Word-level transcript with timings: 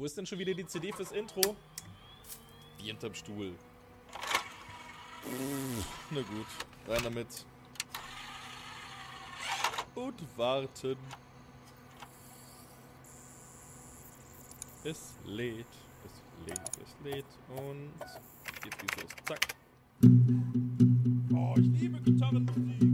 Wo 0.00 0.06
ist 0.06 0.16
denn 0.16 0.24
schon 0.24 0.38
wieder 0.38 0.54
die 0.54 0.66
CD 0.66 0.90
fürs 0.92 1.12
Intro? 1.12 1.54
Die 2.80 2.86
hinterm 2.86 3.12
Stuhl. 3.12 3.52
Na 6.10 6.22
gut, 6.22 6.46
rein 6.88 7.02
damit. 7.02 7.44
Und 9.94 10.38
warten. 10.38 10.96
Es 14.84 15.18
lädt, 15.26 15.66
es 16.06 16.46
lädt, 16.46 16.70
es 16.82 17.04
lädt 17.04 17.26
und 17.48 17.92
jetzt 18.64 18.78
geht's 18.78 19.02
los. 19.02 19.10
Zack. 19.26 19.48
Oh, 21.34 21.54
ich 21.58 21.78
liebe 21.78 22.00
Gitarrenmusik. 22.00 22.89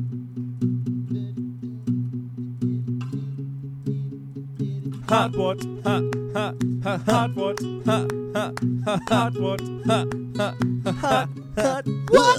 Hardwort, 5.16 5.64
ha, 5.82 6.02
ha, 6.34 6.52
ha, 6.84 6.98
Hardwort, 7.06 7.58
ha, 7.86 8.06
ha, 8.34 8.52
ha, 8.84 9.00
Hardwort, 9.08 9.62
ha, 9.86 10.04
ha, 10.36 10.54
ha, 10.84 11.28
Hardwort, 11.56 12.38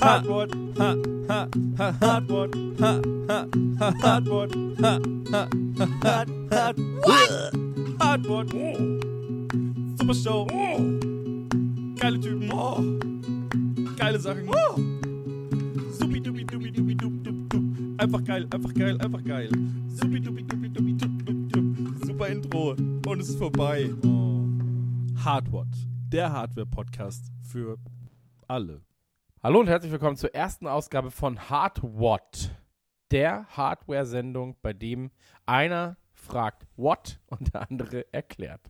Hardwort, 0.00 0.54
ha, 0.78 0.96
ha, 1.28 1.48
ha, 1.76 1.92
Hardwort, 2.00 2.54
ha, 2.80 2.92
ha, 3.28 3.46
ha, 3.78 3.92
Hardwort, 4.00 4.54
ha, 4.80 4.98
ha, 5.32 5.48
ha, 5.76 6.24
Hardwort, 6.50 6.78
Hardwort, 8.00 8.48
Super 9.98 10.14
Show, 10.14 10.46
geile 12.00 12.18
Typen, 12.22 12.48
geile 13.98 14.18
Sachen, 14.18 14.48
supi 15.92 16.20
dupi 16.20 16.44
dupi 16.46 16.70
dupi 16.72 16.94
dup 16.94 17.12
dup 17.22 17.34
dup, 17.50 17.62
einfach 17.98 18.24
geil, 18.24 18.46
einfach 18.50 18.72
geil, 18.72 18.96
einfach 18.98 19.24
geil, 19.24 19.50
supi 20.00 20.20
dupi 20.20 20.42
dupi 20.42 20.68
dupi 20.70 20.87
Intro 22.48 22.70
und 22.70 23.20
es 23.20 23.28
ist 23.28 23.36
vorbei. 23.36 23.90
Hardwort, 25.22 25.68
der 26.10 26.32
Hardware-Podcast 26.32 27.30
für 27.42 27.76
alle. 28.46 28.80
Hallo 29.42 29.60
und 29.60 29.66
herzlich 29.66 29.92
willkommen 29.92 30.16
zur 30.16 30.34
ersten 30.34 30.66
Ausgabe 30.66 31.10
von 31.10 31.50
Hardwatt, 31.50 32.56
der 33.10 33.44
Hardware-Sendung, 33.54 34.56
bei 34.62 34.72
dem 34.72 35.10
einer 35.44 35.98
fragt 36.14 36.66
What 36.76 37.20
und 37.26 37.52
der 37.52 37.68
andere 37.68 38.10
erklärt. 38.14 38.62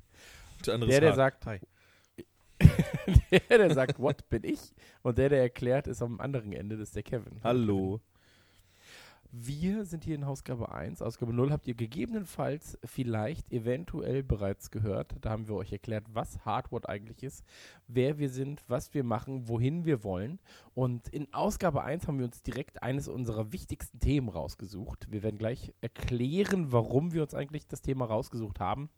Der, 0.66 0.74
andere 0.74 0.90
Der, 0.90 1.00
der 1.00 1.14
sagt, 1.14 1.46
Hi. 1.46 1.60
der, 3.30 3.58
der 3.58 3.74
sagt 3.74 4.00
What 4.00 4.28
bin 4.28 4.42
ich 4.42 4.74
und 5.02 5.18
der, 5.18 5.28
der 5.28 5.42
erklärt, 5.42 5.86
ist 5.86 6.02
am 6.02 6.18
anderen 6.18 6.52
Ende, 6.52 6.76
das 6.76 6.88
ist 6.88 6.96
der 6.96 7.04
Kevin. 7.04 7.40
Hallo. 7.44 8.00
Wir 9.30 9.84
sind 9.84 10.04
hier 10.04 10.14
in 10.14 10.24
Ausgabe 10.24 10.72
1. 10.72 11.02
Ausgabe 11.02 11.34
0 11.34 11.52
habt 11.52 11.68
ihr 11.68 11.74
gegebenenfalls 11.74 12.78
vielleicht 12.82 13.52
eventuell 13.52 14.22
bereits 14.22 14.70
gehört. 14.70 15.16
Da 15.20 15.28
haben 15.28 15.48
wir 15.48 15.54
euch 15.54 15.70
erklärt, 15.70 16.06
was 16.14 16.46
Hardware 16.46 16.88
eigentlich 16.88 17.22
ist, 17.22 17.44
wer 17.88 18.18
wir 18.18 18.30
sind, 18.30 18.64
was 18.68 18.94
wir 18.94 19.04
machen, 19.04 19.46
wohin 19.46 19.84
wir 19.84 20.02
wollen. 20.02 20.38
Und 20.74 21.08
in 21.08 21.32
Ausgabe 21.34 21.82
1 21.82 22.08
haben 22.08 22.18
wir 22.18 22.24
uns 22.24 22.42
direkt 22.42 22.82
eines 22.82 23.06
unserer 23.06 23.52
wichtigsten 23.52 24.00
Themen 24.00 24.30
rausgesucht. 24.30 25.12
Wir 25.12 25.22
werden 25.22 25.36
gleich 25.36 25.74
erklären, 25.82 26.72
warum 26.72 27.12
wir 27.12 27.20
uns 27.20 27.34
eigentlich 27.34 27.66
das 27.66 27.82
Thema 27.82 28.06
rausgesucht 28.06 28.60
haben. 28.60 28.88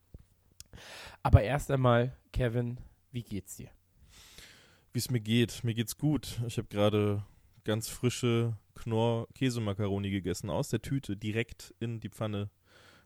Aber 1.25 1.42
erst 1.42 1.73
einmal, 1.73 2.17
Kevin, 2.33 2.78
wie 3.11 3.25
geht's 3.25 3.56
dir? 3.56 3.70
Wie 4.92 5.01
es 5.01 5.11
mir 5.11 5.20
geht. 5.20 5.64
Mir 5.64 5.75
geht's 5.75 5.98
gut. 5.98 6.41
Ich 6.47 6.56
habe 6.56 6.69
gerade 6.69 7.25
ganz 7.64 7.89
frische 7.89 8.56
Knorr-Käsemakaroni 8.81 10.11
gegessen. 10.11 10.50
Aus 10.50 10.69
der 10.69 10.83
Tüte, 10.83 11.17
direkt 11.17 11.75
in 11.81 12.00
die 12.00 12.09
Pfanne. 12.09 12.50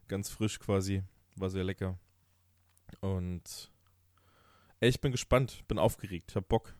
Ganz 0.09 0.31
frisch 0.31 0.59
quasi. 0.61 1.03
War 1.37 1.51
sehr 1.51 1.65
lecker. 1.65 1.99
Und 3.01 3.73
ey, 4.81 4.89
ich 4.89 5.01
bin 5.01 5.13
gespannt, 5.13 5.65
bin 5.67 5.79
aufgeregt, 5.79 6.37
hab 6.37 6.49
Bock, 6.49 6.75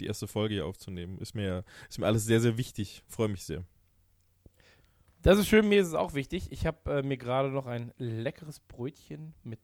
die 0.00 0.06
erste 0.06 0.28
Folge 0.28 0.54
hier 0.54 0.66
aufzunehmen. 0.66 1.18
Ist 1.18 1.34
mir, 1.34 1.64
ist 1.88 1.98
mir 1.98 2.06
alles 2.06 2.24
sehr, 2.24 2.40
sehr 2.40 2.58
wichtig. 2.58 3.02
Freue 3.08 3.28
mich 3.28 3.44
sehr. 3.44 3.64
Das 5.22 5.38
ist 5.38 5.48
schön, 5.48 5.68
mir 5.68 5.80
ist 5.80 5.88
es 5.88 5.94
auch 5.94 6.14
wichtig. 6.14 6.52
Ich 6.52 6.66
habe 6.66 6.98
äh, 6.98 7.02
mir 7.02 7.16
gerade 7.16 7.50
noch 7.50 7.66
ein 7.66 7.92
leckeres 7.96 8.60
Brötchen 8.60 9.34
mit 9.42 9.60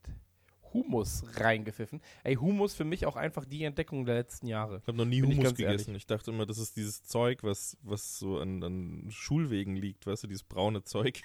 Humus 0.73 1.23
reingepfiffen. 1.35 2.01
Ey, 2.23 2.35
Humus 2.35 2.73
für 2.73 2.83
mich 2.83 3.05
auch 3.05 3.15
einfach 3.15 3.45
die 3.45 3.63
Entdeckung 3.63 4.05
der 4.05 4.15
letzten 4.15 4.47
Jahre. 4.47 4.79
Ich 4.81 4.87
habe 4.87 4.97
noch 4.97 5.05
nie 5.05 5.21
Bin 5.21 5.31
ich 5.31 5.41
ganz 5.41 5.57
gegessen. 5.57 5.89
ehrlich. 5.89 6.03
Ich 6.03 6.07
dachte 6.07 6.31
immer, 6.31 6.45
das 6.45 6.57
ist 6.57 6.75
dieses 6.75 7.03
Zeug, 7.03 7.43
was, 7.43 7.77
was 7.83 8.17
so 8.17 8.39
an, 8.39 8.63
an 8.63 9.07
Schulwegen 9.09 9.75
liegt, 9.75 10.07
weißt 10.07 10.23
du, 10.23 10.27
dieses 10.27 10.43
braune 10.43 10.83
Zeug. 10.83 11.21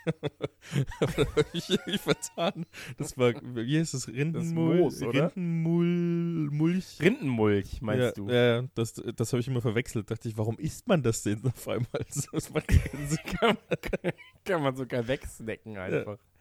Aber 1.01 1.13
da 1.13 1.37
habe 1.37 1.47
ich 1.53 1.71
irgendwie 1.71 1.99
vertan. 1.99 2.67
Das 2.97 3.17
war, 3.17 3.33
wie 3.43 3.79
heißt 3.79 3.95
das? 3.95 4.09
Rindenmul? 4.09 4.77
Moos, 4.77 5.03
oder? 5.03 5.35
Rindenmul, 5.35 6.51
Mulch? 6.51 6.99
Rindenmulch, 7.01 7.83
meinst 7.83 8.03
ja, 8.03 8.13
du? 8.13 8.29
Ja, 8.29 8.61
ja, 8.61 8.69
das, 8.75 8.95
das 8.95 9.33
habe 9.33 9.41
ich 9.41 9.49
immer 9.49 9.63
verwechselt. 9.63 10.11
Dachte 10.11 10.29
ich, 10.29 10.37
warum 10.37 10.59
isst 10.59 10.87
man 10.89 11.03
das 11.03 11.23
denn 11.23 11.45
auf 11.45 11.69
einmal? 11.69 11.89
Das 12.33 12.53
macht 12.53 12.69
keinen 12.69 13.09
Sinn. 13.09 13.19
kann, 13.39 13.57
man, 13.69 14.13
kann 14.45 14.63
man 14.63 14.77
sogar 14.77 15.07
wegsnacken 15.07 15.77
einfach. 15.77 16.19
Ja, 16.19 16.38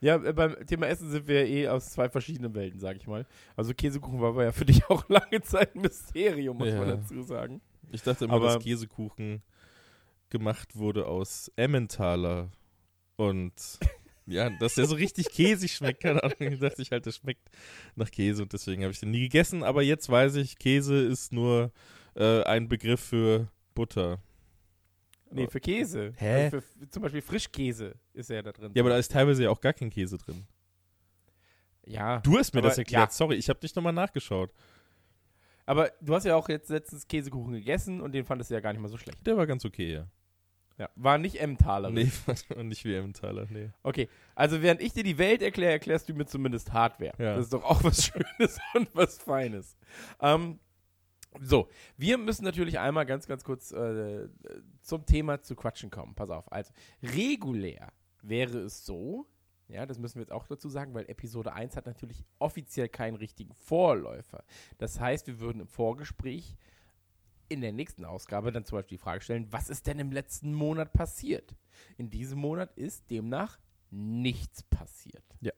äh, 0.00 0.32
beim 0.32 0.54
Thema 0.66 0.86
Essen 0.88 1.10
sind 1.10 1.26
wir 1.26 1.46
ja 1.46 1.46
eh 1.46 1.68
aus 1.68 1.90
zwei 1.90 2.08
verschiedenen 2.08 2.54
Welten, 2.54 2.78
sag 2.80 2.96
ich 2.96 3.06
mal. 3.06 3.26
Also 3.56 3.72
Käsekuchen 3.74 4.20
war 4.20 4.42
ja 4.44 4.52
für 4.52 4.64
dich 4.66 4.84
auch 4.90 5.04
lange 5.08 5.40
Zeit 5.42 5.74
ein 5.74 5.80
Mysterium, 5.82 6.58
muss 6.58 6.68
man 6.72 6.88
Ja. 6.88 6.96
dazu 6.96 7.22
sagen. 7.22 7.60
Ich 7.92 8.02
dachte 8.02 8.24
immer, 8.26 8.34
Aber- 8.34 8.54
dass 8.54 8.62
Käsekuchen 8.64 9.42
gemacht 10.30 10.76
wurde 10.76 11.06
aus 11.06 11.50
Emmentaler. 11.56 12.50
Und 13.16 13.52
ja, 14.26 14.50
dass 14.58 14.74
der 14.74 14.86
so 14.86 14.96
richtig 14.96 15.30
käsig 15.30 15.72
schmeckt, 15.72 16.02
keine 16.02 16.22
Ahnung. 16.22 16.36
Ich 16.40 16.58
dachte 16.58 16.82
ich 16.82 16.90
halt, 16.90 17.06
der 17.06 17.12
schmeckt 17.12 17.48
nach 17.94 18.10
Käse 18.10 18.42
und 18.42 18.52
deswegen 18.52 18.82
habe 18.82 18.92
ich 18.92 19.00
den 19.00 19.10
nie 19.12 19.20
gegessen. 19.20 19.62
Aber 19.62 19.82
jetzt 19.82 20.08
weiß 20.10 20.34
ich, 20.36 20.58
Käse 20.58 20.96
ist 21.00 21.32
nur 21.32 21.72
äh, 22.16 22.42
ein 22.42 22.68
Begriff 22.68 23.00
für 23.00 23.48
Butter. 23.74 24.18
Nee, 25.30 25.48
für 25.48 25.60
Käse. 25.60 26.12
Hä? 26.16 26.44
Also 26.44 26.60
für, 26.60 26.88
zum 26.88 27.02
Beispiel 27.02 27.22
Frischkäse 27.22 27.94
ist 28.12 28.30
ja 28.30 28.42
da 28.42 28.52
drin. 28.52 28.72
Ja, 28.74 28.82
aber 28.82 28.90
da 28.90 28.98
ist 28.98 29.10
teilweise 29.10 29.44
ja 29.44 29.50
auch 29.50 29.60
gar 29.60 29.72
kein 29.72 29.90
Käse 29.90 30.18
drin. 30.18 30.46
ja. 31.84 32.20
Du 32.20 32.38
hast 32.38 32.54
mir 32.54 32.62
das 32.62 32.78
erklärt. 32.78 33.10
ja. 33.10 33.10
Sorry, 33.10 33.36
ich 33.36 33.48
habe 33.48 33.58
nicht 33.62 33.74
nochmal 33.76 33.92
nachgeschaut. 33.92 34.52
Aber 35.66 35.90
du 36.00 36.14
hast 36.14 36.24
ja 36.24 36.36
auch 36.36 36.48
jetzt 36.48 36.70
letztens 36.70 37.08
Käsekuchen 37.08 37.52
gegessen 37.54 38.00
und 38.00 38.12
den 38.12 38.24
fandest 38.24 38.50
du 38.50 38.54
ja 38.54 38.60
gar 38.60 38.72
nicht 38.72 38.80
mal 38.80 38.88
so 38.88 38.96
schlecht. 38.98 39.26
Der 39.26 39.36
war 39.36 39.46
ganz 39.46 39.64
okay, 39.64 39.92
ja. 39.94 40.06
Ja, 40.78 40.90
war 40.94 41.16
nicht 41.16 41.40
Emmentaler. 41.40 41.90
Nee, 41.90 42.10
war 42.26 42.62
nicht 42.62 42.84
wie 42.84 42.94
Emmentaler, 42.94 43.46
nee. 43.50 43.70
Okay, 43.82 44.08
also 44.34 44.60
während 44.62 44.82
ich 44.82 44.92
dir 44.92 45.02
die 45.02 45.16
Welt 45.18 45.40
erkläre, 45.42 45.72
erklärst 45.72 46.08
du 46.08 46.14
mir 46.14 46.26
zumindest 46.26 46.72
Hardware. 46.72 47.14
Ja. 47.18 47.34
Das 47.34 47.46
ist 47.46 47.52
doch 47.52 47.64
auch 47.64 47.82
was 47.82 48.04
Schönes 48.38 48.58
und 48.74 48.88
was 48.94 49.18
Feines. 49.18 49.76
Ähm, 50.20 50.60
so, 51.40 51.68
wir 51.96 52.18
müssen 52.18 52.44
natürlich 52.44 52.78
einmal 52.78 53.06
ganz, 53.06 53.26
ganz 53.26 53.44
kurz 53.44 53.72
äh, 53.72 54.28
zum 54.82 55.06
Thema 55.06 55.42
zu 55.42 55.54
quatschen 55.56 55.90
kommen. 55.90 56.14
Pass 56.14 56.30
auf, 56.30 56.50
also 56.52 56.72
regulär 57.02 57.92
wäre 58.22 58.58
es 58.58 58.84
so, 58.84 59.26
ja, 59.68 59.84
das 59.86 59.98
müssen 59.98 60.16
wir 60.16 60.22
jetzt 60.22 60.32
auch 60.32 60.46
dazu 60.46 60.68
sagen, 60.68 60.94
weil 60.94 61.08
Episode 61.08 61.52
1 61.52 61.76
hat 61.76 61.86
natürlich 61.86 62.24
offiziell 62.38 62.88
keinen 62.88 63.16
richtigen 63.16 63.54
Vorläufer. 63.54 64.44
Das 64.78 65.00
heißt, 65.00 65.26
wir 65.26 65.40
würden 65.40 65.60
im 65.60 65.68
Vorgespräch 65.68 66.56
in 67.48 67.60
der 67.60 67.72
nächsten 67.72 68.04
Ausgabe 68.04 68.52
dann 68.52 68.64
zum 68.64 68.78
Beispiel 68.78 68.98
die 68.98 69.02
Frage 69.02 69.20
stellen, 69.22 69.52
was 69.52 69.68
ist 69.68 69.86
denn 69.86 69.98
im 69.98 70.12
letzten 70.12 70.52
Monat 70.52 70.92
passiert? 70.92 71.54
In 71.96 72.10
diesem 72.10 72.38
Monat 72.38 72.76
ist 72.76 73.10
demnach 73.10 73.58
nichts 73.90 74.62
passiert. 74.62 75.24
Ja. 75.40 75.52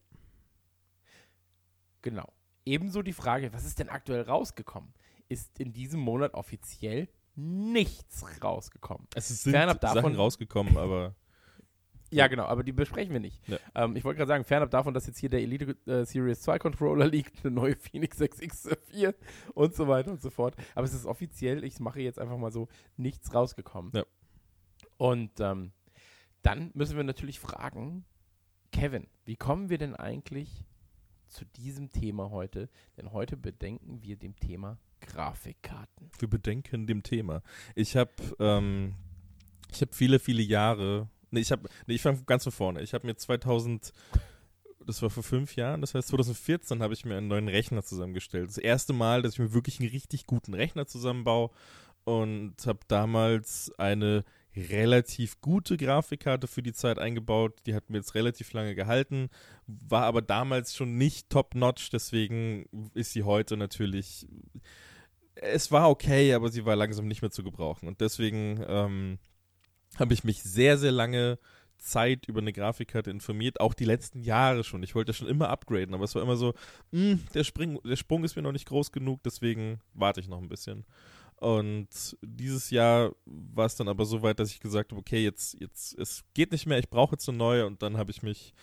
Genau. 2.02 2.32
Ebenso 2.64 3.02
die 3.02 3.12
Frage, 3.12 3.52
was 3.52 3.64
ist 3.64 3.78
denn 3.78 3.88
aktuell 3.88 4.22
rausgekommen? 4.22 4.92
Ist 5.28 5.58
in 5.60 5.72
diesem 5.72 6.00
Monat 6.00 6.34
offiziell 6.34 7.08
nichts 7.34 8.24
rausgekommen. 8.42 9.06
Es 9.14 9.28
sind 9.28 9.52
Fernab 9.52 9.80
davon- 9.80 10.02
Sachen 10.02 10.16
rausgekommen, 10.16 10.76
aber 10.76 11.14
Ja, 12.10 12.26
genau, 12.26 12.44
aber 12.44 12.62
die 12.64 12.72
besprechen 12.72 13.12
wir 13.12 13.20
nicht. 13.20 13.46
Ja. 13.48 13.58
Ähm, 13.74 13.94
ich 13.94 14.02
wollte 14.04 14.16
gerade 14.16 14.28
sagen, 14.28 14.44
fernab 14.44 14.70
davon, 14.70 14.94
dass 14.94 15.06
jetzt 15.06 15.18
hier 15.18 15.28
der 15.28 15.40
Elite 15.42 15.76
äh, 15.86 16.04
Series 16.06 16.40
2 16.40 16.58
Controller 16.58 17.06
liegt, 17.06 17.40
eine 17.44 17.54
neue 17.54 17.76
Phoenix 17.76 18.18
6X4 18.18 19.14
und 19.54 19.74
so 19.74 19.88
weiter 19.88 20.10
und 20.10 20.22
so 20.22 20.30
fort. 20.30 20.56
Aber 20.74 20.84
es 20.86 20.94
ist 20.94 21.04
offiziell, 21.04 21.64
ich 21.64 21.78
mache 21.80 22.00
jetzt 22.00 22.18
einfach 22.18 22.38
mal 22.38 22.50
so, 22.50 22.68
nichts 22.96 23.34
rausgekommen. 23.34 23.92
Ja. 23.94 24.04
Und 24.96 25.38
ähm, 25.40 25.72
dann 26.42 26.70
müssen 26.72 26.96
wir 26.96 27.04
natürlich 27.04 27.40
fragen, 27.40 28.04
Kevin, 28.72 29.06
wie 29.26 29.36
kommen 29.36 29.68
wir 29.68 29.76
denn 29.78 29.94
eigentlich 29.94 30.64
zu 31.26 31.44
diesem 31.44 31.90
Thema 31.90 32.30
heute? 32.30 32.70
Denn 32.96 33.12
heute 33.12 33.36
bedenken 33.36 34.02
wir 34.02 34.16
dem 34.16 34.34
Thema 34.36 34.78
Grafikkarten. 35.00 36.10
wir 36.18 36.28
bedenken 36.28 36.86
dem 36.86 37.02
Thema. 37.02 37.42
Ich 37.74 37.96
habe 37.96 38.12
ähm, 38.38 38.94
habe 39.80 39.92
viele, 39.92 40.18
viele 40.18 40.42
Jahre, 40.42 41.08
nee, 41.30 41.40
ich 41.40 41.50
nee, 41.86 41.94
ich 41.94 42.02
fange 42.02 42.22
ganz 42.24 42.44
von 42.44 42.52
vorne. 42.52 42.82
Ich 42.82 42.94
habe 42.94 43.06
mir 43.06 43.16
2000, 43.16 43.92
das 44.84 45.02
war 45.02 45.10
vor 45.10 45.22
fünf 45.22 45.56
Jahren, 45.56 45.80
das 45.80 45.94
heißt 45.94 46.08
2014 46.08 46.82
habe 46.82 46.94
ich 46.94 47.04
mir 47.04 47.16
einen 47.16 47.28
neuen 47.28 47.48
Rechner 47.48 47.82
zusammengestellt. 47.82 48.48
Das 48.48 48.58
erste 48.58 48.92
Mal, 48.92 49.22
dass 49.22 49.34
ich 49.34 49.38
mir 49.38 49.52
wirklich 49.52 49.80
einen 49.80 49.90
richtig 49.90 50.26
guten 50.26 50.54
Rechner 50.54 50.86
zusammenbaue 50.86 51.50
und 52.04 52.54
habe 52.66 52.80
damals 52.88 53.72
eine 53.78 54.24
relativ 54.56 55.40
gute 55.40 55.76
Grafikkarte 55.76 56.48
für 56.48 56.62
die 56.62 56.72
Zeit 56.72 56.98
eingebaut. 56.98 57.60
Die 57.66 57.74
hat 57.74 57.90
mir 57.90 57.98
jetzt 57.98 58.14
relativ 58.14 58.52
lange 58.52 58.74
gehalten, 58.74 59.28
war 59.66 60.04
aber 60.04 60.22
damals 60.22 60.74
schon 60.74 60.96
nicht 60.96 61.30
top-notch, 61.30 61.90
deswegen 61.90 62.66
ist 62.94 63.12
sie 63.12 63.22
heute 63.22 63.56
natürlich. 63.56 64.26
Es 65.40 65.70
war 65.70 65.88
okay, 65.90 66.34
aber 66.34 66.50
sie 66.50 66.64
war 66.64 66.76
langsam 66.76 67.06
nicht 67.06 67.22
mehr 67.22 67.30
zu 67.30 67.42
gebrauchen. 67.42 67.88
Und 67.88 68.00
deswegen 68.00 68.64
ähm, 68.66 69.18
habe 69.98 70.14
ich 70.14 70.24
mich 70.24 70.42
sehr, 70.42 70.78
sehr 70.78 70.92
lange 70.92 71.38
Zeit 71.78 72.26
über 72.26 72.40
eine 72.40 72.52
Grafikkarte 72.52 73.10
informiert, 73.10 73.60
auch 73.60 73.72
die 73.72 73.84
letzten 73.84 74.20
Jahre 74.20 74.64
schon. 74.64 74.82
Ich 74.82 74.94
wollte 74.94 75.12
schon 75.12 75.28
immer 75.28 75.48
upgraden, 75.48 75.94
aber 75.94 76.04
es 76.04 76.14
war 76.14 76.22
immer 76.22 76.36
so, 76.36 76.54
mh, 76.90 77.12
hm, 77.12 77.20
der, 77.34 77.44
Spring, 77.44 77.78
der 77.84 77.96
Sprung 77.96 78.24
ist 78.24 78.36
mir 78.36 78.42
noch 78.42 78.52
nicht 78.52 78.68
groß 78.68 78.92
genug, 78.92 79.22
deswegen 79.22 79.80
warte 79.94 80.20
ich 80.20 80.28
noch 80.28 80.42
ein 80.42 80.48
bisschen. 80.48 80.84
Und 81.36 82.16
dieses 82.20 82.70
Jahr 82.70 83.12
war 83.24 83.66
es 83.66 83.76
dann 83.76 83.88
aber 83.88 84.04
so 84.04 84.22
weit, 84.22 84.40
dass 84.40 84.50
ich 84.50 84.58
gesagt 84.58 84.90
habe, 84.90 85.00
okay, 85.00 85.22
jetzt, 85.22 85.58
jetzt, 85.60 85.96
es 85.96 86.24
geht 86.34 86.50
nicht 86.50 86.66
mehr, 86.66 86.78
ich 86.78 86.90
brauche 86.90 87.14
jetzt 87.14 87.28
eine 87.28 87.38
neue 87.38 87.66
und 87.66 87.80
dann 87.80 87.96
habe 87.96 88.10
ich 88.10 88.22
mich 88.22 88.54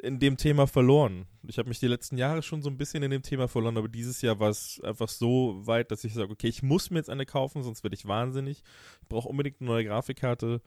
in 0.00 0.18
dem 0.18 0.36
Thema 0.36 0.66
verloren. 0.66 1.26
Ich 1.46 1.58
habe 1.58 1.68
mich 1.68 1.80
die 1.80 1.86
letzten 1.86 2.16
Jahre 2.16 2.42
schon 2.42 2.62
so 2.62 2.70
ein 2.70 2.78
bisschen 2.78 3.02
in 3.02 3.10
dem 3.10 3.22
Thema 3.22 3.48
verloren, 3.48 3.76
aber 3.76 3.88
dieses 3.88 4.22
Jahr 4.22 4.38
war 4.40 4.50
es 4.50 4.80
einfach 4.82 5.08
so 5.08 5.60
weit, 5.66 5.90
dass 5.90 6.04
ich 6.04 6.14
sage, 6.14 6.32
okay, 6.32 6.48
ich 6.48 6.62
muss 6.62 6.90
mir 6.90 6.98
jetzt 6.98 7.10
eine 7.10 7.26
kaufen, 7.26 7.62
sonst 7.62 7.82
werde 7.82 7.94
ich 7.94 8.06
wahnsinnig. 8.06 8.62
Ich 9.02 9.08
brauche 9.08 9.28
unbedingt 9.28 9.60
eine 9.60 9.70
neue 9.70 9.84
Grafikkarte 9.84 10.62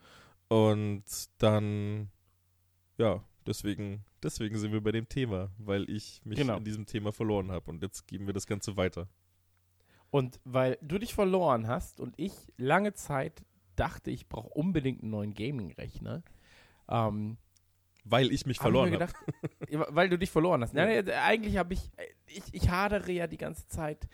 und 0.47 1.03
dann, 1.39 2.09
ja, 2.97 3.23
deswegen, 3.45 4.05
deswegen 4.21 4.57
sind 4.57 4.73
wir 4.73 4.81
bei 4.81 4.91
dem 4.91 5.09
Thema, 5.09 5.51
weil 5.57 5.89
ich 5.89 6.21
mich 6.23 6.37
genau. 6.37 6.57
in 6.57 6.63
diesem 6.63 6.85
Thema 6.85 7.11
verloren 7.11 7.51
habe 7.51 7.69
und 7.71 7.81
jetzt 7.81 8.07
geben 8.07 8.27
wir 8.27 8.33
das 8.33 8.47
Ganze 8.47 8.77
weiter. 8.77 9.07
Und 10.11 10.39
weil 10.45 10.77
du 10.81 10.97
dich 10.97 11.13
verloren 11.13 11.67
hast 11.67 11.99
und 11.99 12.13
ich 12.17 12.33
lange 12.57 12.93
Zeit 12.93 13.43
dachte, 13.75 14.11
ich 14.11 14.29
brauche 14.29 14.49
unbedingt 14.49 15.01
einen 15.01 15.11
neuen 15.11 15.33
Gaming-Rechner. 15.33 16.23
Ähm, 16.87 17.37
weil 18.05 18.31
ich 18.31 18.45
mich 18.45 18.59
verloren 18.59 18.93
habe. 18.93 19.11
weil 19.89 20.09
du 20.09 20.17
dich 20.17 20.31
verloren 20.31 20.61
hast. 20.61 20.73
Ja. 20.73 20.85
Nein, 20.85 21.09
eigentlich 21.09 21.57
habe 21.57 21.73
ich, 21.73 21.91
ich, 22.27 22.53
ich 22.53 22.69
hadere 22.69 23.11
ja 23.11 23.27
die 23.27 23.37
ganze 23.37 23.67
Zeit. 23.67 24.07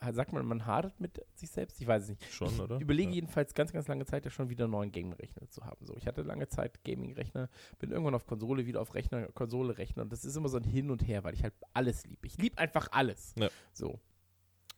Äh, 0.00 0.12
sagt 0.12 0.32
man, 0.32 0.46
man 0.46 0.64
hadert 0.64 0.98
mit 1.00 1.20
sich 1.34 1.50
selbst? 1.50 1.80
Ich 1.80 1.86
weiß 1.86 2.04
es 2.04 2.08
nicht. 2.10 2.32
Schon, 2.32 2.58
oder? 2.60 2.76
Ich 2.76 2.82
überlege 2.82 3.10
ja. 3.10 3.16
jedenfalls 3.16 3.52
ganz, 3.52 3.72
ganz 3.72 3.88
lange 3.88 4.06
Zeit, 4.06 4.24
ja 4.24 4.30
schon 4.30 4.48
wieder 4.48 4.64
einen 4.64 4.72
neuen 4.72 4.92
Gaming-Rechner 4.92 5.50
zu 5.50 5.64
haben. 5.64 5.84
So, 5.84 5.96
ich 5.96 6.06
hatte 6.06 6.22
lange 6.22 6.48
Zeit 6.48 6.84
Gaming-Rechner, 6.84 7.48
bin 7.80 7.90
irgendwann 7.90 8.14
auf 8.14 8.26
Konsole, 8.26 8.64
wieder 8.64 8.80
auf 8.80 8.94
Rechner, 8.94 9.26
Konsole, 9.32 9.76
Rechner. 9.76 10.04
Und 10.04 10.12
das 10.12 10.24
ist 10.24 10.36
immer 10.36 10.48
so 10.48 10.56
ein 10.56 10.64
Hin 10.64 10.90
und 10.90 11.06
Her, 11.06 11.24
weil 11.24 11.34
ich 11.34 11.42
halt 11.42 11.54
alles 11.74 12.06
liebe. 12.06 12.26
Ich 12.26 12.38
liebe 12.38 12.58
einfach 12.58 12.88
alles. 12.92 13.34
Ja. 13.36 13.48
So. 13.72 13.98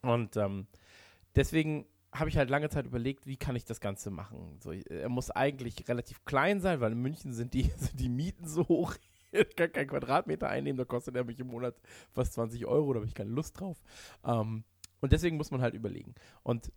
Und 0.00 0.38
ähm, 0.38 0.66
deswegen 1.37 1.87
habe 2.14 2.31
ich 2.31 2.37
halt 2.37 2.49
lange 2.49 2.69
Zeit 2.70 2.87
überlegt, 2.87 3.26
wie 3.26 3.37
kann 3.37 3.56
ich 3.56 3.64
das 3.64 3.81
Ganze 3.81 4.11
machen. 4.11 4.58
So, 4.61 4.72
er 4.72 5.08
muss 5.08 5.31
eigentlich 5.31 5.88
relativ 5.88 6.25
klein 6.25 6.61
sein, 6.61 6.81
weil 6.81 6.93
in 6.93 7.02
München 7.02 7.32
sind 7.32 7.55
die, 7.55 7.62
sind 7.76 7.99
die 7.99 8.08
Mieten 8.08 8.46
so 8.46 8.66
hoch. 8.69 8.94
Ich 9.32 9.55
kann 9.56 9.72
keinen 9.72 9.88
Quadratmeter 9.88 10.49
einnehmen, 10.49 10.78
da 10.78 10.84
kostet 10.84 11.16
er 11.16 11.25
mich 11.25 11.40
im 11.40 11.49
Monat 11.49 11.75
fast 12.12 12.34
20 12.34 12.66
Euro, 12.66 12.93
da 12.93 12.99
habe 12.99 13.06
ich 13.06 13.14
keine 13.14 13.31
Lust 13.31 13.58
drauf. 13.61 13.82
Ähm, 14.25 14.64
und 15.00 15.12
deswegen 15.12 15.37
muss 15.37 15.50
man 15.50 15.61
halt 15.61 15.75
überlegen. 15.75 16.14
Und 16.44 16.72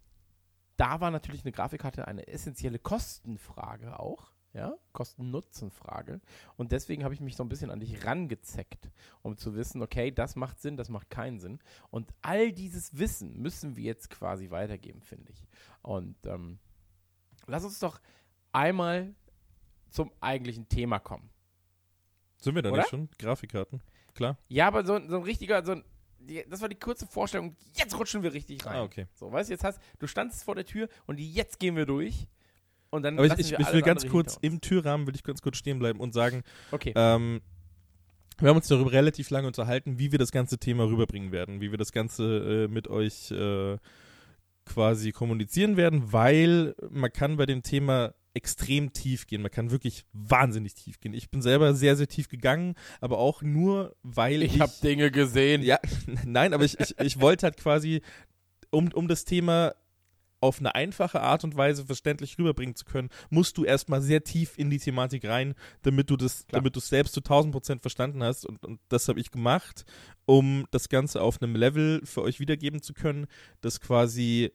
da 0.75 1.00
war 1.00 1.12
natürlich 1.12 1.44
eine 1.44 1.51
Grafikkarte 1.51 2.07
eine 2.07 2.28
essentielle 2.28 2.80
Kostenfrage 2.80 4.00
auch 4.00 4.31
ja, 4.57 4.75
Kosten-Nutzen-Frage. 4.92 6.19
Und 6.56 6.71
deswegen 6.71 7.04
habe 7.04 7.13
ich 7.13 7.21
mich 7.21 7.36
so 7.36 7.44
ein 7.44 7.50
bisschen 7.50 7.69
an 7.69 7.80
dich 7.80 8.06
rangezeckt, 8.06 8.89
um 9.21 9.38
zu 9.38 9.56
wissen, 9.56 9.83
okay, 9.83 10.12
das 10.12 10.36
macht 10.36 10.59
Sinn, 10.59 10.77
das 10.77 10.89
macht 10.89 11.12
keinen 11.12 11.39
Sinn. 11.39 11.59
Und 11.92 12.12
all 12.24 12.51
dieses 12.51 12.98
Wissen 12.98 13.39
müssen 13.39 13.75
wir 13.75 13.83
jetzt 13.83 14.09
quasi 14.09 14.50
weitergeben, 14.50 15.01
finde 15.04 15.31
ich. 15.31 15.48
Und 15.83 16.18
ähm, 16.25 16.57
lass 17.45 17.63
uns 17.63 17.77
doch 17.77 18.01
einmal 18.51 19.13
zum 19.92 20.12
eigentlichen 20.21 20.68
Thema 20.68 20.98
kommen. 20.98 21.30
Sind 22.42 22.56
wir 22.56 22.63
da 22.63 22.71
Oder? 22.71 22.80
nicht 22.80 22.89
schon? 22.89 23.10
Grafikkarten, 23.19 23.81
klar. 24.15 24.39
Ja, 24.48 24.68
aber 24.68 24.83
so, 24.86 25.00
so 25.07 25.18
ein 25.18 25.24
richtiger, 25.24 25.63
so 25.63 25.74
ein, 25.74 25.83
das 26.50 26.62
war 26.62 26.69
die 26.69 26.80
kurze 26.80 27.06
Vorstellung. 27.06 27.56
Jetzt 27.74 27.98
rutschen 27.98 28.24
wir 28.24 28.33
richtig 28.33 28.65
rein. 28.65 28.77
Ah, 28.77 28.83
okay. 28.83 29.06
So, 29.13 29.31
weißt 29.31 29.50
du, 29.50 29.53
jetzt 29.53 29.63
hast 29.63 29.80
du 30.00 30.07
standst 30.07 30.44
vor 30.44 30.56
der 30.56 30.65
Tür 30.65 30.89
und 31.06 31.19
jetzt 31.19 31.60
gehen 31.60 31.75
wir 31.75 31.86
durch. 31.86 32.27
Und 32.89 33.04
dann 33.04 33.18
Aber 33.18 33.25
ich, 33.25 33.51
ich, 33.51 33.60
ich 33.60 33.74
will 33.74 33.81
ganz 33.81 34.07
kurz 34.07 34.38
im 34.42 34.62
Türrahmen 34.62 35.07
will 35.07 35.16
ich 35.16 35.24
ganz 35.24 35.42
kurz 35.42 35.57
stehen 35.57 35.80
bleiben 35.80 36.00
und 36.00 36.13
sagen, 36.13 36.44
okay. 36.72 36.94
Ähm, 36.95 37.42
wir 38.39 38.50
haben 38.50 38.57
uns 38.57 38.68
darüber 38.68 38.92
relativ 38.92 39.31
lange 39.31 39.48
unterhalten, 39.48 39.98
wie 39.98 40.12
wir 40.12 40.19
das 40.19 40.31
ganze 40.31 40.60
Thema 40.60 40.86
rüberbringen 40.86 41.31
werden, 41.31 41.60
wie 41.60 41.72
wir 41.72 41.78
das 41.78 41.92
Ganze 41.92 42.66
äh, 42.66 42.68
mit 42.68 42.88
euch 42.88 43.31
äh, 43.31 43.78
quasi 44.66 45.12
kommunizieren 45.12 45.75
werden, 45.75 46.13
weil 46.13 46.75
man 46.89 47.12
kann 47.12 47.38
bei 47.38 47.48
dem 47.48 47.63
Thema 47.63 48.13
extrem 48.36 48.94
tief 48.94 49.25
gehen. 49.25 49.42
Man 49.42 49.50
kann 49.50 49.72
wirklich 49.72 50.06
wahnsinnig 50.13 50.75
tief 50.75 51.00
gehen. 51.00 51.13
Ich 51.13 51.31
bin 51.31 51.42
selber 51.42 51.74
sehr, 51.74 51.95
sehr 51.95 52.07
tief 52.07 52.30
gegangen, 52.30 52.75
aber 53.01 53.18
auch 53.18 53.42
nur, 53.42 53.95
weil 54.04 54.44
ich. 54.44 54.56
Ich 54.56 54.62
habe 54.62 54.72
Dinge 54.84 55.10
gesehen. 55.10 55.63
Ja, 55.63 55.80
nein, 56.25 56.54
aber 56.54 56.63
ich, 56.63 56.80
ich, 56.80 56.95
ich 57.00 57.19
wollte 57.19 57.48
halt 57.48 57.57
quasi, 57.57 58.01
um, 58.69 58.92
um 58.94 59.07
das 59.07 59.25
Thema 59.25 59.74
auf 60.39 60.60
eine 60.60 60.75
einfache 60.75 61.22
Art 61.22 61.44
und 61.44 61.56
Weise 61.56 61.86
verständlich 61.86 62.38
rüberbringen 62.38 62.75
zu 62.75 62.86
können, 62.86 63.10
musst 63.30 63.57
du 63.57 63.66
erstmal 63.66 64.01
sehr 64.01 64.24
tief 64.24 64.57
in 64.57 64.69
die 64.69 64.80
Thematik 64.80 65.25
rein, 65.25 65.56
damit 65.81 66.10
du 66.10 66.18
das, 66.18 66.45
Klar. 66.48 66.60
damit 66.60 66.75
du 66.75 66.80
es 66.80 66.89
selbst 66.89 67.13
zu 67.13 67.22
1000 67.22 67.51
Prozent 67.51 67.81
verstanden 67.81 68.24
hast. 68.24 68.45
Und, 68.45 68.63
und 68.66 68.80
das 68.89 69.07
habe 69.07 69.19
ich 69.19 69.31
gemacht, 69.31 69.86
um 70.25 70.66
das 70.72 70.89
Ganze 70.89 71.22
auf 71.22 71.42
einem 71.42 71.56
Level 71.56 72.01
für 72.04 72.22
euch 72.22 72.39
wiedergeben 72.39 72.81
zu 72.81 72.94
können, 72.94 73.28
das 73.62 73.80
quasi 73.80 74.51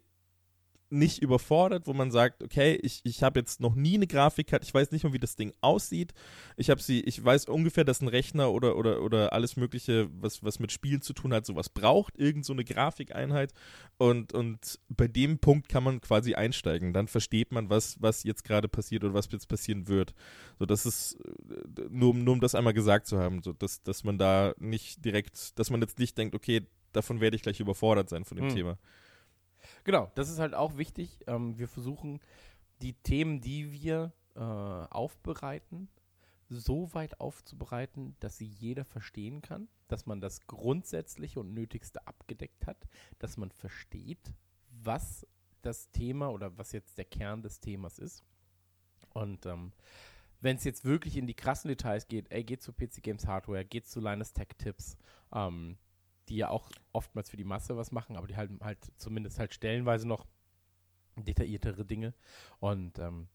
nicht 0.92 1.22
überfordert, 1.22 1.86
wo 1.86 1.94
man 1.94 2.10
sagt, 2.10 2.42
okay, 2.42 2.78
ich, 2.82 3.00
ich 3.04 3.22
habe 3.22 3.40
jetzt 3.40 3.60
noch 3.60 3.74
nie 3.74 3.94
eine 3.94 4.06
Grafikkarte, 4.06 4.64
ich 4.64 4.74
weiß 4.74 4.92
nicht 4.92 5.04
mal, 5.04 5.12
wie 5.12 5.18
das 5.18 5.36
Ding 5.36 5.52
aussieht. 5.60 6.12
Ich 6.56 6.70
habe 6.70 6.82
sie, 6.82 7.00
ich 7.00 7.24
weiß 7.24 7.46
ungefähr, 7.46 7.84
dass 7.84 8.02
ein 8.02 8.08
Rechner 8.08 8.52
oder, 8.52 8.76
oder, 8.76 9.02
oder 9.02 9.32
alles 9.32 9.56
Mögliche, 9.56 10.08
was, 10.12 10.44
was 10.44 10.58
mit 10.58 10.70
Spielen 10.70 11.00
zu 11.00 11.14
tun 11.14 11.32
hat, 11.32 11.46
sowas 11.46 11.70
braucht, 11.70 12.18
irgend 12.18 12.44
so 12.44 12.52
eine 12.52 12.64
Grafikeinheit. 12.64 13.52
Und, 13.96 14.34
und 14.34 14.78
bei 14.88 15.08
dem 15.08 15.38
Punkt 15.38 15.68
kann 15.68 15.82
man 15.82 16.00
quasi 16.00 16.34
einsteigen. 16.34 16.92
Dann 16.92 17.08
versteht 17.08 17.52
man, 17.52 17.70
was, 17.70 17.96
was 18.00 18.22
jetzt 18.22 18.44
gerade 18.44 18.68
passiert 18.68 19.02
oder 19.02 19.14
was 19.14 19.28
jetzt 19.32 19.48
passieren 19.48 19.88
wird. 19.88 20.14
So, 20.58 20.66
das 20.66 20.84
ist 20.84 21.14
äh, 21.14 21.86
nur, 21.88 22.14
nur 22.14 22.34
um 22.34 22.40
das 22.40 22.54
einmal 22.54 22.74
gesagt 22.74 23.06
zu 23.06 23.18
haben, 23.18 23.42
so 23.42 23.52
dass, 23.52 23.82
dass 23.82 24.04
man 24.04 24.18
da 24.18 24.54
nicht 24.58 25.04
direkt, 25.04 25.58
dass 25.58 25.70
man 25.70 25.80
jetzt 25.80 25.98
nicht 25.98 26.18
denkt, 26.18 26.34
okay, 26.34 26.66
davon 26.92 27.20
werde 27.20 27.36
ich 27.36 27.42
gleich 27.42 27.60
überfordert 27.60 28.10
sein 28.10 28.24
von 28.24 28.36
dem 28.36 28.48
hm. 28.48 28.54
Thema. 28.54 28.78
Genau, 29.84 30.10
das 30.14 30.30
ist 30.30 30.38
halt 30.38 30.54
auch 30.54 30.76
wichtig. 30.76 31.20
Ähm, 31.26 31.58
wir 31.58 31.68
versuchen 31.68 32.20
die 32.82 32.94
Themen, 32.94 33.40
die 33.40 33.72
wir 33.72 34.12
äh, 34.34 34.40
aufbereiten, 34.40 35.88
so 36.48 36.92
weit 36.94 37.20
aufzubereiten, 37.20 38.16
dass 38.20 38.38
sie 38.38 38.46
jeder 38.46 38.84
verstehen 38.84 39.40
kann, 39.40 39.68
dass 39.88 40.06
man 40.06 40.20
das 40.20 40.46
Grundsätzliche 40.46 41.40
und 41.40 41.54
Nötigste 41.54 42.06
abgedeckt 42.06 42.66
hat, 42.66 42.76
dass 43.18 43.36
man 43.36 43.50
versteht, 43.50 44.34
was 44.82 45.26
das 45.62 45.90
Thema 45.90 46.30
oder 46.30 46.56
was 46.58 46.72
jetzt 46.72 46.98
der 46.98 47.04
Kern 47.04 47.42
des 47.42 47.60
Themas 47.60 47.98
ist. 47.98 48.24
Und 49.14 49.46
ähm, 49.46 49.72
wenn 50.40 50.56
es 50.56 50.64
jetzt 50.64 50.84
wirklich 50.84 51.16
in 51.16 51.26
die 51.26 51.34
krassen 51.34 51.68
Details 51.68 52.08
geht, 52.08 52.30
ey, 52.30 52.44
geht 52.44 52.62
zu 52.62 52.72
PC 52.72 53.02
Games 53.02 53.26
Hardware, 53.26 53.64
geht 53.64 53.86
zu 53.86 54.00
Linus 54.00 54.32
Tech 54.32 54.48
Tips, 54.58 54.96
ähm, 55.32 55.76
die 56.32 56.38
ja 56.38 56.48
auch 56.48 56.70
oftmals 56.92 57.28
für 57.28 57.36
die 57.36 57.44
Masse 57.44 57.76
was 57.76 57.92
machen, 57.92 58.16
aber 58.16 58.26
die 58.26 58.36
halt 58.36 58.50
halt 58.62 58.78
zumindest 58.96 59.38
halt 59.38 59.52
stellenweise 59.52 60.08
noch 60.08 60.26
detailliertere 61.16 61.84
Dinge. 61.84 62.14
Und 62.58 62.98
ähm, 62.98 63.28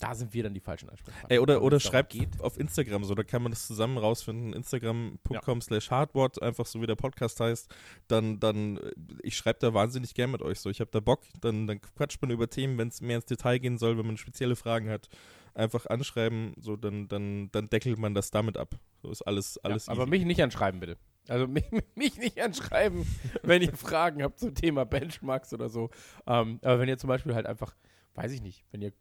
da 0.00 0.14
sind 0.14 0.34
wir 0.34 0.42
dann 0.42 0.54
die 0.54 0.60
falschen 0.60 0.88
Ansprechpartner. 0.88 1.30
Ey, 1.30 1.38
oder, 1.38 1.62
oder 1.62 1.80
schreibt 1.80 2.12
geht. 2.12 2.40
auf 2.40 2.58
Instagram 2.58 3.04
so, 3.04 3.14
da 3.14 3.22
kann 3.22 3.42
man 3.42 3.52
das 3.52 3.66
zusammen 3.66 3.98
rausfinden. 3.98 4.52
Instagram.com 4.52 5.58
ja. 5.58 5.60
slash 5.60 5.90
hardboard, 5.90 6.42
einfach 6.42 6.66
so 6.66 6.80
wie 6.82 6.86
der 6.86 6.96
Podcast 6.96 7.38
heißt. 7.40 7.72
Dann, 8.08 8.40
dann, 8.40 8.80
ich 9.22 9.36
schreibe 9.36 9.58
da 9.60 9.74
wahnsinnig 9.74 10.14
gern 10.14 10.30
mit 10.30 10.42
euch 10.42 10.60
so. 10.60 10.70
Ich 10.70 10.80
habe 10.80 10.90
da 10.90 11.00
Bock, 11.00 11.22
dann, 11.40 11.66
dann 11.66 11.80
quatscht 11.80 12.20
man 12.22 12.30
über 12.30 12.48
Themen, 12.48 12.78
wenn 12.78 12.88
es 12.88 13.00
mehr 13.00 13.16
ins 13.16 13.26
Detail 13.26 13.58
gehen 13.58 13.78
soll, 13.78 13.98
wenn 13.98 14.06
man 14.06 14.16
spezielle 14.16 14.56
Fragen 14.56 14.88
hat. 14.88 15.08
Einfach 15.54 15.86
anschreiben, 15.86 16.54
so 16.60 16.76
dann, 16.76 17.08
dann, 17.08 17.50
dann 17.50 17.68
deckelt 17.68 17.98
man 17.98 18.14
das 18.14 18.30
damit 18.30 18.56
ab. 18.56 18.76
So 19.02 19.10
ist 19.10 19.22
alles, 19.22 19.58
alles 19.58 19.86
ja, 19.86 19.92
Aber 19.92 20.06
mich 20.06 20.24
nicht 20.24 20.42
anschreiben, 20.42 20.78
bitte. 20.78 20.96
Also 21.28 21.46
mich, 21.48 21.64
mich, 21.94 22.18
nicht 22.18 22.40
anschreiben, 22.40 23.06
wenn 23.42 23.62
ihr 23.62 23.76
Fragen 23.76 24.22
habt 24.22 24.38
zum 24.38 24.54
Thema 24.54 24.84
Benchmarks 24.84 25.52
oder 25.52 25.68
so. 25.68 25.90
Ähm, 26.26 26.58
aber 26.62 26.80
wenn 26.80 26.88
ihr 26.88 26.98
zum 26.98 27.08
Beispiel 27.08 27.34
halt 27.34 27.46
einfach, 27.46 27.74
weiß 28.14 28.32
ich 28.32 28.42
nicht, 28.42 28.64
wenn 28.70 28.82
ihr 28.82 28.92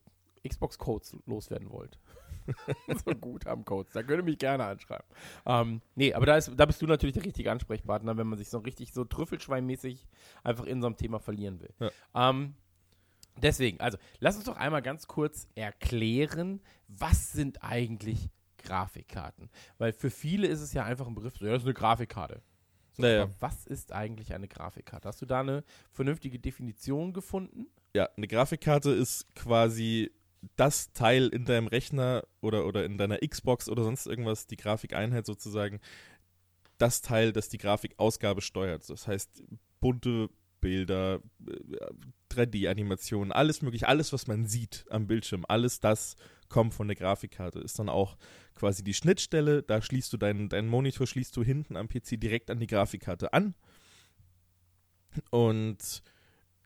Xbox-Codes 0.47 1.17
loswerden 1.25 1.69
wollt. 1.71 1.99
so 3.05 3.13
gut 3.13 3.45
am 3.47 3.65
Codes, 3.65 3.93
dann 3.93 4.05
könnt 4.07 4.21
ihr 4.21 4.23
mich 4.23 4.37
gerne 4.37 4.65
anschreiben. 4.65 5.05
Ähm, 5.45 5.81
nee, 5.95 6.13
aber 6.13 6.25
da, 6.25 6.37
ist, 6.37 6.51
da 6.55 6.65
bist 6.65 6.81
du 6.81 6.87
natürlich 6.87 7.13
der 7.13 7.25
richtige 7.25 7.51
Ansprechpartner, 7.51 8.15
wenn 8.17 8.27
man 8.27 8.37
sich 8.37 8.49
so 8.49 8.59
richtig 8.59 8.93
so 8.93 9.03
Trüffelschweinmäßig 9.03 10.07
einfach 10.43 10.65
in 10.65 10.81
so 10.81 10.87
einem 10.87 10.95
Thema 10.95 11.19
verlieren 11.19 11.59
will. 11.59 11.73
Ja. 11.79 12.29
Ähm, 12.29 12.55
deswegen, 13.41 13.79
also 13.81 13.97
lass 14.19 14.35
uns 14.35 14.45
doch 14.45 14.55
einmal 14.55 14.81
ganz 14.81 15.07
kurz 15.07 15.47
erklären, 15.55 16.61
was 16.87 17.31
sind 17.33 17.63
eigentlich 17.63 18.29
Grafikkarten. 18.67 19.49
Weil 19.77 19.93
für 19.93 20.09
viele 20.09 20.47
ist 20.47 20.61
es 20.61 20.73
ja 20.73 20.83
einfach 20.83 21.07
ein 21.07 21.15
Begriff, 21.15 21.37
so, 21.37 21.45
ja, 21.45 21.53
das 21.53 21.63
ist 21.63 21.67
eine 21.67 21.73
Grafikkarte. 21.73 22.41
So, 22.93 23.03
naja. 23.03 23.29
was 23.39 23.65
ist 23.65 23.91
eigentlich 23.91 24.33
eine 24.33 24.47
Grafikkarte? 24.47 25.07
Hast 25.07 25.21
du 25.21 25.25
da 25.25 25.41
eine 25.41 25.63
vernünftige 25.91 26.39
Definition 26.39 27.13
gefunden? 27.13 27.67
Ja, 27.95 28.09
eine 28.17 28.27
Grafikkarte 28.27 28.91
ist 28.91 29.33
quasi 29.35 30.11
das 30.55 30.91
Teil 30.93 31.27
in 31.27 31.45
deinem 31.45 31.67
Rechner 31.67 32.23
oder, 32.41 32.65
oder 32.65 32.85
in 32.85 32.97
deiner 32.97 33.17
Xbox 33.19 33.69
oder 33.69 33.83
sonst 33.83 34.07
irgendwas, 34.07 34.47
die 34.47 34.57
Grafikeinheit 34.57 35.25
sozusagen, 35.25 35.79
das 36.77 37.01
Teil, 37.01 37.33
das 37.33 37.49
die 37.49 37.57
Grafikausgabe 37.57 38.41
steuert. 38.41 38.87
Das 38.89 39.07
heißt, 39.07 39.43
bunte 39.79 40.29
Bilder, 40.59 41.21
3D-Animationen, 42.31 43.31
alles 43.31 43.61
mögliche, 43.61 43.87
alles, 43.87 44.11
was 44.13 44.27
man 44.27 44.45
sieht 44.45 44.85
am 44.89 45.07
Bildschirm, 45.07 45.45
alles 45.47 45.79
das 45.79 46.15
kommt 46.49 46.73
von 46.73 46.87
der 46.87 46.95
Grafikkarte. 46.95 47.59
Ist 47.59 47.79
dann 47.79 47.89
auch 47.89 48.17
quasi 48.55 48.83
die 48.83 48.93
Schnittstelle, 48.93 49.63
da 49.63 49.81
schließt 49.81 50.11
du 50.13 50.17
deinen, 50.17 50.49
deinen 50.49 50.67
Monitor, 50.67 51.07
schließt 51.07 51.35
du 51.35 51.43
hinten 51.43 51.75
am 51.75 51.87
PC 51.89 52.19
direkt 52.19 52.49
an 52.49 52.59
die 52.59 52.67
Grafikkarte 52.67 53.33
an. 53.33 53.55
Und 55.31 56.03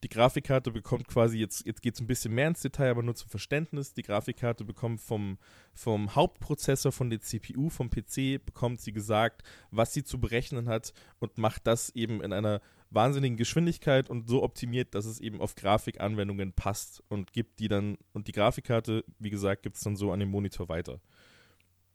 die 0.03 0.09
Grafikkarte 0.09 0.71
bekommt 0.71 1.07
quasi, 1.07 1.37
jetzt, 1.37 1.65
jetzt 1.65 1.81
geht 1.81 1.93
es 1.93 2.01
ein 2.01 2.07
bisschen 2.07 2.33
mehr 2.33 2.47
ins 2.47 2.61
Detail, 2.61 2.89
aber 2.89 3.03
nur 3.03 3.15
zum 3.15 3.29
Verständnis, 3.29 3.93
die 3.93 4.01
Grafikkarte 4.01 4.65
bekommt 4.65 4.99
vom, 4.99 5.37
vom 5.73 6.15
Hauptprozessor, 6.15 6.91
von 6.91 7.09
der 7.09 7.21
CPU, 7.21 7.69
vom 7.69 7.89
PC, 7.89 8.43
bekommt 8.43 8.81
sie 8.81 8.93
gesagt, 8.93 9.43
was 9.69 9.93
sie 9.93 10.03
zu 10.03 10.19
berechnen 10.19 10.67
hat 10.67 10.93
und 11.19 11.37
macht 11.37 11.67
das 11.67 11.91
eben 11.91 12.21
in 12.21 12.33
einer 12.33 12.61
wahnsinnigen 12.91 13.37
Geschwindigkeit 13.37 14.09
und 14.09 14.27
so 14.27 14.43
optimiert, 14.43 14.93
dass 14.93 15.05
es 15.05 15.19
eben 15.19 15.41
auf 15.41 15.55
Grafikanwendungen 15.55 16.53
passt 16.53 17.01
und 17.07 17.33
gibt 17.33 17.59
die 17.59 17.69
dann, 17.69 17.97
und 18.13 18.27
die 18.27 18.33
Grafikkarte, 18.33 19.03
wie 19.17 19.29
gesagt, 19.29 19.63
gibt 19.63 19.77
es 19.77 19.83
dann 19.83 19.95
so 19.95 20.11
an 20.11 20.19
den 20.19 20.29
Monitor 20.29 20.69
weiter. 20.69 20.99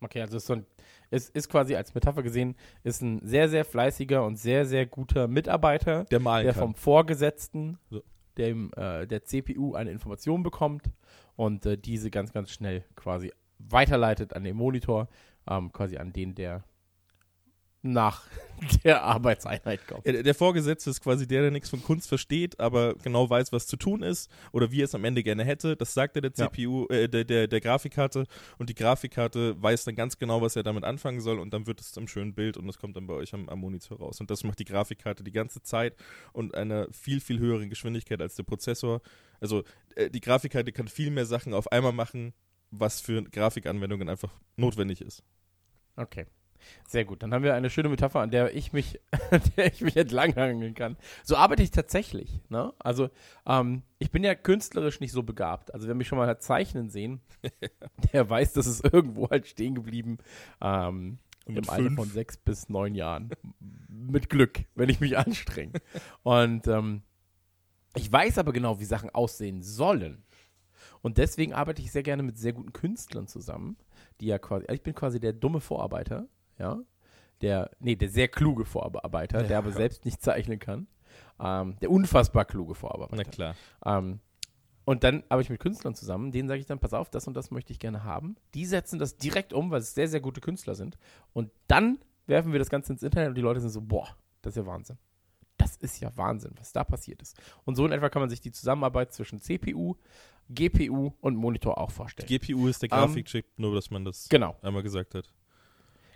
Okay, 0.00 0.20
also 0.20 0.36
ist, 0.36 0.46
so 0.46 0.54
ein, 0.54 0.66
ist, 1.10 1.34
ist 1.34 1.48
quasi 1.48 1.74
als 1.74 1.94
Metapher 1.94 2.22
gesehen, 2.22 2.56
ist 2.82 3.02
ein 3.02 3.20
sehr, 3.22 3.48
sehr 3.48 3.64
fleißiger 3.64 4.24
und 4.24 4.36
sehr, 4.36 4.66
sehr 4.66 4.86
guter 4.86 5.28
Mitarbeiter, 5.28 6.04
der, 6.04 6.20
malen 6.20 6.44
der 6.44 6.54
kann. 6.54 6.62
vom 6.62 6.74
Vorgesetzten, 6.74 7.78
So. 7.90 8.02
dem, 8.36 8.70
äh, 8.76 9.06
der 9.06 9.24
CPU 9.24 9.74
eine 9.74 9.90
Information 9.90 10.42
bekommt 10.42 10.90
und 11.36 11.64
äh, 11.66 11.78
diese 11.78 12.10
ganz, 12.10 12.32
ganz 12.32 12.50
schnell 12.50 12.84
quasi 12.94 13.32
weiterleitet 13.58 14.34
an 14.34 14.44
den 14.44 14.56
Monitor, 14.56 15.08
ähm, 15.48 15.72
quasi 15.72 15.96
an 15.96 16.12
den, 16.12 16.34
der 16.34 16.64
nach 17.92 18.22
der 18.84 19.02
Arbeitseinheit 19.02 19.86
kommt. 19.86 20.06
Ja, 20.06 20.22
der- 20.22 20.34
Vorgesetzte 20.34 20.88
ist 20.90 21.02
quasi 21.02 21.26
der, 21.26 21.42
der 21.42 21.50
nichts 21.50 21.68
von 21.68 21.82
Kunst 21.82 22.08
versteht, 22.08 22.58
aber 22.58 22.94
genau 22.94 23.28
weiß, 23.28 23.52
was 23.52 23.66
zu 23.66 23.76
tun 23.76 24.02
ist 24.02 24.30
oder 24.52 24.70
wie 24.70 24.80
er 24.80 24.86
es 24.86 24.94
am 24.94 25.04
Ende 25.04 25.22
gerne 25.22 25.44
hätte. 25.44 25.76
Das 25.76 25.92
sagt 25.92 26.16
er 26.16 26.22
der 26.22 26.32
Ja. 26.36 26.48
CPU, 26.50 26.86
äh, 26.88 27.08
der, 27.08 27.24
der, 27.24 27.48
der 27.48 27.60
Grafikkarte 27.60 28.24
und 28.58 28.70
die 28.70 28.74
Grafikkarte 28.74 29.60
weiß 29.62 29.84
dann 29.84 29.94
ganz 29.94 30.18
genau, 30.18 30.40
was 30.40 30.56
er 30.56 30.62
damit 30.62 30.84
anfangen 30.84 31.20
soll 31.20 31.38
und 31.38 31.52
dann 31.52 31.66
wird 31.66 31.80
es 31.80 31.92
zum 31.92 32.08
schönen 32.08 32.34
Bild 32.34 32.56
und 32.56 32.66
das 32.66 32.78
kommt 32.78 32.96
dann 32.96 33.06
bei 33.06 33.14
euch 33.14 33.34
am, 33.34 33.48
am 33.50 33.60
Monitor 33.60 33.98
raus. 33.98 34.20
Und 34.20 34.30
das 34.30 34.42
macht 34.44 34.58
die 34.58 34.64
Grafikkarte 34.64 35.22
die 35.22 35.32
ganze 35.32 35.60
Zeit 35.62 35.94
und 36.32 36.54
einer 36.54 36.88
viel, 36.92 37.20
viel 37.20 37.38
höheren 37.38 37.68
Geschwindigkeit 37.68 38.20
als 38.22 38.36
der 38.36 38.44
Prozessor. 38.44 39.02
Also 39.40 39.64
äh, 39.96 40.08
die 40.08 40.20
Grafikkarte 40.20 40.72
kann 40.72 40.88
viel 40.88 41.10
mehr 41.10 41.26
Sachen 41.26 41.52
auf 41.52 41.70
einmal 41.72 41.92
machen, 41.92 42.32
was 42.70 43.00
für 43.02 43.22
Grafikanwendungen 43.22 44.08
einfach 44.08 44.32
notwendig 44.56 45.00
ist. 45.02 45.22
Okay. 45.96 46.26
Sehr 46.86 47.04
gut. 47.04 47.22
Dann 47.22 47.32
haben 47.34 47.42
wir 47.42 47.54
eine 47.54 47.70
schöne 47.70 47.88
Metapher, 47.88 48.20
an 48.20 48.30
der 48.30 48.54
ich 48.54 48.72
mich, 48.72 49.00
an 49.30 49.40
der 49.56 49.72
ich 49.72 49.80
mich 49.80 49.96
entlanghangeln 49.96 50.74
kann. 50.74 50.96
So 51.24 51.36
arbeite 51.36 51.62
ich 51.62 51.70
tatsächlich. 51.70 52.40
Ne? 52.48 52.72
Also, 52.78 53.10
ähm, 53.46 53.82
ich 53.98 54.10
bin 54.10 54.24
ja 54.24 54.34
künstlerisch 54.34 55.00
nicht 55.00 55.12
so 55.12 55.22
begabt. 55.22 55.74
Also, 55.74 55.88
wer 55.88 55.94
mich 55.94 56.08
schon 56.08 56.18
mal 56.18 56.28
hat 56.28 56.42
zeichnen 56.42 56.90
sehen, 56.90 57.20
der 58.12 58.28
weiß, 58.28 58.52
dass 58.52 58.66
es 58.66 58.80
irgendwo 58.80 59.30
halt 59.30 59.46
stehen 59.46 59.74
geblieben. 59.74 60.18
Ähm, 60.60 61.18
Im 61.46 61.54
mit 61.54 61.68
Alter 61.68 61.84
fünf? 61.84 61.96
von 61.96 62.08
sechs 62.08 62.36
bis 62.36 62.68
neun 62.68 62.94
Jahren. 62.94 63.30
Mit 63.88 64.30
Glück, 64.30 64.64
wenn 64.74 64.88
ich 64.88 65.00
mich 65.00 65.18
anstrenge. 65.18 65.80
Und 66.22 66.66
ähm, 66.66 67.02
ich 67.94 68.12
weiß 68.12 68.38
aber 68.38 68.52
genau, 68.52 68.78
wie 68.78 68.84
Sachen 68.84 69.10
aussehen 69.10 69.62
sollen. 69.62 70.22
Und 71.02 71.18
deswegen 71.18 71.52
arbeite 71.52 71.82
ich 71.82 71.92
sehr 71.92 72.02
gerne 72.02 72.22
mit 72.22 72.38
sehr 72.38 72.52
guten 72.52 72.72
Künstlern 72.72 73.26
zusammen, 73.26 73.76
die 74.20 74.26
ja 74.26 74.38
quasi, 74.38 74.66
ich 74.70 74.82
bin 74.82 74.94
quasi 74.94 75.20
der 75.20 75.32
dumme 75.32 75.60
Vorarbeiter, 75.60 76.28
ja, 76.58 76.78
der, 77.42 77.70
nee, 77.80 77.96
der 77.96 78.08
sehr 78.08 78.28
kluge 78.28 78.64
Vorarbeiter, 78.64 79.38
der 79.42 79.50
Ja. 79.50 79.58
aber 79.58 79.72
selbst 79.72 80.04
nicht 80.04 80.22
zeichnen 80.22 80.58
kann, 80.58 80.86
ähm, 81.38 81.76
der 81.80 81.90
unfassbar 81.90 82.44
kluge 82.44 82.74
Vorarbeiter. 82.74 83.16
Na 83.16 83.24
klar. 83.24 83.54
Ähm, 83.84 84.20
und 84.84 85.02
dann 85.02 85.24
arbeite 85.28 85.46
ich 85.46 85.50
mit 85.50 85.60
Künstlern 85.60 85.94
zusammen, 85.94 86.30
denen 86.30 86.48
sage 86.48 86.60
ich 86.60 86.66
dann, 86.66 86.78
pass 86.78 86.94
auf, 86.94 87.10
das 87.10 87.26
und 87.26 87.34
das 87.34 87.50
möchte 87.50 87.72
ich 87.72 87.78
gerne 87.80 88.04
haben. 88.04 88.36
Die 88.54 88.64
setzen 88.64 88.98
das 89.00 89.16
direkt 89.16 89.52
um, 89.52 89.70
weil 89.70 89.80
es 89.80 89.94
sehr, 89.94 90.06
sehr 90.08 90.20
gute 90.20 90.40
Künstler 90.40 90.74
sind. 90.76 90.96
Und 91.32 91.50
dann 91.66 91.98
werfen 92.26 92.52
wir 92.52 92.58
das 92.60 92.70
Ganze 92.70 92.92
ins 92.92 93.02
Internet 93.02 93.30
und 93.30 93.34
die 93.34 93.40
Leute 93.40 93.60
sind 93.60 93.70
so, 93.70 93.80
boah, 93.80 94.08
das 94.42 94.52
ist 94.52 94.58
ja 94.58 94.66
Wahnsinn. 94.66 94.96
Das 95.58 95.74
ist 95.76 96.00
ja 96.00 96.16
Wahnsinn, 96.16 96.52
was 96.58 96.72
da 96.72 96.84
passiert 96.84 97.20
ist. 97.22 97.36
Und 97.64 97.74
so 97.76 97.84
in 97.84 97.90
etwa 97.92 98.08
kann 98.10 98.20
man 98.22 98.30
sich 98.30 98.40
die 98.40 98.52
Zusammenarbeit 98.52 99.12
zwischen 99.12 99.40
CPU, 99.40 99.96
GPU 100.48 101.12
und 101.20 101.34
Monitor 101.34 101.78
auch 101.78 101.90
vorstellen. 101.90 102.28
GPU 102.28 102.68
ist 102.68 102.82
der 102.82 102.92
Ähm, 102.92 102.98
Grafikchip, 102.98 103.46
nur 103.58 103.74
dass 103.74 103.90
man 103.90 104.04
das 104.04 104.28
genau. 104.28 104.56
einmal 104.62 104.82
gesagt 104.84 105.14
hat. 105.16 105.32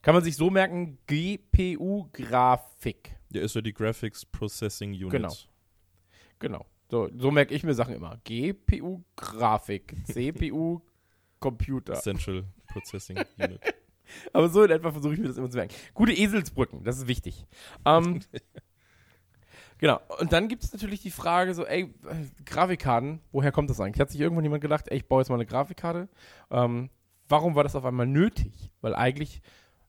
Kann 0.02 0.14
man 0.14 0.24
sich 0.24 0.36
so 0.36 0.50
merken, 0.50 0.98
GPU-Grafik. 1.06 1.56
Ja, 3.30 3.42
ist 3.42 3.54
ja 3.54 3.60
die 3.60 3.72
Graphics 3.72 4.24
Processing 4.24 4.92
Unit. 4.92 5.10
Genau. 5.10 5.34
Genau. 6.38 6.66
So, 6.90 7.08
so 7.16 7.30
merke 7.30 7.54
ich 7.54 7.62
mir 7.62 7.74
Sachen 7.74 7.94
immer. 7.94 8.18
GPU-Grafik, 8.24 9.94
CPU, 10.06 10.80
Computer. 11.38 11.94
Central 11.94 12.44
Processing 12.66 13.18
Unit. 13.38 13.60
Aber 14.32 14.48
so 14.48 14.64
in 14.64 14.70
etwa 14.70 14.90
versuche 14.90 15.14
ich 15.14 15.20
mir 15.20 15.28
das 15.28 15.36
immer 15.36 15.50
zu 15.50 15.56
merken. 15.56 15.74
Gute 15.94 16.12
Eselsbrücken, 16.12 16.82
das 16.82 16.98
ist 16.98 17.06
wichtig. 17.06 17.46
Ähm, 17.84 18.20
genau. 19.78 20.00
Und 20.18 20.32
dann 20.32 20.48
gibt 20.48 20.64
es 20.64 20.72
natürlich 20.72 21.00
die 21.00 21.12
Frage 21.12 21.54
so, 21.54 21.64
ey, 21.64 21.94
Grafikkarten, 22.44 23.20
woher 23.30 23.52
kommt 23.52 23.70
das 23.70 23.80
eigentlich? 23.80 24.00
Hat 24.00 24.10
sich 24.10 24.20
irgendwann 24.20 24.44
jemand 24.44 24.62
gedacht, 24.62 24.86
ey, 24.88 24.96
ich 24.96 25.06
baue 25.06 25.20
jetzt 25.20 25.28
mal 25.28 25.36
eine 25.36 25.46
Grafikkarte? 25.46 26.08
Ähm, 26.50 26.90
warum 27.28 27.54
war 27.54 27.62
das 27.62 27.76
auf 27.76 27.84
einmal 27.84 28.06
nötig? 28.06 28.70
Weil 28.80 28.94
eigentlich, 28.94 29.42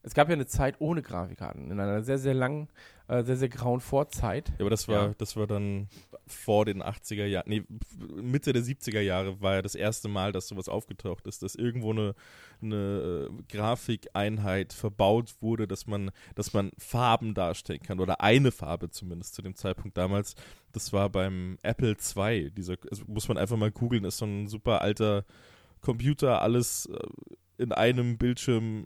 es 0.04 0.14
gab 0.14 0.28
ja 0.30 0.34
eine 0.34 0.48
Zeit 0.48 0.76
ohne 0.80 1.02
Grafikkarten. 1.02 1.70
In 1.70 1.80
einer 1.80 2.02
sehr, 2.02 2.18
sehr 2.18 2.34
langen, 2.34 2.70
äh, 3.08 3.24
sehr, 3.24 3.38
sehr 3.38 3.50
grauen 3.50 3.80
Vorzeit. 3.82 4.50
Ja, 4.50 4.56
aber 4.62 4.70
das 4.72 4.88
war, 4.88 5.08
Ja. 5.10 5.14
das 5.18 5.36
war 5.36 5.46
dann 5.48 5.90
vor 6.26 6.66
den 6.66 6.82
80er 6.82 7.26
Jahren, 7.26 7.48
nee, 7.48 7.64
Mitte 8.22 8.54
der 8.54 8.64
70er 8.64 9.02
Jahre 9.02 9.42
war 9.42 9.56
ja 9.56 9.62
das 9.62 9.76
erste 9.76 10.08
Mal, 10.08 10.32
dass 10.32 10.48
sowas 10.48 10.70
aufgetaucht 10.70 11.28
ist, 11.28 11.44
dass 11.44 11.56
irgendwo 11.56 11.92
eine, 11.92 12.16
eine 12.62 13.28
äh, 13.30 13.44
Grafikeinheit 13.52 14.74
verbaut 14.74 15.36
wurde, 15.42 15.68
dass 15.68 15.88
man, 15.88 16.12
dass 16.36 16.54
man 16.54 16.72
Farben 16.78 17.34
darstellen 17.34 17.82
kann 17.82 18.00
oder 18.00 18.22
eine 18.22 18.52
Farbe 18.52 18.90
zumindest 18.90 19.36
zu 19.36 19.42
dem 19.42 19.56
Zeitpunkt 19.56 19.98
damals. 19.98 20.36
Das 20.72 20.94
war 20.94 21.10
beim 21.10 21.58
Apple 21.64 21.96
II, 22.16 22.52
dieser, 22.52 22.78
also 22.90 23.04
muss 23.08 23.28
man 23.28 23.38
einfach 23.38 23.58
mal 23.58 23.72
googeln, 23.72 24.06
ist 24.06 24.18
so 24.18 24.26
ein 24.26 24.48
super 24.48 24.82
alter 24.82 25.26
Computer, 25.82 26.42
alles 26.42 26.86
äh, 26.88 27.00
in 27.62 27.72
einem 27.72 28.18
Bildschirm 28.18 28.86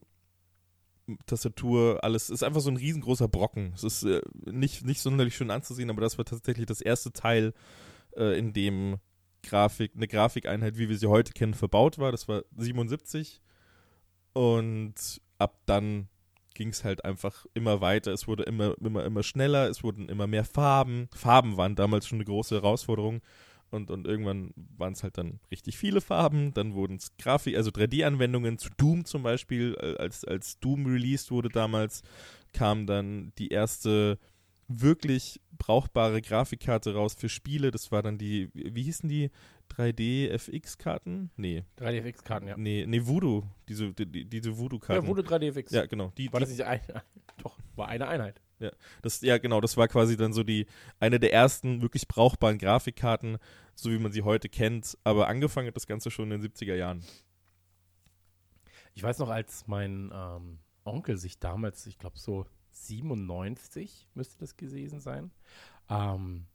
Tastatur, 1.25 1.99
alles 2.03 2.29
ist 2.29 2.43
einfach 2.43 2.61
so 2.61 2.69
ein 2.69 2.77
riesengroßer 2.77 3.27
Brocken. 3.27 3.73
Es 3.75 3.83
ist 3.83 4.03
äh, 4.03 4.21
nicht, 4.45 4.85
nicht 4.85 5.01
sonderlich 5.01 5.35
schön 5.35 5.51
anzusehen, 5.51 5.89
aber 5.89 6.01
das 6.01 6.17
war 6.17 6.25
tatsächlich 6.25 6.65
das 6.65 6.81
erste 6.81 7.11
Teil, 7.11 7.53
äh, 8.15 8.37
in 8.37 8.53
dem 8.53 8.97
Grafik, 9.43 9.91
eine 9.95 10.07
Grafikeinheit, 10.07 10.77
wie 10.77 10.89
wir 10.89 10.97
sie 10.97 11.07
heute 11.07 11.33
kennen, 11.33 11.53
verbaut 11.53 11.99
war. 11.99 12.11
Das 12.11 12.27
war 12.27 12.43
77. 12.57 13.41
Und 14.33 15.21
ab 15.37 15.61
dann 15.65 16.09
ging 16.55 16.69
es 16.69 16.83
halt 16.83 17.05
einfach 17.05 17.45
immer 17.53 17.81
weiter. 17.81 18.11
Es 18.11 18.27
wurde 18.27 18.43
immer, 18.43 18.75
immer, 18.81 19.03
immer 19.05 19.23
schneller, 19.23 19.69
es 19.69 19.83
wurden 19.83 20.09
immer 20.09 20.25
mehr 20.25 20.45
Farben. 20.45 21.09
Farben 21.13 21.57
waren 21.57 21.75
damals 21.75 22.07
schon 22.07 22.17
eine 22.17 22.25
große 22.25 22.55
Herausforderung. 22.55 23.21
Und, 23.71 23.91
und 23.91 24.05
irgendwann 24.07 24.51
waren 24.77 24.93
es 24.93 25.03
halt 25.03 25.17
dann 25.17 25.39
richtig 25.51 25.77
viele 25.77 25.99
Farben. 26.01 26.53
Dann 26.53 26.73
wurden 26.73 26.95
es 26.97 27.15
Grafik, 27.17 27.57
also 27.57 27.71
3D-Anwendungen 27.71 28.57
zu 28.57 28.69
Doom 28.77 29.05
zum 29.05 29.23
Beispiel, 29.23 29.75
äh, 29.81 29.95
als, 29.97 30.23
als 30.23 30.59
Doom 30.59 30.85
released 30.85 31.31
wurde 31.31 31.49
damals, 31.49 32.01
kam 32.53 32.85
dann 32.87 33.33
die 33.37 33.49
erste 33.49 34.17
wirklich 34.67 35.41
brauchbare 35.57 36.21
Grafikkarte 36.21 36.93
raus 36.95 37.15
für 37.17 37.29
Spiele. 37.29 37.69
Das 37.71 37.91
war 37.91 38.01
dann 38.01 38.17
die, 38.17 38.49
wie 38.53 38.83
hießen 38.83 39.07
die? 39.09 39.29
3D-FX-Karten? 39.75 41.31
Nee. 41.37 41.63
3DFX-Karten, 41.79 42.47
ja. 42.47 42.55
Nee, 42.57 42.85
nee, 42.87 43.01
Voodoo. 43.05 43.43
Diese, 43.67 43.93
die, 43.93 44.05
die- 44.05 44.25
diese 44.25 44.57
Voodoo-Karten. 44.57 45.03
Ja, 45.03 45.07
wurde 45.07 45.23
3DFX. 45.23 45.73
Ja, 45.73 45.85
genau. 45.85 46.11
Die, 46.17 46.31
War 46.31 46.39
das 46.39 46.49
nicht 46.49 46.63
eine? 46.63 46.81
Doch, 47.43 47.57
war 47.75 47.87
eine 47.87 48.07
Einheit. 48.07 48.41
Das, 49.01 49.21
ja, 49.21 49.37
genau, 49.37 49.59
das 49.61 49.75
war 49.77 49.87
quasi 49.87 50.15
dann 50.17 50.31
so 50.33 50.43
die, 50.43 50.65
eine 50.99 51.19
der 51.19 51.33
ersten 51.33 51.81
wirklich 51.81 52.07
brauchbaren 52.07 52.57
Grafikkarten, 52.57 53.37
so 53.75 53.91
wie 53.91 53.99
man 53.99 54.11
sie 54.11 54.21
heute 54.23 54.47
kennt. 54.49 54.97
Aber 55.03 55.27
angefangen 55.27 55.67
hat 55.67 55.75
das 55.75 55.87
Ganze 55.87 56.09
schon 56.11 56.31
in 56.31 56.41
den 56.41 56.51
70er 56.51 56.75
Jahren. 56.75 57.03
Ich 58.93 59.03
weiß 59.03 59.19
noch, 59.19 59.29
als 59.29 59.67
mein 59.67 60.11
ähm, 60.13 60.59
Onkel 60.85 61.17
sich 61.17 61.37
damals, 61.39 61.85
ich 61.85 61.97
glaube 61.99 62.17
so 62.17 62.45
97 62.71 64.07
müsste 64.13 64.37
das 64.39 64.55
gewesen 64.57 64.99
sein, 64.99 65.31
ähm, 65.89 66.45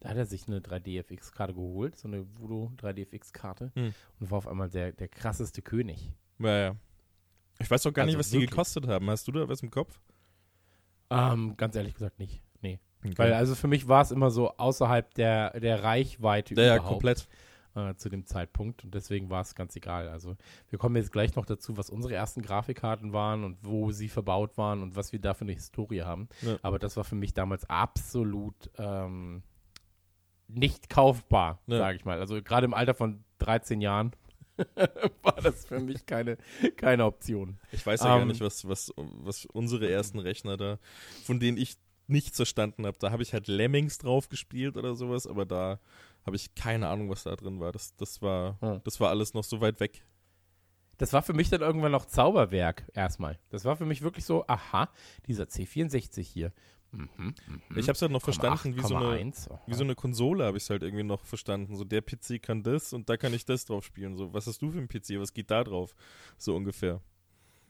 da 0.00 0.10
hat 0.10 0.16
er 0.16 0.26
sich 0.26 0.46
eine 0.46 0.60
3DFX-Karte 0.60 1.54
geholt, 1.54 1.96
so 1.96 2.08
eine 2.08 2.26
Voodoo 2.38 2.70
3DFX-Karte 2.76 3.72
Hm. 3.74 3.94
und 4.20 4.30
war 4.30 4.38
auf 4.38 4.46
einmal 4.46 4.68
der, 4.68 4.92
der 4.92 5.08
krasseste 5.08 5.62
König. 5.62 6.12
Ja, 6.38 6.58
ja. 6.58 6.76
Ich 7.58 7.70
weiß 7.70 7.86
auch 7.86 7.92
gar 7.92 8.04
nicht, 8.04 8.16
Also 8.16 8.18
was 8.20 8.30
die 8.30 8.34
wirklich. 8.34 8.50
gekostet 8.50 8.86
haben. 8.86 9.08
Hast 9.08 9.26
du 9.28 9.32
da 9.32 9.48
was 9.48 9.62
im 9.62 9.70
Kopf? 9.70 9.98
Ähm, 11.10 11.54
ganz 11.56 11.76
ehrlich 11.76 11.94
gesagt 11.94 12.18
nicht. 12.18 12.42
Nee. 12.60 12.78
Okay. 13.04 13.14
Weil 13.16 13.32
also 13.34 13.54
für 13.54 13.68
mich 13.68 13.86
war 13.88 14.02
es 14.02 14.10
immer 14.10 14.30
so 14.30 14.56
außerhalb 14.56 15.12
der, 15.14 15.58
der 15.60 15.82
Reichweite 15.84 16.54
ja, 16.54 16.62
ja, 16.62 16.74
überhaupt. 16.76 16.92
komplett. 16.92 17.28
äh, 17.76 17.94
zu 17.96 18.08
dem 18.08 18.24
Zeitpunkt 18.24 18.84
und 18.84 18.94
deswegen 18.94 19.30
war 19.30 19.40
es 19.42 19.54
ganz 19.54 19.74
egal. 19.76 20.08
Also 20.08 20.36
wir 20.70 20.78
kommen 20.78 20.96
jetzt 20.96 21.10
gleich 21.12 21.34
noch 21.34 21.44
dazu, 21.44 21.76
was 21.76 21.90
unsere 21.90 22.14
ersten 22.14 22.40
Grafikkarten 22.40 23.12
waren 23.12 23.42
und 23.44 23.58
wo 23.62 23.90
sie 23.90 24.08
verbaut 24.08 24.56
waren 24.56 24.80
und 24.82 24.94
was 24.96 25.12
wir 25.12 25.20
da 25.20 25.34
für 25.34 25.42
eine 25.42 25.52
Historie 25.52 26.02
haben. 26.02 26.28
Ja. 26.42 26.56
Aber 26.62 26.78
das 26.78 26.96
war 26.96 27.02
für 27.04 27.16
mich 27.16 27.34
damals 27.34 27.68
absolut 27.68 28.70
ähm, 28.78 29.42
nicht 30.48 30.88
kaufbar, 30.88 31.58
Ja. 31.66 31.78
sage 31.78 31.96
ich 31.96 32.04
mal. 32.04 32.20
Also 32.20 32.40
gerade 32.42 32.64
im 32.64 32.74
Alter 32.74 32.94
von 32.94 33.24
13 33.38 33.80
Jahren 33.80 34.12
war 35.22 35.40
das 35.42 35.64
für 35.66 35.80
mich 35.80 36.06
keine, 36.06 36.36
keine 36.76 37.04
Option. 37.04 37.58
Ich 37.72 37.84
weiß 37.84 38.00
ja 38.00 38.06
gar 38.06 38.20
Ähm, 38.22 38.28
nicht, 38.28 38.40
was, 38.40 38.68
was, 38.68 38.92
was 38.96 39.46
unsere 39.46 39.90
ersten 39.90 40.18
Rechner 40.18 40.56
da, 40.56 40.78
von 41.24 41.40
denen 41.40 41.58
ich 41.58 41.76
nichts 42.06 42.36
verstanden 42.36 42.86
habe. 42.86 42.98
Da 42.98 43.10
habe 43.10 43.22
ich 43.22 43.32
halt 43.32 43.48
Lemmings 43.48 43.98
drauf 43.98 44.28
gespielt 44.28 44.76
oder 44.76 44.94
sowas, 44.94 45.26
aber 45.26 45.44
da 45.46 45.80
habe 46.26 46.36
ich 46.36 46.54
keine 46.54 46.88
Ahnung, 46.88 47.10
was 47.10 47.24
da 47.24 47.34
drin 47.36 47.60
war. 47.60 47.72
Das, 47.72 47.94
das 47.96 48.20
war, 48.22 48.58
Hm. 48.60 48.80
das 48.84 49.00
war 49.00 49.10
alles 49.10 49.34
noch 49.34 49.44
so 49.44 49.60
weit 49.60 49.80
weg. 49.80 50.04
Das 50.98 51.12
war 51.12 51.22
für 51.22 51.32
mich 51.32 51.50
dann 51.50 51.60
irgendwann 51.60 51.90
noch 51.92 52.04
Zauberwerk 52.06 52.84
erstmal. 52.94 53.38
Das 53.48 53.64
war 53.64 53.76
für 53.76 53.84
mich 53.86 54.02
wirklich 54.02 54.24
so, 54.24 54.46
aha, 54.46 54.88
dieser 55.26 55.44
C64 55.44 56.20
hier. 56.22 56.52
Mhm, 56.94 57.34
mhm. 57.46 57.60
Ich 57.76 57.88
habe 57.88 57.92
es 57.92 58.02
halt 58.02 58.12
noch 58.12 58.20
0,8, 58.20 58.24
verstanden, 58.24 58.76
wie 58.76 58.82
so 58.82 58.96
eine, 58.96 59.06
0,1, 59.06 59.50
aha. 59.50 59.60
wie 59.66 59.74
so 59.74 59.84
eine 59.84 59.94
Konsole 59.94 60.44
habe 60.44 60.56
ich 60.56 60.62
es 60.62 60.70
halt 60.70 60.82
irgendwie 60.82 61.02
noch 61.04 61.24
verstanden. 61.24 61.76
So 61.76 61.84
der 61.84 62.02
PC 62.02 62.40
kann 62.40 62.62
das 62.62 62.92
und 62.92 63.08
da 63.08 63.16
kann 63.16 63.34
ich 63.34 63.44
das 63.44 63.64
drauf 63.64 63.84
spielen. 63.84 64.16
So, 64.16 64.32
was 64.32 64.46
hast 64.46 64.62
du 64.62 64.70
für 64.70 64.78
einen 64.78 64.88
PC? 64.88 65.18
Was 65.18 65.32
geht 65.32 65.50
da 65.50 65.64
drauf? 65.64 65.94
So 66.38 66.54
ungefähr. 66.54 67.00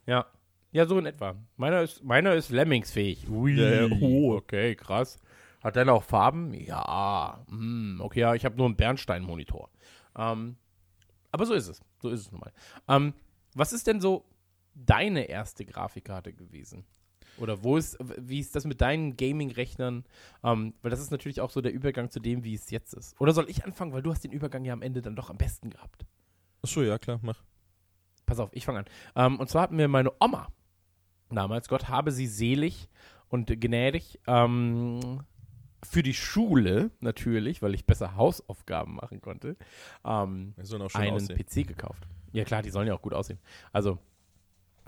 Ja. 0.07 0.27
Ja, 0.73 0.87
so 0.87 0.99
in 0.99 1.07
etwa. 1.07 1.37
Meiner 1.57 1.83
ist, 1.83 2.03
meiner 2.03 2.35
ist 2.35 2.51
Lemmingsfähig. 2.51 3.29
Ui, 3.31 3.55
Ja, 3.55 3.87
ja, 3.87 3.97
oh. 4.01 4.35
okay, 4.35 4.75
krass. 4.75 5.19
Hat 5.63 5.77
der 5.77 5.91
auch 5.91 6.03
Farben? 6.03 6.53
Ja. 6.53 7.45
Hm, 7.49 8.01
okay, 8.03 8.21
ja, 8.21 8.35
ich 8.35 8.45
habe 8.45 8.57
nur 8.57 8.67
einen 8.67 8.77
Bernstein-Monitor. 8.77 9.71
Ähm, 10.17 10.57
aber 11.31 11.47
so 11.47 11.55
ist 11.55 11.69
es. 11.69 11.81
So 12.01 12.11
ist 12.11 12.21
es 12.21 12.33
nun 12.33 12.41
mal. 12.41 12.53
Ähm, 12.89 13.15
was 13.55 13.73
ist 13.73 13.87
denn 13.87 14.01
so 14.01 14.27
deine 14.75 15.25
erste 15.25 15.65
Grafikkarte 15.65 16.33
gewesen? 16.33 16.85
Oder 17.39 17.63
wo 17.63 17.77
ist, 17.77 17.99
wie 18.19 18.41
ist 18.41 18.55
das 18.55 18.65
mit 18.65 18.81
deinen 18.81 19.17
Gaming-Rechnern? 19.17 20.05
Ähm, 20.43 20.75
weil 20.83 20.91
das 20.91 21.01
ist 21.01 21.11
natürlich 21.11 21.41
auch 21.41 21.51
so 21.51 21.61
der 21.61 21.73
Übergang 21.73 22.11
zu 22.11 22.21
dem, 22.21 22.45
wie 22.45 22.55
es 22.55 22.71
jetzt 22.71 22.95
ist. 22.95 23.21
Oder 23.21 23.33
soll 23.33 23.49
ich 23.49 23.65
anfangen, 23.65 23.93
weil 23.93 24.03
du 24.03 24.11
hast 24.11 24.25
den 24.25 24.33
Übergang 24.33 24.65
ja 24.65 24.73
am 24.73 24.83
Ende 24.83 25.03
dann 25.03 25.17
doch 25.17 25.31
am 25.31 25.37
besten 25.37 25.71
gehabt. 25.71 26.07
Achso, 26.63 26.83
ja, 26.83 26.99
klar, 26.99 27.19
mach. 27.23 27.43
Pass 28.27 28.39
auf, 28.39 28.51
ich 28.53 28.65
fange 28.65 28.81
an. 28.81 28.85
Ähm, 29.17 29.41
und 29.41 29.51
zwar 29.51 29.63
hatten 29.63 29.77
wir 29.77 29.89
meine 29.89 30.13
Oma 30.21 30.49
damals, 31.31 31.69
Gott 31.69 31.89
habe 31.89 32.13
sie 32.13 32.27
selig 32.27 32.89
und 33.29 33.49
gnädig, 33.49 34.21
ähm, 34.27 35.23
für 35.83 36.03
die 36.03 36.15
Schule 36.15 36.91
natürlich, 37.01 37.61
weil 37.61 37.75
ich 37.75 37.85
besser 37.85 38.17
Hausaufgaben 38.17 38.95
machen 38.97 39.21
konnte, 39.21 39.57
ähm, 40.05 40.55
einen 40.95 41.15
aussehen. 41.15 41.37
PC 41.37 41.67
gekauft. 41.67 42.07
Ja 42.33 42.45
klar, 42.45 42.63
die 42.63 42.71
sollen 42.71 42.89
ja 42.89 42.95
auch 42.95 43.03
gut 43.03 43.15
aussehen. 43.15 43.39
Also, 43.73 43.99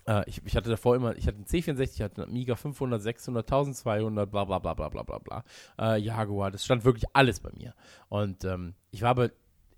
äh, 0.06 0.24
ich, 0.26 0.40
ich 0.44 0.56
hatte 0.56 0.70
davor 0.70 0.96
immer, 0.96 1.16
ich 1.16 1.26
hatte 1.26 1.36
einen 1.36 1.46
C64, 1.46 1.94
ich 1.94 2.02
hatte 2.02 2.22
einen 2.22 2.30
Amiga 2.30 2.56
500, 2.56 3.00
600, 3.02 3.46
1200, 3.46 4.30
bla 4.30 4.44
bla 4.44 4.58
bla 4.58 4.74
bla 4.74 4.88
bla 4.88 5.02
bla 5.02 5.18
bla. 5.18 5.44
Äh, 5.78 6.00
Jaguar, 6.00 6.50
das 6.50 6.64
stand 6.64 6.84
wirklich 6.84 7.04
alles 7.12 7.40
bei 7.40 7.50
mir. 7.56 7.74
Und 8.08 8.44
ähm, 8.44 8.74
ich 8.90 9.02
war 9.02 9.10
aber 9.10 9.30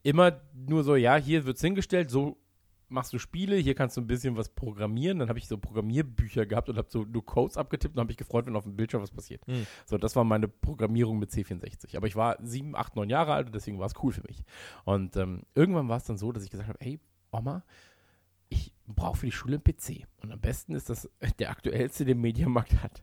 immer 0.02 0.40
nur 0.54 0.84
so, 0.84 0.96
ja, 0.96 1.16
hier 1.16 1.44
wird's 1.44 1.60
hingestellt, 1.60 2.10
so 2.10 2.38
machst 2.90 3.12
du 3.12 3.18
Spiele, 3.18 3.56
hier 3.56 3.74
kannst 3.74 3.96
du 3.96 4.00
ein 4.00 4.06
bisschen 4.06 4.36
was 4.36 4.48
programmieren. 4.48 5.18
Dann 5.18 5.28
habe 5.28 5.38
ich 5.38 5.46
so 5.46 5.58
Programmierbücher 5.58 6.46
gehabt 6.46 6.68
und 6.68 6.78
habe 6.78 6.88
so 6.90 7.04
nur 7.04 7.24
Codes 7.24 7.56
abgetippt 7.56 7.94
und 7.94 8.00
habe 8.00 8.08
mich 8.08 8.16
gefreut, 8.16 8.46
wenn 8.46 8.56
auf 8.56 8.64
dem 8.64 8.76
Bildschirm 8.76 9.02
was 9.02 9.10
passiert. 9.10 9.46
Hm. 9.46 9.66
So, 9.84 9.98
das 9.98 10.16
war 10.16 10.24
meine 10.24 10.48
Programmierung 10.48 11.18
mit 11.18 11.30
C64. 11.30 11.96
Aber 11.96 12.06
ich 12.06 12.16
war 12.16 12.38
sieben, 12.42 12.74
acht, 12.74 12.96
neun 12.96 13.10
Jahre 13.10 13.34
alt 13.34 13.46
und 13.46 13.54
deswegen 13.54 13.78
war 13.78 13.86
es 13.86 13.94
cool 14.02 14.12
für 14.12 14.22
mich. 14.26 14.42
Und 14.84 15.16
ähm, 15.16 15.42
irgendwann 15.54 15.88
war 15.88 15.98
es 15.98 16.04
dann 16.04 16.18
so, 16.18 16.32
dass 16.32 16.44
ich 16.44 16.50
gesagt 16.50 16.68
habe, 16.68 16.78
hey, 16.80 16.98
Oma, 17.30 17.62
ich 18.88 18.94
brauche 18.94 19.18
für 19.18 19.26
die 19.26 19.32
Schule 19.32 19.54
einen 19.56 19.64
PC. 19.64 20.06
Und 20.22 20.32
am 20.32 20.40
besten 20.40 20.74
ist 20.74 20.88
das 20.90 21.08
der 21.38 21.50
aktuellste, 21.50 22.04
den 22.04 22.20
Mediamarkt 22.20 22.82
hat. 22.82 23.02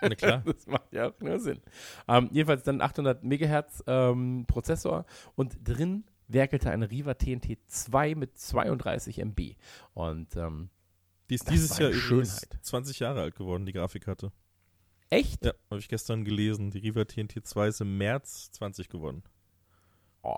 Na 0.00 0.14
klar. 0.14 0.42
Das 0.46 0.66
macht 0.66 0.92
ja 0.92 1.08
auch 1.08 1.20
nur 1.20 1.38
Sinn. 1.40 1.60
Ähm, 2.06 2.28
jedenfalls 2.32 2.62
dann 2.62 2.80
800 2.80 3.24
Megahertz 3.24 3.82
ähm, 3.86 4.44
Prozessor 4.46 5.06
und 5.34 5.56
drin 5.66 6.04
werkelte 6.28 6.70
eine 6.70 6.90
Riva 6.90 7.14
TNT 7.14 7.58
2 7.66 8.14
mit 8.14 8.38
32 8.38 9.18
MB. 9.18 9.54
Und 9.94 10.36
ähm, 10.36 10.70
Die 11.30 11.34
ist 11.36 11.50
dieses 11.50 11.78
Jahr 11.78 11.90
übrigens 11.90 12.40
Schönheit. 12.40 12.58
20 12.64 12.98
Jahre 13.00 13.22
alt 13.22 13.36
geworden, 13.36 13.64
die 13.66 13.72
Grafikkarte. 13.72 14.32
echt? 15.10 15.44
Ja, 15.44 15.52
habe 15.70 15.80
ich 15.80 15.88
gestern 15.88 16.24
gelesen. 16.24 16.70
Die 16.70 16.78
Riva 16.78 17.04
TNT 17.04 17.44
2 17.46 17.68
ist 17.68 17.80
im 17.80 17.96
März 17.96 18.50
20 18.52 18.88
geworden. 18.88 19.22
Oh. 20.22 20.34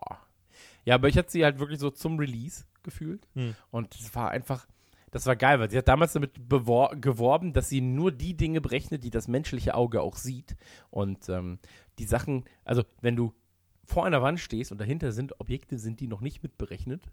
Ja, 0.84 0.94
aber 0.94 1.08
ich 1.08 1.16
hatte 1.18 1.30
sie 1.30 1.44
halt 1.44 1.58
wirklich 1.58 1.80
so 1.80 1.90
zum 1.90 2.18
Release 2.18 2.64
gefühlt. 2.88 3.26
Hm. 3.34 3.54
Und 3.70 3.94
es 3.94 4.14
war 4.14 4.30
einfach, 4.30 4.66
das 5.10 5.26
war 5.26 5.36
geil, 5.36 5.60
weil 5.60 5.70
sie 5.70 5.78
hat 5.78 5.88
damals 5.88 6.12
damit 6.12 6.32
geworben, 6.34 7.52
dass 7.52 7.68
sie 7.68 7.80
nur 7.80 8.12
die 8.12 8.36
Dinge 8.36 8.60
berechnet, 8.60 9.04
die 9.04 9.10
das 9.10 9.28
menschliche 9.28 9.74
Auge 9.74 10.00
auch 10.00 10.16
sieht. 10.16 10.56
Und 10.90 11.28
ähm, 11.28 11.58
die 11.98 12.04
Sachen, 12.04 12.44
also 12.64 12.84
wenn 13.00 13.16
du 13.16 13.32
vor 13.84 14.04
einer 14.04 14.22
Wand 14.22 14.40
stehst 14.40 14.70
und 14.70 14.80
dahinter 14.80 15.12
sind 15.12 15.40
Objekte, 15.40 15.78
sind 15.78 16.00
die 16.00 16.08
noch 16.08 16.20
nicht 16.20 16.42
mitberechnet. 16.42 17.10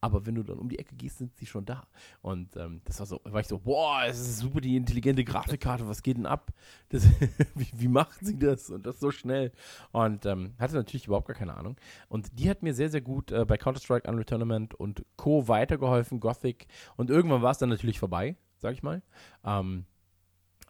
Aber 0.00 0.24
wenn 0.26 0.34
du 0.34 0.42
dann 0.42 0.58
um 0.58 0.68
die 0.68 0.78
Ecke 0.78 0.94
gehst, 0.94 1.18
sind 1.18 1.36
sie 1.36 1.46
schon 1.46 1.66
da. 1.66 1.86
Und 2.22 2.56
ähm, 2.56 2.80
das 2.84 2.98
war 3.00 3.06
so, 3.06 3.20
war 3.24 3.40
ich 3.40 3.46
so, 3.46 3.58
boah, 3.58 4.02
es 4.06 4.18
ist 4.18 4.38
super 4.38 4.60
die 4.60 4.76
intelligente 4.76 5.24
Grafikkarte, 5.24 5.86
was 5.86 6.02
geht 6.02 6.16
denn 6.16 6.26
ab? 6.26 6.52
Das, 6.88 7.04
wie, 7.54 7.68
wie 7.72 7.88
macht 7.88 8.18
sie 8.24 8.38
das? 8.38 8.70
Und 8.70 8.86
das 8.86 8.98
so 8.98 9.10
schnell. 9.10 9.52
Und 9.92 10.24
ähm, 10.26 10.54
hatte 10.58 10.74
natürlich 10.74 11.06
überhaupt 11.06 11.28
gar 11.28 11.36
keine 11.36 11.56
Ahnung. 11.56 11.76
Und 12.08 12.38
die 12.38 12.48
hat 12.48 12.62
mir 12.62 12.74
sehr, 12.74 12.90
sehr 12.90 13.02
gut 13.02 13.30
äh, 13.30 13.44
bei 13.44 13.58
Counter-Strike, 13.58 14.08
Unreal 14.08 14.24
Tournament 14.24 14.74
und 14.74 15.04
Co. 15.16 15.48
weitergeholfen, 15.48 16.20
Gothic. 16.20 16.66
Und 16.96 17.10
irgendwann 17.10 17.42
war 17.42 17.50
es 17.50 17.58
dann 17.58 17.68
natürlich 17.68 17.98
vorbei, 17.98 18.36
sag 18.58 18.72
ich 18.74 18.82
mal. 18.82 19.02
Ähm, 19.44 19.84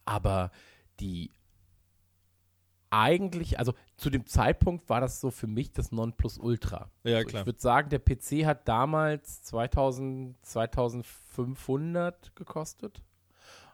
aber 0.05 0.51
die 0.99 1.31
eigentlich, 2.91 3.59
also 3.59 3.73
zu 3.97 4.11
dem 4.11 4.27
Zeitpunkt 4.27 4.89
war 4.89 5.01
das 5.01 5.21
so 5.21 5.31
für 5.31 5.47
mich 5.47 5.73
das 5.73 5.93
Nonplusultra. 5.93 6.91
Ja, 7.05 7.17
Also 7.19 7.29
klar. 7.29 7.43
Ich 7.43 7.47
würde 7.47 7.61
sagen, 7.61 7.89
der 7.89 8.01
PC 8.01 8.45
hat 8.47 8.67
damals 8.69 9.43
2000, 9.43 10.37
2500 10.45 12.35
gekostet. 12.37 13.03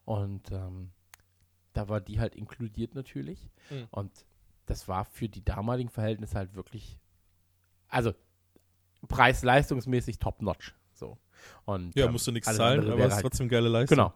Und 0.04 0.52
ähm, 0.52 0.90
da 1.72 1.88
war 1.88 2.00
die 2.00 2.20
halt 2.20 2.34
inkludiert 2.36 2.94
natürlich. 2.94 3.50
Mhm. 3.70 3.88
Und 3.90 4.12
das 4.66 4.86
war 4.88 5.04
für 5.04 5.28
die 5.28 5.44
damaligen 5.44 5.88
Verhältnisse 5.90 6.36
halt 6.36 6.54
wirklich, 6.54 6.98
also 7.88 8.12
preis-leistungsmäßig 9.08 10.18
top-notch. 10.18 10.74
So. 10.92 11.18
Und, 11.64 11.94
Ja, 11.96 12.06
ähm, 12.06 12.12
musst 12.12 12.26
du 12.26 12.32
nichts 12.32 12.54
zahlen, 12.54 12.80
aber 12.90 12.98
es 13.00 13.06
ist 13.08 13.12
halt- 13.14 13.22
trotzdem 13.22 13.48
geile 13.48 13.68
Leistung. 13.68 13.96
Genau. 13.96 14.12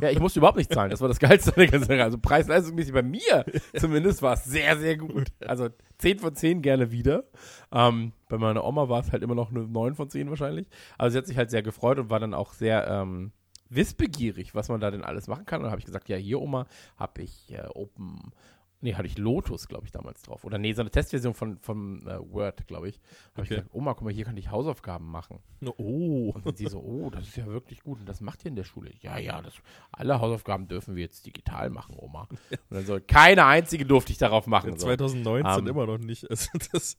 Ja, 0.00 0.10
ich 0.10 0.20
musste 0.20 0.38
überhaupt 0.38 0.56
nicht 0.56 0.72
zahlen. 0.72 0.90
Das 0.90 1.00
war 1.00 1.08
das 1.08 1.18
Geilste 1.18 1.50
an 1.50 1.56
der 1.56 1.68
ganzen 1.68 1.88
Sache. 1.88 2.02
Also 2.02 2.18
preis-leistungsmäßig 2.18 2.92
bei 2.92 3.02
mir 3.02 3.44
zumindest 3.76 4.22
war 4.22 4.34
es 4.34 4.44
sehr, 4.44 4.78
sehr 4.78 4.96
gut. 4.96 5.28
Also 5.46 5.68
10 5.98 6.18
von 6.18 6.34
10 6.34 6.62
gerne 6.62 6.92
wieder. 6.92 7.24
Ähm, 7.72 8.12
bei 8.28 8.38
meiner 8.38 8.64
Oma 8.64 8.88
war 8.88 9.00
es 9.00 9.12
halt 9.12 9.22
immer 9.22 9.34
noch 9.34 9.50
eine 9.50 9.66
9 9.66 9.94
von 9.94 10.08
10 10.08 10.30
wahrscheinlich. 10.30 10.68
Also 10.96 11.12
sie 11.12 11.18
hat 11.18 11.26
sich 11.26 11.36
halt 11.36 11.50
sehr 11.50 11.62
gefreut 11.62 11.98
und 11.98 12.10
war 12.10 12.20
dann 12.20 12.34
auch 12.34 12.52
sehr 12.52 12.86
ähm, 12.88 13.32
wissbegierig, 13.68 14.54
was 14.54 14.68
man 14.68 14.80
da 14.80 14.90
denn 14.90 15.04
alles 15.04 15.28
machen 15.28 15.46
kann. 15.46 15.60
Und 15.60 15.64
dann 15.64 15.72
habe 15.72 15.80
ich 15.80 15.86
gesagt, 15.86 16.08
ja, 16.08 16.16
hier 16.16 16.40
Oma, 16.40 16.66
habe 16.96 17.22
ich 17.22 17.52
äh, 17.52 17.66
Open, 17.74 18.32
nee, 18.80 18.94
hatte 18.94 19.06
ich 19.06 19.18
Lotus, 19.18 19.68
glaube 19.68 19.84
ich, 19.86 19.92
damals 19.92 20.22
drauf. 20.22 20.44
Oder 20.44 20.58
nee, 20.58 20.72
so 20.72 20.80
eine 20.80 20.90
Testversion 20.90 21.34
von, 21.34 21.58
von 21.58 22.06
äh, 22.06 22.18
Word, 22.32 22.66
glaube 22.66 22.88
ich. 22.88 22.96
Habe 22.96 23.42
ich 23.44 23.50
Okay. 23.50 23.54
gesagt, 23.56 23.68
Oma, 23.74 23.94
guck 23.94 24.04
mal, 24.04 24.12
hier 24.12 24.24
kann 24.24 24.36
ich 24.36 24.50
Hausaufgaben 24.50 25.10
machen. 25.10 25.38
Oh. 25.64 26.34
Und 26.44 26.56
sie 26.58 26.66
so, 26.66 26.80
oh, 26.80 27.10
das 27.10 27.28
ist 27.28 27.36
ja 27.36 27.46
wirklich 27.46 27.82
gut. 27.82 28.00
Und 28.00 28.06
das 28.08 28.20
macht 28.20 28.44
ihr 28.44 28.48
in 28.48 28.56
der 28.56 28.64
Schule? 28.64 28.90
Ja, 29.00 29.18
ja, 29.18 29.40
das, 29.42 29.54
alle 29.92 30.20
Hausaufgaben 30.20 30.68
dürfen 30.68 30.94
wir 30.96 31.02
jetzt 31.02 31.26
digital 31.26 31.70
machen, 31.70 31.94
Oma. 31.98 32.28
Und 32.30 32.58
dann 32.70 32.86
so, 32.86 32.98
keine 33.06 33.44
einzige 33.46 33.84
durfte 33.84 34.12
ich 34.12 34.18
darauf 34.18 34.46
machen. 34.46 34.72
So. 34.78 34.86
2019 34.86 35.58
Ähm, 35.58 35.66
immer 35.66 35.86
noch 35.86 35.98
nicht. 35.98 36.24
Also 36.30 36.48
das, 36.72 36.96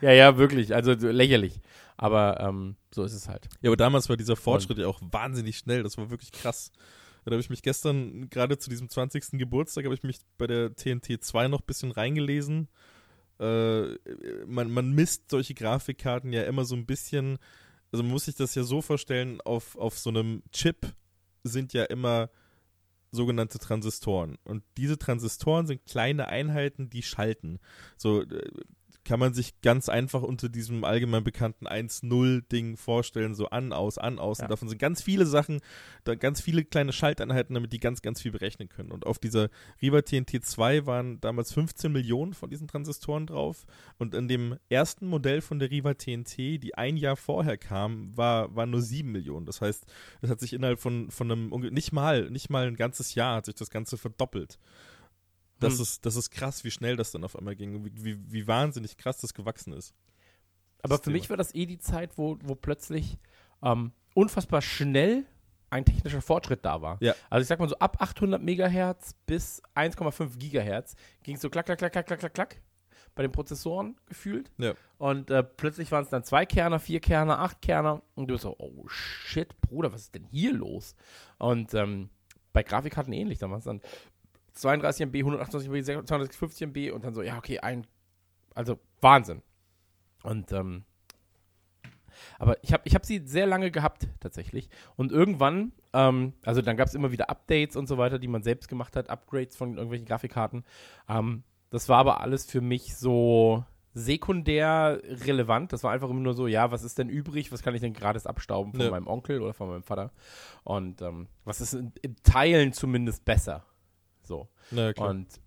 Ja, 0.00 0.12
ja, 0.12 0.36
wirklich. 0.38 0.74
Also 0.74 0.98
so 0.98 1.08
lächerlich. 1.08 1.60
Aber 1.96 2.40
ähm, 2.40 2.76
so 2.90 3.04
ist 3.04 3.12
es 3.12 3.28
halt. 3.28 3.48
ja, 3.60 3.68
aber 3.68 3.76
damals 3.76 4.08
war 4.08 4.16
dieser 4.16 4.34
Fortschritt 4.36 4.78
ja 4.78 4.86
auch 4.86 5.00
wahnsinnig 5.02 5.58
schnell. 5.58 5.82
Das 5.82 5.98
war 5.98 6.10
wirklich 6.10 6.32
krass. 6.32 6.72
Da 7.24 7.32
habe 7.32 7.40
ich 7.40 7.50
mich 7.50 7.62
gestern, 7.62 8.30
gerade 8.30 8.58
zu 8.58 8.70
diesem 8.70 8.88
20. 8.88 9.38
Geburtstag, 9.38 9.84
habe 9.84 9.94
ich 9.94 10.02
mich 10.02 10.20
bei 10.38 10.46
der 10.46 10.74
TNT 10.74 11.22
2 11.22 11.48
noch 11.48 11.60
ein 11.60 11.66
bisschen 11.66 11.90
reingelesen. 11.90 12.68
Äh, 13.38 13.94
man, 14.46 14.70
man 14.70 14.92
misst 14.92 15.30
solche 15.30 15.54
Grafikkarten 15.54 16.32
ja 16.32 16.42
immer 16.42 16.64
so 16.64 16.76
ein 16.76 16.86
bisschen, 16.86 17.38
also 17.92 18.02
man 18.02 18.12
muss 18.12 18.26
sich 18.26 18.34
das 18.34 18.54
ja 18.54 18.62
so 18.62 18.82
vorstellen, 18.82 19.40
auf, 19.42 19.76
auf 19.76 19.98
so 19.98 20.10
einem 20.10 20.42
Chip 20.52 20.86
sind 21.42 21.72
ja 21.72 21.84
immer 21.84 22.30
sogenannte 23.12 23.58
Transistoren. 23.58 24.38
Und 24.44 24.62
diese 24.76 24.98
Transistoren 24.98 25.66
sind 25.66 25.84
kleine 25.84 26.28
Einheiten, 26.28 26.90
die 26.90 27.02
schalten. 27.02 27.58
So, 27.96 28.22
äh, 28.22 28.50
kann 29.10 29.18
man 29.18 29.34
sich 29.34 29.60
ganz 29.60 29.88
einfach 29.88 30.22
unter 30.22 30.48
diesem 30.48 30.84
allgemein 30.84 31.24
bekannten 31.24 31.66
1-0-Ding 31.66 32.76
vorstellen, 32.76 33.34
so 33.34 33.48
an, 33.48 33.72
aus, 33.72 33.98
an, 33.98 34.20
aus. 34.20 34.38
Ja. 34.38 34.44
Und 34.44 34.52
davon 34.52 34.68
sind 34.68 34.78
ganz 34.78 35.02
viele 35.02 35.26
Sachen, 35.26 35.62
da 36.04 36.14
ganz 36.14 36.40
viele 36.40 36.64
kleine 36.64 36.92
Schalteinheiten, 36.92 37.54
damit 37.54 37.72
die 37.72 37.80
ganz, 37.80 38.02
ganz 38.02 38.22
viel 38.22 38.30
berechnen 38.30 38.68
können. 38.68 38.92
Und 38.92 39.06
auf 39.06 39.18
dieser 39.18 39.48
Riva 39.82 40.02
TNT 40.02 40.44
2 40.44 40.86
waren 40.86 41.20
damals 41.20 41.52
15 41.52 41.90
Millionen 41.90 42.34
von 42.34 42.50
diesen 42.50 42.68
Transistoren 42.68 43.26
drauf. 43.26 43.66
Und 43.98 44.14
in 44.14 44.28
dem 44.28 44.56
ersten 44.68 45.08
Modell 45.08 45.40
von 45.40 45.58
der 45.58 45.72
Riva 45.72 45.94
TNT, 45.94 46.62
die 46.62 46.76
ein 46.76 46.96
Jahr 46.96 47.16
vorher 47.16 47.58
kam, 47.58 48.16
war, 48.16 48.54
war 48.54 48.66
nur 48.66 48.80
7 48.80 49.10
Millionen. 49.10 49.44
Das 49.44 49.60
heißt, 49.60 49.86
das 50.20 50.30
hat 50.30 50.38
sich 50.38 50.52
innerhalb 50.52 50.78
von, 50.78 51.10
von 51.10 51.32
einem, 51.32 51.48
nicht 51.72 51.90
mal, 51.90 52.30
nicht 52.30 52.48
mal 52.48 52.68
ein 52.68 52.76
ganzes 52.76 53.16
Jahr 53.16 53.34
hat 53.34 53.46
sich 53.46 53.56
das 53.56 53.70
Ganze 53.70 53.98
verdoppelt. 53.98 54.60
Das, 55.60 55.74
Hm. 55.74 55.82
ist, 55.82 56.06
das 56.06 56.16
ist 56.16 56.30
krass, 56.30 56.64
wie 56.64 56.70
schnell 56.70 56.96
das 56.96 57.12
dann 57.12 57.24
auf 57.24 57.36
einmal 57.36 57.54
ging, 57.56 57.84
wie, 57.84 58.04
wie, 58.04 58.32
wie 58.32 58.46
wahnsinnig 58.46 58.96
krass 58.96 59.18
das 59.18 59.34
gewachsen 59.34 59.72
ist. 59.72 59.94
Aber 60.82 60.96
für 60.96 61.04
Thema. 61.04 61.14
mich 61.14 61.30
war 61.30 61.36
das 61.36 61.54
eh 61.54 61.66
die 61.66 61.78
Zeit, 61.78 62.16
wo, 62.16 62.38
wo 62.42 62.54
plötzlich 62.54 63.18
ähm, 63.62 63.92
unfassbar 64.14 64.62
schnell 64.62 65.26
ein 65.68 65.84
technischer 65.84 66.20
Fortschritt 66.22 66.64
da 66.64 66.82
war. 66.82 66.96
Ja. 67.00 67.14
Also 67.28 67.42
ich 67.42 67.48
sag 67.48 67.60
mal 67.60 67.68
so 67.68 67.78
ab 67.78 67.98
800 68.00 68.42
Megahertz 68.42 69.14
bis 69.26 69.62
1,5 69.76 70.36
Gigahertz 70.38 70.96
ging 71.22 71.36
es 71.36 71.42
so 71.42 71.50
klack, 71.50 71.66
klack, 71.66 71.78
klack, 71.78 71.92
klack, 71.92 72.06
klack, 72.18 72.34
klack, 72.34 72.60
bei 73.14 73.22
den 73.22 73.30
Prozessoren 73.30 73.96
gefühlt. 74.06 74.50
Ja. 74.58 74.74
Und 74.98 75.30
äh, 75.30 75.44
plötzlich 75.44 75.92
waren 75.92 76.02
es 76.04 76.10
dann 76.10 76.24
zwei 76.24 76.44
Kerner, 76.46 76.80
vier 76.80 77.00
Kerner, 77.00 77.38
acht 77.40 77.60
Kerner 77.62 78.02
und 78.14 78.28
du 78.28 78.36
so, 78.36 78.56
oh 78.58 78.88
shit, 78.88 79.60
Bruder, 79.60 79.92
was 79.92 80.02
ist 80.02 80.14
denn 80.14 80.24
hier 80.24 80.52
los? 80.54 80.96
Und 81.38 81.72
ähm, 81.74 82.08
bei 82.52 82.62
Grafikkarten 82.64 83.12
ähnlich, 83.12 83.38
da 83.38 83.48
waren 83.48 83.58
es 83.58 83.64
dann 83.64 83.80
32 84.54 85.06
MB, 85.06 85.16
128 85.16 85.68
MB, 85.70 86.06
250 86.06 86.62
MB 86.68 86.92
und 86.92 87.04
dann 87.04 87.14
so, 87.14 87.22
ja, 87.22 87.36
okay, 87.38 87.58
ein, 87.60 87.86
also 88.54 88.78
Wahnsinn. 89.00 89.42
Und 90.22 90.52
ähm, 90.52 90.84
aber 92.38 92.56
ich 92.62 92.72
habe 92.72 92.82
ich 92.86 92.94
hab 92.94 93.06
sie 93.06 93.22
sehr 93.26 93.46
lange 93.46 93.70
gehabt, 93.70 94.08
tatsächlich. 94.20 94.68
Und 94.96 95.12
irgendwann, 95.12 95.72
ähm, 95.92 96.34
also 96.44 96.60
dann 96.60 96.76
gab 96.76 96.88
es 96.88 96.94
immer 96.94 97.12
wieder 97.12 97.30
Updates 97.30 97.76
und 97.76 97.86
so 97.86 97.98
weiter, 97.98 98.18
die 98.18 98.28
man 98.28 98.42
selbst 98.42 98.68
gemacht 98.68 98.96
hat, 98.96 99.08
Upgrades 99.08 99.56
von 99.56 99.74
irgendwelchen 99.74 100.06
Grafikkarten. 100.06 100.64
Ähm, 101.08 101.44
das 101.70 101.88
war 101.88 101.98
aber 101.98 102.20
alles 102.20 102.44
für 102.44 102.60
mich 102.60 102.96
so 102.96 103.64
sekundär 103.94 105.00
relevant. 105.04 105.72
Das 105.72 105.82
war 105.82 105.92
einfach 105.92 106.10
immer 106.10 106.20
nur 106.20 106.34
so, 106.34 106.46
ja, 106.46 106.70
was 106.70 106.82
ist 106.82 106.98
denn 106.98 107.08
übrig? 107.08 107.52
Was 107.52 107.62
kann 107.62 107.74
ich 107.74 107.80
denn 107.80 107.92
gratis 107.92 108.26
abstauben 108.26 108.72
von 108.72 108.82
Ja. 108.82 108.90
meinem 108.90 109.06
Onkel 109.06 109.40
oder 109.40 109.54
von 109.54 109.68
meinem 109.68 109.82
Vater? 109.82 110.12
Und 110.62 111.02
ähm, 111.02 111.28
was 111.44 111.60
ist 111.60 111.74
in, 111.74 111.92
in 112.02 112.16
Teilen 112.22 112.72
zumindest 112.72 113.24
besser? 113.24 113.64
So. 114.30 114.48
Klar. 114.70 115.10
Und 115.10 115.40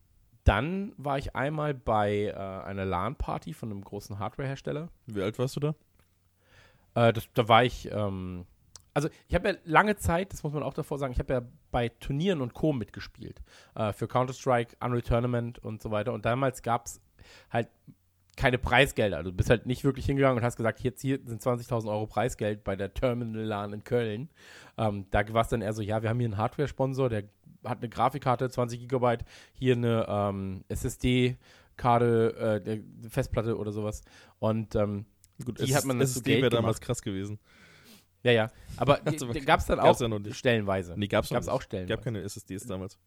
dann 0.43 0.91
war 0.97 1.17
ich 1.17 1.35
einmal 1.35 1.73
bei 1.73 2.25
äh, 2.25 2.33
einer 2.33 2.83
LAN-Party 2.83 3.53
von 3.53 3.71
einem 3.71 3.81
großen 3.81 4.19
Hardware-Hersteller. 4.19 4.89
wie 5.05 5.21
alt 5.21 5.39
warst 5.39 5.55
du 5.55 5.61
da? 5.61 5.75
Äh, 6.95 7.13
das, 7.13 7.29
da 7.33 7.47
war 7.47 7.63
ich, 7.63 7.89
ähm, 7.91 8.45
also 8.93 9.07
ich 9.29 9.35
habe 9.35 9.49
ja 9.49 9.55
lange 9.63 9.95
Zeit, 9.95 10.33
das 10.33 10.43
muss 10.43 10.51
man 10.51 10.61
auch 10.61 10.73
davor 10.73 10.99
sagen, 10.99 11.13
ich 11.13 11.19
habe 11.19 11.33
ja 11.33 11.41
bei 11.71 11.87
Turnieren 11.87 12.41
und 12.41 12.53
Co. 12.53 12.73
mitgespielt. 12.73 13.41
Äh, 13.75 13.93
für 13.93 14.09
Counter-Strike, 14.09 14.75
Unreal 14.83 15.01
Tournament 15.01 15.59
und 15.59 15.81
so 15.81 15.91
weiter. 15.91 16.11
Und 16.11 16.25
damals 16.25 16.61
gab 16.61 16.87
es 16.87 16.99
halt 17.49 17.69
keine 18.35 18.57
Preisgelder. 18.57 19.17
Also 19.17 19.31
du 19.31 19.37
bist 19.37 19.49
halt 19.49 19.65
nicht 19.65 19.83
wirklich 19.85 20.05
hingegangen 20.07 20.39
und 20.39 20.43
hast 20.43 20.57
gesagt, 20.57 20.81
jetzt 20.81 21.01
hier 21.01 21.19
sind 21.23 21.41
20.000 21.41 21.87
Euro 21.87 22.07
Preisgeld 22.07 22.63
bei 22.63 22.75
der 22.75 22.93
Terminal 22.93 23.43
LAN 23.43 23.73
in 23.73 23.83
Köln. 23.83 24.29
Ähm, 24.77 25.05
da 25.11 25.31
war 25.33 25.43
es 25.43 25.49
dann 25.49 25.61
eher 25.61 25.73
so, 25.73 25.81
ja, 25.81 26.01
wir 26.01 26.09
haben 26.09 26.19
hier 26.19 26.27
einen 26.27 26.37
Hardware-Sponsor, 26.37 27.09
der 27.09 27.23
hat 27.65 27.79
eine 27.79 27.89
Grafikkarte, 27.89 28.49
20 28.49 28.79
Gigabyte, 28.79 29.25
hier 29.53 29.75
eine 29.75 30.05
ähm, 30.07 30.63
SSD-Karte, 30.69 32.61
äh, 32.65 33.09
Festplatte 33.09 33.57
oder 33.57 33.71
sowas. 33.71 34.01
Und 34.39 34.75
ähm, 34.75 35.05
Gut, 35.43 35.59
Die 35.59 35.75
hat 35.75 35.85
man 35.85 35.99
das 35.99 36.11
SSD 36.11 36.41
wäre 36.41 36.49
damals 36.49 36.79
krass 36.79 37.01
gewesen. 37.01 37.39
ja, 38.23 38.31
ja. 38.31 38.51
Aber 38.77 38.99
gab 39.45 39.59
es 39.59 39.65
dann 39.65 39.79
auch 39.79 39.99
ja 39.99 40.33
stellenweise. 40.33 40.93
Nee, 40.97 41.07
Gab's 41.07 41.31
nicht. 41.31 41.49
auch 41.49 41.61
stellenweise. 41.61 41.95
Gab 41.95 42.03
keine 42.03 42.21
SSDs 42.21 42.65
damals. 42.67 42.97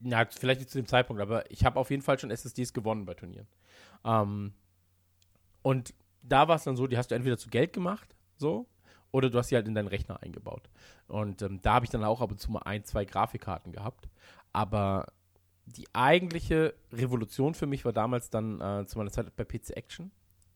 Ja, 0.00 0.26
vielleicht 0.26 0.60
nicht 0.60 0.70
zu 0.70 0.78
dem 0.78 0.86
Zeitpunkt, 0.86 1.22
aber 1.22 1.50
ich 1.50 1.64
habe 1.64 1.78
auf 1.78 1.90
jeden 1.90 2.02
Fall 2.02 2.18
schon 2.18 2.30
SSDs 2.30 2.72
gewonnen 2.74 3.06
bei 3.06 3.14
Turnieren. 3.14 3.46
Ähm, 4.04 4.52
und 5.62 5.94
da 6.22 6.46
war 6.48 6.56
es 6.56 6.64
dann 6.64 6.76
so, 6.76 6.86
die 6.86 6.98
hast 6.98 7.10
du 7.10 7.14
entweder 7.14 7.38
zu 7.38 7.48
Geld 7.48 7.72
gemacht, 7.72 8.14
so, 8.36 8.66
oder 9.12 9.30
du 9.30 9.38
hast 9.38 9.48
sie 9.48 9.54
halt 9.54 9.66
in 9.66 9.74
deinen 9.74 9.88
Rechner 9.88 10.22
eingebaut. 10.22 10.68
Und 11.14 11.42
ähm, 11.42 11.60
da 11.62 11.74
habe 11.74 11.84
ich 11.84 11.92
dann 11.92 12.02
auch 12.02 12.20
ab 12.20 12.32
und 12.32 12.40
zu 12.40 12.50
mal 12.50 12.62
ein, 12.64 12.82
zwei 12.82 13.04
Grafikkarten 13.04 13.70
gehabt. 13.70 14.08
Aber 14.52 15.06
die 15.64 15.86
eigentliche 15.92 16.74
Revolution 16.92 17.54
für 17.54 17.68
mich 17.68 17.84
war 17.84 17.92
damals 17.92 18.30
dann 18.30 18.60
äh, 18.60 18.84
zu 18.86 18.98
meiner 18.98 19.12
Zeit 19.12 19.34
bei 19.36 19.44
PC 19.44 19.76
Action. 19.76 20.10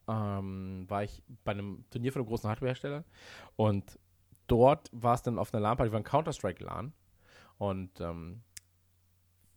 Ähm, 0.08 0.84
war 0.88 1.04
ich 1.04 1.22
bei 1.44 1.52
einem 1.52 1.84
Turnier 1.90 2.12
von 2.12 2.22
einem 2.22 2.28
großen 2.28 2.50
Hardwarehersteller 2.50 3.04
und 3.54 4.00
dort 4.48 4.90
war 4.92 5.14
es 5.14 5.22
dann 5.22 5.38
auf 5.38 5.54
einer 5.54 5.60
LAN-Party, 5.60 5.92
war 5.92 6.00
ein 6.00 6.04
Counter-Strike-LAN 6.04 6.92
und 7.58 8.00
ähm, 8.00 8.40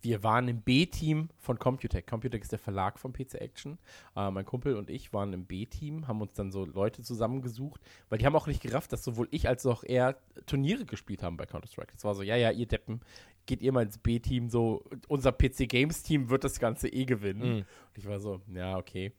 wir 0.02 0.24
waren 0.24 0.48
im 0.48 0.62
B-Team 0.62 1.30
von 1.38 1.60
Computec. 1.60 2.08
Computec 2.08 2.42
ist 2.42 2.52
der 2.52 2.60
Verlag 2.60 3.00
von 3.00 3.14
PC 3.14 3.36
Action. 3.36 3.78
Äh, 4.16 4.32
mein 4.32 4.46
Kumpel 4.46 4.76
und 4.76 4.90
ich 4.90 5.14
waren 5.14 5.34
im 5.34 5.46
B-Team, 5.46 6.08
haben 6.08 6.22
uns 6.22 6.34
dann 6.34 6.52
so 6.52 6.66
Leute 6.66 7.04
zusammengesucht, 7.04 7.82
weil 8.10 8.18
die 8.18 8.26
haben 8.26 8.36
auch 8.36 8.48
nicht 8.48 8.62
gerafft, 8.62 8.92
dass 8.94 9.04
sowohl 9.04 9.28
ich 9.32 9.48
als 9.48 9.66
auch 9.66 9.84
er 9.84 10.18
Turniere 10.46 10.86
gespielt 10.86 11.24
haben 11.24 11.38
bei 11.38 11.46
Counter-Strike. 11.46 11.94
Es 11.96 12.04
war 12.04 12.16
so, 12.16 12.24
ja, 12.24 12.36
ja, 12.36 12.52
ihr 12.52 12.66
Deppen, 12.66 13.02
geht 13.46 13.62
ihr 13.62 13.72
mal 13.72 13.84
ins 13.84 13.98
B-Team, 13.98 14.50
so, 14.50 14.84
unser 15.08 15.32
PC 15.32 15.68
Games-Team 15.68 16.30
wird 16.30 16.44
das 16.44 16.60
Ganze 16.60 16.88
eh 16.88 17.06
gewinnen. 17.06 17.42
Mhm. 17.42 17.58
Und 17.60 17.98
ich 17.98 18.08
war 18.08 18.20
so, 18.20 18.42
ja, 18.54 18.78
okay. 18.78 19.14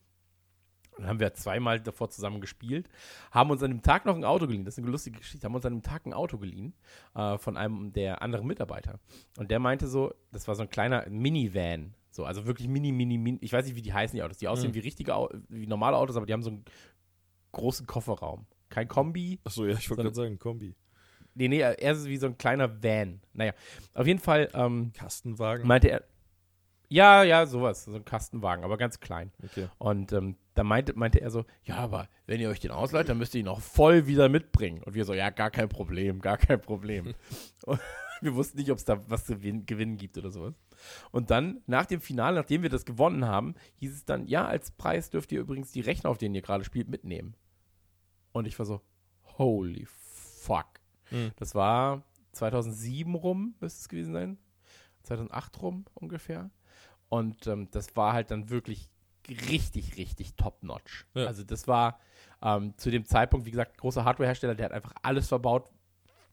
Dann 1.02 1.08
haben 1.10 1.20
wir 1.20 1.34
zweimal 1.34 1.80
davor 1.80 2.10
zusammen 2.10 2.40
gespielt, 2.40 2.88
haben 3.32 3.50
uns 3.50 3.62
an 3.62 3.70
dem 3.70 3.82
Tag 3.82 4.06
noch 4.06 4.14
ein 4.14 4.24
Auto 4.24 4.46
geliehen. 4.46 4.64
Das 4.64 4.74
ist 4.74 4.78
eine 4.82 4.90
lustige 4.90 5.18
Geschichte. 5.18 5.44
Haben 5.44 5.54
uns 5.54 5.66
an 5.66 5.74
dem 5.74 5.82
Tag 5.82 6.06
ein 6.06 6.12
Auto 6.12 6.38
geliehen 6.38 6.72
äh, 7.14 7.36
von 7.38 7.56
einem 7.56 7.92
der 7.92 8.22
anderen 8.22 8.46
Mitarbeiter. 8.46 9.00
Und 9.36 9.50
der 9.50 9.58
meinte 9.58 9.88
so, 9.88 10.14
das 10.30 10.46
war 10.48 10.54
so 10.54 10.62
ein 10.62 10.70
kleiner 10.70 11.08
Minivan. 11.10 11.94
So, 12.10 12.24
also 12.24 12.46
wirklich 12.46 12.68
mini, 12.68 12.92
mini, 12.92 13.18
mini. 13.18 13.38
Ich 13.40 13.52
weiß 13.52 13.64
nicht, 13.66 13.74
wie 13.74 13.82
die 13.82 13.92
heißen, 13.92 14.14
die 14.16 14.22
Autos. 14.22 14.38
Die 14.38 14.46
aussehen 14.46 14.70
Mhm. 14.70 14.74
wie 14.74 14.80
richtige, 14.80 15.12
wie 15.48 15.66
normale 15.66 15.96
Autos, 15.96 16.16
aber 16.16 16.26
die 16.26 16.32
haben 16.32 16.42
so 16.42 16.50
einen 16.50 16.64
großen 17.52 17.86
Kofferraum. 17.86 18.46
Kein 18.68 18.86
Kombi. 18.88 19.40
Achso, 19.44 19.66
ja, 19.66 19.76
ich 19.76 19.90
wollte 19.90 20.04
gerade 20.04 20.14
sagen, 20.14 20.38
Kombi. 20.38 20.74
Nee, 21.34 21.48
nee, 21.48 21.60
er 21.60 21.78
ist 21.92 22.06
wie 22.06 22.18
so 22.18 22.26
ein 22.26 22.36
kleiner 22.36 22.82
Van. 22.82 23.20
Naja, 23.32 23.52
auf 23.94 24.06
jeden 24.06 24.18
Fall 24.20 24.50
ähm, 24.54 24.92
Kastenwagen. 24.92 25.66
meinte 25.66 25.88
er, 25.90 26.04
ja, 26.92 27.22
ja, 27.22 27.46
sowas, 27.46 27.84
so 27.84 27.94
ein 27.94 28.04
Kastenwagen, 28.04 28.64
aber 28.64 28.76
ganz 28.76 29.00
klein. 29.00 29.32
Okay. 29.42 29.68
Und 29.78 30.12
ähm, 30.12 30.36
da 30.54 30.62
meinte, 30.64 30.92
meinte 30.98 31.20
er 31.20 31.30
so, 31.30 31.44
ja, 31.64 31.76
aber 31.76 32.08
wenn 32.26 32.40
ihr 32.40 32.50
euch 32.50 32.60
den 32.60 32.70
ausleiht, 32.70 33.08
dann 33.08 33.18
müsst 33.18 33.34
ihr 33.34 33.40
ihn 33.40 33.48
auch 33.48 33.60
voll 33.60 34.06
wieder 34.06 34.28
mitbringen. 34.28 34.82
Und 34.82 34.94
wir 34.94 35.04
so, 35.04 35.14
ja, 35.14 35.30
gar 35.30 35.50
kein 35.50 35.68
Problem, 35.68 36.20
gar 36.20 36.36
kein 36.36 36.60
Problem. 36.60 37.14
Und 37.66 37.80
wir 38.20 38.34
wussten 38.34 38.58
nicht, 38.58 38.70
ob 38.70 38.78
es 38.78 38.84
da 38.84 39.00
was 39.08 39.24
zu 39.24 39.34
gewin- 39.34 39.64
gewinnen 39.64 39.96
gibt 39.96 40.18
oder 40.18 40.30
sowas. 40.30 40.54
Und 41.10 41.30
dann, 41.30 41.62
nach 41.66 41.86
dem 41.86 42.00
Finale, 42.00 42.36
nachdem 42.38 42.62
wir 42.62 42.70
das 42.70 42.84
gewonnen 42.84 43.24
haben, 43.26 43.54
hieß 43.76 43.94
es 43.94 44.04
dann, 44.04 44.26
ja, 44.26 44.46
als 44.46 44.70
Preis 44.72 45.10
dürft 45.10 45.32
ihr 45.32 45.40
übrigens 45.40 45.72
die 45.72 45.80
Rechner, 45.80 46.10
auf 46.10 46.18
denen 46.18 46.34
ihr 46.34 46.42
gerade 46.42 46.64
spielt, 46.64 46.88
mitnehmen. 46.88 47.34
Und 48.32 48.46
ich 48.46 48.58
war 48.58 48.66
so, 48.66 48.80
holy 49.38 49.86
fuck. 49.86 50.66
Mhm. 51.10 51.32
Das 51.36 51.54
war 51.54 52.02
2007 52.32 53.14
rum, 53.14 53.54
müsste 53.60 53.80
es 53.80 53.88
gewesen 53.88 54.12
sein. 54.12 54.38
2008 55.04 55.62
rum 55.62 55.84
ungefähr. 55.94 56.50
Und 57.12 57.46
ähm, 57.46 57.68
das 57.70 57.94
war 57.94 58.14
halt 58.14 58.30
dann 58.30 58.48
wirklich 58.48 58.88
richtig, 59.28 59.98
richtig 59.98 60.34
top-notch. 60.34 61.04
Ja. 61.12 61.26
Also 61.26 61.44
das 61.44 61.68
war 61.68 62.00
ähm, 62.42 62.72
zu 62.78 62.90
dem 62.90 63.04
Zeitpunkt, 63.04 63.44
wie 63.44 63.50
gesagt, 63.50 63.76
großer 63.76 64.02
Hardwarehersteller, 64.06 64.54
der 64.54 64.64
hat 64.64 64.72
einfach 64.72 64.94
alles 65.02 65.28
verbaut. 65.28 65.68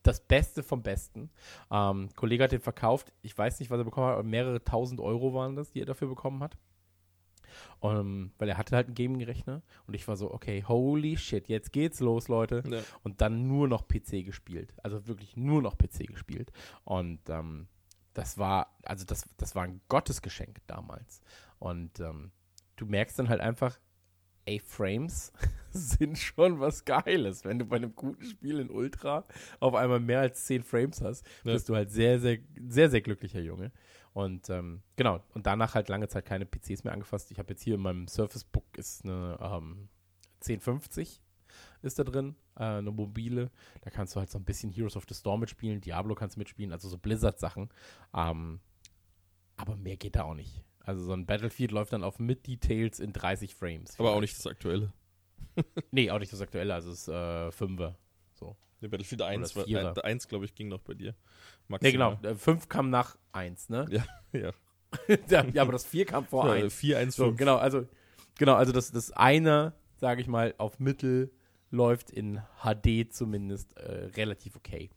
Das 0.03 0.21
Beste 0.21 0.63
vom 0.63 0.81
Besten. 0.81 1.31
Ähm, 1.69 2.05
ein 2.05 2.15
Kollege 2.15 2.45
hat 2.45 2.53
den 2.53 2.61
verkauft. 2.61 3.11
Ich 3.21 3.37
weiß 3.37 3.59
nicht, 3.59 3.69
was 3.69 3.77
er 3.79 3.83
bekommen 3.83 4.07
hat, 4.07 4.13
aber 4.13 4.23
mehrere 4.23 4.63
tausend 4.63 5.01
Euro 5.01 5.33
waren 5.33 5.57
das, 5.57 5.69
die 5.71 5.81
er 5.81 5.85
dafür 5.85 6.07
bekommen 6.07 6.41
hat. 6.41 6.55
Ähm, 7.81 8.31
weil 8.37 8.47
er 8.47 8.57
hatte 8.57 8.73
halt 8.77 8.87
einen 8.87 8.95
Gaming-Rechner. 8.95 9.61
Und 9.85 9.93
ich 9.95 10.07
war 10.07 10.15
so, 10.15 10.33
okay, 10.33 10.63
holy 10.65 11.17
shit, 11.17 11.49
jetzt 11.49 11.73
geht's 11.73 11.99
los, 11.99 12.29
Leute 12.29 12.63
Ja. 12.69 12.79
und 13.03 13.19
dann 13.19 13.49
nur 13.49 13.67
noch 13.67 13.85
PC 13.89 14.23
gespielt. 14.23 14.73
Also 14.81 15.07
wirklich 15.07 15.35
nur 15.35 15.61
noch 15.61 15.77
PC 15.77 16.07
gespielt. 16.07 16.53
Und 16.85 17.19
ähm, 17.29 17.67
das 18.13 18.37
war, 18.37 18.75
also 18.83 19.05
das, 19.05 19.27
das 19.37 19.55
war 19.55 19.63
ein 19.63 19.81
Gottesgeschenk 19.87 20.59
damals. 20.67 21.21
Und 21.59 21.99
ähm, 21.99 22.31
du 22.75 22.85
merkst 22.85 23.19
dann 23.19 23.29
halt 23.29 23.41
einfach, 23.41 23.79
ey, 24.45 24.59
Frames 24.59 25.31
sind 25.71 26.17
schon 26.17 26.59
was 26.59 26.85
Geiles. 26.85 27.45
Wenn 27.45 27.59
du 27.59 27.65
bei 27.65 27.75
einem 27.75 27.95
guten 27.95 28.23
Spiel 28.25 28.59
in 28.59 28.69
Ultra 28.71 29.23
auf 29.59 29.75
einmal 29.75 29.99
mehr 29.99 30.21
als 30.21 30.45
10 30.45 30.63
Frames 30.63 31.01
hast, 31.01 31.25
Ja. 31.43 31.53
bist 31.53 31.69
du 31.69 31.75
halt 31.75 31.91
sehr, 31.91 32.19
sehr, 32.19 32.39
sehr, 32.67 32.89
sehr 32.89 33.01
glücklicher 33.01 33.41
Junge. 33.41 33.71
Und 34.13 34.49
ähm, 34.49 34.81
genau, 34.95 35.23
und 35.35 35.45
danach 35.45 35.75
halt 35.75 35.87
lange 35.87 36.07
Zeit 36.07 36.25
keine 36.25 36.45
PCs 36.45 36.83
mehr 36.83 36.93
angefasst. 36.93 37.31
Ich 37.31 37.37
habe 37.37 37.49
jetzt 37.51 37.61
hier 37.61 37.75
in 37.75 37.81
meinem 37.81 38.07
Surface 38.07 38.43
Book 38.43 38.65
ist 38.75 39.05
eine 39.05 39.37
ähm, 39.39 39.87
1050 40.41 41.21
ist 41.81 41.99
da 41.99 42.03
drin, 42.03 42.35
äh, 42.55 42.63
eine 42.63 42.91
mobile. 42.91 43.51
Da 43.81 43.89
kannst 43.89 44.15
du 44.15 44.19
halt 44.19 44.29
so 44.29 44.37
ein 44.39 44.43
bisschen 44.45 44.69
Heroes 44.71 44.95
of 44.97 45.05
the 45.07 45.15
Storm 45.15 45.39
mitspielen, 45.41 45.81
Diablo 45.81 46.15
kannst 46.15 46.35
du 46.35 46.39
mitspielen, 46.39 46.71
also 46.71 46.89
so 46.89 46.97
Blizzard-Sachen. 46.97 47.69
Ähm, 48.13 48.59
aber 49.57 49.75
mehr 49.75 49.97
geht 49.97 50.15
da 50.15 50.23
auch 50.23 50.35
nicht. 50.35 50.63
Also 50.83 51.03
so 51.03 51.13
ein 51.13 51.25
Battlefield 51.25 51.71
läuft 51.71 51.93
dann 51.93 52.03
auf 52.03 52.19
Mid-Details 52.19 52.99
in 52.99 53.13
30 53.13 53.53
Frames. 53.55 53.99
Aber 53.99 54.11
auch 54.13 54.21
nicht 54.21 54.37
das 54.37 54.47
aktuelle. 54.47 54.93
Nee, 55.91 56.09
auch 56.11 56.19
nicht 56.19 56.31
das 56.31 56.41
aktuelle, 56.41 56.73
also 56.73 56.91
es 56.91 57.01
ist 57.01 57.07
äh, 57.09 57.11
5er. 57.49 57.95
Der 58.81 58.87
Battlefield 58.87 59.21
1, 59.21 59.55
war, 59.55 59.65
Vierer. 59.65 59.97
äh, 59.97 60.01
1 60.01 60.27
glaube 60.27 60.45
ich, 60.45 60.55
ging 60.55 60.69
noch 60.69 60.79
bei 60.79 60.93
dir. 60.93 61.13
Nee, 61.81 61.91
genau. 61.91 62.11
Maximal. 62.11 62.35
5 62.35 62.69
kam 62.69 62.89
nach 62.89 63.17
1, 63.33 63.69
ne? 63.69 63.85
Ja, 63.89 64.05
ja. 64.39 64.51
ja, 65.29 65.45
ja, 65.53 65.61
aber 65.61 65.73
das 65.73 65.85
4 65.85 66.05
kam 66.05 66.25
vor 66.25 66.45
Ja, 66.47 66.63
1. 66.63 66.73
4, 66.73 66.97
1, 66.97 67.15
So, 67.15 67.25
5. 67.25 67.37
genau, 67.37 67.57
also, 67.57 67.85
genau, 68.37 68.55
also 68.55 68.71
das, 68.71 68.91
das 68.91 69.11
eine, 69.11 69.73
sage 69.97 70.21
ich 70.21 70.27
mal, 70.27 70.55
auf 70.57 70.79
Mittel 70.79 71.31
läuft 71.71 72.11
in 72.11 72.41
HD 72.63 73.13
zumindest 73.13 73.77
äh, 73.77 74.05
relativ 74.15 74.55
okay. 74.55 74.89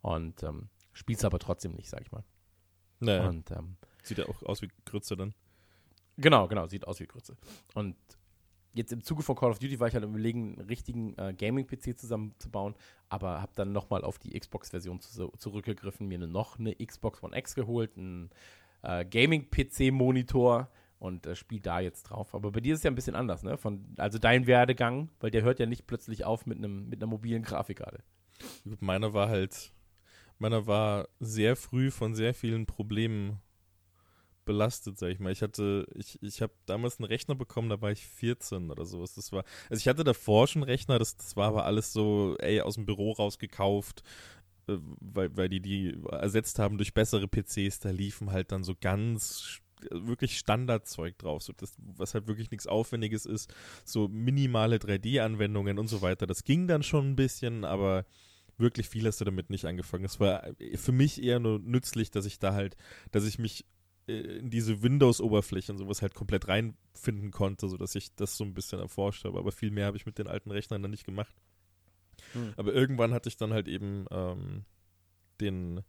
Und 0.00 0.42
ähm, 0.42 0.68
spielst 0.92 1.24
aber 1.24 1.38
trotzdem 1.38 1.72
nicht, 1.72 1.88
sage 1.88 2.04
ich 2.04 2.12
mal. 2.12 2.24
Naja, 3.00 3.28
Und 3.28 3.50
ähm, 3.50 3.76
sieht 4.02 4.18
ja 4.18 4.26
auch 4.26 4.42
aus 4.42 4.62
wie 4.62 4.68
Grütze 4.84 5.16
dann. 5.16 5.34
genau, 6.16 6.48
genau, 6.48 6.66
sieht 6.66 6.86
aus 6.86 7.00
wie 7.00 7.06
Grütze. 7.06 7.36
Und 7.74 7.96
jetzt 8.72 8.92
im 8.92 9.02
Zuge 9.02 9.22
von 9.22 9.36
Call 9.36 9.50
of 9.50 9.58
Duty 9.58 9.78
war 9.80 9.88
ich 9.88 9.94
halt 9.94 10.04
am 10.04 10.10
überlegen, 10.10 10.58
einen 10.58 10.68
richtigen 10.68 11.16
äh, 11.16 11.34
Gaming-PC 11.36 11.98
zusammenzubauen, 11.98 12.74
aber 13.08 13.40
habe 13.40 13.52
dann 13.54 13.72
nochmal 13.72 14.04
auf 14.04 14.18
die 14.18 14.38
Xbox-Version 14.38 15.00
zu, 15.00 15.28
zurückgegriffen, 15.36 16.06
mir 16.06 16.16
eine, 16.16 16.28
noch 16.28 16.58
eine 16.58 16.74
Xbox 16.74 17.22
One 17.22 17.36
X 17.36 17.54
geholt, 17.54 17.96
einen 17.96 18.30
äh, 18.82 19.04
Gaming-PC-Monitor 19.04 20.68
und 20.98 21.26
äh, 21.26 21.36
spiele 21.36 21.60
da 21.60 21.80
jetzt 21.80 22.04
drauf. 22.04 22.34
Aber 22.34 22.52
bei 22.52 22.60
dir 22.60 22.74
ist 22.74 22.80
es 22.80 22.84
ja 22.84 22.90
ein 22.90 22.94
bisschen 22.94 23.16
anders, 23.16 23.42
ne? 23.42 23.56
Von, 23.56 23.84
also 23.96 24.18
dein 24.18 24.46
Werdegang, 24.46 25.10
weil 25.20 25.30
der 25.30 25.42
hört 25.42 25.58
ja 25.58 25.66
nicht 25.66 25.86
plötzlich 25.86 26.24
auf 26.24 26.46
mit 26.46 26.58
einem 26.58 26.88
mit 26.88 27.00
einer 27.00 27.10
mobilen 27.10 27.42
Grafikkarte. 27.42 28.02
Meiner 28.80 29.12
war 29.12 29.28
halt, 29.28 29.72
meiner 30.38 30.66
war 30.66 31.08
sehr 31.20 31.56
früh 31.56 31.90
von 31.90 32.14
sehr 32.14 32.34
vielen 32.34 32.66
Problemen 32.66 33.40
belastet, 34.44 34.98
sag 34.98 35.08
ich 35.08 35.20
mal. 35.20 35.32
Ich 35.32 35.42
hatte, 35.42 35.86
ich, 35.94 36.22
ich 36.22 36.42
habe 36.42 36.52
damals 36.66 36.98
einen 36.98 37.06
Rechner 37.06 37.34
bekommen, 37.34 37.68
da 37.68 37.80
war 37.80 37.90
ich 37.90 38.06
14 38.06 38.70
oder 38.70 38.84
sowas. 38.84 39.14
Das 39.14 39.32
war, 39.32 39.44
also 39.70 39.80
ich 39.80 39.88
hatte 39.88 40.04
davor 40.04 40.46
schon 40.46 40.62
einen 40.62 40.70
Rechner, 40.70 40.98
das, 40.98 41.16
das 41.16 41.36
war 41.36 41.48
aber 41.48 41.64
alles 41.64 41.92
so, 41.92 42.36
ey, 42.38 42.60
aus 42.60 42.74
dem 42.74 42.86
Büro 42.86 43.12
rausgekauft, 43.12 44.02
äh, 44.68 44.76
weil, 45.00 45.36
weil 45.36 45.48
die 45.48 45.60
die 45.60 45.96
ersetzt 46.10 46.58
haben 46.58 46.78
durch 46.78 46.94
bessere 46.94 47.28
PCs, 47.28 47.80
da 47.80 47.90
liefen 47.90 48.32
halt 48.32 48.52
dann 48.52 48.64
so 48.64 48.74
ganz 48.78 49.60
wirklich 49.90 50.38
Standardzeug 50.38 51.18
drauf, 51.18 51.42
so 51.42 51.52
das, 51.56 51.74
was 51.78 52.14
halt 52.14 52.26
wirklich 52.26 52.50
nichts 52.50 52.66
Aufwendiges 52.66 53.26
ist, 53.26 53.52
so 53.84 54.08
minimale 54.08 54.76
3D-Anwendungen 54.76 55.78
und 55.78 55.88
so 55.88 56.02
weiter. 56.02 56.26
Das 56.26 56.44
ging 56.44 56.66
dann 56.66 56.82
schon 56.82 57.10
ein 57.10 57.16
bisschen, 57.16 57.64
aber 57.64 58.04
wirklich 58.56 58.88
viel 58.88 59.06
hast 59.06 59.20
du 59.20 59.24
damit 59.24 59.50
nicht 59.50 59.64
angefangen. 59.64 60.04
Es 60.04 60.20
war 60.20 60.44
für 60.76 60.92
mich 60.92 61.22
eher 61.22 61.40
nur 61.40 61.58
nützlich, 61.58 62.10
dass 62.10 62.26
ich 62.26 62.38
da 62.38 62.54
halt, 62.54 62.76
dass 63.10 63.24
ich 63.24 63.38
mich 63.38 63.64
äh, 64.06 64.38
in 64.38 64.50
diese 64.50 64.82
Windows-Oberfläche 64.82 65.72
und 65.72 65.78
sowas 65.78 66.02
halt 66.02 66.14
komplett 66.14 66.48
reinfinden 66.48 67.30
konnte, 67.30 67.68
sodass 67.68 67.94
ich 67.94 68.14
das 68.14 68.36
so 68.36 68.44
ein 68.44 68.54
bisschen 68.54 68.80
erforscht 68.80 69.24
habe. 69.24 69.38
Aber 69.38 69.52
viel 69.52 69.70
mehr 69.70 69.86
habe 69.86 69.96
ich 69.96 70.06
mit 70.06 70.18
den 70.18 70.28
alten 70.28 70.50
Rechnern 70.50 70.82
dann 70.82 70.90
nicht 70.90 71.06
gemacht. 71.06 71.34
Hm. 72.32 72.54
Aber 72.56 72.72
irgendwann 72.72 73.12
hatte 73.12 73.28
ich 73.28 73.36
dann 73.36 73.52
halt 73.52 73.68
eben 73.68 74.06
ähm, 74.10 74.64
den, 75.40 75.82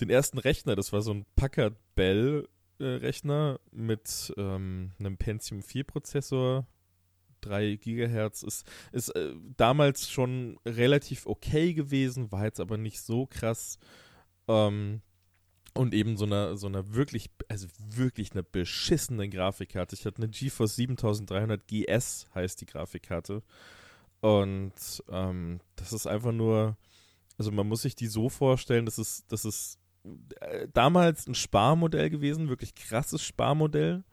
den 0.00 0.10
ersten 0.10 0.38
Rechner, 0.38 0.76
das 0.76 0.92
war 0.92 1.02
so 1.02 1.12
ein 1.12 1.24
Packard 1.36 1.76
Bell 1.94 2.46
äh, 2.46 2.59
Rechner 2.84 3.60
mit 3.70 4.32
ähm, 4.36 4.92
einem 4.98 5.16
Pentium 5.16 5.62
4 5.62 5.84
Prozessor, 5.84 6.66
3 7.42 7.76
Gigahertz, 7.76 8.42
ist, 8.42 8.66
ist 8.92 9.10
äh, 9.10 9.34
damals 9.56 10.10
schon 10.10 10.58
relativ 10.66 11.26
okay 11.26 11.74
gewesen, 11.74 12.30
war 12.32 12.44
jetzt 12.44 12.60
aber 12.60 12.76
nicht 12.76 13.00
so 13.00 13.26
krass. 13.26 13.78
Ähm, 14.48 15.02
und 15.74 15.94
eben 15.94 16.16
so 16.16 16.24
einer, 16.24 16.56
so 16.56 16.66
einer 16.66 16.94
wirklich, 16.94 17.30
also 17.48 17.68
wirklich 17.78 18.32
eine 18.32 18.42
beschissene 18.42 19.28
Grafikkarte. 19.28 19.94
Ich 19.94 20.04
hatte 20.04 20.18
eine 20.18 20.28
GeForce 20.28 20.76
7300 20.76 21.66
GS, 21.66 22.26
heißt 22.34 22.60
die 22.60 22.66
Grafikkarte. 22.66 23.42
Und 24.20 24.72
ähm, 25.08 25.60
das 25.76 25.92
ist 25.92 26.06
einfach 26.06 26.32
nur, 26.32 26.76
also 27.38 27.52
man 27.52 27.68
muss 27.68 27.82
sich 27.82 27.94
die 27.94 28.08
so 28.08 28.28
vorstellen, 28.28 28.84
das 28.84 28.98
ist, 28.98 29.30
das 29.32 29.44
ist 29.44 29.76
äh, 29.76 29.79
damals 30.72 31.26
ein 31.26 31.34
Sparmodell 31.34 32.10
gewesen, 32.10 32.48
wirklich 32.48 32.74
krasses 32.74 33.22
Sparmodell. 33.22 34.04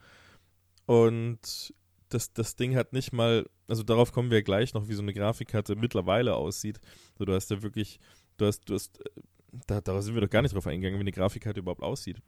Und 0.86 1.73
das, 2.10 2.34
das 2.34 2.56
Ding 2.56 2.76
hat 2.76 2.93
nicht 2.93 3.13
mal, 3.13 3.45
also 3.67 3.84
darauf 3.84 4.12
kommen 4.12 4.32
wir 4.32 4.41
gleich 4.41 4.73
noch, 4.73 4.88
wie 4.88 4.93
so 4.93 5.02
eine 5.02 5.13
Grafikkarte 5.13 5.76
mittlerweile 5.76 6.36
aussieht. 6.36 6.80
Also 7.13 7.26
du 7.26 7.34
hast 7.34 7.52
ja 7.52 7.62
wirklich, 7.62 8.00
du 8.38 8.45
hast, 8.45 8.69
du 8.69 8.76
hast, 8.76 9.00
äh, 9.02 9.21
da, 9.67 9.82
da 9.82 10.02
sind 10.02 10.13
wir 10.13 10.21
doch 10.21 10.30
gar 10.30 10.41
nicht 10.41 10.56
drauf 10.56 10.67
eingegangen, 10.67 11.00
wie 11.00 11.04
eine 11.04 11.12
Grafikkarte 11.12 11.60
überhaupt 11.60 11.84
aussieht. 11.84 12.21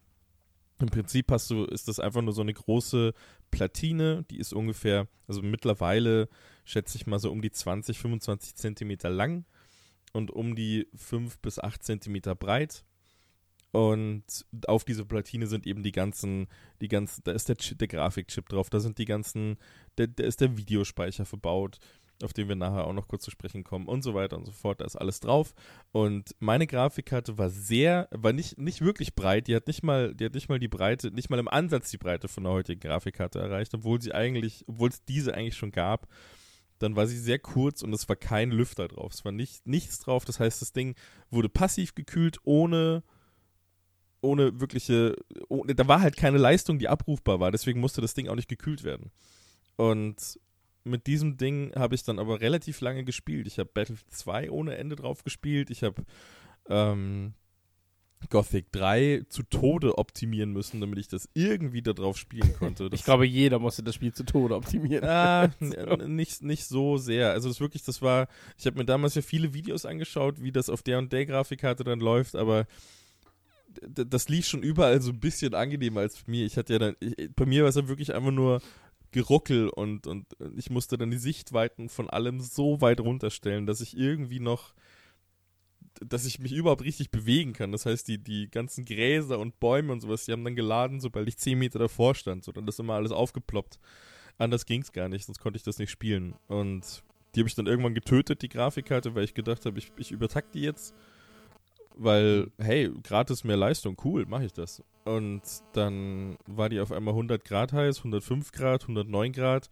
Im 0.79 0.87
Prinzip 0.87 1.29
hast 1.31 1.49
du, 1.51 1.65
ist 1.65 1.89
das 1.89 1.99
einfach 1.99 2.21
nur 2.21 2.33
so 2.33 2.41
eine 2.41 2.53
große 2.53 3.13
Platine, 3.51 4.23
die 4.29 4.37
ist 4.37 4.53
ungefähr, 4.53 5.07
also 5.27 5.41
mittlerweile 5.41 6.29
schätze 6.63 6.97
ich 6.97 7.05
mal 7.05 7.19
so 7.19 7.31
um 7.31 7.41
die 7.41 7.51
20, 7.51 7.99
25 7.99 8.55
Zentimeter 8.55 9.09
lang 9.09 9.45
und 10.13 10.31
um 10.31 10.55
die 10.55 10.87
5 10.95 11.39
bis 11.39 11.59
8 11.59 11.83
Zentimeter 11.83 12.33
breit. 12.33 12.85
Und 13.71 14.23
auf 14.67 14.83
dieser 14.83 15.05
Platine 15.05 15.45
sind 15.45 15.67
eben 15.67 15.83
die 15.83 15.91
ganzen, 15.91 16.47
die 16.81 16.87
ganzen, 16.87 17.23
da 17.23 17.31
ist 17.33 17.49
der, 17.49 17.57
Chip, 17.57 17.77
der 17.77 17.87
Grafikchip 17.87 18.49
drauf, 18.49 18.69
da 18.69 18.79
sind 18.79 18.97
die 18.97 19.05
ganzen, 19.05 19.57
da, 19.95 20.07
da 20.07 20.23
ist 20.23 20.41
der 20.41 20.57
Videospeicher 20.57 21.25
verbaut, 21.25 21.77
auf 22.23 22.33
den 22.33 22.47
wir 22.49 22.55
nachher 22.55 22.85
auch 22.85 22.93
noch 22.93 23.07
kurz 23.07 23.23
zu 23.23 23.31
sprechen 23.31 23.63
kommen 23.63 23.87
und 23.87 24.01
so 24.01 24.13
weiter 24.13 24.37
und 24.37 24.45
so 24.45 24.51
fort. 24.51 24.81
Da 24.81 24.85
ist 24.85 24.95
alles 24.95 25.19
drauf. 25.19 25.53
Und 25.91 26.35
meine 26.39 26.67
Grafikkarte 26.67 27.37
war 27.37 27.49
sehr, 27.49 28.09
war 28.11 28.33
nicht, 28.33 28.57
nicht 28.57 28.81
wirklich 28.81 29.15
breit. 29.15 29.47
Die 29.47 29.55
hat 29.55 29.67
nicht 29.67 29.83
mal, 29.83 30.13
die 30.15 30.25
hat 30.25 30.33
nicht 30.33 30.49
mal 30.49 30.59
die 30.59 30.67
Breite, 30.67 31.11
nicht 31.11 31.29
mal 31.29 31.39
im 31.39 31.47
Ansatz 31.47 31.91
die 31.91 31.97
Breite 31.97 32.27
von 32.27 32.43
der 32.43 32.53
heutigen 32.53 32.81
Grafikkarte 32.81 33.39
erreicht, 33.39 33.73
obwohl 33.73 34.01
sie 34.01 34.13
eigentlich, 34.13 34.65
obwohl 34.67 34.89
es 34.89 35.05
diese 35.05 35.33
eigentlich 35.33 35.55
schon 35.55 35.71
gab. 35.71 36.07
Dann 36.79 36.95
war 36.95 37.07
sie 37.07 37.17
sehr 37.17 37.39
kurz 37.39 37.83
und 37.83 37.93
es 37.93 38.07
war 38.09 38.15
kein 38.15 38.51
Lüfter 38.51 38.87
drauf. 38.87 39.13
Es 39.13 39.23
war 39.23 39.31
nicht, 39.31 39.67
nichts 39.67 39.99
drauf. 39.99 40.25
Das 40.25 40.39
heißt, 40.39 40.61
das 40.61 40.73
Ding 40.73 40.95
wurde 41.29 41.49
passiv 41.49 41.93
gekühlt, 41.93 42.37
ohne, 42.43 43.03
ohne 44.21 44.59
wirkliche, 44.59 45.15
ohne, 45.47 45.75
da 45.75 45.87
war 45.87 46.01
halt 46.01 46.17
keine 46.17 46.37
Leistung, 46.37 46.79
die 46.79 46.87
abrufbar 46.87 47.39
war. 47.39 47.51
Deswegen 47.51 47.79
musste 47.79 48.01
das 48.01 48.13
Ding 48.13 48.27
auch 48.27 48.35
nicht 48.35 48.49
gekühlt 48.49 48.83
werden. 48.83 49.11
Und 49.77 50.39
mit 50.83 51.07
diesem 51.07 51.37
Ding 51.37 51.73
habe 51.75 51.95
ich 51.95 52.03
dann 52.03 52.19
aber 52.19 52.41
relativ 52.41 52.81
lange 52.81 53.03
gespielt. 53.03 53.47
Ich 53.47 53.59
habe 53.59 53.69
Battlefield 53.73 54.11
2 54.11 54.51
ohne 54.51 54.75
Ende 54.77 54.95
drauf 54.95 55.23
gespielt. 55.23 55.69
Ich 55.69 55.83
habe 55.83 56.03
ähm, 56.67 57.33
Gothic 58.29 58.71
3 58.73 59.23
zu 59.29 59.43
Tode 59.43 59.97
optimieren 59.97 60.51
müssen, 60.51 60.81
damit 60.81 60.99
ich 60.99 61.07
das 61.07 61.29
irgendwie 61.33 61.81
da 61.81 61.93
drauf 61.93 62.17
spielen 62.17 62.53
konnte. 62.57 62.89
Ich 62.91 63.05
glaube, 63.05 63.25
jeder 63.25 63.59
musste 63.59 63.81
das 63.83 63.95
Spiel 63.95 64.13
zu 64.13 64.23
Tode 64.25 64.55
optimieren. 64.55 65.05
Ah, 65.05 65.45
n- 65.61 66.15
nicht, 66.15 66.43
nicht 66.43 66.65
so 66.65 66.97
sehr. 66.97 67.31
Also 67.31 67.47
das 67.47 67.61
wirklich, 67.61 67.83
das 67.83 68.01
war, 68.01 68.27
ich 68.57 68.65
habe 68.65 68.77
mir 68.77 68.85
damals 68.85 69.15
ja 69.15 69.21
viele 69.21 69.53
Videos 69.53 69.85
angeschaut, 69.85 70.41
wie 70.41 70.51
das 70.51 70.69
auf 70.69 70.83
der 70.83 70.97
und 70.97 71.13
der 71.13 71.25
Grafikkarte 71.25 71.83
dann 71.85 72.01
läuft, 72.01 72.35
aber 72.35 72.67
das 73.71 74.29
lief 74.29 74.47
schon 74.47 74.63
überall 74.63 75.01
so 75.01 75.11
ein 75.11 75.19
bisschen 75.19 75.53
angenehmer 75.53 76.01
als 76.01 76.17
bei 76.17 76.31
mir. 76.31 76.45
Ich 76.45 76.57
hatte 76.57 76.73
ja 76.73 76.79
dann, 76.79 76.95
ich, 76.99 77.15
bei 77.35 77.45
mir 77.45 77.63
war 77.63 77.69
es 77.69 77.75
ja 77.75 77.87
wirklich 77.87 78.13
einfach 78.13 78.31
nur 78.31 78.61
Geruckel 79.11 79.69
und, 79.69 80.07
und 80.07 80.27
ich 80.55 80.69
musste 80.69 80.97
dann 80.97 81.11
die 81.11 81.17
Sichtweiten 81.17 81.89
von 81.89 82.09
allem 82.09 82.39
so 82.39 82.81
weit 82.81 82.99
runterstellen, 82.99 83.65
dass 83.65 83.81
ich 83.81 83.97
irgendwie 83.97 84.39
noch, 84.39 84.73
dass 85.99 86.25
ich 86.25 86.39
mich 86.39 86.51
überhaupt 86.53 86.83
richtig 86.83 87.09
bewegen 87.09 87.53
kann. 87.53 87.71
Das 87.71 87.85
heißt, 87.85 88.07
die, 88.07 88.19
die 88.19 88.49
ganzen 88.49 88.85
Gräser 88.85 89.39
und 89.39 89.59
Bäume 89.59 89.91
und 89.93 90.01
sowas, 90.01 90.25
die 90.25 90.31
haben 90.31 90.43
dann 90.43 90.55
geladen, 90.55 90.99
sobald 90.99 91.27
ich 91.27 91.37
10 91.37 91.57
Meter 91.57 91.79
davor 91.79 92.15
stand. 92.15 92.43
So, 92.43 92.51
dann 92.51 92.67
ist 92.67 92.79
immer 92.79 92.93
alles 92.93 93.11
aufgeploppt. 93.11 93.79
Anders 94.37 94.65
ging 94.65 94.81
es 94.81 94.91
gar 94.91 95.09
nicht, 95.09 95.25
sonst 95.25 95.39
konnte 95.39 95.57
ich 95.57 95.63
das 95.63 95.79
nicht 95.79 95.91
spielen. 95.91 96.35
Und 96.47 97.03
die 97.33 97.41
habe 97.41 97.49
ich 97.49 97.55
dann 97.55 97.67
irgendwann 97.67 97.93
getötet, 97.95 98.41
die 98.41 98.49
Grafikkarte, 98.49 99.15
weil 99.15 99.23
ich 99.23 99.33
gedacht 99.33 99.65
habe, 99.65 99.77
ich, 99.79 99.91
ich 99.97 100.11
übertakt 100.11 100.53
die 100.53 100.61
jetzt. 100.61 100.93
Weil, 102.01 102.49
hey, 102.57 102.89
gratis 103.03 103.43
mehr 103.43 103.57
Leistung, 103.57 103.97
cool, 104.05 104.25
mache 104.25 104.45
ich 104.45 104.53
das. 104.53 104.81
Und 105.03 105.41
dann 105.73 106.37
war 106.47 106.69
die 106.69 106.79
auf 106.79 106.93
einmal 106.93 107.13
100 107.13 107.43
Grad 107.43 107.73
heiß, 107.73 107.97
105 107.97 108.53
Grad, 108.53 108.83
109 108.83 109.33
Grad. 109.33 109.69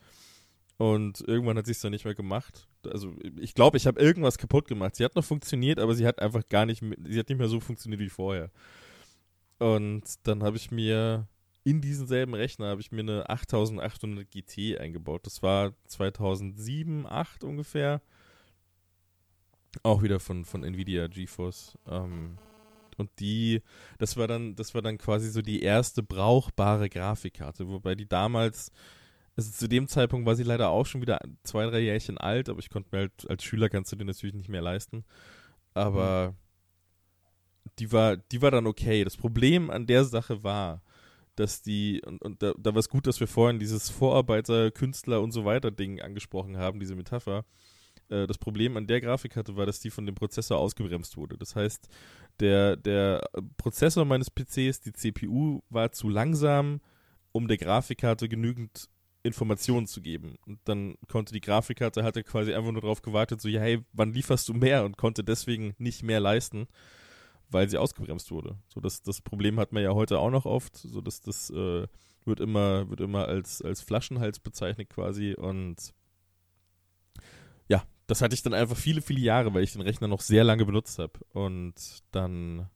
Und 0.75 1.21
irgendwann 1.25 1.57
hat 1.57 1.67
sie 1.67 1.71
es 1.71 1.79
dann 1.79 1.91
nicht 1.91 2.03
mehr 2.03 2.15
gemacht. 2.15 2.67
Also 2.85 3.15
ich 3.39 3.53
glaube, 3.53 3.77
ich 3.77 3.87
habe 3.87 4.01
irgendwas 4.01 4.37
kaputt 4.37 4.67
gemacht. 4.67 4.97
Sie 4.97 5.05
hat 5.05 5.15
noch 5.15 5.23
funktioniert, 5.23 5.79
aber 5.79 5.95
sie 5.95 6.05
hat 6.05 6.19
einfach 6.19 6.43
gar 6.49 6.65
nicht, 6.65 6.81
mehr- 6.81 6.97
sie 7.01 7.17
hat 7.17 7.29
nicht 7.29 7.37
mehr 7.37 7.47
so 7.47 7.61
funktioniert 7.61 8.01
wie 8.01 8.09
vorher. 8.09 8.51
Und 9.59 10.03
dann 10.23 10.43
habe 10.43 10.57
ich 10.57 10.69
mir 10.69 11.27
in 11.63 11.79
diesen 11.81 12.07
selben 12.07 12.33
Rechner 12.33 12.67
habe 12.67 12.81
ich 12.81 12.91
mir 12.91 13.01
eine 13.01 13.29
8800 13.29 14.29
GT 14.29 14.77
eingebaut. 14.79 15.25
Das 15.25 15.41
war 15.41 15.73
2007, 15.87 17.03
2008 17.03 17.43
ungefähr. 17.45 18.01
Auch 19.83 20.01
wieder 20.01 20.19
von, 20.19 20.45
von 20.45 20.63
Nvidia 20.63 21.07
GeForce. 21.07 21.77
Ähm, 21.87 22.37
und 22.97 23.11
die, 23.19 23.61
das 23.99 24.17
war 24.17 24.27
dann, 24.27 24.55
das 24.55 24.73
war 24.73 24.81
dann 24.81 24.97
quasi 24.97 25.29
so 25.29 25.41
die 25.41 25.61
erste 25.61 26.01
brauchbare 26.03 26.89
Grafikkarte, 26.89 27.67
wobei 27.67 27.95
die 27.95 28.07
damals, 28.07 28.71
also 29.35 29.51
zu 29.51 29.67
dem 29.67 29.87
Zeitpunkt 29.87 30.25
war 30.25 30.35
sie 30.35 30.43
leider 30.43 30.69
auch 30.69 30.85
schon 30.85 31.01
wieder 31.01 31.19
zwei, 31.43 31.67
drei 31.67 31.79
Jährchen 31.79 32.17
alt, 32.17 32.49
aber 32.49 32.59
ich 32.59 32.69
konnte 32.69 32.89
mir 32.91 33.01
halt, 33.01 33.29
als 33.29 33.43
Schüler 33.43 33.69
kannst 33.69 33.91
du 33.91 33.95
den 33.95 34.07
natürlich 34.07 34.35
nicht 34.35 34.49
mehr 34.49 34.63
leisten. 34.63 35.05
Aber 35.75 36.33
die 37.77 37.91
war, 37.91 38.17
die 38.17 38.41
war 38.41 38.49
dann 38.49 38.65
okay. 38.65 39.03
Das 39.03 39.15
Problem 39.15 39.69
an 39.69 39.85
der 39.85 40.03
Sache 40.03 40.43
war, 40.43 40.81
dass 41.35 41.61
die, 41.61 42.01
und, 42.03 42.21
und 42.23 42.41
da, 42.41 42.53
da 42.57 42.73
war 42.73 42.79
es 42.79 42.89
gut, 42.89 43.05
dass 43.05 43.19
wir 43.19 43.27
vorhin 43.27 43.59
dieses 43.59 43.89
Vorarbeiter, 43.89 44.71
Künstler 44.71 45.21
und 45.21 45.31
so 45.31 45.45
weiter 45.45 45.69
Ding 45.69 46.01
angesprochen 46.01 46.57
haben, 46.57 46.79
diese 46.79 46.95
Metapher. 46.95 47.45
Äh, 48.09 48.27
das 48.27 48.37
Problem 48.37 48.77
an 48.77 48.87
der 48.87 49.01
Grafikkarte 49.01 49.55
war, 49.55 49.65
dass 49.65 49.79
die 49.79 49.89
von 49.89 50.05
dem 50.05 50.15
Prozessor 50.15 50.57
ausgebremst 50.57 51.17
wurde. 51.17 51.37
Das 51.37 51.55
heißt, 51.55 51.87
der, 52.39 52.75
der 52.75 53.27
Prozessor 53.57 54.05
meines 54.05 54.29
PCs, 54.29 54.81
die 54.81 54.93
CPU, 54.93 55.61
war 55.69 55.91
zu 55.91 56.09
langsam, 56.09 56.81
um 57.31 57.47
der 57.47 57.57
Grafikkarte 57.57 58.29
genügend 58.29 58.89
Informationen 59.23 59.87
zu 59.87 60.01
geben. 60.01 60.35
Und 60.45 60.59
dann 60.65 60.95
konnte 61.07 61.33
die 61.33 61.41
Grafikkarte, 61.41 62.03
hatte 62.03 62.23
quasi 62.23 62.53
einfach 62.53 62.71
nur 62.71 62.81
darauf 62.81 63.01
gewartet, 63.01 63.41
so, 63.41 63.49
ja, 63.49 63.59
hey, 63.61 63.83
wann 63.93 64.13
lieferst 64.13 64.47
du 64.47 64.53
mehr? 64.53 64.85
Und 64.85 64.97
konnte 64.97 65.23
deswegen 65.23 65.73
nicht 65.77 66.03
mehr 66.03 66.19
leisten 66.19 66.67
weil 67.49 67.69
sie 67.69 67.77
ausgebremst 67.77 68.31
wurde. 68.31 68.57
So 68.67 68.79
das, 68.79 69.01
das 69.01 69.21
Problem 69.21 69.59
hat 69.59 69.71
man 69.71 69.83
ja 69.83 69.93
heute 69.93 70.19
auch 70.19 70.29
noch 70.29 70.45
oft, 70.45 70.75
so 70.75 71.01
dass 71.01 71.21
das 71.21 71.49
äh, 71.49 71.87
wird 72.25 72.39
immer 72.39 72.89
wird 72.89 73.01
immer 73.01 73.27
als 73.27 73.61
als 73.61 73.81
Flaschenhals 73.81 74.39
bezeichnet 74.39 74.89
quasi 74.89 75.33
und 75.33 75.93
das 78.07 78.21
hatte 78.21 78.35
ich 78.35 78.41
dann 78.41 78.53
einfach 78.53 78.77
viele 78.77 79.01
viele 79.01 79.19
Jahre, 79.19 79.53
weil 79.53 79.63
ich 79.63 79.73
den 79.73 79.81
Rechner 79.81 80.07
noch 80.07 80.21
sehr 80.21 80.43
lange 80.43 80.65
benutzt 80.65 80.99
habe 80.99 81.19
und 81.33 81.75
dann 82.11 82.69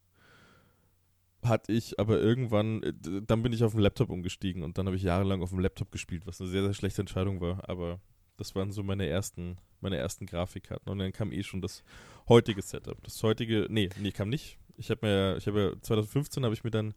hatte 1.44 1.72
ich 1.72 2.00
aber 2.00 2.20
irgendwann, 2.20 2.84
äh, 2.84 2.94
dann 3.26 3.42
bin 3.42 3.52
ich 3.52 3.64
auf 3.64 3.72
den 3.72 3.82
Laptop 3.82 4.10
umgestiegen 4.10 4.62
und 4.62 4.78
dann 4.78 4.86
habe 4.86 4.96
ich 4.96 5.04
jahrelang 5.04 5.42
auf 5.42 5.50
dem 5.50 5.60
Laptop 5.60 5.92
gespielt, 5.92 6.28
was 6.28 6.40
eine 6.40 6.50
sehr, 6.52 6.62
sehr 6.62 6.76
schlechte 6.76 7.02
Entscheidung 7.02 7.42
war. 7.42 7.68
Aber 7.68 8.00
das 8.38 8.54
waren 8.54 8.72
so 8.72 8.84
meine 8.84 9.08
ersten, 9.08 9.58
meine 9.80 9.98
ersten 9.98 10.28
Grafikkarten. 10.28 10.92
Und 10.92 11.00
dann 11.00 11.12
kam 11.12 11.32
eh 11.32 11.42
schon 11.42 11.60
das 11.60 11.82
heutige 12.30 12.62
Setup. 12.62 13.02
Das 13.02 13.24
heutige, 13.24 13.66
nee, 13.72 13.90
nee, 14.00 14.12
kam 14.12 14.30
nicht 14.30 14.60
ich 14.82 14.90
habe 14.90 15.08
mir, 15.08 15.38
ich 15.38 15.48
habe 15.48 15.78
2015 15.82 16.44
habe 16.44 16.54
ich 16.54 16.64
mir 16.64 16.72
dann 16.72 16.94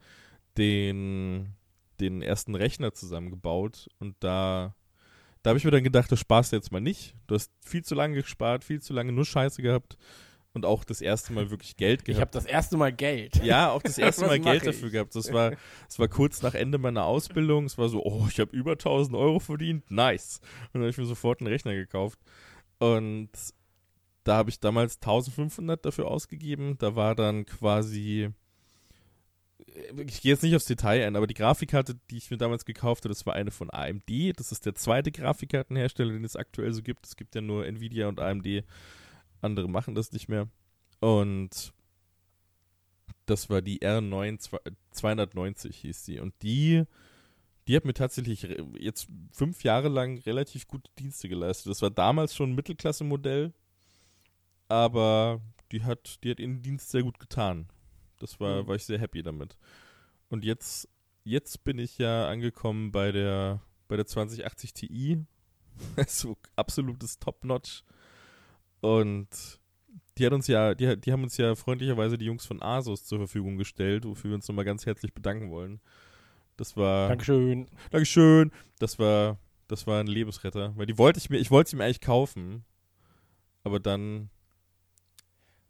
den, 0.56 1.54
den 2.00 2.22
ersten 2.22 2.54
Rechner 2.54 2.94
zusammengebaut 2.94 3.88
und 3.98 4.16
da, 4.20 4.74
da 5.44 5.50
habe 5.50 5.58
ich 5.58 5.64
mir 5.64 5.70
dann 5.70 5.84
gedacht, 5.84 6.10
das 6.10 6.18
sparst 6.18 6.52
du 6.52 6.56
jetzt 6.56 6.72
mal 6.72 6.80
nicht. 6.80 7.14
Du 7.26 7.34
hast 7.34 7.52
viel 7.60 7.84
zu 7.84 7.94
lange 7.94 8.16
gespart, 8.16 8.64
viel 8.64 8.80
zu 8.80 8.94
lange 8.94 9.12
nur 9.12 9.26
Scheiße 9.26 9.60
gehabt 9.60 9.98
und 10.54 10.64
auch 10.64 10.84
das 10.84 11.02
erste 11.02 11.34
Mal 11.34 11.50
wirklich 11.50 11.76
Geld 11.76 12.06
gehabt. 12.06 12.16
Ich 12.16 12.20
habe 12.22 12.30
das 12.30 12.46
erste 12.46 12.78
Mal 12.78 12.94
Geld. 12.94 13.44
Ja, 13.44 13.70
auch 13.70 13.82
das 13.82 13.98
erste 13.98 14.24
Mal 14.24 14.40
Geld 14.40 14.66
dafür 14.66 14.88
gehabt. 14.88 15.14
Das 15.14 15.30
war, 15.34 15.52
das 15.86 15.98
war 15.98 16.08
kurz 16.08 16.40
nach 16.40 16.54
Ende 16.54 16.78
meiner 16.78 17.04
Ausbildung. 17.04 17.66
Es 17.66 17.76
war 17.76 17.90
so, 17.90 18.02
oh, 18.02 18.26
ich 18.30 18.40
habe 18.40 18.56
über 18.56 18.72
1000 18.72 19.14
Euro 19.14 19.38
verdient, 19.38 19.90
nice. 19.90 20.40
Und 20.62 20.74
dann 20.74 20.82
habe 20.82 20.90
ich 20.90 20.96
mir 20.96 21.04
sofort 21.04 21.40
einen 21.40 21.48
Rechner 21.48 21.74
gekauft. 21.74 22.18
Und 22.78 23.28
da 24.22 24.36
habe 24.36 24.48
ich 24.48 24.60
damals 24.60 24.96
1500 24.96 25.84
dafür 25.84 26.06
ausgegeben. 26.08 26.78
Da 26.78 26.96
war 26.96 27.14
dann 27.14 27.44
quasi, 27.44 28.30
ich 30.06 30.22
gehe 30.22 30.32
jetzt 30.32 30.42
nicht 30.42 30.54
aufs 30.54 30.66
Detail 30.66 31.06
ein, 31.06 31.16
aber 31.16 31.26
die 31.26 31.34
Grafikkarte, 31.34 31.96
die 32.10 32.16
ich 32.16 32.30
mir 32.30 32.36
damals 32.36 32.64
gekauft 32.64 33.04
habe, 33.04 33.10
das 33.10 33.26
war 33.26 33.34
eine 33.34 33.50
von 33.50 33.70
AMD. 33.72 34.38
Das 34.38 34.52
ist 34.52 34.66
der 34.66 34.74
zweite 34.74 35.10
Grafikkartenhersteller, 35.10 36.12
den 36.12 36.24
es 36.24 36.36
aktuell 36.36 36.72
so 36.72 36.82
gibt. 36.82 37.06
Es 37.06 37.16
gibt 37.16 37.34
ja 37.34 37.40
nur 37.40 37.66
Nvidia 37.66 38.08
und 38.08 38.20
AMD. 38.20 38.64
Andere 39.40 39.68
machen 39.68 39.94
das 39.94 40.12
nicht 40.12 40.28
mehr. 40.28 40.48
Und 41.00 41.72
das 43.26 43.50
war 43.50 43.62
die 43.62 43.80
R9 43.80 44.58
290 44.90 45.76
hieß 45.76 46.04
die. 46.04 46.20
Und 46.20 46.34
die, 46.42 46.84
die 47.66 47.76
hat 47.76 47.84
mir 47.84 47.94
tatsächlich 47.94 48.46
jetzt 48.78 49.08
fünf 49.32 49.64
Jahre 49.64 49.88
lang 49.88 50.18
relativ 50.18 50.68
gute 50.68 50.90
Dienste 50.98 51.28
geleistet. 51.28 51.70
Das 51.70 51.82
war 51.82 51.90
damals 51.90 52.34
schon 52.34 52.50
ein 52.50 52.54
Mittelklasse-Modell 52.54 53.52
aber 54.68 55.40
die 55.72 55.84
hat, 55.84 56.22
die 56.24 56.30
hat 56.30 56.40
ihren 56.40 56.62
Dienst 56.62 56.90
sehr 56.90 57.02
gut 57.02 57.18
getan. 57.18 57.68
Das 58.24 58.40
war, 58.40 58.62
mhm. 58.62 58.68
war 58.68 58.74
ich 58.74 58.86
sehr 58.86 58.98
happy 58.98 59.22
damit. 59.22 59.58
Und 60.30 60.44
jetzt, 60.44 60.88
jetzt 61.24 61.62
bin 61.62 61.78
ich 61.78 61.98
ja 61.98 62.26
angekommen 62.26 62.90
bei 62.90 63.12
der, 63.12 63.60
bei 63.86 63.96
der 63.96 64.06
2080 64.06 64.72
Ti. 64.72 65.24
so 66.06 66.38
absolutes 66.56 67.18
Top-Notch. 67.18 67.82
Und 68.80 69.28
die 70.16 70.24
hat 70.24 70.32
uns 70.32 70.46
ja, 70.46 70.74
die, 70.74 70.98
die 70.98 71.12
haben 71.12 71.22
uns 71.22 71.36
ja 71.36 71.54
freundlicherweise 71.54 72.16
die 72.16 72.24
Jungs 72.24 72.46
von 72.46 72.62
Asus 72.62 73.04
zur 73.04 73.18
Verfügung 73.18 73.58
gestellt, 73.58 74.06
wofür 74.06 74.30
wir 74.30 74.36
uns 74.36 74.48
nochmal 74.48 74.64
ganz 74.64 74.86
herzlich 74.86 75.12
bedanken 75.12 75.50
wollen. 75.50 75.80
Das 76.56 76.78
war. 76.78 77.10
Dankeschön. 77.10 77.68
Dankeschön. 77.90 78.52
Das 78.78 78.98
war, 78.98 79.38
das 79.68 79.86
war 79.86 80.00
ein 80.00 80.06
Lebensretter. 80.06 80.72
Weil 80.76 80.86
die 80.86 80.96
wollte 80.96 81.18
ich 81.18 81.28
mir, 81.28 81.36
ich 81.36 81.50
wollte 81.50 81.70
sie 81.70 81.76
mir 81.76 81.84
eigentlich 81.84 82.00
kaufen. 82.00 82.64
Aber 83.64 83.80
dann 83.80 84.30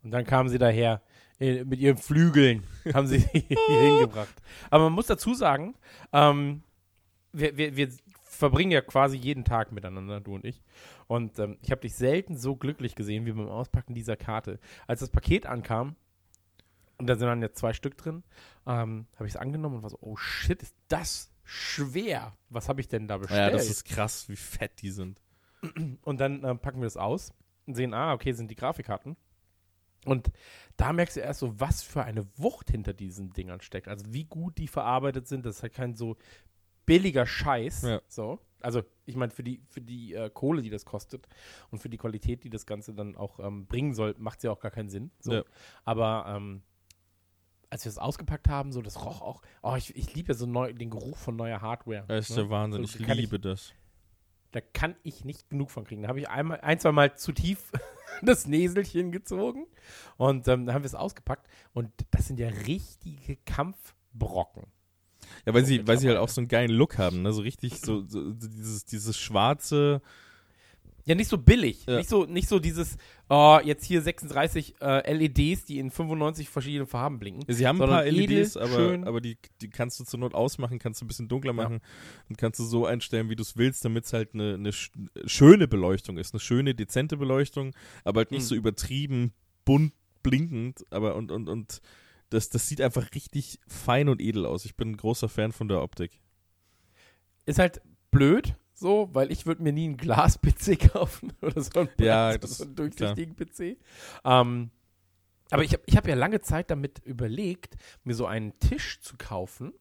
und 0.04 0.10
dann 0.10 0.24
kamen 0.24 0.50
sie 0.50 0.58
daher 0.58 1.02
mit 1.38 1.80
ihren 1.80 1.96
Flügeln, 1.96 2.64
haben 2.94 3.06
sie 3.06 3.18
hier 3.18 3.80
hingebracht. 3.80 4.34
Aber 4.70 4.84
man 4.84 4.92
muss 4.92 5.06
dazu 5.06 5.34
sagen, 5.34 5.74
ähm, 6.12 6.62
wir, 7.32 7.56
wir, 7.56 7.76
wir 7.76 7.88
verbringen 8.22 8.70
ja 8.70 8.80
quasi 8.80 9.16
jeden 9.16 9.44
Tag 9.44 9.72
miteinander, 9.72 10.20
du 10.20 10.34
und 10.34 10.44
ich. 10.44 10.62
Und 11.06 11.38
ähm, 11.38 11.58
ich 11.62 11.70
habe 11.70 11.80
dich 11.80 11.94
selten 11.94 12.36
so 12.36 12.56
glücklich 12.56 12.94
gesehen 12.94 13.26
wie 13.26 13.32
beim 13.32 13.48
Auspacken 13.48 13.94
dieser 13.94 14.16
Karte. 14.16 14.58
Als 14.86 15.00
das 15.00 15.10
Paket 15.10 15.46
ankam, 15.46 15.96
und 16.98 17.08
da 17.08 17.16
sind 17.16 17.26
dann 17.26 17.42
ja 17.42 17.52
zwei 17.52 17.72
Stück 17.72 17.96
drin, 17.96 18.22
ähm, 18.66 19.06
habe 19.16 19.26
ich 19.26 19.34
es 19.34 19.36
angenommen 19.36 19.76
und 19.76 19.82
war 19.82 19.90
so, 19.90 19.98
oh 20.00 20.16
shit, 20.16 20.62
ist 20.62 20.76
das 20.88 21.32
schwer. 21.42 22.36
Was 22.48 22.68
habe 22.68 22.80
ich 22.80 22.88
denn 22.88 23.08
da 23.08 23.18
bestellt? 23.18 23.40
Ja, 23.40 23.50
das 23.50 23.68
ist 23.68 23.84
krass, 23.84 24.28
wie 24.28 24.36
fett 24.36 24.80
die 24.80 24.90
sind. 24.90 25.20
Und 26.02 26.20
dann 26.20 26.44
äh, 26.44 26.54
packen 26.54 26.80
wir 26.80 26.86
das 26.86 26.96
aus 26.96 27.32
und 27.66 27.74
sehen, 27.74 27.94
ah, 27.94 28.12
okay, 28.12 28.32
sind 28.32 28.50
die 28.50 28.54
Grafikkarten. 28.54 29.16
Und 30.04 30.30
da 30.76 30.92
merkst 30.92 31.16
du 31.16 31.20
erst 31.20 31.40
so, 31.40 31.58
was 31.60 31.82
für 31.82 32.04
eine 32.04 32.26
Wucht 32.36 32.70
hinter 32.70 32.92
diesen 32.92 33.32
Dingern 33.32 33.60
steckt. 33.60 33.88
Also 33.88 34.04
wie 34.12 34.24
gut 34.24 34.58
die 34.58 34.68
verarbeitet 34.68 35.28
sind. 35.28 35.46
Das 35.46 35.56
ist 35.56 35.62
halt 35.62 35.74
kein 35.74 35.94
so 35.94 36.16
billiger 36.86 37.26
Scheiß. 37.26 37.82
Ja. 37.82 38.00
So. 38.08 38.40
Also 38.60 38.82
ich 39.04 39.16
meine, 39.16 39.30
für 39.30 39.42
die, 39.42 39.60
für 39.68 39.80
die 39.80 40.14
äh, 40.14 40.30
Kohle, 40.30 40.62
die 40.62 40.70
das 40.70 40.84
kostet 40.84 41.28
und 41.70 41.78
für 41.78 41.88
die 41.88 41.98
Qualität, 41.98 42.44
die 42.44 42.50
das 42.50 42.66
Ganze 42.66 42.94
dann 42.94 43.16
auch 43.16 43.38
ähm, 43.40 43.66
bringen 43.66 43.94
soll, 43.94 44.14
macht 44.18 44.38
es 44.38 44.44
ja 44.44 44.50
auch 44.50 44.60
gar 44.60 44.70
keinen 44.70 44.88
Sinn. 44.88 45.10
So. 45.20 45.32
Ja. 45.34 45.44
Aber 45.84 46.24
ähm, 46.28 46.62
als 47.70 47.84
wir 47.84 47.90
es 47.90 47.98
ausgepackt 47.98 48.48
haben, 48.48 48.72
so 48.72 48.82
das 48.82 49.04
roch 49.04 49.20
auch. 49.20 49.42
Oh, 49.62 49.74
ich, 49.76 49.94
ich 49.96 50.14
liebe 50.14 50.28
ja 50.28 50.34
so 50.34 50.46
neu, 50.46 50.72
den 50.72 50.90
Geruch 50.90 51.16
von 51.16 51.36
neuer 51.36 51.60
Hardware. 51.60 52.04
Das 52.08 52.30
ist 52.30 52.36
ne? 52.36 52.42
der 52.42 52.50
Wahnsinn. 52.50 52.86
So, 52.86 52.98
ich 53.00 53.06
liebe 53.06 53.36
ich, 53.36 53.42
das. 53.42 53.74
Da 54.52 54.60
kann 54.60 54.94
ich 55.02 55.24
nicht 55.24 55.50
genug 55.50 55.70
von 55.70 55.84
kriegen. 55.84 56.02
Da 56.02 56.08
habe 56.08 56.20
ich 56.20 56.28
einmal, 56.28 56.60
ein, 56.60 56.78
zwei 56.78 56.92
Mal 56.92 57.16
zu 57.16 57.32
tief 57.32 57.72
das 58.22 58.46
Näselchen 58.46 59.12
gezogen 59.12 59.66
und 60.16 60.48
ähm, 60.48 60.66
dann 60.66 60.74
haben 60.74 60.82
wir 60.82 60.86
es 60.86 60.94
ausgepackt 60.94 61.48
und 61.72 61.90
das 62.10 62.26
sind 62.26 62.38
ja 62.38 62.48
richtige 62.48 63.36
Kampfbrocken. 63.44 64.64
Ja, 65.46 65.54
weil 65.54 65.64
sie, 65.64 65.86
weil 65.86 65.98
sie 65.98 66.08
halt 66.08 66.18
auch 66.18 66.28
so 66.28 66.40
einen 66.40 66.48
geilen 66.48 66.70
Look 66.70 66.98
haben, 66.98 67.22
ne? 67.22 67.32
So 67.32 67.42
richtig 67.42 67.80
so, 67.80 68.04
so 68.06 68.32
dieses, 68.32 68.84
dieses 68.84 69.16
schwarze, 69.16 70.02
ja, 71.04 71.14
nicht 71.14 71.28
so 71.28 71.36
billig. 71.38 71.84
Ja. 71.86 71.98
Nicht, 71.98 72.08
so, 72.08 72.24
nicht 72.24 72.48
so 72.48 72.58
dieses, 72.58 72.96
oh, 73.28 73.58
jetzt 73.62 73.84
hier 73.84 74.00
36 74.00 74.76
äh, 74.80 75.12
LEDs, 75.12 75.64
die 75.64 75.78
in 75.78 75.90
95 75.90 76.48
verschiedenen 76.48 76.86
Farben 76.86 77.18
blinken. 77.18 77.44
Ja, 77.46 77.54
sie 77.54 77.66
haben 77.66 77.80
ein 77.80 77.88
paar 77.88 78.04
LEDs, 78.04 78.56
aber, 78.56 79.06
aber 79.06 79.20
die, 79.20 79.36
die 79.60 79.68
kannst 79.68 80.00
du 80.00 80.04
zur 80.04 80.20
Not 80.20 80.34
ausmachen, 80.34 80.78
kannst 80.78 81.00
du 81.00 81.04
ein 81.04 81.08
bisschen 81.08 81.28
dunkler 81.28 81.52
machen 81.52 81.80
ja. 81.82 82.24
und 82.28 82.38
kannst 82.38 82.58
du 82.58 82.64
so 82.64 82.86
einstellen, 82.86 83.28
wie 83.28 83.36
du 83.36 83.42
es 83.42 83.56
willst, 83.56 83.84
damit 83.84 84.04
es 84.06 84.12
halt 84.12 84.34
eine, 84.34 84.54
eine 84.54 84.72
schöne 84.72 85.68
Beleuchtung 85.68 86.16
ist. 86.16 86.32
Eine 86.32 86.40
schöne, 86.40 86.74
dezente 86.74 87.16
Beleuchtung, 87.16 87.74
aber 88.04 88.20
halt 88.20 88.30
nicht 88.30 88.42
mhm. 88.42 88.46
so 88.46 88.54
übertrieben 88.54 89.32
bunt 89.64 89.92
blinkend, 90.24 90.84
aber 90.90 91.14
und, 91.14 91.30
und, 91.30 91.48
und 91.48 91.80
das, 92.30 92.48
das 92.48 92.68
sieht 92.68 92.80
einfach 92.80 93.14
richtig 93.14 93.60
fein 93.68 94.08
und 94.08 94.20
edel 94.20 94.44
aus. 94.46 94.64
Ich 94.64 94.74
bin 94.74 94.90
ein 94.90 94.96
großer 94.96 95.28
Fan 95.28 95.52
von 95.52 95.68
der 95.68 95.82
Optik. 95.82 96.20
Ist 97.46 97.60
halt 97.60 97.80
blöd, 98.10 98.56
so, 98.74 99.08
weil 99.12 99.30
ich 99.30 99.46
würde 99.46 99.62
mir 99.62 99.72
nie 99.72 99.84
einen 99.84 99.96
Glas-PC 99.96 100.78
kaufen 100.92 101.32
oder 101.40 101.62
so 101.62 101.80
einen, 101.80 101.88
ja, 101.98 102.36
das, 102.36 102.58
so 102.58 102.64
einen 102.64 102.74
durchsichtigen 102.74 103.36
PC. 103.36 103.78
Ähm, 104.24 104.70
aber 105.50 105.62
ich 105.62 105.72
habe 105.72 105.82
ich 105.86 105.96
hab 105.96 106.08
ja 106.08 106.14
lange 106.14 106.40
Zeit 106.40 106.70
damit 106.70 106.98
überlegt, 107.04 107.76
mir 108.02 108.14
so 108.14 108.26
einen 108.26 108.58
Tisch 108.58 109.00
zu 109.00 109.16
kaufen, 109.16 109.72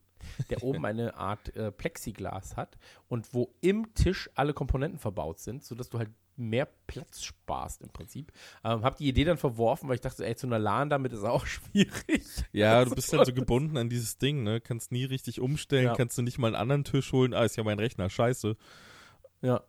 der 0.50 0.62
oben 0.64 0.86
eine 0.86 1.16
Art 1.16 1.56
äh, 1.56 1.72
Plexiglas 1.72 2.56
hat 2.56 2.78
und 3.08 3.34
wo 3.34 3.56
im 3.62 3.94
Tisch 3.96 4.30
alle 4.36 4.54
Komponenten 4.54 5.00
verbaut 5.00 5.40
sind, 5.40 5.64
sodass 5.64 5.90
du 5.90 5.98
halt 5.98 6.12
mehr 6.36 6.68
Platz 6.88 7.24
sparst 7.24 7.82
im 7.82 7.90
Prinzip. 7.90 8.32
Ähm, 8.64 8.84
hab 8.84 8.98
die 8.98 9.08
Idee 9.08 9.24
dann 9.24 9.38
verworfen, 9.38 9.88
weil 9.88 9.96
ich 9.96 10.02
dachte, 10.02 10.26
ey, 10.26 10.36
zu 10.36 10.48
einer 10.48 10.60
LAN 10.60 10.90
damit 10.90 11.14
ist 11.14 11.24
auch 11.24 11.46
schwierig. 11.48 12.24
Ja, 12.52 12.84
du 12.86 12.96
bist 12.96 13.14
halt 13.14 13.26
so 13.26 13.34
gebunden 13.34 13.78
an 13.78 13.90
dieses 13.90 14.18
Ding, 14.18 14.44
ne? 14.44 14.62
Kannst 14.62 14.92
nie 14.92 15.06
richtig 15.06 15.40
umstellen, 15.40 15.86
ja. 15.86 15.96
kannst 15.96 16.18
du 16.18 16.22
nicht 16.22 16.38
mal 16.38 16.48
einen 16.48 16.56
anderen 16.56 16.84
Tisch 16.84 17.12
holen. 17.12 17.34
Ah, 17.34 17.44
ist 17.44 17.56
ja 17.56 17.64
mein 17.64 17.80
Rechner, 17.80 18.10
scheiße. 18.10 18.56
Ja. 19.42 19.64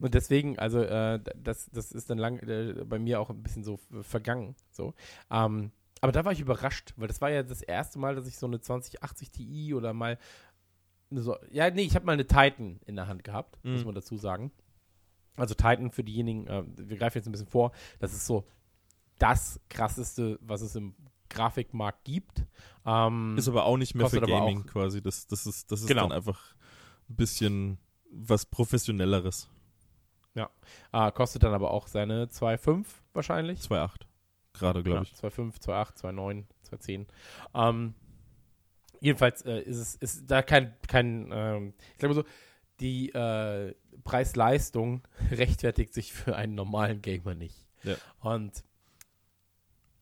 Und 0.00 0.14
deswegen, 0.14 0.58
also, 0.58 0.80
äh, 0.80 1.20
das, 1.36 1.70
das 1.70 1.92
ist 1.92 2.10
dann 2.10 2.18
lang 2.18 2.38
äh, 2.40 2.84
bei 2.84 2.98
mir 2.98 3.20
auch 3.20 3.30
ein 3.30 3.42
bisschen 3.42 3.64
so 3.64 3.78
vergangen. 4.02 4.56
So. 4.70 4.94
Ähm, 5.30 5.70
aber 6.00 6.12
da 6.12 6.24
war 6.24 6.32
ich 6.32 6.40
überrascht, 6.40 6.92
weil 6.96 7.08
das 7.08 7.20
war 7.20 7.30
ja 7.30 7.42
das 7.42 7.62
erste 7.62 7.98
Mal, 7.98 8.14
dass 8.14 8.26
ich 8.26 8.36
so 8.36 8.46
eine 8.46 8.60
2080 8.60 9.30
Ti 9.30 9.74
oder 9.74 9.94
mal 9.94 10.18
so, 11.10 11.36
ja, 11.50 11.70
nee, 11.70 11.82
ich 11.82 11.94
habe 11.94 12.06
mal 12.06 12.12
eine 12.12 12.26
Titan 12.26 12.80
in 12.86 12.96
der 12.96 13.06
Hand 13.06 13.24
gehabt, 13.24 13.58
mhm. 13.64 13.72
muss 13.72 13.84
man 13.84 13.94
dazu 13.94 14.16
sagen. 14.16 14.50
Also 15.36 15.54
Titan 15.54 15.90
für 15.90 16.04
diejenigen, 16.04 16.46
äh, 16.46 16.62
wir 16.76 16.96
greifen 16.96 17.18
jetzt 17.18 17.26
ein 17.26 17.32
bisschen 17.32 17.46
vor, 17.48 17.72
das 17.98 18.12
ist 18.12 18.26
so 18.26 18.44
das 19.18 19.60
krasseste, 19.68 20.38
was 20.42 20.60
es 20.60 20.74
im 20.76 20.94
Grafikmarkt 21.28 22.04
gibt. 22.04 22.44
Ähm, 22.86 23.36
Ist 23.36 23.48
aber 23.48 23.64
auch 23.64 23.76
nicht 23.76 23.94
mehr 23.94 24.08
für 24.08 24.20
Gaming 24.20 24.66
quasi. 24.66 25.02
Das, 25.02 25.26
das 25.26 25.46
ist, 25.46 25.70
das 25.72 25.80
ist 25.80 25.86
Genau. 25.88 26.02
dann 26.02 26.12
einfach 26.12 26.54
ein 27.08 27.16
bisschen 27.16 27.78
was 28.10 28.46
Professionelleres. 28.46 29.48
äh, 30.92 31.10
kostet 31.12 31.42
dann 31.42 31.54
aber 31.54 31.70
auch 31.70 31.86
seine 31.88 32.26
2,5 32.26 32.86
wahrscheinlich. 33.12 33.60
2,8 33.60 33.90
gerade, 34.52 34.82
glaube 34.82 35.04
ich. 35.04 35.12
2,5, 35.12 35.60
2,8, 35.60 35.96
2,9, 36.04 36.44
2,10. 36.70 37.06
Ähm, 37.54 37.94
jedenfalls 39.00 39.42
äh, 39.42 39.60
ist 39.62 39.78
es 39.78 39.94
ist 39.96 40.30
da 40.30 40.42
kein, 40.42 40.74
kein 40.86 41.30
ähm, 41.32 41.74
ich 41.92 41.98
glaube 41.98 42.14
so, 42.14 42.24
die 42.80 43.10
äh, 43.10 43.74
Preis-Leistung 44.04 45.02
rechtfertigt 45.30 45.94
sich 45.94 46.12
für 46.12 46.36
einen 46.36 46.54
normalen 46.54 47.02
Gamer 47.02 47.34
nicht. 47.34 47.66
Ja. 47.82 47.96
Und 48.20 48.64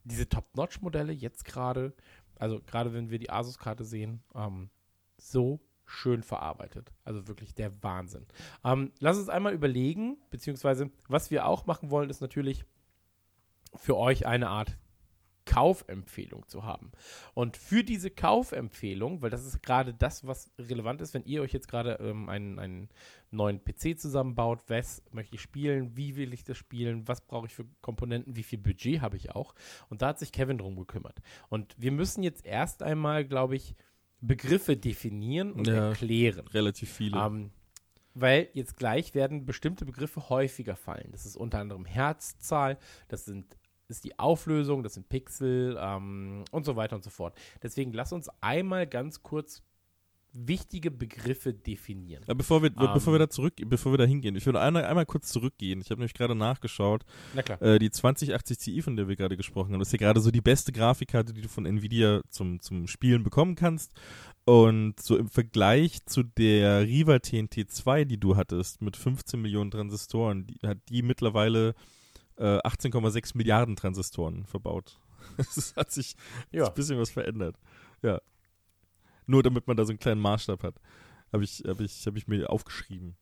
diese 0.04 0.28
Top-Notch-Modelle 0.28 1.12
jetzt 1.12 1.44
gerade, 1.44 1.94
also 2.36 2.60
gerade 2.60 2.92
wenn 2.92 3.10
wir 3.10 3.18
die 3.18 3.30
Asus-Karte 3.30 3.84
sehen, 3.84 4.22
ähm, 4.34 4.70
so 5.16 5.60
schön 5.84 6.22
verarbeitet. 6.22 6.92
Also 7.04 7.28
wirklich 7.28 7.54
der 7.54 7.82
Wahnsinn. 7.82 8.26
Ähm, 8.64 8.92
lass 8.98 9.18
uns 9.18 9.28
einmal 9.28 9.52
überlegen, 9.52 10.16
beziehungsweise 10.30 10.90
was 11.08 11.30
wir 11.30 11.46
auch 11.46 11.66
machen 11.66 11.90
wollen, 11.90 12.10
ist 12.10 12.20
natürlich 12.20 12.64
für 13.74 13.96
euch 13.96 14.26
eine 14.26 14.48
Art 14.48 14.78
Kaufempfehlung 15.44 16.46
zu 16.48 16.64
haben. 16.64 16.92
Und 17.34 17.56
für 17.56 17.84
diese 17.84 18.10
Kaufempfehlung, 18.10 19.22
weil 19.22 19.30
das 19.30 19.44
ist 19.44 19.62
gerade 19.62 19.94
das, 19.94 20.26
was 20.26 20.50
relevant 20.58 21.00
ist, 21.00 21.14
wenn 21.14 21.24
ihr 21.24 21.42
euch 21.42 21.52
jetzt 21.52 21.68
gerade 21.68 21.98
ähm, 22.00 22.28
einen, 22.28 22.58
einen 22.58 22.88
neuen 23.30 23.62
PC 23.62 23.98
zusammenbaut, 23.98 24.60
was 24.68 25.02
möchte 25.12 25.34
ich 25.36 25.40
spielen, 25.42 25.96
wie 25.96 26.16
will 26.16 26.32
ich 26.32 26.44
das 26.44 26.56
spielen, 26.56 27.06
was 27.08 27.20
brauche 27.22 27.46
ich 27.46 27.54
für 27.54 27.64
Komponenten, 27.80 28.36
wie 28.36 28.42
viel 28.42 28.58
Budget 28.58 29.00
habe 29.00 29.16
ich 29.16 29.30
auch. 29.30 29.54
Und 29.88 30.02
da 30.02 30.08
hat 30.08 30.18
sich 30.18 30.32
Kevin 30.32 30.58
drum 30.58 30.76
gekümmert. 30.76 31.20
Und 31.48 31.74
wir 31.78 31.92
müssen 31.92 32.22
jetzt 32.22 32.44
erst 32.44 32.82
einmal, 32.82 33.24
glaube 33.24 33.56
ich, 33.56 33.74
Begriffe 34.20 34.76
definieren 34.76 35.52
und 35.52 35.66
Ja. 35.66 35.88
erklären. 35.88 36.46
Relativ 36.48 36.92
viele. 36.92 37.18
Ähm, 37.18 37.50
weil 38.14 38.48
jetzt 38.52 38.76
gleich 38.76 39.14
werden 39.14 39.46
bestimmte 39.46 39.84
Begriffe 39.84 40.28
häufiger 40.28 40.76
fallen. 40.76 41.08
Das 41.12 41.26
ist 41.26 41.36
unter 41.36 41.58
anderem 41.58 41.84
Herzzahl, 41.84 42.78
das 43.08 43.24
sind, 43.24 43.56
ist 43.92 44.04
die 44.04 44.18
Auflösung, 44.18 44.82
das 44.82 44.94
sind 44.94 45.08
Pixel 45.08 45.78
ähm, 45.80 46.44
und 46.50 46.64
so 46.64 46.74
weiter 46.76 46.96
und 46.96 47.04
so 47.04 47.10
fort. 47.10 47.38
Deswegen 47.62 47.92
lass 47.92 48.12
uns 48.12 48.28
einmal 48.40 48.86
ganz 48.86 49.22
kurz 49.22 49.62
wichtige 50.34 50.90
Begriffe 50.90 51.52
definieren. 51.52 52.22
Aber 52.24 52.36
bevor 52.36 52.62
wir, 52.62 52.70
Ähm. 52.70 52.90
bevor 52.94 53.12
wir 53.12 53.18
da 53.18 53.28
zurück, 53.28 53.54
bevor 53.66 53.92
wir 53.92 53.98
da 53.98 54.04
hingehen, 54.04 54.34
ich 54.34 54.46
würde 54.46 54.60
einmal, 54.60 54.84
einmal 54.84 55.06
kurz 55.06 55.28
zurückgehen. 55.28 55.80
Ich 55.80 55.90
habe 55.90 56.00
nämlich 56.00 56.14
gerade 56.14 56.34
nachgeschaut. 56.34 57.04
Na 57.34 57.42
klar. 57.42 57.60
Äh, 57.60 57.78
die 57.78 57.90
2080 57.90 58.58
Ti, 58.58 58.82
von 58.82 58.96
der 58.96 59.08
wir 59.08 59.16
gerade 59.16 59.36
gesprochen 59.36 59.74
haben, 59.74 59.80
ist 59.80 59.92
ja 59.92 59.98
gerade 59.98 60.20
so 60.20 60.30
die 60.30 60.40
beste 60.40 60.72
Grafikkarte, 60.72 61.32
die 61.32 61.42
du 61.42 61.48
von 61.48 61.66
Nvidia 61.66 62.22
zum, 62.30 62.60
zum 62.60 62.86
Spielen 62.88 63.22
bekommen 63.22 63.54
kannst. 63.54 63.92
Und 64.44 65.00
so 65.00 65.16
im 65.16 65.28
Vergleich 65.28 66.04
zu 66.06 66.22
der 66.22 66.82
Riva 66.82 67.18
TNT 67.18 67.70
2, 67.70 68.04
die 68.04 68.18
du 68.18 68.36
hattest, 68.36 68.82
mit 68.82 68.96
15 68.96 69.40
Millionen 69.40 69.70
Transistoren, 69.70 70.46
die, 70.46 70.66
hat 70.66 70.78
die 70.88 71.02
mittlerweile 71.02 71.74
äh, 72.42 72.58
18,6 72.58 73.36
Milliarden 73.36 73.76
Transistoren 73.76 74.44
verbaut. 74.46 74.98
Es 75.38 75.74
hat 75.76 75.90
sich 75.92 76.16
Ja. 76.50 76.66
ein 76.66 76.74
bisschen 76.74 76.98
was 76.98 77.10
verändert. 77.10 77.56
Ja. 78.02 78.20
Nur 79.26 79.42
damit 79.42 79.66
man 79.68 79.76
da 79.76 79.84
so 79.84 79.90
einen 79.92 79.98
kleinen 80.00 80.20
Maßstab 80.20 80.62
hat. 80.64 80.74
Habe 81.32 81.44
ich, 81.44 81.62
hab 81.66 81.80
ich, 81.80 82.06
hab 82.06 82.16
ich 82.16 82.26
mir 82.26 82.50
aufgeschrieben. 82.50 83.16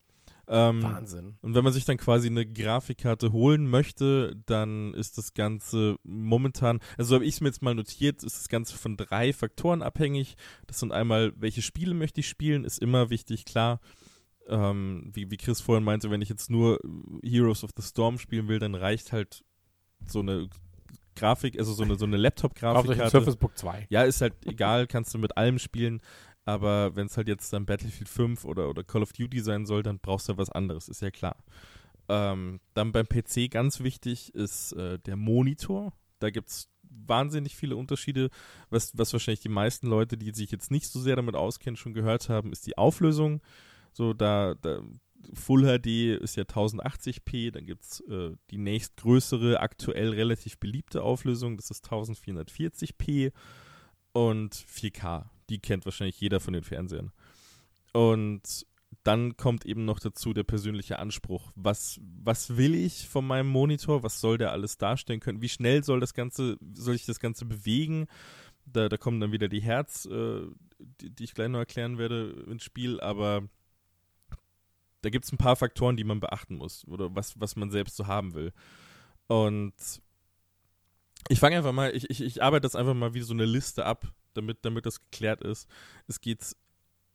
Ähm, 0.49 0.83
Wahnsinn. 0.83 1.37
und 1.43 1.55
wenn 1.55 1.63
man 1.63 1.73
sich 1.73 1.85
dann 1.85 1.97
quasi 1.97 2.27
eine 2.27 2.45
Grafikkarte 2.45 3.31
holen 3.31 3.69
möchte, 3.71 4.35
dann 4.47 4.95
ist 4.95 5.17
das 5.17 5.33
Ganze 5.35 5.95
momentan, 6.03 6.81
also 6.99 7.15
habe 7.15 7.25
ich 7.25 7.35
es 7.35 7.41
mir 7.41 7.49
jetzt 7.49 7.63
mal 7.63 7.75
notiert, 7.77 8.25
ist 8.25 8.37
das 8.37 8.49
Ganze 8.49 8.77
von 8.77 8.97
drei 8.97 9.33
Faktoren 9.33 9.81
abhängig. 9.81 10.37
Das 10.67 10.81
sind 10.81 10.91
einmal, 10.91 11.33
welche 11.37 11.63
Spiele 11.63 11.95
möchte 11.95 12.19
ich 12.21 12.29
spielen, 12.29 12.65
ist 12.65 12.79
immer 12.81 13.11
wichtig, 13.11 13.45
klar. 13.45 13.79
Ähm, 14.51 15.11
wie, 15.15 15.31
wie 15.31 15.37
Chris 15.37 15.61
vorhin 15.61 15.85
meinte, 15.85 16.11
wenn 16.11 16.23
ich 16.23 16.29
jetzt 16.29 16.51
nur 16.51 16.81
Heroes 17.23 17.65
of 17.65 17.71
the 17.77 17.83
Storm 17.83 18.19
spielen 18.19 18.49
will, 18.49 18.59
dann 18.59 18.75
reicht 18.75 19.13
halt 19.13 19.45
so 20.07 20.21
eine 20.21 20.49
Grafik, 21.15 21.59
also 21.59 21.73
so 21.73 21.85
eine, 21.85 21.97
so 21.97 22.05
eine 22.05 22.17
Laptop-Grafikkarte. 22.17 23.11
Surface 23.11 23.37
Book 23.37 23.57
2. 23.57 23.87
Ja, 23.91 24.03
ist 24.03 24.21
halt 24.21 24.35
egal, 24.47 24.87
kannst 24.87 25.15
du 25.15 25.19
mit 25.19 25.37
allem 25.37 25.59
spielen. 25.59 26.01
Aber 26.45 26.97
wenn 26.97 27.07
es 27.07 27.17
halt 27.17 27.29
jetzt 27.29 27.53
dann 27.53 27.67
Battlefield 27.67 28.09
5 28.09 28.45
oder, 28.45 28.69
oder 28.69 28.83
Call 28.83 29.03
of 29.03 29.13
Duty 29.13 29.41
sein 29.41 29.67
soll, 29.67 29.83
dann 29.83 29.99
brauchst 29.99 30.29
du 30.29 30.37
was 30.37 30.51
anderes, 30.51 30.89
ist 30.89 31.03
ja 31.03 31.11
klar. 31.11 31.37
Ähm, 32.09 32.61
dann 32.75 32.93
beim 32.93 33.07
PC 33.07 33.51
ganz 33.51 33.81
wichtig 33.81 34.35
ist 34.35 34.73
äh, 34.73 34.99
der 34.99 35.17
Monitor. 35.17 35.93
Da 36.19 36.31
gibt 36.31 36.49
es 36.49 36.69
wahnsinnig 36.83 37.55
viele 37.55 37.77
Unterschiede. 37.77 38.31
Was, 38.69 38.97
was 38.99 39.13
wahrscheinlich 39.13 39.41
die 39.41 39.49
meisten 39.49 39.87
Leute, 39.87 40.17
die 40.17 40.33
sich 40.33 40.51
jetzt 40.51 40.71
nicht 40.71 40.89
so 40.89 40.99
sehr 40.99 41.17
damit 41.17 41.37
auskennen, 41.37 41.77
schon 41.77 41.95
gehört 41.95 42.29
haben, 42.29 42.53
ist 42.53 42.67
die 42.67 42.77
Auflösung. 42.77 43.41
So, 43.93 44.13
da, 44.13 44.55
da 44.55 44.83
Full 45.35 45.63
HD 45.63 46.21
ist 46.21 46.37
ja 46.37 46.45
1080p, 46.45 47.51
dann 47.51 47.67
gibt 47.67 47.85
es 47.85 48.01
äh, 48.09 48.33
die 48.51 48.59
nächstgrößere, 48.59 49.61
aktuell 49.61 50.11
relativ 50.11 50.59
beliebte 50.59 51.03
Auflösung, 51.03 51.57
das 51.57 51.71
ist 51.71 51.87
1440p 51.87 53.33
und 54.13 54.55
4K. 54.55 55.27
Die 55.49 55.59
kennt 55.59 55.85
wahrscheinlich 55.85 56.21
jeder 56.21 56.41
von 56.41 56.55
den 56.55 56.65
Fernsehern. 56.65 57.13
Und 57.93 58.67
dann 59.05 59.37
kommt 59.37 59.65
eben 59.67 59.85
noch 59.85 60.01
dazu 60.01 60.33
der 60.33 60.43
persönliche 60.43 60.99
Anspruch. 60.99 61.53
Was, 61.55 62.01
was 62.03 62.57
will 62.57 62.75
ich 62.75 63.09
von 63.09 63.27
meinem 63.27 63.49
Monitor? 63.49 64.03
Was 64.03 64.21
soll 64.21 64.37
der 64.37 64.53
alles 64.53 64.79
darstellen 64.79 65.21
können? 65.21 65.43
Wie 65.43 65.49
schnell 65.49 65.85
soll 65.85 66.01
das 66.01 66.15
Ganze, 66.15 66.57
soll 66.75 66.95
ich 66.95 67.07
das 67.07 67.21
Ganze 67.21 67.45
bewegen? 67.45 68.07
Da, 68.67 68.89
da 68.89 68.97
kommen 68.97 69.21
dann 69.21 69.33
wieder 69.33 69.49
die 69.49 69.63
Herz, 69.63 70.07
äh, 70.07 70.43
die, 70.79 71.11
die 71.11 71.25
ich 71.25 71.35
gleich 71.35 71.49
noch 71.49 71.59
erklären 71.61 71.99
werde, 71.99 72.45
ins 72.49 72.65
Spiel, 72.65 73.01
aber 73.01 73.49
da 75.03 75.11
gibt 75.11 75.25
es 75.25 75.33
ein 75.33 75.39
paar 75.39 75.57
Faktoren, 75.57 75.97
die 75.97 76.05
man 76.05 76.21
beachten 76.21 76.57
muss 76.57 76.87
oder 76.87 77.15
was, 77.15 77.39
was 77.41 77.57
man 77.57 77.71
selbst 77.71 77.97
so 77.97 78.07
haben 78.07 78.35
will. 78.35 78.53
Und 79.27 79.75
ich 81.29 81.39
fange 81.39 81.57
einfach 81.57 81.73
mal, 81.73 81.95
ich, 81.95 82.11
ich, 82.11 82.21
ich 82.21 82.43
arbeite 82.43 82.63
das 82.63 82.77
einfach 82.77 82.95
mal 82.95 83.15
wie 83.15 83.21
so 83.21 83.33
eine 83.33 83.45
Liste 83.45 83.87
ab, 83.87 84.13
damit, 84.35 84.59
damit 84.63 84.87
das 84.87 85.01
geklärt 85.01 85.43
ist. 85.43 85.69
Es 86.07 86.21
geht 86.21 86.57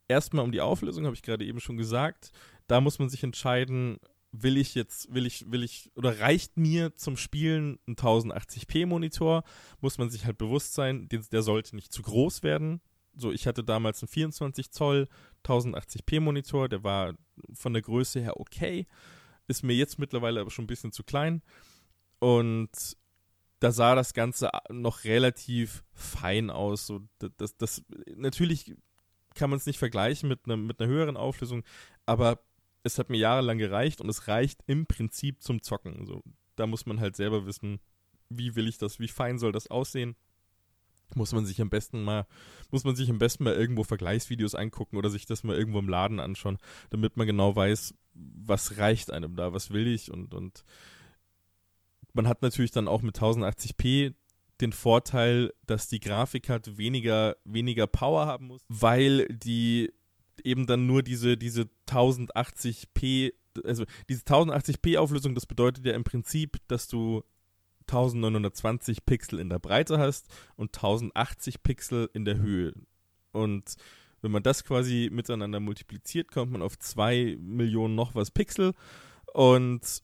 erstmal 0.08 0.44
um 0.44 0.52
die 0.52 0.62
Auflösung, 0.62 1.06
habe 1.06 1.16
ich 1.16 1.24
gerade 1.24 1.46
eben 1.46 1.60
schon 1.60 1.78
gesagt. 1.78 2.32
Da 2.68 2.82
muss 2.82 3.00
man 3.00 3.10
sich 3.10 3.24
entscheiden, 3.24 4.00
will 4.32 4.58
ich 4.58 4.76
jetzt, 4.76 5.14
will 5.14 5.26
ich, 5.26 5.52
will 5.52 5.64
ich, 5.64 5.92
oder 5.96 6.20
reicht 6.20 6.58
mir 6.58 6.96
zum 6.96 7.18
Spielen 7.18 7.80
ein 7.88 7.96
1080p 7.96 8.86
Monitor? 8.86 9.44
Muss 9.82 9.98
man 9.98 10.10
sich 10.10 10.26
halt 10.26 10.38
bewusst 10.38 10.74
sein, 10.74 11.08
der, 11.10 11.20
der 11.20 11.42
sollte 11.42 11.76
nicht 11.76 11.92
zu 11.92 12.02
groß 12.02 12.44
werden. 12.44 12.82
So, 13.16 13.32
ich 13.32 13.47
hatte 13.47 13.63
damals 13.63 14.01
einen 14.01 14.09
24 14.09 14.72
Zoll 14.72 15.07
1080p 15.45 16.20
Monitor, 16.20 16.70
der 16.70 16.84
war 16.84 17.16
von 17.53 17.74
der 17.74 17.82
Größe 17.82 18.20
her 18.20 18.39
okay, 18.39 18.88
ist 19.47 19.63
mir 19.63 19.76
jetzt 19.76 19.99
mittlerweile 19.99 20.41
aber 20.41 20.51
schon 20.51 20.66
ein 20.66 20.68
bisschen 20.68 20.91
zu 20.91 21.03
klein. 21.03 21.41
Und 22.20 22.70
da 23.59 23.72
sah 23.72 23.95
das 23.95 24.13
Ganze 24.13 24.49
noch 24.70 25.03
relativ 25.03 25.84
fein 25.93 26.49
aus. 26.49 26.88
So, 26.88 27.01
das, 27.38 27.55
das, 27.57 27.84
natürlich 28.16 28.76
kann 29.36 29.49
man 29.49 29.57
es 29.57 29.66
nicht 29.66 29.80
vergleichen 29.80 30.30
mit, 30.30 30.41
einer 30.45 30.57
mit 30.57 30.80
einer 30.80 30.91
höheren 30.91 31.18
Auflösung, 31.18 31.63
aber 32.05 32.39
es 32.84 32.99
hat 32.99 33.09
mir 33.09 33.18
jahrelang 33.18 33.57
gereicht 33.57 34.01
und 34.01 34.09
es 34.09 34.28
reicht 34.28 34.61
im 34.68 34.86
Prinzip 34.86 35.41
zum 35.41 35.61
Zocken. 35.61 36.05
So, 36.05 36.24
da 36.55 36.68
muss 36.68 36.86
man 36.86 36.99
halt 36.99 37.16
selber 37.16 37.45
wissen, 37.45 37.80
wie 38.30 38.55
will 38.55 38.68
ich 38.68 38.78
das, 38.78 38.99
wie 38.99 39.07
fein 39.07 39.39
soll 39.39 39.51
das 39.51 39.68
aussehen. 39.68 40.16
Muss 41.14 41.34
man 41.34 41.45
sich 41.45 41.62
am 41.62 41.70
besten 41.70 42.03
mal, 42.03 42.26
muss 42.72 42.84
man 42.84 42.95
sich 42.95 43.10
am 43.10 43.20
besten 43.20 43.43
mal 43.43 43.53
irgendwo 43.53 43.84
Vergleichsvideos 43.84 44.56
angucken 44.56 44.97
oder 44.97 45.10
sich 45.10 45.26
das 45.26 45.43
mal 45.43 45.56
irgendwo 45.56 45.80
im 45.80 45.89
Laden 45.89 46.20
anschauen, 46.20 46.58
damit 46.89 47.16
man 47.16 47.28
genau 47.28 47.56
weiß, 47.56 47.93
was 48.14 48.78
reicht 48.78 49.12
einem 49.12 49.36
da, 49.36 49.53
was 49.53 49.72
will 49.72 49.88
ich 49.88 50.12
und, 50.12 50.34
und 50.34 50.64
man 52.14 52.28
hat 52.28 52.41
natürlich 52.41 52.72
dann 52.72 52.88
auch 52.88 53.01
mit 53.01 53.18
1080p 53.18 54.14
den 54.62 54.72
Vorteil, 54.72 55.53
dass 55.66 55.89
die 55.89 55.99
Grafikkarte 55.99 56.78
weniger, 56.78 57.36
weniger 57.43 57.88
Power 57.88 58.26
haben 58.26 58.47
muss, 58.47 58.62
weil 58.70 59.28
die 59.28 59.91
eben 60.43 60.66
dann 60.66 60.86
nur 60.86 61.03
diese, 61.03 61.38
diese 61.38 61.70
1080p, 61.89 63.34
also 63.64 63.86
diese 64.10 64.24
1080p 64.24 64.97
Auflösung, 64.97 65.36
das 65.36 65.45
bedeutet 65.45 65.86
ja 65.86 65.93
im 65.93 66.03
Prinzip, 66.03 66.58
dass 66.68 66.88
du 66.88 67.24
1920 67.88 69.06
Pixel 69.06 69.40
in 69.40 69.50
der 69.50 69.60
Breite 69.60 69.98
hast 70.00 70.28
und 70.56 70.76
1080 70.76 71.64
Pixel 71.64 72.10
in 72.14 72.26
der 72.26 72.38
Höhe. 72.38 72.74
Und 73.32 73.76
wenn 74.22 74.32
man 74.32 74.44
das 74.44 74.64
quasi 74.64 75.10
miteinander 75.12 75.60
multipliziert, 75.60 76.32
kommt 76.32 76.52
man 76.52 76.62
auf 76.62 76.80
2 76.80 77.38
Millionen 77.40 77.96
noch 77.96 78.16
was 78.16 78.32
Pixel. 78.32 78.74
Und 79.34 80.02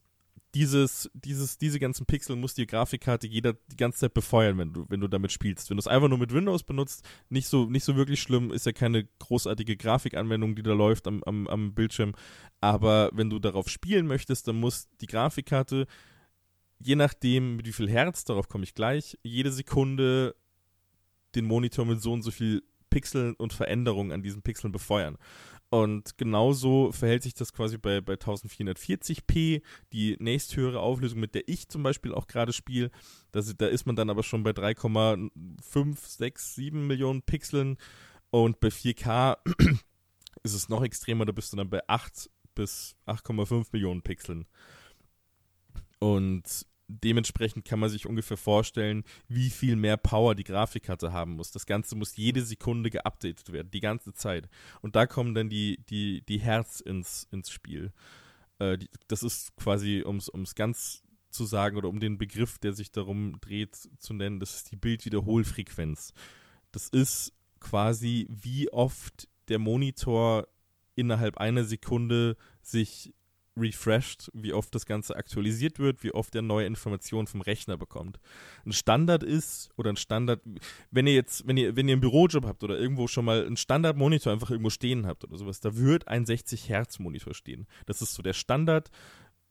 dieses, 0.54 1.10
dieses, 1.14 1.58
diese 1.58 1.80
ganzen 1.80 2.06
Pixel 2.06 2.36
muss 2.36 2.54
die 2.54 2.68
Grafikkarte 2.68 3.26
jeder 3.26 3.54
die 3.54 3.78
ganze 3.78 4.00
Zeit 4.00 4.14
befeuern, 4.14 4.58
wenn 4.58 4.74
du, 4.74 4.86
wenn 4.90 5.00
du 5.00 5.08
damit 5.08 5.32
spielst. 5.32 5.70
Wenn 5.70 5.78
du 5.78 5.82
es 5.82 5.88
einfach 5.88 6.10
nur 6.10 6.18
mit 6.18 6.34
Windows 6.34 6.64
benutzt, 6.64 7.08
nicht 7.30 7.48
so, 7.48 7.66
nicht 7.66 7.86
so 7.86 7.96
wirklich 7.96 8.22
schlimm, 8.22 8.52
ist 8.52 8.66
ja 8.66 8.74
keine 8.74 9.06
großartige 9.20 9.78
Grafikanwendung, 9.78 10.56
die 10.56 10.64
da 10.64 10.74
läuft 10.74 11.08
am, 11.08 11.24
am, 11.24 11.48
am 11.48 11.74
Bildschirm. 11.74 12.14
Aber 12.60 13.10
wenn 13.14 13.30
du 13.30 13.40
darauf 13.40 13.70
spielen 13.70 14.08
möchtest, 14.08 14.48
dann 14.48 14.60
muss 14.60 14.90
die 15.00 15.08
Grafikkarte, 15.08 15.88
je 16.84 16.96
nachdem, 16.96 17.58
mit 17.58 17.68
wie 17.68 17.74
viel 17.74 17.90
Herz, 17.90 18.24
darauf 18.24 18.48
komme 18.48 18.64
ich 18.64 18.74
gleich, 18.74 19.18
jede 19.24 19.52
Sekunde 19.52 20.36
den 21.36 21.46
Monitor 21.46 21.86
mit 21.86 22.02
so 22.02 22.12
und 22.12 22.22
so 22.22 22.32
viel 22.32 22.64
Pixeln 22.90 23.36
und 23.36 23.54
Veränderungen 23.54 24.12
an 24.12 24.22
diesen 24.22 24.42
Pixeln 24.42 24.72
befeuern. 24.72 25.18
Und 25.70 26.18
genauso 26.18 26.92
verhält 26.92 27.24
sich 27.24 27.34
das 27.34 27.54
quasi 27.54 27.78
bei, 27.78 28.02
bei 28.02 28.16
1440p, 28.16 29.62
die 29.94 30.18
nächsthöhere 30.20 30.82
Auflösung, 30.82 31.22
mit 31.22 31.34
der 31.34 31.48
ich 31.48 31.70
zum 31.70 31.82
Beispiel 31.82 32.14
auch 32.14 32.28
gerade 32.28 32.52
spiele. 32.52 32.92
Da 33.32 33.40
ist 33.40 33.86
man 33.86 33.96
dann 33.96 34.10
aber 34.10 34.24
schon 34.24 34.44
bei 34.44 34.52
3,5, 34.52 35.96
6, 36.06 36.56
7 36.56 36.88
Millionen 36.88 37.22
Pixeln. 37.22 37.78
Und 38.32 38.60
bei 38.60 38.68
4K 38.68 39.38
ist 40.44 40.54
es 40.54 40.68
noch 40.68 40.84
extremer, 40.84 41.26
da 41.26 41.32
bist 41.32 41.54
du 41.54 41.58
dann 41.58 41.70
bei 41.70 41.82
8 41.88 42.30
bis 42.54 42.98
8,5 43.08 43.68
Millionen 43.72 44.02
Pixeln. 44.02 44.46
Und 46.00 46.66
dementsprechend 47.00 47.66
kann 47.66 47.80
man 47.80 47.90
sich 47.90 48.06
ungefähr 48.06 48.38
vorstellen, 48.38 49.04
wie 49.28 49.50
viel 49.50 49.76
mehr 49.76 49.98
Power 49.98 50.36
die 50.36 50.44
Grafikkarte 50.44 51.14
haben 51.14 51.34
muss. 51.34 51.52
Das 51.52 51.66
Ganze 51.66 51.96
muss 51.96 52.16
jede 52.16 52.44
Sekunde 52.44 52.90
geupdatet 52.90 53.52
werden, 53.52 53.72
die 53.72 53.80
ganze 53.80 54.14
Zeit. 54.14 54.50
Und 54.82 54.96
da 54.96 55.06
kommen 55.06 55.34
dann 55.34 55.50
die, 55.50 55.80
die, 55.90 56.22
die 56.28 56.40
Herz 56.40 56.80
ins, 56.80 57.28
ins 57.32 57.52
Spiel. 57.52 57.92
Äh, 58.60 58.78
die, 58.78 58.90
das 59.08 59.24
ist 59.24 59.56
quasi, 59.56 60.04
um 60.06 60.18
es 60.18 60.56
ganz 60.56 61.04
zu 61.30 61.46
sagen 61.46 61.78
oder 61.78 61.90
um 61.90 62.00
den 62.00 62.18
Begriff, 62.18 62.60
der 62.60 62.74
sich 62.74 62.92
darum 62.92 63.40
dreht, 63.42 63.76
zu 63.76 64.14
nennen, 64.14 64.40
das 64.40 64.56
ist 64.56 64.72
die 64.72 64.76
Bildwiederholfrequenz. 64.76 66.14
Das 66.72 66.90
ist 66.90 67.34
quasi, 67.60 68.28
wie 68.30 68.72
oft 68.72 69.30
der 69.48 69.60
Monitor 69.60 70.48
innerhalb 70.96 71.38
einer 71.38 71.64
Sekunde 71.64 72.36
sich 72.62 73.14
refreshed, 73.58 74.32
wie 74.34 74.54
oft 74.54 74.74
das 74.74 74.86
Ganze 74.86 75.16
aktualisiert 75.16 75.80
wird, 75.80 76.04
wie 76.04 76.14
oft 76.14 76.34
er 76.36 76.42
neue 76.42 76.66
Informationen 76.66 77.28
vom 77.28 77.42
Rechner 77.42 77.78
bekommt. 77.78 78.20
Ein 78.66 78.72
Standard 78.72 79.24
ist, 79.24 79.70
oder 79.76 79.90
ein 79.90 79.98
Standard, 79.98 80.42
wenn 80.90 81.08
ihr 81.08 81.14
jetzt, 81.14 81.46
wenn 81.48 81.58
ihr, 81.58 81.76
wenn 81.76 81.88
ihr 81.88 81.94
einen 81.94 82.02
Bürojob 82.02 82.46
habt 82.46 82.64
oder 82.64 82.80
irgendwo 82.80 83.08
schon 83.08 83.26
mal 83.26 83.46
einen 83.46 83.58
Standardmonitor 83.58 84.32
einfach 84.32 84.52
irgendwo 84.52 84.70
stehen 84.70 85.06
habt 85.06 85.24
oder 85.24 85.38
sowas, 85.38 85.60
da 85.60 85.76
wird 85.76 86.08
ein 86.08 86.26
60 86.26 86.70
Hertz 86.70 87.00
Monitor 87.00 87.34
stehen. 87.34 87.68
Das 87.86 88.02
ist 88.02 88.14
so 88.14 88.24
der 88.24 88.34
Standard. 88.34 88.90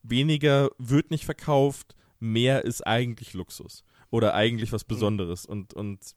Weniger 0.02 0.70
wird 0.78 1.10
nicht 1.10 1.26
verkauft, 1.26 1.94
mehr 2.18 2.64
ist 2.64 2.86
eigentlich 2.86 3.34
Luxus. 3.34 3.84
Oder 4.10 4.34
eigentlich 4.34 4.72
was. 4.72 4.84
Besonderes. 4.84 5.46
Und, 5.46 5.74
und 5.74 6.16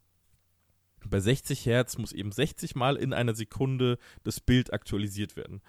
bei 1.05 1.19
60 1.19 1.65
Hertz 1.65 1.97
muss 1.97 2.13
eben 2.13 2.31
60 2.31 2.75
Mal 2.75 2.95
in 2.95 3.13
einer 3.13 3.36
Sekunde 3.36 3.97
das 4.23 4.39
Bild 4.39 4.73
aktualisiert 4.73 5.36
werden. 5.36 5.61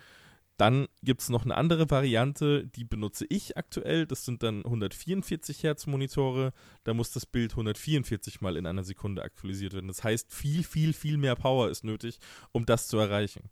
Dann 0.56 0.86
gibt 1.02 1.20
es 1.20 1.30
noch 1.30 1.44
eine 1.44 1.56
andere 1.56 1.90
Variante, 1.90 2.66
die 2.66 2.84
benutze 2.84 3.26
ich 3.28 3.56
aktuell. 3.56 4.06
Das 4.06 4.24
sind 4.24 4.44
dann 4.44 4.64
144 4.64 5.64
Hertz 5.64 5.86
Monitore. 5.86 6.52
Da 6.84 6.94
muss 6.94 7.10
das 7.10 7.26
Bild 7.26 7.52
144 7.52 8.40
Mal 8.40 8.56
in 8.56 8.66
einer 8.66 8.84
Sekunde 8.84 9.22
aktualisiert 9.22 9.72
werden. 9.72 9.88
Das 9.88 10.04
heißt, 10.04 10.32
viel, 10.32 10.62
viel, 10.62 10.92
viel 10.92 11.16
mehr 11.16 11.34
Power 11.34 11.70
ist 11.70 11.82
nötig, 11.82 12.18
um 12.52 12.66
das 12.66 12.86
zu 12.86 12.98
erreichen. 12.98 13.50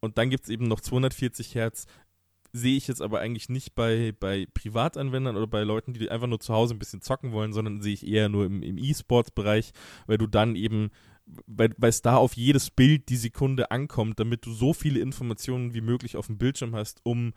Und 0.00 0.18
dann 0.18 0.30
gibt 0.30 0.44
es 0.44 0.50
eben 0.50 0.66
noch 0.66 0.80
240 0.80 1.54
Hertz. 1.54 1.86
Sehe 2.52 2.76
ich 2.76 2.88
jetzt 2.88 3.00
aber 3.00 3.20
eigentlich 3.20 3.48
nicht 3.48 3.76
bei, 3.76 4.12
bei 4.18 4.48
Privatanwendern 4.52 5.36
oder 5.36 5.46
bei 5.46 5.62
Leuten, 5.62 5.92
die 5.92 6.10
einfach 6.10 6.26
nur 6.26 6.40
zu 6.40 6.52
Hause 6.52 6.74
ein 6.74 6.80
bisschen 6.80 7.00
zocken 7.00 7.30
wollen, 7.30 7.52
sondern 7.52 7.80
sehe 7.80 7.94
ich 7.94 8.04
eher 8.04 8.28
nur 8.28 8.44
im, 8.44 8.64
im 8.64 8.76
E-Sports-Bereich, 8.76 9.70
weil 10.08 10.18
du 10.18 10.26
dann 10.26 10.56
eben 10.56 10.90
weil 11.46 11.74
es 11.82 12.02
da 12.02 12.16
auf 12.16 12.34
jedes 12.34 12.70
Bild 12.70 13.08
die 13.08 13.16
Sekunde 13.16 13.70
ankommt, 13.70 14.20
damit 14.20 14.46
du 14.46 14.52
so 14.52 14.72
viele 14.72 15.00
Informationen 15.00 15.74
wie 15.74 15.80
möglich 15.80 16.16
auf 16.16 16.26
dem 16.26 16.38
Bildschirm 16.38 16.74
hast, 16.74 17.00
um 17.04 17.32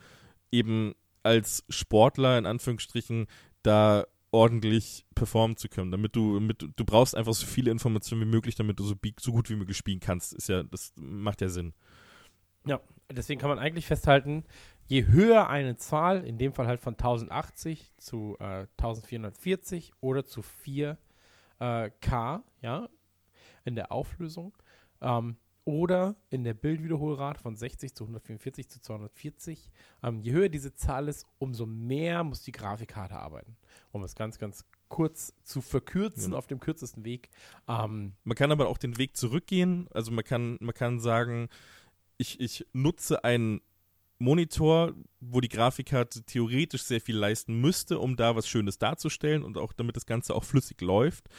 eben 0.51 0.93
als 1.23 1.63
Sportler 1.69 2.37
in 2.37 2.45
Anführungsstrichen 2.45 3.27
da 3.63 4.05
ordentlich 4.31 5.05
performen 5.13 5.57
zu 5.57 5.69
können, 5.69 5.91
damit 5.91 6.15
du 6.15 6.39
mit, 6.39 6.61
du 6.61 6.85
brauchst 6.85 7.15
einfach 7.15 7.33
so 7.33 7.45
viele 7.45 7.71
Informationen 7.71 8.21
wie 8.21 8.31
möglich, 8.31 8.55
damit 8.55 8.79
du 8.79 8.83
so, 8.83 8.95
so 9.19 9.31
gut 9.31 9.49
wie 9.49 9.55
möglich 9.55 9.77
spielen 9.77 9.99
kannst. 9.99 10.33
Ist 10.33 10.49
ja, 10.49 10.63
das 10.63 10.91
macht 10.97 11.41
ja 11.41 11.49
Sinn. 11.49 11.73
Ja, 12.65 12.81
deswegen 13.11 13.39
kann 13.39 13.49
man 13.49 13.59
eigentlich 13.59 13.85
festhalten, 13.85 14.43
je 14.87 15.05
höher 15.05 15.49
eine 15.49 15.75
Zahl, 15.75 16.25
in 16.25 16.37
dem 16.37 16.53
Fall 16.53 16.67
halt 16.67 16.79
von 16.79 16.93
1080 16.93 17.93
zu 17.97 18.37
äh, 18.39 18.67
1440 18.77 19.91
oder 20.01 20.25
zu 20.25 20.41
4K, 20.41 20.97
äh, 21.59 21.91
ja, 22.61 22.89
in 23.65 23.75
der 23.75 23.91
Auflösung 23.91 24.53
ähm, 25.01 25.37
oder 25.65 26.15
in 26.29 26.43
der 26.43 26.53
Bildwiederholrate 26.53 27.39
von 27.39 27.55
60 27.55 27.95
zu 27.95 28.03
144 28.03 28.69
zu 28.69 28.81
240. 28.81 29.71
Ähm, 30.03 30.21
je 30.21 30.33
höher 30.33 30.49
diese 30.49 30.73
Zahl 30.73 31.07
ist, 31.07 31.25
umso 31.39 31.65
mehr 31.65 32.23
muss 32.23 32.41
die 32.41 32.51
Grafikkarte 32.51 33.15
arbeiten. 33.15 33.55
Um 33.91 34.03
es 34.03 34.15
ganz, 34.15 34.37
ganz 34.39 34.65
kurz 34.89 35.33
zu 35.43 35.61
verkürzen 35.61 36.33
ja. 36.33 36.37
auf 36.37 36.47
dem 36.47 36.59
kürzesten 36.59 37.05
Weg. 37.05 37.29
Ähm, 37.67 38.13
man 38.23 38.35
kann 38.35 38.51
aber 38.51 38.67
auch 38.67 38.77
den 38.77 38.97
Weg 38.97 39.15
zurückgehen. 39.15 39.87
Also 39.93 40.11
man 40.11 40.25
kann, 40.25 40.57
man 40.59 40.75
kann 40.75 40.99
sagen, 40.99 41.47
ich, 42.17 42.39
ich 42.39 42.65
nutze 42.73 43.23
einen 43.23 43.61
Monitor, 44.19 44.93
wo 45.19 45.41
die 45.41 45.49
Grafikkarte 45.49 46.23
theoretisch 46.23 46.83
sehr 46.83 47.01
viel 47.01 47.17
leisten 47.17 47.59
müsste, 47.59 47.99
um 47.99 48.15
da 48.15 48.35
was 48.35 48.47
Schönes 48.47 48.77
darzustellen 48.77 49.43
und 49.43 49.57
auch 49.57 49.73
damit 49.73 49.95
das 49.95 50.05
Ganze 50.05 50.35
auch 50.35 50.43
flüssig 50.43 50.81
läuft 50.81 51.29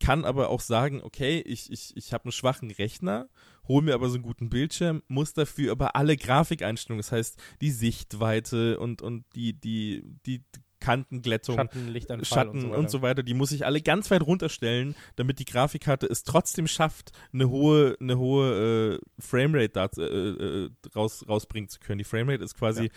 kann 0.00 0.24
aber 0.24 0.48
auch 0.48 0.60
sagen, 0.60 1.00
okay, 1.02 1.40
ich, 1.46 1.70
ich, 1.70 1.96
ich 1.96 2.12
habe 2.12 2.24
einen 2.24 2.32
schwachen 2.32 2.70
Rechner, 2.70 3.28
hole 3.68 3.84
mir 3.84 3.94
aber 3.94 4.08
so 4.08 4.14
einen 4.14 4.24
guten 4.24 4.50
Bildschirm, 4.50 5.02
muss 5.06 5.34
dafür 5.34 5.72
aber 5.72 5.94
alle 5.94 6.16
Grafikeinstellungen, 6.16 7.00
das 7.02 7.12
heißt 7.12 7.40
die 7.60 7.70
Sichtweite 7.70 8.80
und, 8.80 9.02
und 9.02 9.24
die, 9.34 9.52
die, 9.52 10.02
die 10.26 10.42
Kantenglättung, 10.80 11.56
Schatten, 11.56 12.24
Schatten 12.24 12.50
und 12.50 12.60
so, 12.60 12.74
und 12.74 12.90
so, 12.90 13.02
weiter, 13.02 13.22
die 13.22 13.34
muss 13.34 13.52
ich 13.52 13.66
alle 13.66 13.82
ganz 13.82 14.10
weit 14.10 14.22
runterstellen, 14.22 14.96
damit 15.16 15.38
die 15.38 15.44
Grafikkarte 15.44 16.06
es 16.06 16.24
trotzdem 16.24 16.66
schafft, 16.66 17.12
eine 17.32 17.50
hohe, 17.50 17.96
eine 18.00 18.18
hohe 18.18 18.98
äh, 18.98 19.22
Framerate 19.22 19.68
da, 19.68 19.84
äh, 19.98 20.02
äh, 20.02 20.70
raus, 20.96 21.24
rausbringen 21.28 21.68
zu 21.68 21.80
können. 21.80 21.98
Die 21.98 22.04
Framerate 22.04 22.42
ist 22.42 22.56
quasi 22.56 22.84
ja 22.84 22.90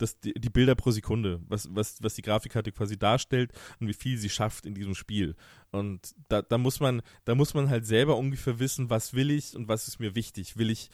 das, 0.00 0.18
die, 0.18 0.32
die, 0.34 0.50
Bilder 0.50 0.74
pro 0.74 0.90
Sekunde, 0.90 1.40
was, 1.46 1.68
was, 1.74 2.02
was 2.02 2.14
die 2.14 2.22
Grafikkarte 2.22 2.72
quasi 2.72 2.98
darstellt 2.98 3.52
und 3.78 3.86
wie 3.86 3.92
viel 3.92 4.18
sie 4.18 4.30
schafft 4.30 4.66
in 4.66 4.74
diesem 4.74 4.94
Spiel. 4.94 5.36
Und 5.72 6.14
da, 6.28 6.42
da, 6.42 6.58
muss 6.58 6.80
man, 6.80 7.02
da 7.24 7.34
muss 7.34 7.54
man 7.54 7.70
halt 7.70 7.86
selber 7.86 8.16
ungefähr 8.16 8.58
wissen, 8.58 8.90
was 8.90 9.14
will 9.14 9.30
ich 9.30 9.54
und 9.54 9.68
was 9.68 9.88
ist 9.88 10.00
mir 10.00 10.14
wichtig. 10.14 10.56
Will 10.56 10.70
ich 10.70 10.90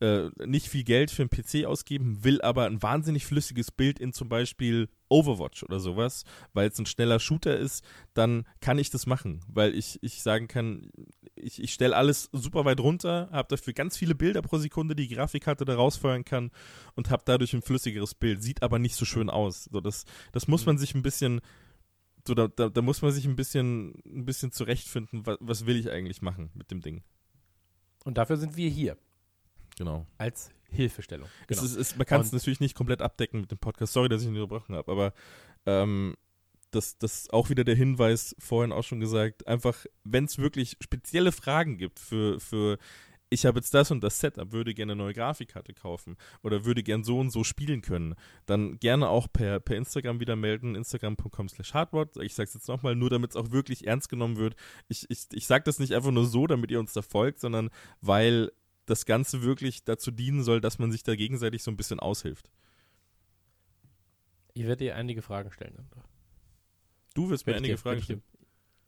äh, 0.00 0.30
nicht 0.46 0.68
viel 0.68 0.84
Geld 0.84 1.10
für 1.10 1.22
einen 1.22 1.30
PC 1.30 1.66
ausgeben, 1.66 2.22
will 2.22 2.40
aber 2.42 2.66
ein 2.66 2.82
wahnsinnig 2.82 3.26
flüssiges 3.26 3.72
Bild 3.72 3.98
in 3.98 4.12
zum 4.12 4.28
Beispiel 4.28 4.88
Overwatch 5.08 5.64
oder 5.64 5.80
sowas, 5.80 6.24
weil 6.52 6.68
es 6.68 6.78
ein 6.78 6.86
schneller 6.86 7.18
Shooter 7.18 7.56
ist, 7.56 7.84
dann 8.14 8.44
kann 8.60 8.78
ich 8.78 8.90
das 8.90 9.06
machen, 9.06 9.40
weil 9.48 9.74
ich, 9.74 9.98
ich 10.02 10.22
sagen 10.22 10.46
kann, 10.46 10.90
ich, 11.34 11.60
ich 11.60 11.72
stelle 11.72 11.96
alles 11.96 12.28
super 12.32 12.64
weit 12.64 12.78
runter, 12.78 13.28
habe 13.32 13.48
dafür 13.48 13.72
ganz 13.72 13.96
viele 13.96 14.14
Bilder 14.14 14.42
pro 14.42 14.58
Sekunde, 14.58 14.94
die, 14.94 15.08
die 15.08 15.14
Grafikkarte 15.16 15.64
da 15.64 15.74
rausfeuern 15.74 16.24
kann 16.24 16.50
und 16.94 17.10
habe 17.10 17.22
dadurch 17.24 17.52
ein 17.54 17.62
flüssigeres 17.62 18.14
Bild. 18.14 18.42
Sieht 18.42 18.62
aber 18.62 18.78
nicht 18.78 18.94
so 18.94 19.04
schön 19.04 19.30
aus. 19.30 19.64
So, 19.64 19.80
das, 19.80 20.04
das 20.32 20.46
muss 20.46 20.66
man 20.66 20.76
mhm. 20.76 20.80
sich 20.80 20.94
ein 20.94 21.02
bisschen, 21.02 21.40
so, 22.28 22.34
da, 22.34 22.46
da, 22.46 22.68
da 22.68 22.82
muss 22.82 23.00
man 23.00 23.10
sich 23.10 23.24
ein 23.24 23.36
bisschen, 23.36 23.94
ein 24.04 24.26
bisschen 24.26 24.52
zurechtfinden, 24.52 25.24
was, 25.24 25.38
was 25.40 25.66
will 25.66 25.76
ich 25.76 25.90
eigentlich 25.90 26.20
machen 26.20 26.50
mit 26.54 26.70
dem 26.70 26.82
Ding. 26.82 27.02
Und 28.04 28.18
dafür 28.18 28.36
sind 28.36 28.54
wir 28.56 28.68
hier. 28.68 28.98
Genau. 29.78 30.06
Als 30.18 30.50
Hilfestellung. 30.70 31.28
Genau. 31.46 31.62
Es 31.62 31.70
ist, 31.70 31.76
es, 31.76 31.96
man 31.96 32.06
kann 32.06 32.20
es 32.20 32.30
natürlich 32.30 32.60
nicht 32.60 32.74
komplett 32.74 33.00
abdecken 33.00 33.40
mit 33.40 33.50
dem 33.50 33.56
Podcast. 33.56 33.94
Sorry, 33.94 34.10
dass 34.10 34.20
ich 34.20 34.28
ihn 34.28 34.34
unterbrochen 34.34 34.74
habe, 34.74 34.92
aber 34.92 35.14
ähm, 35.64 36.16
das, 36.70 36.98
das 36.98 37.30
auch 37.30 37.48
wieder 37.48 37.64
der 37.64 37.76
Hinweis, 37.76 38.36
vorhin 38.38 38.72
auch 38.72 38.84
schon 38.84 39.00
gesagt, 39.00 39.46
einfach, 39.46 39.86
wenn 40.04 40.26
es 40.26 40.36
wirklich 40.36 40.76
spezielle 40.82 41.32
Fragen 41.32 41.78
gibt 41.78 41.98
für, 41.98 42.38
für 42.40 42.76
ich 43.30 43.46
habe 43.46 43.58
jetzt 43.58 43.74
das 43.74 43.90
und 43.90 44.02
das 44.02 44.18
Setup, 44.20 44.52
würde 44.52 44.74
gerne 44.74 44.92
eine 44.92 45.02
neue 45.02 45.14
Grafikkarte 45.14 45.74
kaufen 45.74 46.16
oder 46.42 46.64
würde 46.64 46.82
gern 46.82 47.04
so 47.04 47.18
und 47.18 47.30
so 47.30 47.44
spielen 47.44 47.82
können, 47.82 48.14
dann 48.46 48.78
gerne 48.78 49.08
auch 49.08 49.28
per, 49.30 49.60
per 49.60 49.76
Instagram 49.76 50.20
wieder 50.20 50.36
melden, 50.36 50.74
instagram.com 50.74 51.48
slash 51.48 51.74
hardword. 51.74 52.16
Ich 52.18 52.34
sage 52.34 52.48
es 52.48 52.54
jetzt 52.54 52.68
nochmal, 52.68 52.94
nur 52.96 53.10
damit 53.10 53.30
es 53.30 53.36
auch 53.36 53.50
wirklich 53.50 53.86
ernst 53.86 54.08
genommen 54.08 54.36
wird. 54.36 54.56
Ich, 54.88 55.08
ich, 55.10 55.26
ich 55.32 55.46
sage 55.46 55.64
das 55.64 55.78
nicht 55.78 55.94
einfach 55.94 56.10
nur 56.10 56.26
so, 56.26 56.46
damit 56.46 56.70
ihr 56.70 56.80
uns 56.80 56.92
da 56.92 57.02
folgt, 57.02 57.40
sondern 57.40 57.70
weil 58.00 58.50
das 58.86 59.04
Ganze 59.04 59.42
wirklich 59.42 59.84
dazu 59.84 60.10
dienen 60.10 60.42
soll, 60.42 60.60
dass 60.60 60.78
man 60.78 60.90
sich 60.90 61.02
da 61.02 61.14
gegenseitig 61.14 61.62
so 61.62 61.70
ein 61.70 61.76
bisschen 61.76 62.00
aushilft. 62.00 62.50
Ich 64.54 64.62
werde 64.62 64.84
dir 64.84 64.96
einige 64.96 65.22
Fragen 65.22 65.52
stellen. 65.52 65.88
Du 67.14 67.30
wirst 67.30 67.46
mir 67.46 67.54
einige 67.54 67.74
dir, 67.74 67.78
Fragen 67.78 68.02
stellen. 68.02 68.22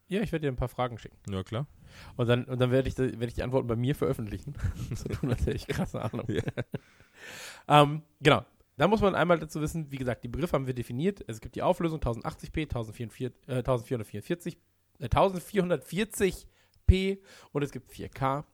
Ja, 0.07 0.21
ich 0.21 0.31
werde 0.31 0.47
dir 0.47 0.51
ein 0.51 0.57
paar 0.57 0.67
Fragen 0.67 0.97
schicken. 0.97 1.17
Ja, 1.29 1.43
klar. 1.43 1.67
Und 2.15 2.27
dann, 2.27 2.45
und 2.45 2.59
dann 2.59 2.71
werde 2.71 2.89
ich, 2.89 2.97
werd 2.97 3.23
ich 3.23 3.33
die 3.33 3.43
Antworten 3.43 3.67
bei 3.67 3.75
mir 3.75 3.95
veröffentlichen. 3.95 4.53
so 4.95 5.09
tun, 5.09 5.29
als 5.29 5.41
hätte 5.41 5.55
ich 5.55 5.67
krasse 5.67 6.01
Ahnung. 6.01 6.27
Yeah. 6.29 6.43
ähm, 7.67 8.03
genau. 8.19 8.45
Da 8.77 8.87
muss 8.87 9.01
man 9.01 9.15
einmal 9.15 9.37
dazu 9.37 9.61
wissen, 9.61 9.91
wie 9.91 9.97
gesagt, 9.97 10.23
die 10.23 10.27
Begriffe 10.27 10.53
haben 10.53 10.65
wir 10.65 10.73
definiert. 10.73 11.23
Es 11.27 11.41
gibt 11.41 11.55
die 11.55 11.61
Auflösung 11.61 11.99
1080p, 11.99 12.61
1444, 12.61 13.47
äh, 13.47 13.57
1444, 13.57 14.57
äh, 14.99 15.07
1440p 15.07 17.19
und 17.51 17.63
es 17.63 17.71
gibt 17.71 17.91
4K. 17.91 18.45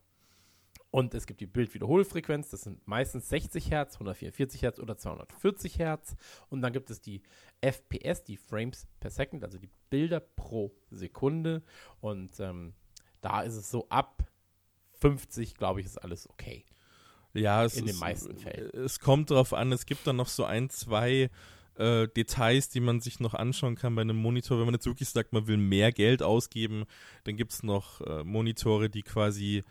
Und 0.89 1.13
es 1.13 1.27
gibt 1.27 1.41
die 1.41 1.45
Bildwiederholfrequenz, 1.45 2.49
das 2.49 2.61
sind 2.61 2.87
meistens 2.87 3.27
60 3.29 3.71
Hertz, 3.71 3.95
144 3.95 4.61
Hertz 4.61 4.79
oder 4.79 4.97
240 4.97 5.79
Hertz. 5.79 6.15
Und 6.49 6.61
dann 6.61 6.71
gibt 6.71 6.89
es 6.89 7.01
die 7.01 7.21
FPS, 7.61 8.23
die 8.23 8.37
Frames 8.37 8.87
per 8.99 9.11
Second, 9.11 9.43
also 9.43 9.57
die 9.57 9.69
Bilder 9.89 10.21
pro 10.21 10.73
Sekunde. 10.89 11.61
Und 11.99 12.39
ähm, 12.39 12.73
da 13.27 13.41
ist 13.41 13.55
es 13.55 13.69
so 13.69 13.87
ab 13.89 14.23
50, 14.99 15.55
glaube 15.55 15.79
ich, 15.81 15.85
ist 15.85 15.97
alles 15.97 16.29
okay. 16.29 16.65
Ja, 17.33 17.63
es 17.65 17.75
In 17.75 17.85
den 17.85 17.93
ist, 17.95 17.99
meisten 17.99 18.37
Fällen. 18.37 18.69
Es 18.73 18.99
kommt 18.99 19.29
darauf 19.31 19.53
an, 19.53 19.71
es 19.71 19.85
gibt 19.85 20.07
dann 20.07 20.15
noch 20.15 20.27
so 20.29 20.43
ein, 20.45 20.69
zwei 20.69 21.29
äh, 21.75 22.07
Details, 22.07 22.69
die 22.69 22.79
man 22.79 22.99
sich 23.01 23.19
noch 23.19 23.33
anschauen 23.35 23.75
kann 23.75 23.93
bei 23.95 24.01
einem 24.01 24.15
Monitor. 24.17 24.57
Wenn 24.57 24.65
man 24.65 24.73
jetzt 24.73 24.87
wirklich 24.87 25.09
sagt, 25.09 25.33
man 25.33 25.45
will 25.47 25.57
mehr 25.57 25.91
Geld 25.91 26.23
ausgeben, 26.23 26.85
dann 27.25 27.35
gibt 27.35 27.51
es 27.53 27.63
noch 27.63 28.01
äh, 28.01 28.23
Monitore, 28.23 28.89
die 28.89 29.03
quasi 29.03 29.63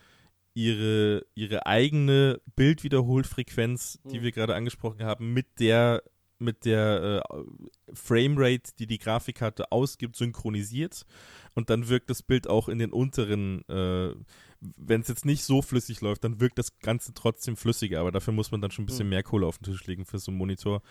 ihre, 0.54 1.26
ihre 1.34 1.66
eigene 1.66 2.40
Bildwiederholfrequenz, 2.54 3.98
die 4.04 4.20
Mhm. 4.20 4.22
wir 4.22 4.32
gerade 4.32 4.54
angesprochen 4.54 5.02
haben, 5.02 5.32
mit 5.32 5.58
der 5.60 6.02
mit 6.38 6.64
der 6.64 7.24
äh, 7.30 7.94
Framerate, 7.94 8.72
die 8.78 8.86
die 8.86 8.98
Grafikkarte 8.98 9.72
ausgibt, 9.72 10.16
synchronisiert 10.16 11.06
und 11.54 11.70
dann 11.70 11.88
wirkt 11.88 12.10
das 12.10 12.22
Bild 12.22 12.48
auch 12.48 12.68
in 12.68 12.78
den 12.78 12.92
unteren, 12.92 13.66
äh, 13.68 14.14
wenn 14.60 15.00
es 15.00 15.08
jetzt 15.08 15.24
nicht 15.24 15.44
so 15.44 15.62
flüssig 15.62 16.00
läuft, 16.00 16.24
dann 16.24 16.40
wirkt 16.40 16.58
das 16.58 16.78
Ganze 16.78 17.14
trotzdem 17.14 17.56
flüssiger, 17.56 18.00
aber 18.00 18.12
dafür 18.12 18.32
muss 18.32 18.50
man 18.50 18.60
dann 18.60 18.70
schon 18.70 18.82
ein 18.84 18.86
bisschen 18.86 19.06
Mhm. 19.06 19.10
mehr 19.10 19.22
Kohle 19.22 19.46
auf 19.46 19.58
den 19.58 19.72
Tisch 19.72 19.86
legen 19.86 20.04
für 20.04 20.18
so 20.18 20.30
einen 20.30 20.38
Monitor. 20.38 20.82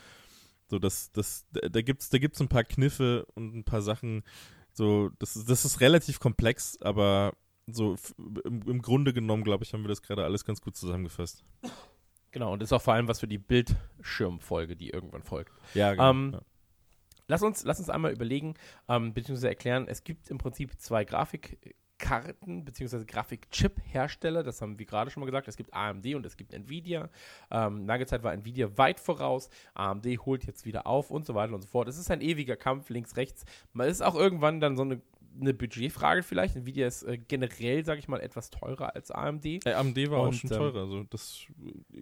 So, 0.68 0.80
das, 0.80 1.12
das, 1.12 1.46
da 1.52 1.68
da 1.70 1.82
gibt's, 1.82 2.10
da 2.10 2.18
gibt's 2.18 2.42
ein 2.42 2.48
paar 2.48 2.64
Kniffe 2.64 3.26
und 3.36 3.56
ein 3.56 3.64
paar 3.64 3.82
Sachen. 3.82 4.24
So, 4.74 5.10
das, 5.20 5.36
ist- 5.36 5.50
das 5.50 5.64
ist 5.66 5.80
relativ 5.82 6.20
komplex, 6.20 6.80
aber 6.82 7.34
so 7.68 7.96
im, 8.46 8.62
im 8.64 8.82
Grunde 8.82 9.14
genommen, 9.14 9.44
glaube 9.44 9.64
ich, 9.64 9.74
haben 9.74 9.84
wir 9.84 9.90
das 9.90 10.02
gerade 10.02 10.24
alles 10.24 10.44
ganz 10.46 10.62
gut 10.62 10.76
zusammengefasst. 10.76 11.44
Genau, 12.36 12.52
und 12.52 12.62
das 12.62 12.68
ist 12.68 12.74
auch 12.74 12.82
vor 12.82 12.94
allem 12.94 13.08
was 13.08 13.22
für 13.22 13.30
die 13.30 13.38
Bildschirmfolge, 13.38 14.76
die 14.76 14.90
irgendwann 14.90 15.24
folgt. 15.24 15.54
Ja, 15.74 15.94
Ähm, 15.94 16.32
ja. 16.34 16.42
Lass 17.30 17.42
uns, 17.44 17.64
lass 17.64 17.80
uns 17.80 17.90
einmal 17.90 18.12
überlegen, 18.12 18.56
ähm, 18.90 19.14
beziehungsweise 19.14 19.48
erklären, 19.48 19.88
es 19.88 20.04
gibt 20.04 20.30
im 20.30 20.38
Prinzip 20.38 20.78
zwei 20.78 21.06
Grafikkarten, 21.06 22.66
beziehungsweise 22.66 23.06
Grafikchip-Hersteller, 23.06 24.44
das 24.44 24.62
haben 24.62 24.78
wir 24.78 24.86
gerade 24.86 25.12
schon 25.12 25.22
mal 25.22 25.28
gesagt, 25.28 25.48
es 25.48 25.56
gibt 25.56 25.74
AMD 25.74 26.14
und 26.14 26.26
es 26.26 26.36
gibt 26.36 26.54
Nvidia. 26.54 27.10
Ähm, 27.52 27.88
lange 27.88 28.06
Zeit 28.06 28.22
war 28.24 28.34
Nvidia 28.34 28.78
weit 28.78 29.00
voraus, 29.00 29.50
AMD 29.74 30.06
holt 30.26 30.44
jetzt 30.44 30.66
wieder 30.66 30.88
auf 30.88 31.12
und 31.12 31.26
so 31.26 31.36
weiter 31.36 31.54
und 31.54 31.62
so 31.62 31.70
fort. 31.70 31.88
Es 31.88 31.98
ist 31.98 32.12
ein 32.12 32.20
ewiger 32.20 32.58
Kampf 32.58 32.90
links, 32.90 33.16
rechts. 33.16 33.46
Man 33.72 33.88
ist 33.88 34.02
auch 34.02 34.16
irgendwann 34.16 34.60
dann 34.60 34.76
so 34.76 34.82
eine, 34.82 35.02
eine 35.40 35.54
Budgetfrage 35.54 36.24
vielleicht. 36.24 36.56
Nvidia 36.56 36.88
ist 36.88 37.04
äh, 37.04 37.18
generell, 37.18 37.86
sage 37.86 38.00
ich 38.00 38.08
mal, 38.08 38.20
etwas 38.20 38.50
teurer 38.50 38.96
als 38.96 39.12
AMD. 39.12 39.46
Äh, 39.46 39.74
AMD 39.74 40.10
war 40.10 40.20
auch 40.20 40.28
und, 40.28 40.36
schon 40.36 40.52
ähm, 40.52 40.58
teurer. 40.58 40.82
Also 40.82 41.04
das 41.04 41.46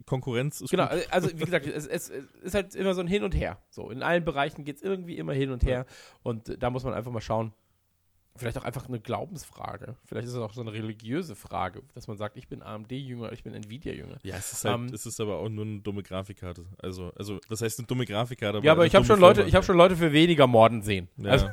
Konkurrenz 0.06 0.62
ist 0.62 0.70
Genau, 0.70 0.88
gut. 0.88 1.00
äh, 1.00 1.06
also 1.10 1.30
wie 1.34 1.46
gesagt, 1.46 1.68
es, 1.68 1.88
es, 1.88 2.10
ist 2.10 2.56
halt 2.56 2.76
immer 2.76 2.94
so 2.94 3.02
ein 3.02 3.08
Hin 3.08 3.24
und 3.24 3.36
Her. 3.36 3.60
So, 3.70 3.90
in 3.90 4.04
allen 4.04 4.24
Bereichen 4.24 4.64
geht 4.66 4.78
es 4.78 4.82
irgendwie 4.82 5.18
immer 5.18 5.34
hin 5.34 5.52
und 5.52 5.64
her. 5.64 5.86
Und 6.22 6.50
äh, 6.50 6.58
da 6.58 6.70
muss 6.70 6.84
man 6.84 6.94
einfach 6.94 7.12
mal 7.12 7.22
schauen. 7.22 7.54
Vielleicht 8.36 8.58
auch 8.58 8.64
einfach 8.64 8.88
eine 8.88 9.00
Glaubensfrage. 9.00 9.96
Vielleicht 10.06 10.28
ist 10.28 10.34
es 10.34 10.40
auch 10.40 10.54
so 10.54 10.62
eine 10.62 10.74
religiöse 10.74 11.36
Frage, 11.36 11.84
dass 11.94 12.08
man 12.08 12.18
sagt, 12.18 12.36
ich 12.36 12.48
bin 12.48 12.64
AMD-Jünger, 12.64 13.32
ich 13.32 13.44
bin 13.44 13.54
Nvidia-Jünger. 13.54 14.18
Ja, 14.24 14.36
es 14.38 14.52
ist 14.54 14.66
halt, 14.66 14.76
Ähm, 14.76 14.86
es 14.94 15.06
ist 15.06 15.20
aber 15.22 15.38
auch 15.38 15.50
nur 15.50 15.66
eine 15.66 15.82
dumme 15.82 16.02
Grafikkarte. 16.02 16.66
Also, 16.80 17.12
also 17.16 17.40
das 17.48 17.62
heißt 17.62 17.78
eine 17.80 17.88
dumme 17.88 18.06
Grafikkarte. 18.06 18.60
Ja, 18.64 18.72
aber 18.72 18.88
ich 18.88 18.96
habe 18.96 19.06
schon 19.06 19.20
Leute, 19.20 19.44
ich 19.44 19.54
habe 19.54 19.64
schon 19.64 19.78
Leute 19.78 19.96
für 19.96 20.12
weniger 20.12 20.48
Morden 20.48 20.82
sehen. 20.82 21.10
Ja, 21.18 21.30
Also, 21.32 21.50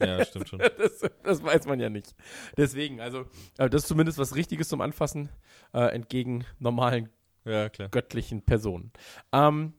ja 0.00 0.24
stimmt 0.24 0.48
schon. 0.48 0.58
das, 0.78 1.00
das 1.24 1.42
weiß 1.42 1.66
man 1.66 1.80
ja 1.80 1.90
nicht. 1.90 2.14
Deswegen, 2.56 3.00
also, 3.00 3.24
äh, 3.58 3.68
das 3.68 3.82
ist 3.82 3.88
zumindest 3.88 4.18
was 4.18 4.36
Richtiges 4.36 4.68
zum 4.68 4.80
Anfassen, 4.82 5.30
äh, 5.74 5.92
entgegen 5.92 6.44
normalen 6.60 7.08
Ja, 7.44 7.68
klar. 7.70 7.88
göttlichen 7.88 8.42
Personen. 8.42 8.92
Ähm, 9.32 9.72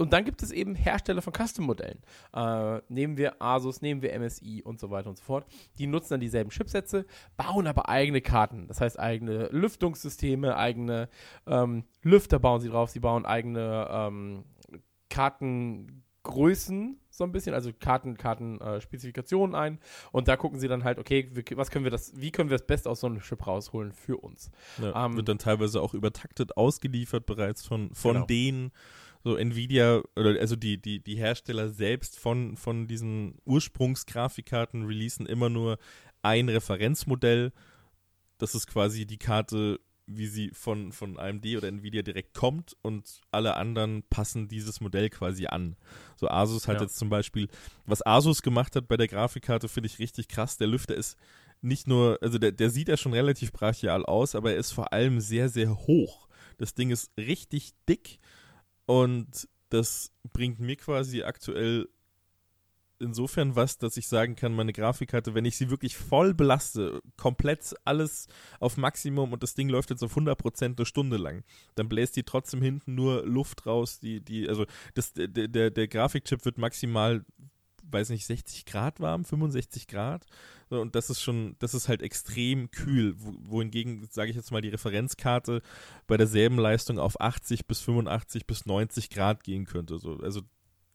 und 0.00 0.12
dann 0.12 0.24
gibt 0.24 0.42
es 0.42 0.50
eben 0.50 0.74
Hersteller 0.74 1.22
von 1.22 1.32
Custom-Modellen. 1.34 1.98
Äh, 2.34 2.80
nehmen 2.88 3.16
wir 3.16 3.40
Asus, 3.40 3.82
nehmen 3.82 4.02
wir 4.02 4.18
MSI 4.18 4.62
und 4.64 4.80
so 4.80 4.90
weiter 4.90 5.10
und 5.10 5.18
so 5.18 5.22
fort. 5.24 5.46
Die 5.78 5.86
nutzen 5.86 6.14
dann 6.14 6.20
dieselben 6.20 6.50
Chipsätze, 6.50 7.04
bauen 7.36 7.66
aber 7.66 7.88
eigene 7.88 8.20
Karten. 8.20 8.66
Das 8.66 8.80
heißt, 8.80 8.98
eigene 8.98 9.48
Lüftungssysteme, 9.48 10.56
eigene 10.56 11.08
ähm, 11.46 11.84
Lüfter 12.02 12.38
bauen 12.38 12.60
sie 12.60 12.68
drauf. 12.70 12.90
Sie 12.90 13.00
bauen 13.00 13.26
eigene 13.26 13.88
ähm, 13.90 14.44
Kartengrößen 15.10 16.96
so 17.10 17.24
ein 17.24 17.32
bisschen, 17.32 17.54
also 17.54 17.70
Karten, 17.78 18.16
Kartenspezifikationen 18.16 19.54
ein. 19.54 19.78
Und 20.12 20.28
da 20.28 20.36
gucken 20.36 20.58
sie 20.58 20.68
dann 20.68 20.84
halt, 20.84 20.98
okay, 20.98 21.28
wie, 21.32 21.44
was 21.56 21.70
können 21.70 21.84
wir 21.84 21.90
das, 21.90 22.12
wie 22.18 22.30
können 22.30 22.48
wir 22.48 22.56
das 22.56 22.66
Beste 22.66 22.88
aus 22.88 23.00
so 23.00 23.06
einem 23.08 23.20
Chip 23.20 23.46
rausholen 23.46 23.92
für 23.92 24.16
uns? 24.16 24.50
Ja, 24.80 25.04
Ähm, 25.06 25.16
wird 25.16 25.28
dann 25.28 25.38
teilweise 25.38 25.82
auch 25.82 25.92
übertaktet 25.92 26.56
ausgeliefert 26.56 27.26
bereits 27.26 27.66
von, 27.66 27.92
von 27.94 28.14
Genau. 28.14 28.26
denen, 28.26 28.72
so 29.22 29.36
Nvidia, 29.36 30.02
oder 30.16 30.38
also 30.40 30.56
die, 30.56 30.80
die, 30.80 31.02
die 31.02 31.16
Hersteller 31.16 31.68
selbst 31.68 32.18
von, 32.18 32.56
von 32.56 32.86
diesen 32.86 33.38
Ursprungsgrafikkarten 33.44 34.84
releasen 34.86 35.26
immer 35.26 35.48
nur 35.48 35.78
ein 36.22 36.48
Referenzmodell. 36.48 37.52
Das 38.38 38.54
ist 38.54 38.66
quasi 38.66 39.06
die 39.06 39.18
Karte, 39.18 39.80
wie 40.06 40.26
sie 40.26 40.50
von, 40.52 40.92
von 40.92 41.18
AMD 41.18 41.46
oder 41.56 41.68
Nvidia 41.68 42.02
direkt 42.02 42.34
kommt 42.34 42.76
und 42.82 43.20
alle 43.30 43.56
anderen 43.56 44.02
passen 44.04 44.48
dieses 44.48 44.80
Modell 44.80 45.10
quasi 45.10 45.46
an. 45.46 45.76
So 46.16 46.28
Asus 46.28 46.66
hat 46.66 46.76
Ja. 46.76 46.82
jetzt 46.82 46.96
zum 46.96 47.10
Beispiel, 47.10 47.48
was 47.86 48.04
Asus 48.04 48.42
gemacht 48.42 48.74
hat 48.74 48.88
bei 48.88 48.96
der 48.96 49.08
Grafikkarte, 49.08 49.68
finde 49.68 49.88
ich 49.88 49.98
richtig 49.98 50.28
krass. 50.28 50.56
Der 50.56 50.66
Lüfter 50.66 50.94
ist 50.94 51.16
nicht 51.60 51.86
nur, 51.86 52.18
also 52.22 52.38
der, 52.38 52.52
der 52.52 52.70
sieht 52.70 52.88
ja 52.88 52.96
schon 52.96 53.12
relativ 53.12 53.52
brachial 53.52 54.04
aus, 54.06 54.34
aber 54.34 54.52
er 54.52 54.56
ist 54.58 54.72
vor 54.72 54.92
allem 54.92 55.20
sehr, 55.20 55.50
sehr 55.50 55.76
hoch. 55.76 56.26
Das 56.56 56.74
Ding 56.74 56.90
ist 56.90 57.12
richtig 57.18 57.72
dick 57.88 58.18
und 58.90 59.48
das 59.68 60.10
bringt 60.32 60.58
mir 60.58 60.74
quasi 60.74 61.22
aktuell 61.22 61.88
insofern 62.98 63.54
was, 63.54 63.78
dass 63.78 63.96
ich 63.96 64.08
sagen 64.08 64.34
kann, 64.34 64.52
meine 64.52 64.72
Grafikkarte, 64.72 65.32
wenn 65.32 65.44
ich 65.44 65.56
sie 65.56 65.70
wirklich 65.70 65.96
voll 65.96 66.34
belaste, 66.34 67.00
komplett 67.16 67.72
alles 67.84 68.26
auf 68.58 68.76
Maximum 68.76 69.32
und 69.32 69.44
das 69.44 69.54
Ding 69.54 69.68
läuft 69.68 69.90
jetzt 69.90 70.02
auf 70.02 70.16
100% 70.16 70.76
eine 70.76 70.86
Stunde 70.86 71.18
lang, 71.18 71.44
dann 71.76 71.88
bläst 71.88 72.16
die 72.16 72.24
trotzdem 72.24 72.62
hinten 72.62 72.96
nur 72.96 73.24
Luft 73.24 73.64
raus, 73.64 74.00
die, 74.00 74.20
die, 74.20 74.48
also 74.48 74.66
das, 74.94 75.12
der, 75.12 75.28
der, 75.28 75.70
der 75.70 75.86
Grafikchip 75.86 76.44
wird 76.44 76.58
maximal, 76.58 77.24
weiß 77.92 78.10
nicht, 78.10 78.26
60 78.26 78.64
Grad 78.64 79.00
warm, 79.00 79.24
65 79.24 79.86
Grad 79.86 80.26
und 80.68 80.94
das 80.94 81.10
ist 81.10 81.20
schon, 81.20 81.56
das 81.58 81.74
ist 81.74 81.88
halt 81.88 82.02
extrem 82.02 82.70
kühl, 82.70 83.14
wo, 83.18 83.34
wohingegen, 83.40 84.06
sage 84.10 84.30
ich 84.30 84.36
jetzt 84.36 84.52
mal, 84.52 84.60
die 84.60 84.68
Referenzkarte 84.68 85.62
bei 86.06 86.16
derselben 86.16 86.58
Leistung 86.58 86.98
auf 86.98 87.20
80 87.20 87.66
bis 87.66 87.80
85 87.80 88.46
bis 88.46 88.66
90 88.66 89.10
Grad 89.10 89.44
gehen 89.44 89.64
könnte, 89.66 89.98
so, 89.98 90.18
also 90.18 90.42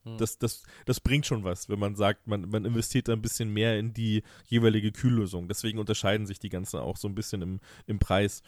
Hm. 0.05 0.17
das, 0.17 0.37
das, 0.37 0.63
das 0.85 0.99
bringt 0.99 1.25
schon 1.25 1.43
was, 1.43 1.67
wenn 1.67 1.79
man 1.79 1.95
sagt, 1.95 2.27
man, 2.27 2.47
man 2.49 2.63
investiert 2.63 3.07
da 3.07 3.13
ein 3.13 3.21
bisschen 3.21 3.51
mehr 3.51 3.77
in 3.77 3.93
die 3.93 4.23
jeweilige 4.45 4.91
Kühllösung. 4.91 5.47
Deswegen 5.47 5.79
unterscheiden 5.79 6.27
sich 6.27 6.39
die 6.39 6.49
ganzen 6.49 6.79
auch 6.79 6.97
so 6.97 7.07
ein 7.07 7.15
bisschen 7.15 7.41
im, 7.41 7.59
im 7.87 7.99
Preis. 7.99 8.43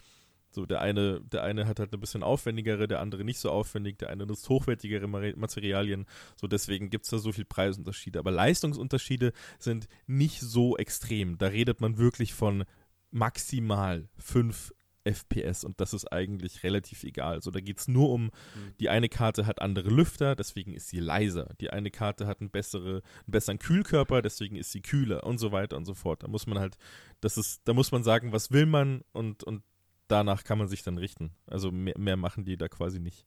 So, 0.57 0.65
der 0.65 0.81
eine, 0.81 1.21
der 1.21 1.43
eine 1.43 1.67
hat 1.67 1.79
halt 1.79 1.93
ein 1.93 1.99
bisschen 1.99 2.23
aufwendigere, 2.23 2.87
der 2.87 2.99
andere 2.99 3.23
nicht 3.23 3.37
so 3.37 3.51
aufwendig, 3.51 3.99
der 3.99 4.09
eine 4.09 4.25
nutzt 4.25 4.49
hochwertigere 4.49 5.07
Materialien. 5.07 6.07
So, 6.35 6.47
deswegen 6.47 6.89
gibt 6.89 7.05
es 7.05 7.11
da 7.11 7.19
so 7.19 7.31
viel 7.31 7.45
Preisunterschiede. 7.45 8.17
Aber 8.17 8.31
Leistungsunterschiede 8.31 9.33
sind 9.59 9.87
nicht 10.07 10.39
so 10.39 10.75
extrem. 10.75 11.37
Da 11.37 11.45
redet 11.49 11.79
man 11.79 11.99
wirklich 11.99 12.33
von 12.33 12.63
maximal 13.11 14.09
5 14.17 14.73
FPS 15.03 15.63
und 15.63 15.79
das 15.79 15.93
ist 15.93 16.11
eigentlich 16.11 16.63
relativ 16.63 17.03
egal. 17.03 17.43
So, 17.43 17.51
da 17.51 17.59
geht 17.59 17.77
es 17.77 17.87
nur 17.87 18.09
um, 18.09 18.31
die 18.79 18.89
eine 18.89 19.09
Karte 19.09 19.45
hat 19.45 19.61
andere 19.61 19.89
Lüfter, 19.89 20.35
deswegen 20.35 20.73
ist 20.73 20.87
sie 20.87 20.99
leiser. 20.99 21.53
Die 21.61 21.69
eine 21.69 21.91
Karte 21.91 22.25
hat 22.25 22.41
einen, 22.41 22.49
bessere, 22.49 23.03
einen 23.03 23.27
besseren 23.27 23.59
Kühlkörper, 23.59 24.23
deswegen 24.23 24.55
ist 24.55 24.71
sie 24.71 24.81
kühler 24.81 25.23
und 25.23 25.37
so 25.37 25.51
weiter 25.51 25.77
und 25.77 25.85
so 25.85 25.93
fort. 25.93 26.23
Da 26.23 26.27
muss 26.27 26.47
man 26.47 26.57
halt, 26.57 26.77
das 27.21 27.37
ist, 27.37 27.61
da 27.65 27.73
muss 27.73 27.91
man 27.91 28.03
sagen, 28.03 28.31
was 28.31 28.51
will 28.51 28.65
man 28.65 29.01
und, 29.13 29.43
und 29.43 29.61
danach 30.07 30.43
kann 30.43 30.57
man 30.57 30.67
sich 30.67 30.83
dann 30.83 30.97
richten. 30.97 31.31
Also 31.45 31.71
mehr, 31.71 31.97
mehr 31.97 32.17
machen 32.17 32.45
die 32.45 32.57
da 32.57 32.67
quasi 32.67 32.99
nicht. 32.99 33.25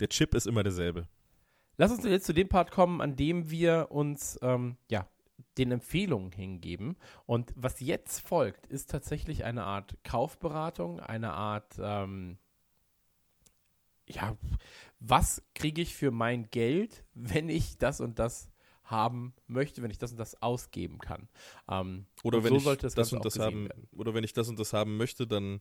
Der 0.00 0.08
Chip 0.08 0.34
ist 0.34 0.46
immer 0.46 0.62
derselbe. 0.62 1.08
Lass 1.76 1.90
uns 1.90 2.04
jetzt 2.04 2.26
zu 2.26 2.34
dem 2.34 2.48
Part 2.48 2.70
kommen, 2.70 3.00
an 3.00 3.16
dem 3.16 3.50
wir 3.50 3.88
uns 3.90 4.38
ähm, 4.42 4.76
ja, 4.90 5.08
den 5.58 5.72
Empfehlungen 5.72 6.32
hingeben. 6.32 6.96
Und 7.26 7.52
was 7.56 7.80
jetzt 7.80 8.20
folgt, 8.20 8.66
ist 8.66 8.90
tatsächlich 8.90 9.44
eine 9.44 9.64
Art 9.64 9.96
Kaufberatung, 10.04 11.00
eine 11.00 11.32
Art, 11.32 11.76
ähm, 11.78 12.38
ja, 14.06 14.36
was 15.00 15.42
kriege 15.54 15.82
ich 15.82 15.94
für 15.94 16.10
mein 16.10 16.50
Geld, 16.50 17.04
wenn 17.14 17.48
ich 17.48 17.78
das 17.78 18.00
und 18.00 18.18
das 18.18 18.50
haben 18.84 19.34
möchte, 19.46 19.82
wenn 19.82 19.90
ich 19.90 19.98
das 19.98 20.10
und 20.12 20.18
das 20.18 20.40
ausgeben 20.42 20.98
kann. 20.98 21.28
Ähm, 21.68 22.06
Oder 22.22 22.44
wenn 22.44 22.58
so 22.58 22.72
ich 22.72 22.78
das, 22.78 22.94
das 22.94 23.12
und 23.12 23.24
das 23.24 23.38
haben, 23.38 23.68
werden. 23.68 23.88
oder 23.92 24.12
wenn 24.12 24.24
ich 24.24 24.32
das 24.32 24.48
und 24.48 24.58
das 24.58 24.72
haben 24.72 24.96
möchte, 24.96 25.26
dann 25.26 25.60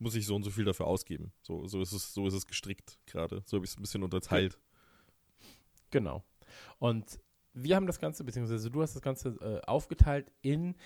muss 0.00 0.14
ich 0.14 0.26
so 0.26 0.34
und 0.34 0.42
so 0.42 0.50
viel 0.50 0.64
dafür 0.64 0.86
ausgeben. 0.86 1.32
So, 1.42 1.66
so 1.66 1.80
ist 1.80 1.92
es, 1.92 2.12
so 2.12 2.26
ist 2.26 2.34
es 2.34 2.46
gestrickt 2.46 2.98
gerade. 3.06 3.42
So 3.44 3.56
habe 3.56 3.64
ich 3.64 3.70
es 3.70 3.78
ein 3.78 3.82
bisschen 3.82 4.02
unterteilt. 4.02 4.58
Genau. 5.90 6.24
Und 6.78 7.20
wir 7.52 7.76
haben 7.76 7.86
das 7.86 7.98
Ganze, 7.98 8.24
beziehungsweise 8.24 8.70
du 8.70 8.82
hast 8.82 8.94
das 8.94 9.02
Ganze 9.02 9.30
äh, 9.40 9.60
aufgeteilt 9.66 10.32
in 10.40 10.76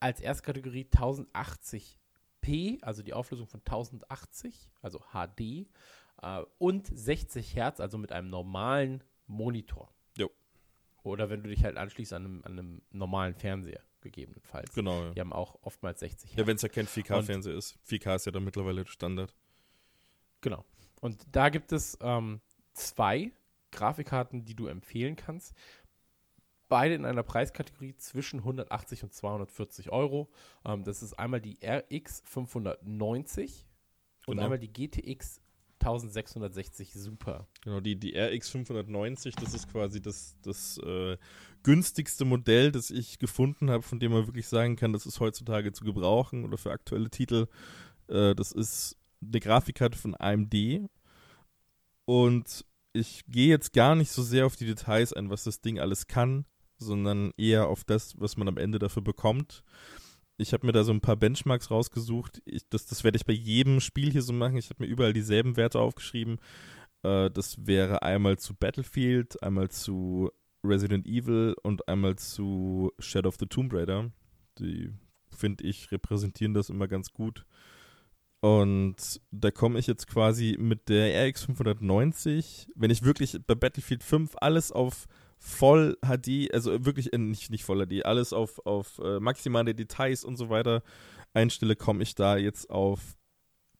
als 0.00 0.20
Erstkategorie 0.20 0.84
1080p, 0.84 2.82
also 2.82 3.02
die 3.02 3.12
Auflösung 3.12 3.48
von 3.48 3.60
1080, 3.60 4.70
also 4.80 5.00
HD, 5.12 5.66
äh, 6.22 6.44
und 6.58 6.86
60 6.86 7.56
Hertz, 7.56 7.80
also 7.80 7.98
mit 7.98 8.12
einem 8.12 8.30
normalen 8.30 9.02
Monitor. 9.26 9.92
Jo. 10.16 10.30
Oder 11.02 11.28
wenn 11.30 11.42
du 11.42 11.48
dich 11.48 11.64
halt 11.64 11.76
anschließt 11.76 12.12
an 12.12 12.24
einem, 12.24 12.44
an 12.44 12.52
einem 12.52 12.82
normalen 12.90 13.34
Fernseher. 13.34 13.82
Gegebenenfalls. 14.00 14.72
Genau. 14.74 15.04
Ja, 15.04 15.10
Die 15.14 15.20
haben 15.20 15.32
auch 15.32 15.58
oftmals 15.62 16.00
60 16.00 16.34
ja 16.34 16.46
wenn 16.46 16.56
es 16.56 16.62
ja 16.62 16.68
kein 16.68 16.86
4K-Fernseher 16.86 17.52
Und- 17.52 17.58
ist. 17.58 17.78
4K 17.84 18.14
ist 18.16 18.26
ja 18.26 18.32
dann 18.32 18.44
mittlerweile 18.44 18.86
Standard. 18.86 19.34
Genau. 20.40 20.64
Und 21.00 21.24
da 21.32 21.48
gibt 21.48 21.72
es 21.72 21.96
ähm, 22.00 22.40
zwei 22.72 23.32
Grafikkarten, 23.72 24.44
die 24.44 24.54
du 24.54 24.66
empfehlen 24.66 25.16
kannst. 25.16 25.54
Beide 26.68 26.94
in 26.94 27.04
einer 27.04 27.22
Preiskategorie 27.22 27.96
zwischen 27.96 28.40
180 28.40 29.02
und 29.04 29.12
240 29.14 29.90
Euro. 29.90 30.28
Ähm, 30.64 30.84
das 30.84 31.02
ist 31.02 31.18
einmal 31.18 31.40
die 31.40 31.58
RX 31.64 32.22
590 32.26 33.66
und 34.26 34.32
Genau. 34.34 34.42
einmal 34.42 34.58
die 34.58 34.72
GTX 34.72 35.40
1660 35.80 36.92
Super. 36.92 37.46
Genau, 37.62 37.80
die, 37.80 37.96
die 37.96 38.16
RX 38.16 38.50
590, 38.50 39.34
das 39.36 39.54
ist 39.54 39.70
quasi 39.70 40.00
das, 40.00 40.36
das 40.42 40.78
äh, 40.78 41.16
günstigste 41.62 42.24
Modell, 42.24 42.72
das 42.72 42.90
ich 42.90 43.18
gefunden 43.18 43.70
habe, 43.70 43.82
von 43.82 43.98
dem 43.98 44.12
man 44.12 44.26
wirklich 44.26 44.48
sagen 44.48 44.76
kann, 44.76 44.92
das 44.92 45.06
ist 45.06 45.20
heutzutage 45.20 45.72
zu 45.72 45.84
gebrauchen 45.84 46.44
oder 46.44 46.58
für 46.58 46.70
aktuelle 46.70 47.10
Titel. 47.10 47.46
Äh, 48.08 48.34
das 48.34 48.52
ist 48.52 48.96
eine 49.22 49.40
Grafikkarte 49.40 49.98
von 49.98 50.14
AMD. 50.14 50.88
Und 52.04 52.64
ich 52.92 53.24
gehe 53.26 53.48
jetzt 53.48 53.72
gar 53.72 53.94
nicht 53.94 54.10
so 54.10 54.22
sehr 54.22 54.46
auf 54.46 54.56
die 54.56 54.66
Details 54.66 55.12
ein, 55.12 55.30
was 55.30 55.44
das 55.44 55.60
Ding 55.60 55.78
alles 55.78 56.06
kann, 56.06 56.46
sondern 56.78 57.32
eher 57.36 57.68
auf 57.68 57.84
das, 57.84 58.18
was 58.18 58.36
man 58.36 58.48
am 58.48 58.56
Ende 58.56 58.78
dafür 58.78 59.02
bekommt. 59.02 59.62
Ich 60.38 60.52
habe 60.52 60.66
mir 60.66 60.72
da 60.72 60.84
so 60.84 60.92
ein 60.92 61.00
paar 61.00 61.16
Benchmarks 61.16 61.70
rausgesucht. 61.70 62.40
Ich, 62.44 62.62
das, 62.70 62.86
das 62.86 63.04
werde 63.04 63.16
ich 63.16 63.26
bei 63.26 63.32
jedem 63.32 63.80
Spiel 63.80 64.10
hier 64.10 64.22
so 64.22 64.32
machen. 64.32 64.56
Ich 64.56 64.70
habe 64.70 64.84
mir 64.84 64.88
überall 64.88 65.12
dieselben 65.12 65.56
Werte 65.56 65.80
aufgeschrieben. 65.80 66.38
Äh, 67.02 67.30
das 67.30 67.66
wäre 67.66 68.02
einmal 68.02 68.38
zu 68.38 68.54
Battlefield, 68.54 69.42
einmal 69.42 69.68
zu 69.68 70.30
Resident 70.64 71.06
Evil 71.06 71.54
und 71.62 71.88
einmal 71.88 72.16
zu 72.16 72.92
Shadow 73.00 73.28
of 73.28 73.36
the 73.40 73.46
Tomb 73.46 73.72
Raider. 73.74 74.12
Die, 74.60 74.92
finde 75.36 75.64
ich, 75.64 75.90
repräsentieren 75.90 76.54
das 76.54 76.70
immer 76.70 76.86
ganz 76.86 77.12
gut. 77.12 77.44
Und 78.40 79.20
da 79.32 79.50
komme 79.50 79.80
ich 79.80 79.88
jetzt 79.88 80.06
quasi 80.06 80.56
mit 80.58 80.88
der 80.88 81.28
RX 81.28 81.46
590, 81.46 82.68
wenn 82.76 82.90
ich 82.90 83.02
wirklich 83.02 83.36
bei 83.44 83.56
Battlefield 83.56 84.04
5 84.04 84.36
alles 84.40 84.70
auf 84.70 85.06
voll 85.38 85.96
HD, 86.02 86.52
also 86.52 86.84
wirklich 86.84 87.12
äh, 87.12 87.18
nicht, 87.18 87.50
nicht 87.50 87.64
voll 87.64 87.86
HD, 87.86 88.04
alles 88.04 88.32
auf, 88.32 88.64
auf 88.66 88.98
äh, 88.98 89.20
maximale 89.20 89.74
Details 89.74 90.24
und 90.24 90.36
so 90.36 90.50
weiter 90.50 90.82
einstelle, 91.34 91.76
komme 91.76 92.02
ich 92.02 92.14
da 92.14 92.36
jetzt 92.36 92.70
auf 92.70 93.16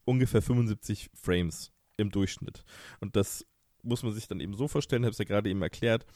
ungefähr 0.04 0.42
75 0.42 1.10
Frames 1.14 1.72
im 1.96 2.10
Durchschnitt. 2.10 2.64
Und 3.00 3.16
das 3.16 3.46
muss 3.82 4.02
man 4.02 4.12
sich 4.12 4.28
dann 4.28 4.40
eben 4.40 4.54
so 4.54 4.68
vorstellen, 4.68 5.04
habe 5.04 5.12
es 5.12 5.18
ja 5.18 5.24
gerade 5.24 5.50
eben 5.50 5.62
erklärt, 5.62 6.06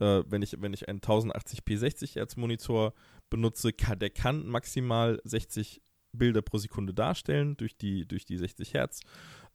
äh, 0.00 0.22
wenn, 0.26 0.42
ich, 0.42 0.60
wenn 0.60 0.72
ich 0.72 0.88
einen 0.88 1.00
1080p 1.00 1.76
60 1.76 2.16
Hertz 2.16 2.36
Monitor 2.36 2.94
benutze, 3.30 3.72
kann, 3.72 3.98
der 3.98 4.10
kann 4.10 4.46
maximal 4.46 5.20
60 5.24 5.82
Bilder 6.12 6.42
pro 6.42 6.58
Sekunde 6.58 6.94
darstellen 6.94 7.56
durch 7.56 7.76
die, 7.76 8.06
durch 8.06 8.24
die 8.24 8.36
60 8.36 8.74
Hertz. 8.74 9.00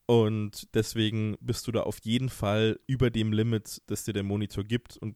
Und 0.06 0.74
deswegen 0.76 1.38
bist 1.40 1.66
du 1.68 1.72
da 1.72 1.82
auf 1.82 2.00
jeden 2.04 2.30
Fall 2.30 2.80
über 2.88 3.10
dem 3.10 3.32
Limit, 3.32 3.82
das 3.88 4.04
dir 4.04 4.14
der 4.14 4.24
Monitor 4.24 4.64
gibt. 4.64 4.98
Und 4.98 5.16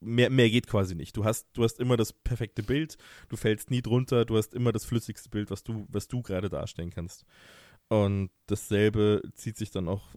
mehr, 0.00 0.30
mehr 0.30 0.50
geht 0.50 0.66
quasi 0.66 0.94
nicht. 0.94 1.16
Du 1.16 1.24
hast, 1.24 1.48
du 1.52 1.64
hast 1.64 1.80
immer 1.80 1.96
das 1.96 2.12
perfekte 2.12 2.62
Bild, 2.62 2.96
du 3.28 3.36
fällst 3.36 3.70
nie 3.70 3.82
drunter, 3.82 4.24
du 4.24 4.36
hast 4.36 4.54
immer 4.54 4.72
das 4.72 4.84
flüssigste 4.84 5.28
Bild, 5.28 5.50
was 5.50 5.62
du, 5.62 5.86
was 5.88 6.08
du 6.08 6.22
gerade 6.22 6.48
darstellen 6.48 6.90
kannst. 6.90 7.24
Und 7.88 8.30
dasselbe 8.46 9.22
zieht 9.34 9.56
sich 9.56 9.70
dann 9.70 9.88
auch, 9.88 10.08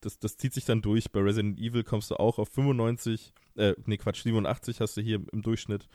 das, 0.00 0.18
das 0.18 0.36
zieht 0.36 0.52
sich 0.52 0.64
dann 0.64 0.82
durch. 0.82 1.10
Bei 1.10 1.20
Resident 1.20 1.58
Evil 1.58 1.84
kommst 1.84 2.10
du 2.10 2.16
auch 2.16 2.38
auf 2.38 2.48
95, 2.50 3.32
äh, 3.56 3.74
nee, 3.86 3.96
Quatsch, 3.96 4.22
87 4.22 4.80
hast 4.80 4.96
du 4.96 5.00
hier 5.00 5.22
im 5.32 5.42
Durchschnitt. 5.42 5.88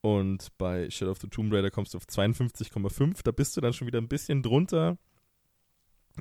Und 0.00 0.48
bei 0.58 0.90
Shadow 0.90 1.12
of 1.12 1.20
the 1.20 1.28
Tomb 1.28 1.52
Raider 1.52 1.70
kommst 1.70 1.94
du 1.94 1.98
auf 1.98 2.04
52,5. 2.04 3.20
Da 3.22 3.30
bist 3.30 3.56
du 3.56 3.60
dann 3.60 3.72
schon 3.72 3.86
wieder 3.86 4.00
ein 4.00 4.08
bisschen 4.08 4.42
drunter. 4.42 4.98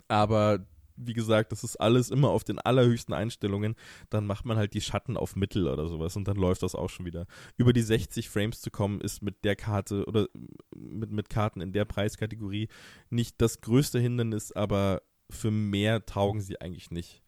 Aber 0.08 0.66
wie 0.96 1.14
gesagt, 1.14 1.52
das 1.52 1.64
ist 1.64 1.76
alles 1.78 2.10
immer 2.12 2.30
auf 2.30 2.44
den 2.44 2.60
allerhöchsten 2.60 3.14
Einstellungen. 3.14 3.76
Dann 4.10 4.26
macht 4.26 4.46
man 4.46 4.58
halt 4.58 4.74
die 4.74 4.82
Schatten 4.82 5.18
auf 5.18 5.36
Mittel 5.36 5.68
oder 5.68 5.88
sowas 5.88 6.16
und 6.16 6.28
dann 6.28 6.38
läuft 6.38 6.64
das 6.64 6.76
auch 6.76 6.90
schon 6.90 7.06
wieder. 7.06 7.26
Über 7.58 7.74
die 7.74 7.82
60 7.82 8.30
Frames 8.30 8.62
zu 8.62 8.72
kommen, 8.72 9.02
ist 9.02 9.22
mit 9.22 9.44
der 9.44 9.56
Karte 9.56 10.06
oder 10.06 10.28
mit, 10.76 11.12
mit 11.12 11.30
Karten 11.30 11.62
in 11.62 11.74
der 11.74 11.86
Preiskategorie 11.86 12.68
nicht 13.10 13.42
das 13.42 13.62
größte 13.62 14.00
Hindernis, 14.00 14.52
aber 14.52 15.02
für 15.30 15.52
mehr 15.52 16.06
taugen 16.06 16.42
sie 16.42 16.60
eigentlich 16.60 16.92
nicht. 16.92 17.22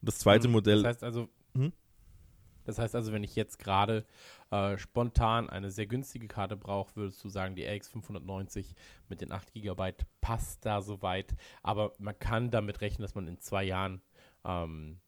Das 0.00 0.18
zweite 0.18 0.48
Mhm. 0.48 0.52
Modell. 0.52 0.82
Das 0.82 0.94
heißt 0.94 1.04
also, 1.04 1.28
Mhm. 1.54 1.72
Das 2.68 2.78
heißt 2.78 2.94
also, 2.94 3.12
wenn 3.14 3.24
ich 3.24 3.34
jetzt 3.34 3.58
gerade 3.58 4.04
äh, 4.50 4.76
spontan 4.76 5.48
eine 5.48 5.70
sehr 5.70 5.86
günstige 5.86 6.28
Karte 6.28 6.54
brauche, 6.54 6.94
würdest 6.96 7.24
du 7.24 7.30
sagen, 7.30 7.56
die 7.56 7.64
RX 7.64 7.88
590 7.88 8.74
mit 9.08 9.22
den 9.22 9.32
8 9.32 9.54
GB 9.54 9.94
passt 10.20 10.66
da 10.66 10.82
soweit. 10.82 11.34
Aber 11.62 11.94
man 11.98 12.18
kann 12.18 12.50
damit 12.50 12.82
rechnen, 12.82 13.00
dass 13.00 13.14
man 13.14 13.26
in 13.26 13.40
zwei 13.40 13.64
Jahren 13.64 14.02
ähm, 14.44 15.00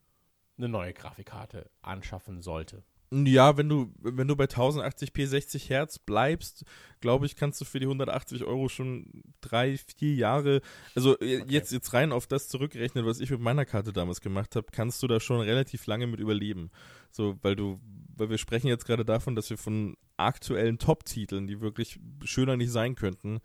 eine 0.56 0.70
neue 0.70 0.94
Grafikkarte 0.94 1.68
anschaffen 1.82 2.40
sollte. 2.40 2.82
Ja, 3.12 3.56
wenn 3.56 3.68
du, 3.68 3.92
wenn 3.98 4.28
du 4.28 4.36
bei 4.36 4.44
1080p 4.44 5.26
60 5.26 5.68
Hertz 5.68 5.98
bleibst, 5.98 6.64
glaube 7.00 7.26
ich, 7.26 7.34
kannst 7.34 7.60
du 7.60 7.64
für 7.64 7.80
die 7.80 7.86
180 7.86 8.44
Euro 8.44 8.68
schon 8.68 9.24
drei, 9.40 9.76
vier 9.98 10.14
Jahre, 10.14 10.60
also 10.94 11.18
äh, 11.18 11.42
jetzt, 11.48 11.72
jetzt 11.72 11.92
rein 11.92 12.12
auf 12.12 12.28
das 12.28 12.46
zurückrechnen, 12.48 13.04
was 13.04 13.18
ich 13.18 13.30
mit 13.30 13.40
meiner 13.40 13.64
Karte 13.64 13.92
damals 13.92 14.20
gemacht 14.20 14.54
habe, 14.54 14.68
kannst 14.70 15.02
du 15.02 15.08
da 15.08 15.18
schon 15.18 15.40
relativ 15.40 15.86
lange 15.86 16.06
mit 16.06 16.20
überleben. 16.20 16.70
So, 17.10 17.36
weil 17.42 17.56
du, 17.56 17.80
weil 18.16 18.30
wir 18.30 18.38
sprechen 18.38 18.68
jetzt 18.68 18.86
gerade 18.86 19.04
davon, 19.04 19.34
dass 19.34 19.50
wir 19.50 19.58
von 19.58 19.96
aktuellen 20.16 20.78
Top-Titeln, 20.78 21.48
die 21.48 21.60
wirklich 21.60 21.98
schöner 22.22 22.56
nicht 22.56 22.70
sein 22.70 22.94
könnten, 22.94 23.40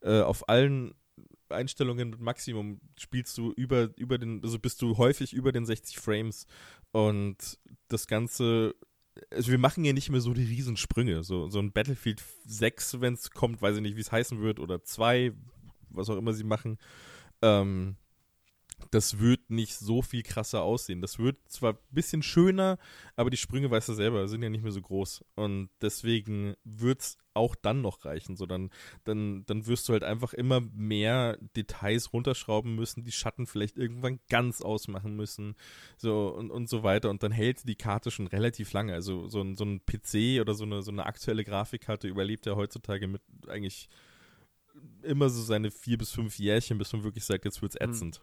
äh, 0.00 0.22
auf 0.22 0.48
allen 0.48 0.92
Einstellungen 1.50 2.10
mit 2.10 2.20
Maximum 2.20 2.80
spielst 2.98 3.38
du 3.38 3.52
über, 3.52 3.90
über 3.96 4.18
den, 4.18 4.42
also 4.42 4.58
bist 4.58 4.82
du 4.82 4.98
häufig 4.98 5.32
über 5.32 5.52
den 5.52 5.66
60 5.66 5.98
Frames 5.98 6.48
und 6.90 7.60
das 7.86 8.08
Ganze 8.08 8.74
also 9.30 9.50
wir 9.50 9.58
machen 9.58 9.84
ja 9.84 9.92
nicht 9.92 10.10
mehr 10.10 10.20
so 10.20 10.34
die 10.34 10.44
Riesensprünge. 10.44 11.22
So, 11.22 11.48
so 11.48 11.58
ein 11.58 11.72
Battlefield 11.72 12.22
6, 12.46 13.00
wenn 13.00 13.14
es 13.14 13.30
kommt, 13.30 13.62
weiß 13.62 13.76
ich 13.76 13.82
nicht, 13.82 13.96
wie 13.96 14.00
es 14.00 14.12
heißen 14.12 14.40
wird, 14.40 14.60
oder 14.60 14.82
2, 14.82 15.32
was 15.90 16.10
auch 16.10 16.16
immer 16.16 16.32
sie 16.32 16.44
machen. 16.44 16.78
Ähm, 17.42 17.96
das 18.90 19.18
wird 19.18 19.50
nicht 19.50 19.74
so 19.74 20.02
viel 20.02 20.22
krasser 20.22 20.62
aussehen. 20.62 21.00
Das 21.00 21.18
wird 21.18 21.36
zwar 21.48 21.74
ein 21.74 21.78
bisschen 21.90 22.22
schöner, 22.22 22.78
aber 23.16 23.30
die 23.30 23.36
Sprünge, 23.36 23.70
weißt 23.70 23.88
du 23.88 23.94
selber, 23.94 24.28
sind 24.28 24.42
ja 24.42 24.50
nicht 24.50 24.62
mehr 24.62 24.72
so 24.72 24.80
groß. 24.80 25.24
Und 25.34 25.70
deswegen 25.80 26.54
wird 26.64 27.00
es 27.00 27.18
auch 27.34 27.54
dann 27.54 27.80
noch 27.82 28.04
reichen. 28.04 28.36
So, 28.36 28.46
dann, 28.46 28.70
dann, 29.04 29.44
dann 29.46 29.66
wirst 29.66 29.88
du 29.88 29.92
halt 29.92 30.04
einfach 30.04 30.32
immer 30.34 30.60
mehr 30.60 31.36
Details 31.56 32.12
runterschrauben 32.12 32.74
müssen, 32.74 33.04
die 33.04 33.12
Schatten 33.12 33.46
vielleicht 33.46 33.76
irgendwann 33.76 34.20
ganz 34.28 34.60
ausmachen 34.60 35.16
müssen. 35.16 35.54
So 35.96 36.28
und, 36.28 36.50
und 36.50 36.68
so 36.68 36.82
weiter. 36.82 37.10
Und 37.10 37.22
dann 37.22 37.32
hält 37.32 37.68
die 37.68 37.76
Karte 37.76 38.10
schon 38.10 38.26
relativ 38.26 38.72
lange. 38.72 38.94
Also 38.94 39.28
so 39.28 39.40
ein, 39.40 39.56
so 39.56 39.64
ein 39.64 39.80
PC 39.84 40.40
oder 40.40 40.54
so 40.54 40.64
eine, 40.64 40.82
so 40.82 40.90
eine 40.90 41.06
aktuelle 41.06 41.44
Grafikkarte 41.44 42.08
überlebt 42.08 42.46
ja 42.46 42.54
heutzutage 42.56 43.08
mit 43.08 43.22
eigentlich 43.48 43.88
immer 45.02 45.28
so 45.28 45.42
seine 45.42 45.70
vier 45.70 45.98
bis 45.98 46.10
fünf 46.10 46.38
Jährchen, 46.38 46.78
bis 46.78 46.92
man 46.92 47.04
wirklich 47.04 47.24
sagt, 47.24 47.44
jetzt 47.44 47.62
wird's 47.62 47.76
Hm. 47.80 47.90
ätzend. 47.90 48.20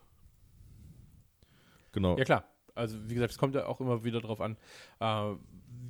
Genau. 1.91 2.17
Ja, 2.17 2.23
klar. 2.23 2.45
Also, 2.73 2.97
wie 3.09 3.15
gesagt, 3.15 3.31
es 3.31 3.37
kommt 3.37 3.55
ja 3.55 3.65
auch 3.65 3.81
immer 3.81 4.03
wieder 4.03 4.21
drauf 4.21 4.39
an, 4.39 4.57
äh, 4.99 5.35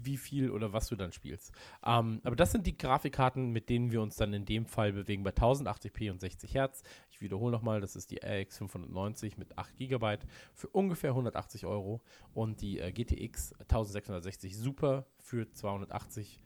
wie 0.04 0.18
viel 0.18 0.50
oder 0.50 0.74
was 0.74 0.88
du 0.88 0.96
dann 0.96 1.12
spielst. 1.12 1.52
Ähm, 1.86 2.22
aber 2.24 2.36
das 2.36 2.52
sind 2.52 2.66
die 2.66 2.78
Grafikkarten, 2.78 3.52
mit 3.52 3.70
denen 3.70 3.92
wir 3.92 4.02
uns 4.02 4.16
dann 4.16 4.34
in 4.34 4.46
dem 4.46 4.66
Fall 4.66 4.94
bewegen 4.94 5.24
bei 5.24 5.32
1080p 5.32 6.12
und 6.12 6.20
60 6.20 6.54
Hertz. 6.56 6.84
Ich 7.12 7.22
wiederhole 7.22 7.52
nochmal, 7.52 7.82
das 7.82 7.96
ist 7.96 8.10
die 8.12 8.18
RX 8.18 8.58
590 8.58 9.38
mit 9.38 9.58
8 9.58 9.78
GB 9.78 10.18
für 10.56 10.68
ungefähr 10.70 11.12
180 11.12 11.66
Euro 11.66 12.02
und 12.34 12.62
die 12.62 12.80
äh, 12.80 12.92
GTX 12.92 13.54
1660 13.60 14.58
Super 14.58 15.06
für 15.20 15.52
280 15.52 16.40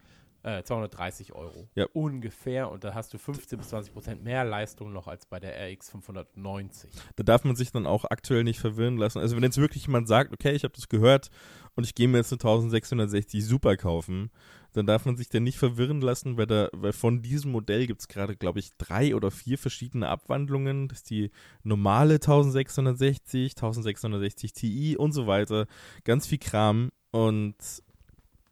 äh, 0.45 0.63
230 0.63 1.33
Euro. 1.33 1.67
Ja. 1.73 1.87
Ungefähr. 1.93 2.69
Und 2.69 2.83
da 2.83 2.93
hast 2.93 3.13
du 3.13 3.17
15 3.17 3.57
bis 3.57 3.69
20 3.69 3.93
Prozent 3.93 4.23
mehr 4.23 4.45
Leistung 4.45 4.93
noch 4.93 5.07
als 5.07 5.25
bei 5.25 5.39
der 5.39 5.55
RX 5.71 5.89
590. 5.89 6.91
Da 7.15 7.23
darf 7.23 7.43
man 7.43 7.55
sich 7.55 7.71
dann 7.71 7.87
auch 7.87 8.05
aktuell 8.05 8.43
nicht 8.43 8.59
verwirren 8.59 8.97
lassen. 8.97 9.19
Also 9.19 9.35
wenn 9.35 9.43
jetzt 9.43 9.57
wirklich 9.57 9.87
jemand 9.87 10.07
sagt, 10.07 10.31
okay, 10.31 10.51
ich 10.51 10.63
habe 10.63 10.73
das 10.75 10.87
gehört 10.87 11.31
und 11.75 11.83
ich 11.83 11.95
gehe 11.95 12.07
mir 12.07 12.17
jetzt 12.17 12.31
eine 12.31 12.37
1660 12.37 13.43
Super 13.43 13.75
kaufen, 13.75 14.29
dann 14.73 14.85
darf 14.85 15.05
man 15.05 15.17
sich 15.17 15.29
dann 15.29 15.43
nicht 15.43 15.57
verwirren 15.57 16.01
lassen, 16.01 16.37
weil, 16.37 16.45
da, 16.45 16.69
weil 16.73 16.93
von 16.93 17.21
diesem 17.21 17.51
Modell 17.51 17.87
gibt 17.87 18.01
es 18.01 18.07
gerade, 18.07 18.35
glaube 18.35 18.59
ich, 18.59 18.75
drei 18.77 19.15
oder 19.15 19.31
vier 19.31 19.57
verschiedene 19.57 20.09
Abwandlungen. 20.09 20.89
Das 20.89 20.99
ist 20.99 21.09
die 21.09 21.31
normale 21.63 22.15
1660, 22.15 23.53
1660 23.53 24.53
Ti 24.53 24.97
und 24.97 25.11
so 25.13 25.25
weiter. 25.25 25.65
Ganz 26.03 26.27
viel 26.27 26.37
Kram 26.37 26.91
und 27.11 27.55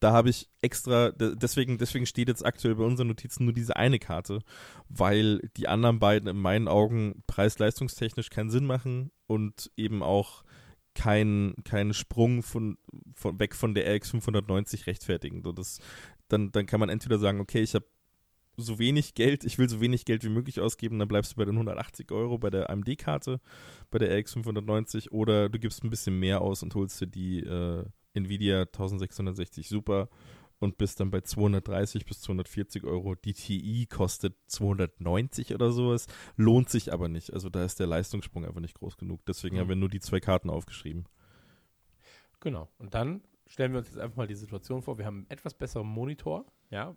da 0.03 0.11
habe 0.11 0.29
ich 0.29 0.49
extra, 0.61 1.11
de- 1.11 1.33
deswegen, 1.35 1.77
deswegen 1.77 2.05
steht 2.05 2.27
jetzt 2.27 2.45
aktuell 2.45 2.75
bei 2.75 2.83
unseren 2.83 3.07
Notizen 3.07 3.45
nur 3.45 3.53
diese 3.53 3.77
eine 3.77 3.99
Karte, 3.99 4.39
weil 4.89 5.39
die 5.55 5.69
anderen 5.69 5.99
beiden 5.99 6.27
in 6.27 6.35
meinen 6.35 6.67
Augen 6.67 7.23
preis-leistungstechnisch 7.25 8.29
keinen 8.29 8.49
Sinn 8.49 8.65
machen 8.65 9.11
und 9.27 9.71
eben 9.77 10.03
auch 10.03 10.43
keinen 10.93 11.55
keinen 11.63 11.93
Sprung 11.93 12.43
von, 12.43 12.77
von 13.15 13.39
weg 13.39 13.55
von 13.55 13.73
der 13.73 13.95
RX 13.95 14.11
590 14.11 14.87
rechtfertigen. 14.87 15.41
So, 15.41 15.53
das, 15.53 15.79
dann, 16.27 16.51
dann 16.51 16.65
kann 16.65 16.81
man 16.81 16.89
entweder 16.89 17.17
sagen, 17.17 17.39
okay, 17.39 17.61
ich 17.61 17.73
habe 17.73 17.85
so 18.57 18.77
wenig 18.79 19.15
Geld, 19.15 19.45
ich 19.45 19.57
will 19.57 19.69
so 19.69 19.79
wenig 19.79 20.03
Geld 20.03 20.23
wie 20.25 20.29
möglich 20.29 20.59
ausgeben, 20.59 20.99
dann 20.99 21.07
bleibst 21.07 21.31
du 21.31 21.37
bei 21.37 21.45
den 21.45 21.55
180 21.55 22.11
Euro 22.11 22.37
bei 22.37 22.49
der 22.49 22.69
AMD-Karte, 22.69 23.39
bei 23.89 23.99
der 23.99 24.15
RX 24.19 24.33
590 24.33 25.13
oder 25.13 25.47
du 25.47 25.57
gibst 25.59 25.83
ein 25.83 25.89
bisschen 25.89 26.19
mehr 26.19 26.41
aus 26.41 26.61
und 26.61 26.75
holst 26.75 26.99
dir 27.01 27.07
die 27.07 27.39
äh, 27.39 27.85
Nvidia 28.13 28.61
1660 28.61 29.67
Super 29.67 30.09
und 30.59 30.77
bist 30.77 30.99
dann 30.99 31.11
bei 31.11 31.21
230 31.21 32.05
bis 32.05 32.21
240 32.21 32.83
Euro. 32.85 33.15
Die 33.15 33.33
TI 33.33 33.85
kostet 33.85 34.35
290 34.47 35.53
oder 35.53 35.71
sowas, 35.71 36.07
lohnt 36.35 36.69
sich 36.69 36.93
aber 36.93 37.09
nicht. 37.09 37.33
Also 37.33 37.49
da 37.49 37.65
ist 37.65 37.79
der 37.79 37.87
Leistungssprung 37.87 38.45
einfach 38.45 38.61
nicht 38.61 38.75
groß 38.75 38.97
genug. 38.97 39.25
Deswegen 39.25 39.57
mhm. 39.57 39.59
haben 39.59 39.69
wir 39.69 39.75
nur 39.75 39.89
die 39.89 39.99
zwei 39.99 40.19
Karten 40.19 40.49
aufgeschrieben. 40.49 41.05
Genau. 42.39 42.69
Und 42.77 42.93
dann 42.93 43.23
stellen 43.47 43.73
wir 43.73 43.79
uns 43.79 43.89
jetzt 43.89 43.99
einfach 43.99 44.17
mal 44.17 44.27
die 44.27 44.35
Situation 44.35 44.81
vor, 44.81 44.97
wir 44.97 45.05
haben 45.05 45.19
einen 45.19 45.29
etwas 45.29 45.53
besseren 45.53 45.87
Monitor, 45.87 46.45
ja, 46.69 46.95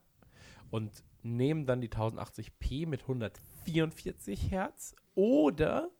und 0.70 1.04
nehmen 1.22 1.66
dann 1.66 1.80
die 1.80 1.88
1080p 1.88 2.86
mit 2.86 3.02
144 3.02 4.50
Hertz 4.50 4.94
oder 5.14 5.90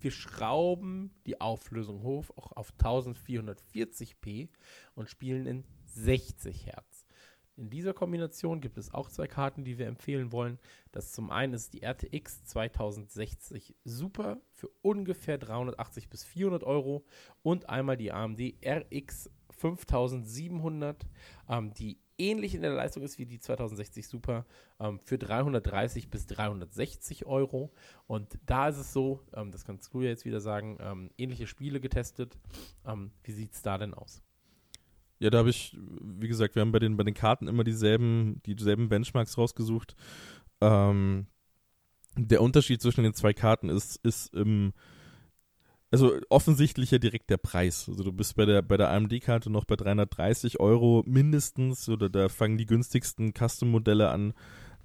wir 0.00 0.10
schrauben 0.10 1.10
die 1.26 1.40
Auflösung 1.40 2.02
hoch 2.02 2.26
auch 2.36 2.52
auf 2.52 2.72
1440p 2.78 4.48
und 4.94 5.08
spielen 5.08 5.46
in 5.46 5.64
60 5.86 6.66
Hertz. 6.66 7.06
In 7.58 7.70
dieser 7.70 7.92
Kombination 7.92 8.60
gibt 8.60 8.78
es 8.78 8.94
auch 8.94 9.10
zwei 9.10 9.26
Karten, 9.26 9.64
die 9.64 9.78
wir 9.78 9.88
empfehlen 9.88 10.30
wollen. 10.30 10.60
Das 10.92 11.10
zum 11.10 11.30
einen 11.30 11.54
ist 11.54 11.74
die 11.74 11.82
RTX 11.82 12.44
2060 12.44 13.74
Super 13.84 14.40
für 14.52 14.68
ungefähr 14.80 15.38
380 15.38 16.08
bis 16.08 16.22
400 16.22 16.62
Euro 16.62 17.04
und 17.42 17.68
einmal 17.68 17.96
die 17.96 18.12
AMD 18.12 18.40
RX 18.64 19.28
5700, 19.50 21.04
ähm, 21.48 21.74
die 21.74 21.98
ähnlich 22.18 22.54
in 22.54 22.62
der 22.62 22.72
Leistung 22.72 23.02
ist 23.02 23.18
wie 23.18 23.26
die 23.26 23.38
2060 23.38 24.06
Super, 24.06 24.44
ähm, 24.80 25.00
für 25.00 25.18
330 25.18 26.10
bis 26.10 26.26
360 26.26 27.26
Euro. 27.26 27.72
Und 28.06 28.38
da 28.44 28.68
ist 28.68 28.78
es 28.78 28.92
so, 28.92 29.20
ähm, 29.34 29.52
das 29.52 29.64
kannst 29.64 29.92
du 29.94 30.02
ja 30.02 30.08
jetzt 30.08 30.24
wieder 30.24 30.40
sagen, 30.40 30.78
ähm, 30.80 31.10
ähnliche 31.16 31.46
Spiele 31.46 31.80
getestet. 31.80 32.38
Ähm, 32.84 33.12
wie 33.22 33.32
sieht 33.32 33.54
es 33.54 33.62
da 33.62 33.78
denn 33.78 33.94
aus? 33.94 34.22
Ja, 35.20 35.30
da 35.30 35.38
habe 35.38 35.50
ich, 35.50 35.76
wie 36.00 36.28
gesagt, 36.28 36.54
wir 36.54 36.60
haben 36.60 36.72
bei 36.72 36.78
den, 36.78 36.96
bei 36.96 37.04
den 37.04 37.14
Karten 37.14 37.48
immer 37.48 37.64
dieselben, 37.64 38.40
dieselben 38.46 38.88
Benchmarks 38.88 39.36
rausgesucht. 39.36 39.96
Ähm, 40.60 41.26
der 42.16 42.40
Unterschied 42.40 42.82
zwischen 42.82 43.04
den 43.04 43.14
zwei 43.14 43.32
Karten 43.32 43.68
ist, 43.68 43.96
ist 44.04 44.34
im 44.34 44.72
also 45.90 46.18
offensichtlich 46.28 46.90
ja 46.90 46.98
direkt 46.98 47.30
der 47.30 47.38
Preis. 47.38 47.88
Also 47.88 48.04
du 48.04 48.12
bist 48.12 48.36
bei 48.36 48.44
der, 48.44 48.62
bei 48.62 48.76
der 48.76 48.90
AMD-Karte 48.90 49.50
noch 49.50 49.64
bei 49.64 49.76
330 49.76 50.60
Euro 50.60 51.02
mindestens 51.06 51.88
oder 51.88 52.10
da 52.10 52.28
fangen 52.28 52.58
die 52.58 52.66
günstigsten 52.66 53.32
Custom-Modelle 53.32 54.10
an. 54.10 54.34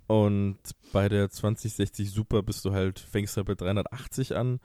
Und 0.07 0.59
bei 0.91 1.09
der 1.09 1.29
2060 1.29 2.11
Super 2.11 2.43
bist 2.43 2.63
du 2.65 2.71
halt, 2.71 2.99
fängst 2.99 3.35
halt 3.37 3.47
bei 3.47 3.55
380 3.55 4.35
an. 4.35 4.59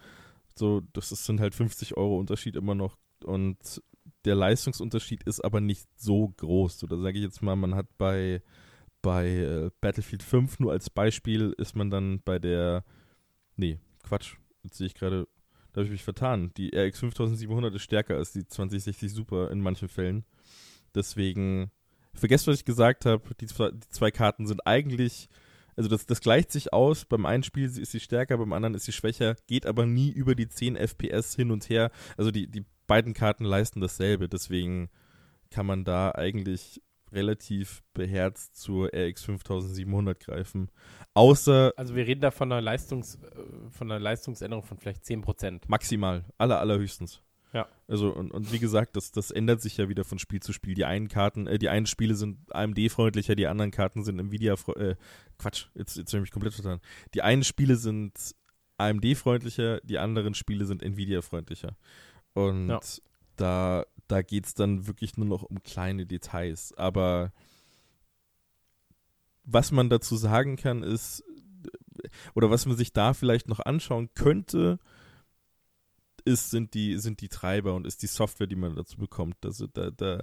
So, 0.55 0.83
das 0.93 1.13
ist, 1.13 1.25
sind 1.25 1.41
halt 1.41 1.55
50 1.55 1.97
Euro 1.97 2.19
Unterschied 2.19 2.57
immer 2.57 2.75
noch. 2.75 2.99
Und 3.25 3.83
der 4.25 4.35
Leistungsunterschied 4.35 5.23
ist 5.25 5.45
aber 5.45 5.61
nicht 5.61 5.89
so 5.97 6.29
groß. 6.37 6.79
So, 6.79 6.87
da 6.87 6.97
sage 6.99 7.19
ich 7.19 7.25
jetzt 7.25 7.43
mal, 7.43 7.57
man 7.57 7.75
hat 7.75 7.87
bei, 7.99 8.43
bei 9.03 9.29
äh, 9.29 9.71
Battlefield 9.81 10.23
5 10.23 10.61
nur 10.61 10.73
als 10.73 10.91
Beispiel 10.91 11.55
ist 11.59 11.77
man 11.77 11.91
dann 11.91 12.21
bei 12.25 12.39
der, 12.39 12.85
nee, 13.57 13.79
Quatsch, 14.03 14.37
jetzt 14.63 14.79
sehe 14.79 14.87
ich 14.87 14.95
gerade, 14.95 15.29
da 15.79 15.83
habe 15.83 15.87
ich 15.87 15.93
mich 15.93 16.03
vertan. 16.03 16.51
Die 16.57 16.77
RX 16.77 16.99
5700 16.99 17.73
ist 17.73 17.83
stärker 17.83 18.17
als 18.17 18.33
die 18.33 18.45
2060 18.45 19.13
Super 19.13 19.53
in 19.53 19.61
manchen 19.61 19.89
Fällen. 19.89 20.25
Deswegen, 20.93 21.71
vergesst, 22.15 22.49
was 22.49 22.57
ich 22.57 22.65
gesagt 22.65 23.07
habe. 23.07 23.23
Die, 23.41 23.47
die, 23.47 23.55
zwei 23.89 24.11
Karten 24.11 24.49
sind 24.49 24.67
eigentlich, 24.67 25.29
also 25.77 25.89
das, 25.89 26.05
das 26.05 26.21
gleicht 26.21 26.51
sich 26.51 26.73
aus. 26.73 27.05
Beim 27.05 27.27
einen 27.27 27.45
Spiel 27.45 27.67
ist 27.67 27.93
sie 27.93 28.01
stärker, 28.01 28.39
beim 28.39 28.53
anderen 28.53 28.75
ist 28.75 28.87
sie 28.87 28.93
schwächer, 28.93 29.37
geht 29.47 29.67
aber 29.67 29.87
nie 29.87 30.11
über 30.11 30.35
die 30.35 30.49
10 30.49 30.75
FPS 30.75 31.37
hin 31.37 31.53
und 31.53 31.69
her. 31.69 31.93
Also 32.17 32.33
die, 32.33 32.49
die 32.49 32.65
beiden 32.89 33.15
Karten 33.15 33.45
leisten 33.45 33.81
dasselbe. 33.81 34.29
Deswegen 34.29 34.91
kann 35.53 35.67
man 35.67 35.85
da 35.85 36.11
eigentlich 36.11 36.83
relativ 37.13 37.83
beherzt 37.95 38.57
zur 38.57 38.89
RX 38.89 39.25
5700 39.25 40.21
greifen. 40.21 40.71
Außer. 41.15 41.73
Also 41.77 41.95
wir 41.95 42.07
reden 42.07 42.21
da 42.21 42.31
von 42.31 42.53
einer, 42.53 42.61
Leistungs, 42.61 43.17
äh, 43.17 43.71
von 43.71 43.91
einer 43.91 44.01
Leistungsänderung 44.01 44.65
von 44.65 44.79
vielleicht 44.79 45.05
10%. 45.05 45.63
Maximal, 45.69 46.25
aller, 46.39 46.61
allerhöchstens. 46.61 47.23
Ja. 47.53 47.67
Also, 47.87 48.11
und, 48.11 48.31
und 48.31 48.53
wie 48.53 48.59
gesagt, 48.59 48.97
das, 48.97 49.11
das 49.11 49.31
ändert 49.31 49.63
sich 49.63 49.79
ja 49.79 49.89
wieder 49.89 50.05
von 50.05 50.19
Spiel 50.19 50.41
zu 50.41 50.53
Spiel. 50.53 50.75
Die 50.75 50.85
einen 50.85 51.09
Karten, 51.09 51.47
äh, 51.47 51.59
die 51.59 51.69
einen 51.69 51.87
Spiele 51.87 52.15
sind 52.15 52.39
AMD-freundlicher, 52.55 53.35
die 53.35 53.47
anderen 53.47 53.71
Karten 53.71 54.05
sind 54.05 54.19
Nvidia, 54.19 54.55
äh, 54.77 54.97
Quatsch, 55.39 55.67
jetzt, 55.75 55.97
jetzt 55.97 56.13
habe 56.13 56.19
ich 56.19 56.23
mich 56.23 56.31
komplett 56.31 56.55
vertan. 56.55 56.81
Die 57.15 57.23
einen 57.23 57.45
Spiele 57.45 57.77
sind 57.77 58.35
AMD-freundlicher, 58.77 59.81
die 59.83 59.99
anderen 59.99 60.35
Spiele 60.35 60.67
sind 60.67 60.83
Nvidia-freundlicher. 60.83 61.77
Und 62.35 62.69
ja. 62.69 62.81
da 63.37 63.87
da 64.09 64.23
geht 64.23 64.47
es 64.47 64.55
dann 64.55 64.87
wirklich 64.87 65.17
nur 65.17 65.27
noch 65.27 65.43
um 65.43 65.63
kleine 65.63 66.07
Details. 66.07 66.73
Aber 66.77 67.33
was 69.45 69.71
man 69.71 69.89
dazu 69.89 70.17
sagen 70.17 70.57
kann, 70.57 70.83
ist, 70.83 71.23
oder 72.35 72.51
was 72.51 72.67
man 72.67 72.77
sich 72.77 72.93
da 72.93 73.15
vielleicht 73.15 73.49
noch 73.49 73.61
anschauen 73.61 74.11
könnte, 74.15 74.79
ist, 76.25 76.51
sind 76.51 76.75
die, 76.75 76.99
sind 76.99 77.21
die 77.21 77.29
Treiber 77.29 77.75
und 77.75 77.87
ist 77.87 78.03
die 78.03 78.07
Software, 78.07 78.47
die 78.47 78.57
man 78.57 78.77
dazu 78.77 78.99
bekommt. 78.99 79.45
Also 79.45 79.67
da, 79.67 79.91
da, 79.91 80.23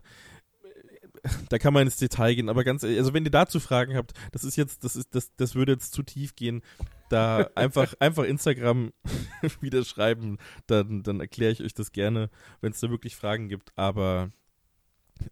da 1.49 1.57
kann 1.57 1.73
man 1.73 1.83
ins 1.83 1.97
Detail 1.97 2.35
gehen, 2.35 2.49
aber 2.49 2.63
ganz 2.63 2.83
ehrlich, 2.83 2.99
also 2.99 3.13
wenn 3.13 3.25
ihr 3.25 3.31
dazu 3.31 3.59
Fragen 3.59 3.95
habt, 3.95 4.13
das 4.31 4.43
ist 4.43 4.55
jetzt, 4.55 4.83
das 4.83 4.95
ist, 4.95 5.13
das, 5.15 5.35
das 5.35 5.55
würde 5.55 5.73
jetzt 5.73 5.93
zu 5.93 6.03
tief 6.03 6.35
gehen. 6.35 6.61
Da 7.09 7.49
einfach, 7.55 7.93
einfach 7.99 8.23
Instagram 8.23 8.91
wieder 9.61 9.83
schreiben, 9.83 10.37
dann, 10.67 11.03
dann 11.03 11.19
erkläre 11.19 11.51
ich 11.51 11.63
euch 11.63 11.73
das 11.73 11.91
gerne, 11.91 12.29
wenn 12.61 12.71
es 12.71 12.79
da 12.79 12.89
wirklich 12.89 13.15
Fragen 13.15 13.47
gibt. 13.47 13.71
Aber 13.75 14.31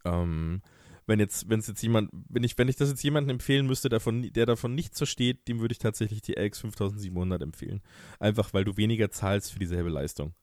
ähm, 0.06 0.62
wenn 1.06 1.20
jetzt, 1.20 1.50
wenn 1.50 1.60
es 1.60 1.68
jetzt 1.68 1.82
jemand, 1.82 2.10
wenn 2.30 2.44
ich, 2.44 2.58
wenn 2.58 2.70
ich 2.70 2.76
das 2.76 2.89
jetzt 2.89 3.04
jemandem 3.04 3.36
empfehlen 3.36 3.68
müsste, 3.68 3.89
davon, 3.89 4.32
der 4.32 4.46
davon 4.46 4.74
nichts 4.76 4.98
versteht, 4.98 5.48
dem 5.48 5.60
würde 5.60 5.74
ich 5.74 5.80
tatsächlich 5.80 6.22
die 6.22 6.34
RX 6.34 6.60
5700 6.60 7.41
empfehlen. 7.41 7.82
Einfach 8.20 8.54
weil 8.54 8.64
du 8.64 8.78
weniger 8.78 9.12
zahlst 9.12 9.52
für 9.52 9.60
dieselbe 9.60 9.89
Leistung. 9.89 10.34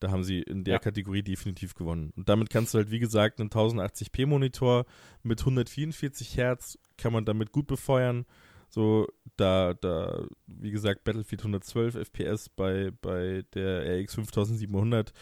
Da 0.00 0.10
haben 0.10 0.24
sie 0.24 0.40
in 0.40 0.64
der 0.64 0.74
ja. 0.74 0.78
Kategorie 0.78 1.22
definitiv 1.22 1.74
gewonnen. 1.74 2.12
Und 2.16 2.28
damit 2.28 2.50
kannst 2.50 2.74
du 2.74 2.78
halt, 2.78 2.90
wie 2.90 2.98
gesagt, 2.98 3.40
einen 3.40 3.50
1080p 3.50 4.26
Monitor 4.26 4.84
mit 5.22 5.40
144 5.40 6.36
Hertz 6.36 6.78
kann 6.96 7.12
man 7.12 7.24
damit 7.24 7.52
gut 7.52 7.66
befeuern. 7.66 8.26
So, 8.68 9.06
da, 9.36 9.74
da, 9.74 10.26
wie 10.46 10.72
gesagt, 10.72 11.04
Battlefield 11.04 11.42
112 11.42 11.94
FPS 11.94 12.48
bei, 12.48 12.90
bei 13.02 13.44
der 13.54 14.00
RX 14.00 14.14
5700. 14.14 15.12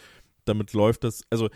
Damit 0.45 0.73
läuft 0.73 1.05
das, 1.05 1.23
also 1.31 1.51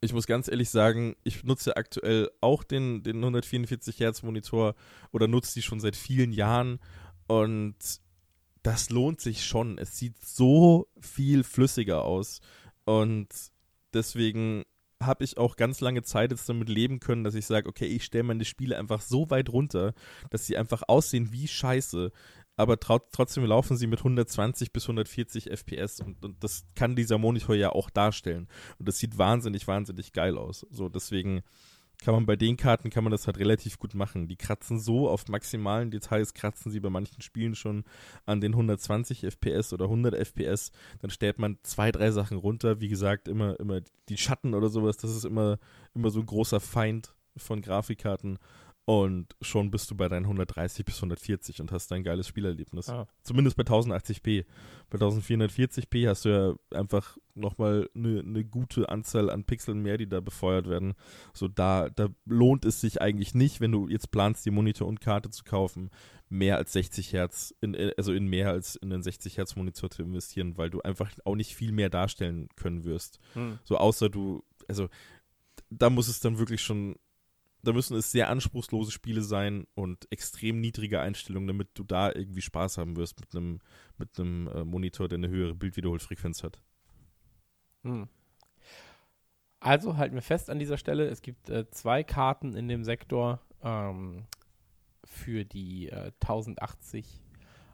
ich 0.00 0.12
muss 0.12 0.26
ganz 0.26 0.48
ehrlich 0.48 0.70
sagen, 0.70 1.16
ich 1.24 1.42
nutze 1.44 1.76
aktuell 1.76 2.30
auch 2.40 2.62
den, 2.62 3.02
den 3.02 3.16
144 3.16 3.98
Hertz 4.00 4.22
Monitor 4.22 4.74
oder 5.12 5.26
nutze 5.26 5.54
die 5.54 5.62
schon 5.62 5.80
seit 5.80 5.96
vielen 5.96 6.32
Jahren 6.32 6.78
und 7.26 7.74
das 8.62 8.90
lohnt 8.90 9.20
sich 9.20 9.44
schon. 9.44 9.78
Es 9.78 9.96
sieht 9.96 10.22
so 10.24 10.88
viel 11.00 11.44
flüssiger 11.44 12.04
aus 12.04 12.40
und 12.84 13.28
deswegen 13.94 14.64
habe 15.02 15.24
ich 15.24 15.38
auch 15.38 15.56
ganz 15.56 15.80
lange 15.80 16.02
Zeit 16.02 16.32
jetzt 16.32 16.48
damit 16.48 16.68
leben 16.68 16.98
können, 16.98 17.22
dass 17.22 17.34
ich 17.34 17.46
sage, 17.46 17.68
okay, 17.68 17.86
ich 17.86 18.04
stelle 18.04 18.24
meine 18.24 18.44
Spiele 18.44 18.76
einfach 18.76 19.00
so 19.00 19.30
weit 19.30 19.48
runter, 19.48 19.94
dass 20.30 20.46
sie 20.46 20.56
einfach 20.56 20.82
aussehen 20.88 21.30
wie 21.30 21.46
Scheiße, 21.46 22.10
aber 22.56 22.80
trotzdem 22.80 23.44
laufen 23.44 23.76
sie 23.76 23.86
mit 23.86 24.00
120 24.00 24.72
bis 24.72 24.84
140 24.84 25.50
FPS 25.50 26.00
und, 26.00 26.24
und, 26.24 26.42
das 26.42 26.64
kann 26.74 26.96
dieser 26.96 27.16
Monitor 27.16 27.54
ja 27.54 27.70
auch 27.70 27.88
darstellen. 27.88 28.48
Und 28.80 28.88
das 28.88 28.98
sieht 28.98 29.16
wahnsinnig, 29.16 29.68
wahnsinnig 29.68 30.12
geil 30.12 30.36
aus. 30.36 30.66
So, 30.70 30.88
deswegen 30.88 31.42
kann 32.04 32.14
man 32.14 32.26
bei 32.26 32.36
den 32.36 32.56
Karten 32.56 32.90
kann 32.90 33.02
man 33.02 33.10
das 33.10 33.26
halt 33.26 33.38
relativ 33.38 33.78
gut 33.78 33.94
machen. 33.94 34.28
Die 34.28 34.36
kratzen 34.36 34.78
so 34.78 35.08
auf 35.08 35.26
maximalen 35.28 35.90
Details, 35.90 36.32
kratzen 36.32 36.70
sie 36.70 36.80
bei 36.80 36.90
manchen 36.90 37.22
Spielen 37.22 37.56
schon 37.56 37.84
an 38.24 38.40
den 38.40 38.52
120 38.52 39.24
FPS 39.24 39.72
oder 39.72 39.86
100 39.86 40.14
FPS. 40.14 40.70
Dann 41.00 41.10
stellt 41.10 41.38
man 41.38 41.58
zwei, 41.62 41.90
drei 41.90 42.12
Sachen 42.12 42.38
runter. 42.38 42.80
Wie 42.80 42.88
gesagt, 42.88 43.26
immer, 43.26 43.58
immer 43.58 43.80
die 44.08 44.16
Schatten 44.16 44.54
oder 44.54 44.68
sowas, 44.68 44.96
das 44.96 45.10
ist 45.10 45.24
immer, 45.24 45.58
immer 45.94 46.10
so 46.10 46.20
ein 46.20 46.26
großer 46.26 46.60
Feind 46.60 47.14
von 47.36 47.62
Grafikkarten. 47.62 48.38
Und 48.88 49.36
schon 49.42 49.70
bist 49.70 49.90
du 49.90 49.96
bei 49.96 50.08
deinen 50.08 50.24
130 50.24 50.82
bis 50.82 50.96
140 50.96 51.60
und 51.60 51.72
hast 51.72 51.92
ein 51.92 52.02
geiles 52.02 52.26
Spielerlebnis. 52.26 52.88
Ah. 52.88 53.06
Zumindest 53.22 53.58
bei 53.58 53.62
1080p. 53.62 54.46
Bei 54.88 54.98
1440p 54.98 56.08
hast 56.08 56.24
du 56.24 56.30
ja 56.30 56.54
einfach 56.74 57.18
nochmal 57.34 57.90
eine 57.94 58.22
ne 58.22 58.46
gute 58.46 58.88
Anzahl 58.88 59.28
an 59.28 59.44
Pixeln 59.44 59.82
mehr, 59.82 59.98
die 59.98 60.08
da 60.08 60.20
befeuert 60.20 60.70
werden. 60.70 60.94
So 61.34 61.48
da, 61.48 61.90
da 61.90 62.08
lohnt 62.24 62.64
es 62.64 62.80
sich 62.80 63.02
eigentlich 63.02 63.34
nicht, 63.34 63.60
wenn 63.60 63.72
du 63.72 63.88
jetzt 63.88 64.10
planst, 64.10 64.46
die 64.46 64.50
Monitor 64.50 64.88
und 64.88 65.02
Karte 65.02 65.28
zu 65.28 65.44
kaufen, 65.44 65.90
mehr 66.30 66.56
als 66.56 66.72
60 66.72 67.12
Hertz, 67.12 67.54
in, 67.60 67.76
also 67.98 68.14
in 68.14 68.26
mehr 68.26 68.48
als 68.48 68.76
in 68.76 68.88
den 68.88 69.02
60 69.02 69.36
Hertz 69.36 69.54
Monitor 69.54 69.90
zu 69.90 70.02
investieren, 70.02 70.56
weil 70.56 70.70
du 70.70 70.80
einfach 70.80 71.10
auch 71.26 71.36
nicht 71.36 71.54
viel 71.54 71.72
mehr 71.72 71.90
darstellen 71.90 72.48
können 72.56 72.84
wirst. 72.84 73.20
Hm. 73.34 73.58
So 73.64 73.76
außer 73.76 74.08
du, 74.08 74.44
also 74.66 74.88
da 75.68 75.90
muss 75.90 76.08
es 76.08 76.20
dann 76.20 76.38
wirklich 76.38 76.62
schon 76.62 76.96
da 77.62 77.72
müssen 77.72 77.96
es 77.96 78.12
sehr 78.12 78.28
anspruchslose 78.28 78.92
Spiele 78.92 79.22
sein 79.22 79.66
und 79.74 80.06
extrem 80.10 80.60
niedrige 80.60 81.00
Einstellungen, 81.00 81.48
damit 81.48 81.70
du 81.74 81.84
da 81.84 82.12
irgendwie 82.12 82.40
Spaß 82.40 82.78
haben 82.78 82.96
wirst 82.96 83.20
mit 83.20 83.34
einem 83.34 83.60
mit 83.98 84.18
äh, 84.18 84.64
Monitor, 84.64 85.08
der 85.08 85.18
eine 85.18 85.28
höhere 85.28 85.54
Bildwiederholfrequenz 85.54 86.42
hat. 86.42 86.60
Hm. 87.82 88.08
Also 89.60 89.96
halten 89.96 90.14
wir 90.14 90.22
fest 90.22 90.50
an 90.50 90.60
dieser 90.60 90.78
Stelle, 90.78 91.08
es 91.08 91.20
gibt 91.20 91.50
äh, 91.50 91.68
zwei 91.70 92.04
Karten 92.04 92.54
in 92.54 92.68
dem 92.68 92.84
Sektor 92.84 93.40
ähm, 93.62 94.26
für 95.04 95.44
die 95.44 95.88
äh, 95.88 96.12
1080, 96.20 97.20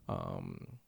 ähm, 0.08 0.78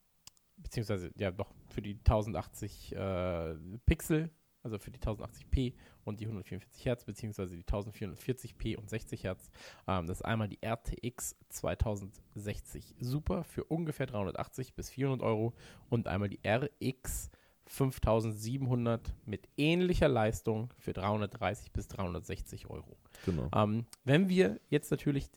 beziehungsweise 0.56 1.10
ja 1.18 1.30
doch 1.30 1.52
für 1.68 1.82
die 1.82 1.98
1080 1.98 2.96
äh, 2.96 3.54
Pixel, 3.84 4.30
also 4.66 4.78
für 4.78 4.90
die 4.90 4.98
1080p 4.98 5.74
und 6.04 6.20
die 6.20 6.26
144 6.26 6.84
Hertz, 6.84 7.04
beziehungsweise 7.04 7.56
die 7.56 7.62
1440p 7.62 8.76
und 8.76 8.90
60 8.90 9.24
Hertz. 9.24 9.50
Ähm, 9.86 10.06
das 10.06 10.18
ist 10.18 10.24
einmal 10.24 10.48
die 10.48 10.58
RTX 10.64 11.36
2060 11.48 12.96
Super 13.00 13.44
für 13.44 13.64
ungefähr 13.64 14.06
380 14.06 14.74
bis 14.74 14.90
400 14.90 15.26
Euro 15.26 15.54
und 15.88 16.08
einmal 16.08 16.28
die 16.28 16.40
RX 16.46 17.30
5700 17.68 19.14
mit 19.24 19.48
ähnlicher 19.56 20.08
Leistung 20.08 20.72
für 20.78 20.92
330 20.92 21.72
bis 21.72 21.88
360 21.88 22.68
Euro. 22.68 22.96
Genau. 23.24 23.48
Ähm, 23.54 23.86
wenn 24.04 24.28
wir 24.28 24.60
jetzt 24.68 24.90
natürlich 24.90 25.28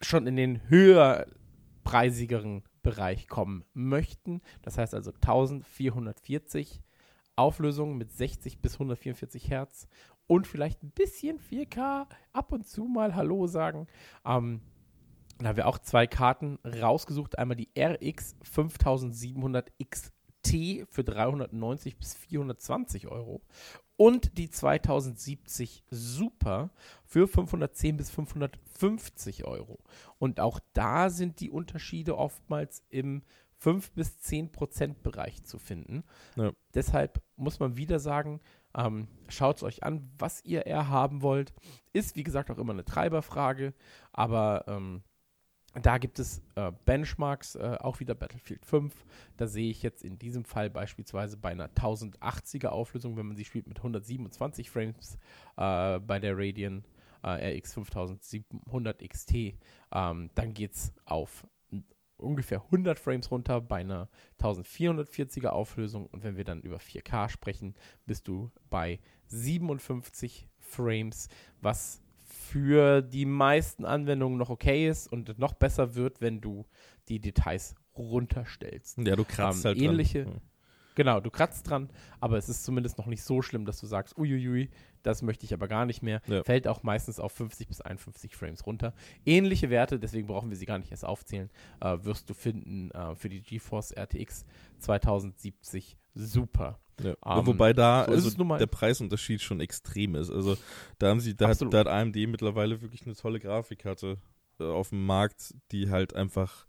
schon 0.00 0.26
in 0.26 0.36
den 0.36 0.68
höherpreisigeren 0.68 2.62
Bereich 2.82 3.28
kommen 3.28 3.64
möchten, 3.72 4.40
das 4.62 4.78
heißt 4.78 4.94
also 4.94 5.12
1440 5.12 6.82
Auflösung 7.36 7.96
mit 7.96 8.12
60 8.12 8.60
bis 8.60 8.74
144 8.74 9.50
Hertz 9.50 9.88
und 10.26 10.46
vielleicht 10.46 10.82
ein 10.82 10.90
bisschen 10.90 11.38
4K, 11.38 12.06
ab 12.32 12.52
und 12.52 12.66
zu 12.66 12.84
mal 12.84 13.14
Hallo 13.14 13.46
sagen, 13.46 13.86
ähm, 14.24 14.60
da 15.38 15.48
haben 15.48 15.56
wir 15.56 15.66
auch 15.66 15.78
zwei 15.78 16.06
Karten 16.06 16.58
rausgesucht. 16.64 17.38
Einmal 17.38 17.56
die 17.56 17.68
RX 17.76 18.36
5700 18.42 19.72
XT 19.82 20.86
für 20.88 21.04
390 21.04 21.96
bis 21.96 22.14
420 22.14 23.08
Euro 23.08 23.42
und 23.96 24.38
die 24.38 24.50
2070 24.50 25.84
Super 25.90 26.70
für 27.04 27.26
510 27.26 27.96
bis 27.96 28.10
550 28.10 29.44
Euro. 29.44 29.80
Und 30.18 30.40
auch 30.40 30.60
da 30.72 31.10
sind 31.10 31.40
die 31.40 31.50
Unterschiede 31.50 32.16
oftmals 32.16 32.84
im 32.88 33.22
5 33.62 33.92
bis 33.92 34.18
10 34.18 34.50
Prozent 34.50 35.02
Bereich 35.04 35.44
zu 35.44 35.56
finden. 35.58 36.02
Ja. 36.34 36.52
Deshalb 36.74 37.22
muss 37.36 37.60
man 37.60 37.76
wieder 37.76 38.00
sagen, 38.00 38.40
ähm, 38.74 39.06
schaut 39.28 39.58
es 39.58 39.62
euch 39.62 39.84
an, 39.84 40.10
was 40.18 40.44
ihr 40.44 40.66
eher 40.66 40.88
haben 40.88 41.22
wollt. 41.22 41.54
Ist, 41.92 42.16
wie 42.16 42.24
gesagt, 42.24 42.50
auch 42.50 42.58
immer 42.58 42.72
eine 42.72 42.84
Treiberfrage, 42.84 43.72
aber 44.12 44.64
ähm, 44.66 45.04
da 45.80 45.98
gibt 45.98 46.18
es 46.18 46.42
äh, 46.56 46.72
Benchmarks, 46.84 47.54
äh, 47.54 47.76
auch 47.80 48.00
wieder 48.00 48.16
Battlefield 48.16 48.66
5. 48.66 48.92
Da 49.36 49.46
sehe 49.46 49.70
ich 49.70 49.82
jetzt 49.82 50.02
in 50.02 50.18
diesem 50.18 50.44
Fall 50.44 50.68
beispielsweise 50.68 51.36
bei 51.36 51.50
einer 51.50 51.68
1080er 51.68 52.68
Auflösung, 52.68 53.16
wenn 53.16 53.26
man 53.26 53.36
sie 53.36 53.44
spielt 53.44 53.68
mit 53.68 53.78
127 53.78 54.70
Frames 54.70 55.18
äh, 55.56 56.00
bei 56.00 56.18
der 56.18 56.36
Radeon 56.36 56.84
RX 57.24 57.74
5700 57.74 59.08
XT, 59.08 59.34
ähm, 59.92 60.30
dann 60.34 60.54
geht 60.54 60.74
es 60.74 60.92
auf 61.04 61.46
ungefähr 62.22 62.62
100 62.64 62.98
Frames 62.98 63.30
runter 63.30 63.60
bei 63.60 63.80
einer 63.80 64.08
1440er 64.40 65.48
Auflösung 65.48 66.06
und 66.06 66.22
wenn 66.24 66.36
wir 66.36 66.44
dann 66.44 66.60
über 66.62 66.78
4K 66.78 67.28
sprechen, 67.28 67.74
bist 68.06 68.28
du 68.28 68.50
bei 68.70 68.98
57 69.26 70.48
Frames, 70.58 71.28
was 71.60 72.00
für 72.24 73.02
die 73.02 73.26
meisten 73.26 73.84
Anwendungen 73.84 74.38
noch 74.38 74.50
okay 74.50 74.88
ist 74.88 75.06
und 75.12 75.38
noch 75.38 75.54
besser 75.54 75.94
wird, 75.94 76.20
wenn 76.20 76.40
du 76.40 76.64
die 77.08 77.20
Details 77.20 77.74
runterstellst. 77.96 78.98
Ja, 78.98 79.16
du 79.16 79.24
kratzt 79.24 79.64
Ähm, 79.64 79.68
halt 79.68 79.78
ähnliche- 79.78 80.24
dran. 80.24 80.40
Genau, 80.94 81.20
du 81.20 81.30
kratzt 81.30 81.68
dran, 81.68 81.90
aber 82.20 82.36
es 82.36 82.48
ist 82.48 82.64
zumindest 82.64 82.98
noch 82.98 83.06
nicht 83.06 83.22
so 83.22 83.42
schlimm, 83.42 83.64
dass 83.64 83.80
du 83.80 83.86
sagst, 83.86 84.18
uiuiui, 84.18 84.70
das 85.02 85.22
möchte 85.22 85.44
ich 85.44 85.54
aber 85.54 85.68
gar 85.68 85.86
nicht 85.86 86.02
mehr. 86.02 86.20
Ja. 86.26 86.44
Fällt 86.44 86.68
auch 86.68 86.82
meistens 86.82 87.18
auf 87.18 87.32
50 87.32 87.68
bis 87.68 87.80
51 87.80 88.36
Frames 88.36 88.66
runter. 88.66 88.94
Ähnliche 89.24 89.70
Werte, 89.70 89.98
deswegen 89.98 90.26
brauchen 90.26 90.50
wir 90.50 90.56
sie 90.56 90.66
gar 90.66 90.78
nicht 90.78 90.90
erst 90.90 91.04
aufzählen, 91.04 91.50
äh, 91.80 91.98
wirst 92.02 92.28
du 92.30 92.34
finden 92.34 92.90
äh, 92.90 93.14
für 93.14 93.28
die 93.28 93.42
GeForce 93.42 93.92
RTX 93.92 94.44
2070 94.78 95.96
super. 96.14 96.78
Ja. 97.02 97.14
Ähm, 97.24 97.46
Wobei 97.46 97.72
da 97.72 98.04
so 98.06 98.12
also 98.12 98.56
der 98.56 98.66
Preisunterschied 98.66 99.40
schon 99.40 99.60
extrem 99.60 100.14
ist. 100.14 100.30
Also 100.30 100.56
da 100.98 101.08
haben 101.08 101.20
sie, 101.20 101.34
da 101.34 101.48
hat, 101.48 101.60
da 101.60 101.78
hat 101.78 101.88
AMD 101.88 102.16
mittlerweile 102.28 102.82
wirklich 102.82 103.06
eine 103.06 103.16
tolle 103.16 103.40
Grafikkarte 103.40 104.18
äh, 104.60 104.64
auf 104.64 104.90
dem 104.90 105.04
Markt, 105.06 105.54
die 105.72 105.90
halt 105.90 106.14
einfach 106.14 106.66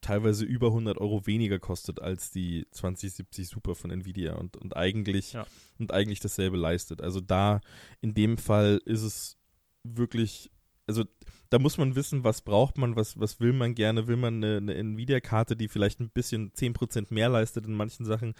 teilweise 0.00 0.44
über 0.44 0.68
100 0.68 0.98
Euro 0.98 1.26
weniger 1.26 1.58
kostet 1.58 2.00
als 2.00 2.30
die 2.30 2.66
2070 2.70 3.48
Super 3.48 3.74
von 3.74 3.90
Nvidia 3.90 4.34
und, 4.34 4.56
und 4.56 4.76
eigentlich 4.76 5.32
Ja. 5.34 5.46
und 5.78 5.92
eigentlich 5.92 6.20
dasselbe 6.20 6.56
leistet. 6.56 7.02
Also 7.02 7.20
da 7.20 7.60
in 8.00 8.14
dem 8.14 8.38
Fall 8.38 8.80
ist 8.84 9.02
es 9.02 9.36
wirklich, 9.82 10.50
also 10.86 11.04
da 11.50 11.58
muss 11.58 11.78
man 11.78 11.96
wissen, 11.96 12.24
was 12.24 12.42
braucht 12.42 12.78
man, 12.78 12.96
was, 12.96 13.18
was 13.18 13.40
will 13.40 13.52
man 13.52 13.74
gerne, 13.74 14.06
will 14.06 14.16
man 14.16 14.42
eine, 14.42 14.58
eine 14.58 14.74
Nvidia-Karte, 14.74 15.56
die 15.56 15.68
vielleicht 15.68 16.00
ein 16.00 16.10
bisschen 16.10 16.52
10% 16.52 17.12
mehr 17.12 17.28
leistet 17.28 17.66
in 17.66 17.74
manchen 17.74 18.04
Sachen 18.06 18.34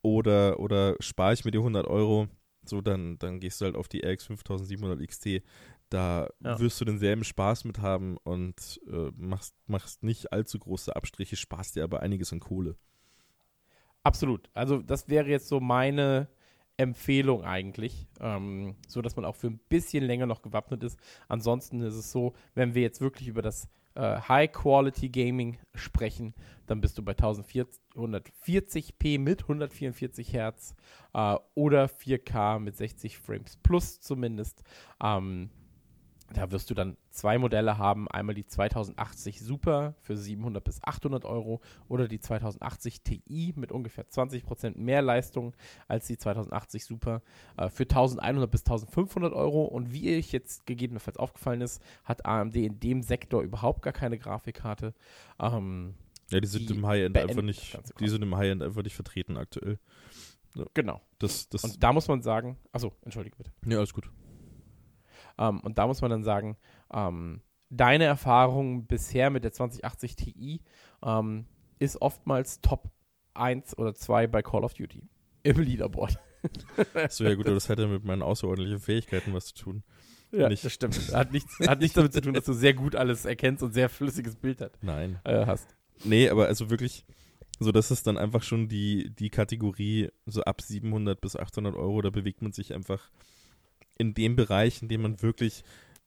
oder, 0.00 0.60
oder 0.60 0.96
spare 1.00 1.34
ich 1.34 1.44
mir 1.44 1.50
die 1.50 1.58
100 1.58 1.86
Euro, 1.86 2.28
so 2.64 2.80
dann, 2.80 3.18
dann 3.18 3.40
gehst 3.40 3.60
du 3.60 3.64
halt 3.64 3.74
auf 3.74 3.88
die 3.88 4.00
RX 4.04 4.26
5700 4.26 5.06
XT. 5.06 5.42
Da 5.92 6.28
Ja. 6.42 6.58
wirst 6.58 6.80
du 6.80 6.84
denselben 6.86 7.22
Spaß 7.24 7.64
mit 7.64 7.80
haben 7.80 8.16
und 8.24 8.80
äh, 8.90 9.10
machst, 9.16 9.54
machst 9.66 10.02
nicht 10.02 10.32
allzu 10.32 10.58
große 10.58 10.96
Abstriche, 10.96 11.36
sparst 11.36 11.76
dir 11.76 11.84
aber 11.84 12.00
einiges 12.00 12.32
an 12.32 12.40
Kohle. 12.40 12.76
Absolut. 14.04 14.48
Also 14.54 14.80
das 14.82 15.08
wäre 15.08 15.28
jetzt 15.28 15.48
so 15.48 15.60
meine 15.60 16.28
Empfehlung 16.78 17.44
eigentlich, 17.44 18.06
ähm, 18.20 18.76
so 18.88 19.02
dass 19.02 19.16
man 19.16 19.24
auch 19.26 19.36
für 19.36 19.48
ein 19.48 19.60
bisschen 19.68 20.02
länger 20.04 20.26
noch 20.26 20.42
gewappnet 20.42 20.82
ist. 20.82 20.98
Ansonsten 21.28 21.80
ist 21.82 21.94
es 21.94 22.10
so, 22.10 22.32
wenn 22.54 22.74
wir 22.74 22.82
jetzt 22.82 23.00
wirklich 23.00 23.28
über 23.28 23.42
das 23.42 23.68
äh, 23.94 24.18
High-Quality 24.20 25.10
Gaming 25.10 25.58
sprechen, 25.74 26.34
dann 26.66 26.80
bist 26.80 26.96
du 26.96 27.02
bei 27.02 27.12
1440p 27.12 29.18
mit 29.18 29.42
144 29.42 30.32
Hertz 30.32 30.74
äh, 31.12 31.36
oder 31.54 31.84
4K 31.84 32.58
mit 32.58 32.76
60 32.76 33.18
Frames 33.18 33.58
plus 33.62 34.00
zumindest. 34.00 34.64
Ähm, 35.02 35.50
da 36.32 36.50
wirst 36.50 36.70
du 36.70 36.74
dann 36.74 36.96
zwei 37.10 37.38
Modelle 37.38 37.78
haben. 37.78 38.08
Einmal 38.08 38.34
die 38.34 38.46
2080 38.46 39.40
Super 39.40 39.94
für 40.00 40.16
700 40.16 40.62
bis 40.62 40.82
800 40.82 41.24
Euro 41.24 41.60
oder 41.88 42.08
die 42.08 42.20
2080 42.20 43.02
Ti 43.02 43.54
mit 43.56 43.72
ungefähr 43.72 44.06
20% 44.08 44.78
mehr 44.78 45.02
Leistung 45.02 45.54
als 45.88 46.06
die 46.06 46.18
2080 46.18 46.84
Super 46.84 47.22
äh, 47.56 47.68
für 47.68 47.84
1100 47.84 48.50
bis 48.50 48.62
1500 48.62 49.32
Euro. 49.32 49.64
Und 49.64 49.92
wie 49.92 50.16
euch 50.16 50.32
jetzt 50.32 50.66
gegebenenfalls 50.66 51.16
aufgefallen 51.16 51.60
ist, 51.60 51.82
hat 52.04 52.26
AMD 52.26 52.56
in 52.56 52.80
dem 52.80 53.02
Sektor 53.02 53.42
überhaupt 53.42 53.82
gar 53.82 53.92
keine 53.92 54.18
Grafikkarte. 54.18 54.94
Ähm, 55.38 55.94
Ja, 56.30 56.40
die 56.40 56.46
sind 56.48 56.68
Die 56.68 56.74
im 56.74 56.86
High-End 56.86 57.16
einfach 57.16 57.42
nicht, 57.42 57.72
ganze 57.72 57.94
die 57.94 58.08
sind 58.08 58.22
im 58.22 58.36
High-End 58.36 58.62
einfach 58.62 58.82
nicht 58.82 58.94
vertreten 58.94 59.36
aktuell. 59.36 59.78
genau. 60.74 61.00
Das, 61.18 61.48
das, 61.48 61.64
Und 61.64 61.82
da 61.82 61.92
muss 61.92 62.08
man 62.08 62.22
sagen, 62.22 62.58
achso, 62.72 62.92
entschuldige 63.02 63.36
bitte. 63.36 63.52
ja, 63.66 63.78
alles 63.78 63.92
gut. 63.92 64.10
Ähm, 65.38 65.60
und 65.60 65.78
da 65.78 65.86
muss 65.86 66.00
man 66.00 66.10
dann 66.10 66.24
sagen, 66.24 66.56
ähm, 66.92 67.42
deine 67.70 68.04
Erfahrung 68.04 68.86
bisher 68.86 69.30
mit 69.30 69.44
der 69.44 69.52
2080 69.52 70.16
Ti 70.16 70.60
ähm, 71.04 71.46
ist 71.78 72.00
oftmals 72.00 72.60
Top 72.60 72.90
1 73.34 73.78
oder 73.78 73.94
2 73.94 74.26
bei 74.26 74.42
Call 74.42 74.64
of 74.64 74.74
Duty 74.74 75.08
im 75.42 75.60
Leaderboard. 75.60 76.18
So, 77.08 77.22
ja 77.22 77.36
gut, 77.36 77.46
aber 77.46 77.54
das 77.54 77.68
hat 77.68 77.78
ja 77.78 77.86
mit 77.86 78.02
meinen 78.02 78.20
außerordentlichen 78.22 78.80
Fähigkeiten 78.80 79.32
was 79.32 79.54
zu 79.54 79.54
tun. 79.54 79.84
Ja, 80.32 80.48
Nicht. 80.48 80.64
das 80.64 80.72
stimmt. 80.72 80.96
Hat 81.12 81.30
nichts, 81.30 81.56
hat 81.60 81.80
nichts 81.80 81.94
damit 81.94 82.12
zu 82.12 82.20
tun, 82.20 82.34
dass 82.34 82.46
du 82.46 82.52
sehr 82.52 82.74
gut 82.74 82.96
alles 82.96 83.26
erkennst 83.26 83.62
und 83.62 83.72
sehr 83.72 83.88
flüssiges 83.88 84.34
Bild 84.34 84.60
hat, 84.60 84.76
Nein. 84.82 85.20
äh, 85.24 85.46
hast. 85.46 85.76
Nee, 86.04 86.28
aber 86.30 86.46
also 86.46 86.68
wirklich, 86.70 87.04
so 87.60 87.70
das 87.70 87.90
ist 87.90 88.06
dann 88.06 88.18
einfach 88.18 88.42
schon 88.42 88.66
die, 88.68 89.14
die 89.14 89.30
Kategorie 89.30 90.10
so 90.26 90.42
ab 90.42 90.62
700 90.62 91.20
bis 91.20 91.36
800 91.36 91.76
Euro, 91.76 92.00
da 92.02 92.10
bewegt 92.10 92.42
man 92.42 92.52
sich 92.52 92.72
einfach 92.74 93.10
in 94.02 94.14
dem 94.14 94.36
Bereich, 94.36 94.82
in 94.82 94.88
dem 94.88 95.02
man 95.02 95.22
wirklich 95.22 95.62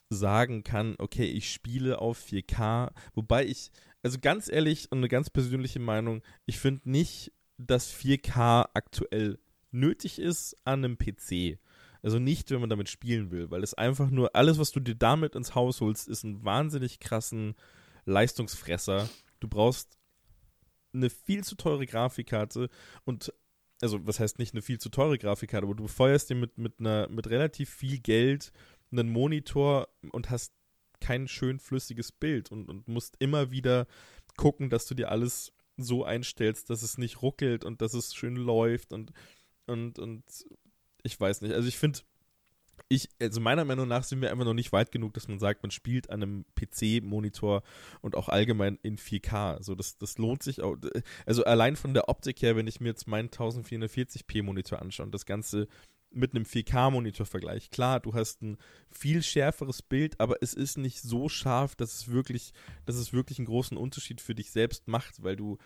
sagen 0.10 0.64
kann, 0.64 0.96
okay, 1.00 1.26
ich 1.26 1.52
spiele 1.52 2.00
auf 2.00 2.20
4K, 2.20 2.92
wobei 3.16 3.46
ich, 3.46 3.72
also 4.04 4.20
ganz 4.20 4.50
ehrlich 4.52 4.92
und 4.92 5.00
eine 5.00 5.08
ganz 5.08 5.30
persönliche 5.30 5.80
Meinung, 5.80 6.22
ich 6.46 6.60
finde 6.60 6.90
nicht, 6.90 7.32
dass 7.58 7.92
4K 7.92 8.70
aktuell 8.74 9.40
nötig 9.72 10.20
ist 10.20 10.58
an 10.66 10.84
einem 10.84 10.98
PC. 10.98 11.58
Also 12.04 12.20
nicht, 12.20 12.52
wenn 12.52 12.60
man 12.60 12.70
damit 12.70 12.90
spielen 12.90 13.32
will, 13.32 13.50
weil 13.50 13.64
es 13.64 13.74
einfach 13.74 14.12
nur, 14.12 14.36
alles, 14.36 14.60
was 14.60 14.72
du 14.72 14.80
dir 14.80 14.96
damit 14.96 15.36
ins 15.36 15.56
Haus 15.56 15.82
holst, 15.82 16.08
ist 16.08 16.24
ein 16.24 16.44
wahnsinnig 16.44 17.00
krassen 17.00 17.56
Leistungsfresser. 18.06 19.10
Du 19.40 19.48
brauchst 19.48 19.98
eine 20.94 21.10
viel 21.10 21.44
zu 21.44 21.56
teure 21.56 21.86
Grafikkarte 21.86 22.70
und 23.06 23.34
also 23.82 24.06
was 24.06 24.20
heißt 24.20 24.40
nicht 24.40 24.54
eine 24.54 24.62
viel 24.62 24.80
zu 24.80 24.90
teure 24.90 25.18
Grafikkarte, 25.18 25.66
aber 25.66 25.76
du 25.76 25.84
befeuerst 25.84 26.30
dir 26.30 26.36
mit, 26.36 26.58
mit 26.58 26.80
einer 26.80 27.10
mit 27.10 27.28
relativ 27.28 27.70
viel 27.70 28.00
Geld 28.00 28.52
einen 28.92 29.10
Monitor 29.10 29.88
und 30.12 30.30
hast 30.30 30.54
kein 31.02 31.28
schön 31.28 31.60
flüssiges 31.60 32.12
Bild 32.12 32.52
und, 32.52 32.70
und 32.70 32.88
musst 32.88 33.16
immer 33.20 33.52
wieder 33.52 33.88
gucken, 34.38 34.70
dass 34.70 34.86
du 34.86 34.96
dir 34.96 35.12
alles 35.12 35.52
so 35.78 36.06
einstellst, 36.06 36.70
dass 36.70 36.84
es 36.84 36.98
nicht 36.98 37.22
ruckelt 37.22 37.66
und 37.66 37.82
dass 37.82 37.94
es 37.94 38.16
schön 38.16 38.36
läuft 38.36 38.94
und, 38.94 39.12
und, 39.68 40.00
und 40.00 40.24
ich 41.04 41.20
weiß 41.20 41.42
nicht. 41.42 41.54
Also 41.54 41.68
ich 41.68 41.78
finde, 41.78 42.00
ich, 42.88 43.10
also 43.20 43.42
meiner 43.42 43.66
Meinung 43.66 43.88
nach 43.88 44.04
sind 44.04 44.22
wir 44.22 44.32
einfach 44.32 44.46
noch 44.46 44.54
nicht 44.54 44.72
weit 44.72 44.92
genug, 44.92 45.14
dass 45.14 45.28
man 45.28 45.40
sagt, 45.40 45.64
man 45.64 45.72
spielt 45.72 46.10
an 46.10 46.22
einem 46.22 46.46
PC-Monitor 46.56 47.64
und 48.02 48.16
auch 48.16 48.30
allgemein 48.30 48.78
in 48.84 48.98
4K. 48.98 49.64
So, 49.64 49.76
das, 49.76 49.98
das 49.98 50.18
lohnt 50.18 50.44
sich 50.44 50.62
auch. 50.62 50.78
Also 51.26 51.44
allein 51.46 51.76
von 51.76 51.94
der 51.94 52.10
Optik 52.10 52.42
her, 52.42 52.56
wenn 52.56 52.68
ich 52.68 52.80
mir 52.80 52.90
jetzt 52.90 53.08
meinen 53.08 53.30
1440p-Monitor 53.30 54.82
anschaue 54.82 55.08
und 55.08 55.14
das 55.14 55.26
Ganze 55.26 55.68
mit 56.12 56.34
einem 56.34 56.46
4K-Monitor 56.46 57.26
vergleiche. 57.26 57.70
Klar, 57.70 58.00
du 58.00 58.14
hast 58.14 58.42
ein 58.42 58.58
viel 58.90 59.22
schärferes 59.22 59.82
Bild, 59.82 60.20
aber 60.20 60.38
es 60.42 60.54
ist 60.54 60.78
nicht 60.78 61.02
so 61.02 61.28
scharf, 61.28 61.76
dass 61.76 61.94
es 61.94 62.08
wirklich, 62.08 62.54
dass 62.86 62.96
es 62.96 63.14
wirklich 63.14 63.40
einen 63.40 63.48
großen 63.48 63.78
Unterschied 63.78 64.22
für 64.22 64.36
dich 64.36 64.52
selbst 64.52 64.88
macht, 64.88 65.24
weil 65.24 65.36
du, 65.36 65.58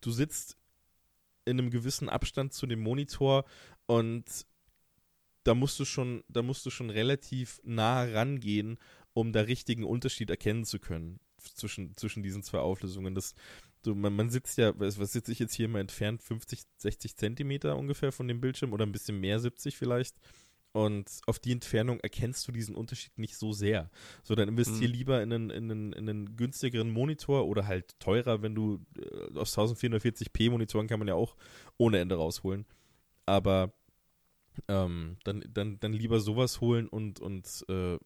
du 0.00 0.10
sitzt 0.10 0.56
in 1.44 1.58
einem 1.58 1.70
gewissen 1.70 2.08
Abstand 2.08 2.54
zu 2.54 2.66
dem 2.66 2.80
Monitor 2.80 3.44
und 3.86 4.24
da 5.44 5.54
musst 5.54 5.78
du 5.78 5.84
schon, 5.84 6.24
da 6.28 6.42
musst 6.42 6.66
du 6.66 6.70
schon 6.70 6.90
relativ 6.90 7.60
nah 7.64 8.02
rangehen, 8.02 8.78
um 9.12 9.32
da 9.32 9.42
richtigen 9.42 9.84
Unterschied 9.84 10.30
erkennen 10.30 10.64
zu 10.64 10.78
können 10.78 11.20
zwischen, 11.38 11.96
zwischen 11.96 12.22
diesen 12.22 12.42
zwei 12.42 12.58
Auflösungen. 12.58 13.14
Das, 13.14 13.34
so, 13.84 13.94
man, 13.94 14.14
man 14.16 14.30
sitzt 14.30 14.58
ja, 14.58 14.78
was, 14.78 14.98
was 14.98 15.12
sitze 15.12 15.32
ich 15.32 15.38
jetzt 15.38 15.54
hier 15.54 15.68
mal 15.68 15.80
entfernt, 15.80 16.22
50, 16.22 16.62
60 16.78 17.16
Zentimeter 17.16 17.76
ungefähr 17.76 18.12
von 18.12 18.28
dem 18.28 18.40
Bildschirm 18.40 18.72
oder 18.72 18.86
ein 18.86 18.92
bisschen 18.92 19.20
mehr, 19.20 19.38
70 19.38 19.76
vielleicht. 19.76 20.16
Und 20.72 21.20
auf 21.26 21.38
die 21.38 21.52
Entfernung 21.52 22.00
erkennst 22.00 22.48
du 22.48 22.52
diesen 22.52 22.74
Unterschied 22.74 23.16
nicht 23.16 23.36
so 23.36 23.52
sehr. 23.52 23.90
So, 24.24 24.34
dann 24.34 24.48
investier 24.48 24.88
mhm. 24.88 24.94
lieber 24.94 25.22
in 25.22 25.32
einen, 25.32 25.50
in, 25.50 25.70
einen, 25.70 25.92
in 25.92 26.08
einen 26.08 26.36
günstigeren 26.36 26.90
Monitor 26.90 27.46
oder 27.46 27.68
halt 27.68 27.96
teurer, 28.00 28.42
wenn 28.42 28.56
du 28.56 28.84
äh, 28.98 29.38
aus 29.38 29.56
1440p 29.56 30.50
Monitoren 30.50 30.88
kann 30.88 30.98
man 30.98 31.06
ja 31.06 31.14
auch 31.14 31.36
ohne 31.76 32.00
Ende 32.00 32.16
rausholen. 32.16 32.66
Aber 33.24 33.72
ähm, 34.68 35.16
dann, 35.24 35.44
dann, 35.52 35.78
dann 35.80 35.92
lieber 35.92 36.20
sowas 36.20 36.60
holen 36.60 36.88
und, 36.88 37.20
und 37.20 37.64
äh, 37.68 37.98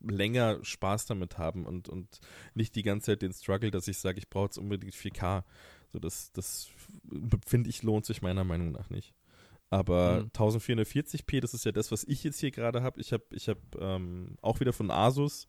länger 0.00 0.62
Spaß 0.62 1.06
damit 1.06 1.38
haben 1.38 1.66
und, 1.66 1.88
und 1.88 2.20
nicht 2.54 2.74
die 2.74 2.82
ganze 2.82 3.06
Zeit 3.06 3.22
den 3.22 3.32
Struggle, 3.32 3.70
dass 3.70 3.88
ich 3.88 3.98
sage, 3.98 4.18
ich 4.18 4.28
brauche 4.28 4.46
jetzt 4.46 4.58
unbedingt 4.58 4.94
4K. 4.94 5.44
So, 5.92 5.98
das, 5.98 6.32
das 6.32 6.68
finde 7.46 7.70
ich, 7.70 7.82
lohnt 7.82 8.04
sich 8.04 8.22
meiner 8.22 8.44
Meinung 8.44 8.72
nach 8.72 8.90
nicht. 8.90 9.14
Aber 9.70 10.22
mhm. 10.22 10.28
1440p, 10.28 11.40
das 11.40 11.54
ist 11.54 11.64
ja 11.64 11.72
das, 11.72 11.90
was 11.90 12.04
ich 12.04 12.22
jetzt 12.22 12.38
hier 12.38 12.50
gerade 12.50 12.82
habe. 12.82 13.00
Ich 13.00 13.12
habe 13.12 13.24
ich 13.30 13.48
hab, 13.48 13.58
ähm, 13.80 14.36
auch 14.40 14.60
wieder 14.60 14.72
von 14.72 14.90
Asus 14.90 15.48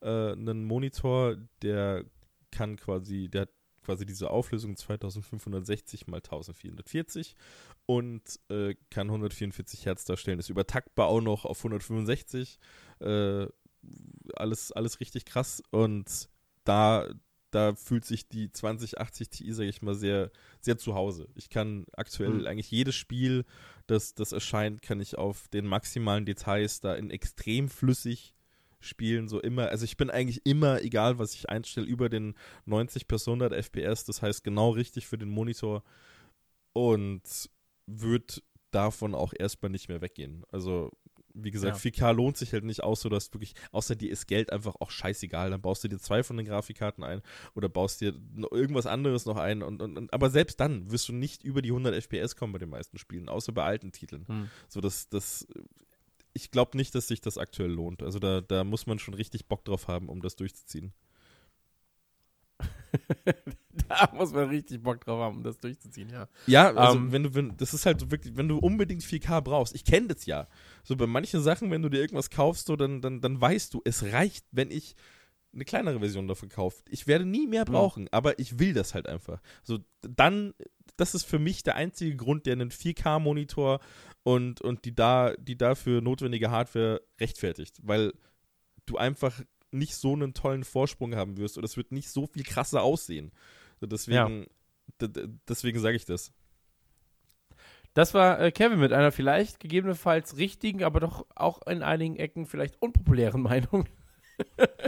äh, 0.00 0.32
einen 0.32 0.64
Monitor, 0.64 1.36
der 1.62 2.04
kann 2.50 2.76
quasi, 2.76 3.28
der 3.28 3.42
hat 3.42 3.50
quasi 3.84 4.06
diese 4.06 4.30
Auflösung 4.30 4.76
2560 4.76 6.06
mal 6.06 6.16
1440 6.18 7.36
und 7.86 8.22
äh, 8.48 8.74
kann 8.90 9.08
144 9.08 9.86
Hertz 9.86 10.04
darstellen. 10.04 10.38
Ist 10.38 10.50
übertaktbar 10.50 11.06
auch 11.08 11.20
noch 11.20 11.44
auf 11.44 11.58
165. 11.58 12.58
Äh, 13.00 13.46
alles, 14.34 14.72
alles 14.72 15.00
richtig 15.00 15.24
krass. 15.24 15.62
Und 15.70 16.28
da, 16.64 17.08
da 17.50 17.74
fühlt 17.74 18.04
sich 18.04 18.28
die 18.28 18.50
2080 18.50 19.28
Ti, 19.28 19.52
sage 19.52 19.68
ich 19.68 19.82
mal, 19.82 19.94
sehr, 19.94 20.30
sehr 20.60 20.78
zu 20.78 20.94
Hause. 20.94 21.28
Ich 21.34 21.50
kann 21.50 21.84
aktuell 21.92 22.30
mhm. 22.30 22.46
eigentlich 22.46 22.70
jedes 22.70 22.94
Spiel, 22.94 23.44
das, 23.86 24.14
das 24.14 24.32
erscheint, 24.32 24.82
kann 24.82 25.00
ich 25.00 25.18
auf 25.18 25.48
den 25.48 25.66
maximalen 25.66 26.24
Details 26.24 26.80
da 26.80 26.94
in 26.94 27.10
extrem 27.10 27.68
flüssig 27.68 28.34
spielen, 28.84 29.28
so 29.28 29.40
immer, 29.40 29.68
also 29.68 29.84
ich 29.84 29.96
bin 29.96 30.10
eigentlich 30.10 30.44
immer, 30.44 30.82
egal 30.82 31.18
was 31.18 31.34
ich 31.34 31.48
einstelle, 31.48 31.86
über 31.86 32.08
den 32.08 32.34
90 32.66 33.06
bis 33.06 33.26
100 33.26 33.52
FPS, 33.52 34.04
das 34.04 34.22
heißt 34.22 34.44
genau 34.44 34.70
richtig 34.70 35.06
für 35.06 35.18
den 35.18 35.28
Monitor 35.28 35.82
und 36.72 37.22
wird 37.86 38.42
davon 38.70 39.14
auch 39.14 39.32
erstmal 39.36 39.70
nicht 39.70 39.88
mehr 39.88 40.00
weggehen. 40.00 40.44
Also 40.50 40.90
wie 41.34 41.50
gesagt, 41.50 41.84
ja. 41.84 41.90
4K 41.90 42.12
lohnt 42.12 42.36
sich 42.36 42.52
halt 42.52 42.64
nicht 42.64 42.82
aus, 42.84 43.00
so 43.00 43.08
dass 43.08 43.32
wirklich, 43.32 43.54
außer 43.72 43.96
dir 43.96 44.10
ist 44.10 44.26
Geld 44.26 44.52
einfach 44.52 44.76
auch 44.78 44.90
scheißegal. 44.90 45.50
Dann 45.50 45.60
baust 45.60 45.82
du 45.82 45.88
dir 45.88 45.98
zwei 45.98 46.22
von 46.22 46.36
den 46.36 46.46
Grafikkarten 46.46 47.02
ein 47.02 47.22
oder 47.54 47.68
baust 47.68 48.00
dir 48.00 48.14
irgendwas 48.52 48.86
anderes 48.86 49.26
noch 49.26 49.36
ein. 49.36 49.62
Und, 49.62 49.82
und, 49.82 49.98
und, 49.98 50.12
aber 50.14 50.30
selbst 50.30 50.60
dann 50.60 50.90
wirst 50.92 51.08
du 51.08 51.12
nicht 51.12 51.42
über 51.42 51.60
die 51.60 51.70
100 51.70 51.94
FPS 51.94 52.36
kommen 52.36 52.52
bei 52.52 52.60
den 52.60 52.70
meisten 52.70 52.98
Spielen, 52.98 53.28
außer 53.28 53.52
bei 53.52 53.64
alten 53.64 53.90
Titeln. 53.90 54.26
Hm. 54.28 54.50
So, 54.68 54.80
dass 54.80 55.08
das, 55.08 55.46
ich 56.34 56.50
glaube 56.50 56.76
nicht, 56.76 56.94
dass 56.94 57.08
sich 57.08 57.20
das 57.20 57.38
aktuell 57.38 57.70
lohnt. 57.70 58.02
Also 58.02 58.18
da, 58.18 58.40
da 58.40 58.64
muss 58.64 58.86
man 58.86 58.98
schon 58.98 59.14
richtig 59.14 59.46
Bock 59.46 59.64
drauf 59.64 59.88
haben, 59.88 60.08
um 60.08 60.20
das 60.20 60.36
durchzuziehen. 60.36 60.92
da 63.88 64.10
muss 64.12 64.32
man 64.32 64.48
richtig 64.48 64.82
Bock 64.82 65.00
drauf 65.04 65.20
haben, 65.20 65.38
um 65.38 65.42
das 65.42 65.58
durchzuziehen, 65.58 66.10
ja. 66.10 66.28
Ja, 66.46 66.74
also 66.74 66.98
um, 66.98 67.06
ähm, 67.06 67.12
wenn 67.12 67.22
du, 67.22 67.34
wenn, 67.34 67.56
das 67.56 67.72
ist 67.74 67.86
halt 67.86 68.10
wirklich, 68.10 68.36
wenn 68.36 68.48
du 68.48 68.58
unbedingt 68.58 69.02
4K 69.02 69.40
brauchst. 69.40 69.74
Ich 69.74 69.84
kenne 69.84 70.08
das 70.08 70.26
ja. 70.26 70.48
So 70.82 70.96
bei 70.96 71.06
manchen 71.06 71.42
Sachen, 71.42 71.70
wenn 71.70 71.82
du 71.82 71.88
dir 71.88 72.00
irgendwas 72.00 72.30
kaufst, 72.30 72.66
so, 72.66 72.76
dann, 72.76 73.00
dann, 73.00 73.20
dann 73.20 73.40
weißt 73.40 73.72
du, 73.72 73.80
es 73.84 74.02
reicht, 74.04 74.46
wenn 74.50 74.70
ich 74.70 74.96
eine 75.52 75.64
kleinere 75.64 76.00
Version 76.00 76.26
davon 76.26 76.48
kaufe. 76.48 76.82
Ich 76.88 77.06
werde 77.06 77.24
nie 77.24 77.46
mehr 77.46 77.64
brauchen, 77.64 78.04
ja. 78.04 78.08
aber 78.12 78.38
ich 78.38 78.58
will 78.58 78.74
das 78.74 78.94
halt 78.94 79.08
einfach. 79.08 79.40
So, 79.62 79.78
dann, 80.02 80.52
das 80.96 81.14
ist 81.14 81.24
für 81.24 81.38
mich 81.38 81.62
der 81.62 81.76
einzige 81.76 82.16
Grund, 82.16 82.46
der 82.46 82.52
einen 82.54 82.70
4K-Monitor 82.70 83.80
und, 84.22 84.60
und 84.60 84.84
die 84.84 84.94
da, 84.94 85.34
die 85.38 85.56
dafür 85.56 86.00
notwendige 86.00 86.50
Hardware 86.50 87.02
rechtfertigt. 87.20 87.78
Weil 87.82 88.12
du 88.86 88.96
einfach 88.96 89.40
nicht 89.70 89.96
so 89.96 90.12
einen 90.12 90.34
tollen 90.34 90.64
Vorsprung 90.64 91.14
haben 91.16 91.36
wirst 91.36 91.58
oder 91.58 91.64
es 91.64 91.76
wird 91.76 91.92
nicht 91.92 92.08
so 92.08 92.26
viel 92.26 92.44
krasser 92.44 92.82
aussehen. 92.82 93.32
Deswegen, 93.80 94.46
ja. 95.00 95.08
deswegen 95.48 95.78
sage 95.78 95.96
ich 95.96 96.04
das. 96.04 96.32
Das 97.92 98.12
war 98.14 98.40
äh, 98.40 98.50
Kevin 98.50 98.80
mit 98.80 98.92
einer 98.92 99.12
vielleicht 99.12 99.60
gegebenenfalls 99.60 100.36
richtigen, 100.36 100.82
aber 100.82 101.00
doch 101.00 101.26
auch 101.34 101.64
in 101.66 101.82
einigen 101.82 102.16
Ecken 102.16 102.46
vielleicht 102.46 102.80
unpopulären 102.80 103.42
Meinung. 103.42 103.88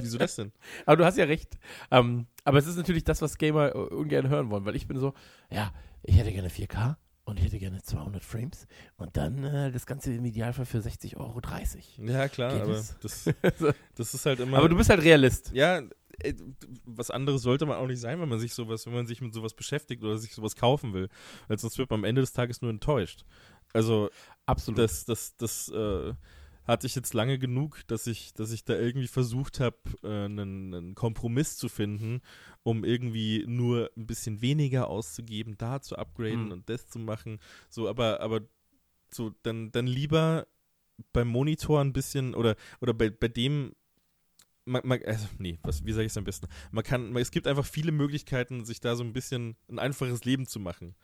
Wieso 0.01 0.19
das 0.19 0.35
denn? 0.37 0.53
aber 0.87 0.97
du 0.97 1.05
hast 1.05 1.17
ja 1.17 1.25
recht. 1.25 1.57
Ähm, 1.93 2.27
aber 2.45 2.59
es 2.59 2.67
ist 2.67 2.77
natürlich 2.77 3.05
das, 3.05 3.23
was 3.23 3.39
Gamer 3.39 3.75
äh, 3.75 3.79
ungern 3.79 4.29
hören 4.29 4.51
wollen, 4.51 4.65
weil 4.65 4.75
ich 4.75 4.89
bin 4.89 4.99
so, 4.99 5.15
ja, 5.51 5.73
ich 6.07 6.17
hätte 6.17 6.33
gerne 6.33 6.49
4K, 6.49 6.97
und 7.27 7.41
ich 7.41 7.47
hätte 7.47 7.59
gerne 7.59 7.83
200 7.83 8.25
Frames 8.25 8.69
und 8.97 9.17
dann 9.17 9.43
äh, 9.43 9.73
das 9.73 9.85
Ganze 9.85 10.15
im 10.15 10.25
Idealfall 10.25 10.65
für 10.65 10.79
60,30 10.79 11.17
Euro. 11.17 11.41
Ja, 11.99 12.29
klar, 12.29 12.53
Geht 12.53 12.63
aber 12.63 12.85
das, 13.03 13.25
das 13.97 14.15
ist 14.15 14.27
halt 14.27 14.39
immer. 14.41 14.59
Aber 14.59 14.69
du 14.69 14.77
bist 14.77 14.91
halt 14.91 15.03
Realist. 15.03 15.51
Ja, 15.53 15.83
äh, 16.21 16.35
was 16.85 17.11
anderes 17.11 17.43
sollte 17.43 17.67
man 17.67 17.79
auch 17.79 17.89
nicht 17.89 18.01
sein, 18.01 18.21
wenn 18.21 18.29
man 18.29 18.39
sich 18.39 18.55
sowas, 18.55 18.87
wenn 18.87 18.95
man 18.95 19.07
sich 19.07 19.21
mit 19.21 19.35
sowas 19.35 19.55
beschäftigt 19.55 20.05
oder 20.05 20.19
sich 20.19 20.33
sowas 20.33 20.55
kaufen 20.55 20.95
will. 20.95 21.09
Weil 21.49 21.59
sonst 21.59 21.77
wird 21.79 21.91
man 21.91 22.01
am 22.01 22.05
Ende 22.05 22.21
des 22.21 22.33
Tages 22.33 22.63
nur 22.63 22.71
enttäuscht. 22.71 23.25
Also, 23.73 24.09
absolut. 24.47 24.79
Das, 24.79 25.05
das, 25.05 25.37
das, 25.37 25.69
äh, 25.71 26.15
hatte 26.67 26.87
ich 26.87 26.95
jetzt 26.95 27.15
lange 27.15 27.39
genug, 27.39 27.87
dass 27.87 28.07
ich, 28.07 28.35
dass 28.35 28.53
ich 28.53 28.65
da 28.65 28.75
irgendwie 28.75 29.07
versucht 29.07 29.61
habe, 29.61 29.77
äh, 30.03 30.25
einen, 30.25 30.75
einen, 30.75 30.95
Kompromiss 30.95 31.57
zu 31.57 31.69
finden, 31.69 32.21
um 32.63 32.85
irgendwie 32.85 33.45
nur 33.47 33.91
ein 33.97 34.07
bisschen 34.07 34.41
weniger 34.41 34.89
auszugeben, 34.89 35.57
da 35.59 35.81
zu 35.81 35.97
upgraden 35.97 36.47
mhm. 36.47 36.53
und 36.53 36.69
das 36.69 36.89
zu 36.89 36.99
machen. 36.99 37.39
So, 37.69 37.89
aber, 37.89 38.21
aber 38.21 38.41
so, 39.11 39.33
dann, 39.43 39.71
dann 39.71 39.87
lieber 39.87 40.47
beim 41.13 41.29
Monitor 41.29 41.81
ein 41.81 41.93
bisschen 41.93 42.35
oder, 42.35 42.57
oder 42.81 42.95
bei, 42.95 43.11
bei 43.11 43.29
dem 43.29 43.75
man, 44.67 44.83
man, 44.85 45.01
also, 45.05 45.29
nee, 45.39 45.59
was, 45.63 45.85
wie 45.85 45.93
sage 45.93 46.07
ich 46.07 46.13
es 46.13 46.17
am 46.17 46.25
besten? 46.25 46.49
Man 46.73 46.83
kann, 46.83 47.13
man, 47.13 47.23
es 47.23 47.31
gibt 47.31 47.47
einfach 47.47 47.65
viele 47.65 47.93
Möglichkeiten, 47.93 48.65
sich 48.65 48.81
da 48.81 48.97
so 48.97 49.05
ein 49.05 49.13
bisschen 49.13 49.57
ein 49.69 49.79
einfaches 49.79 50.25
Leben 50.25 50.47
zu 50.47 50.59
machen. 50.59 50.97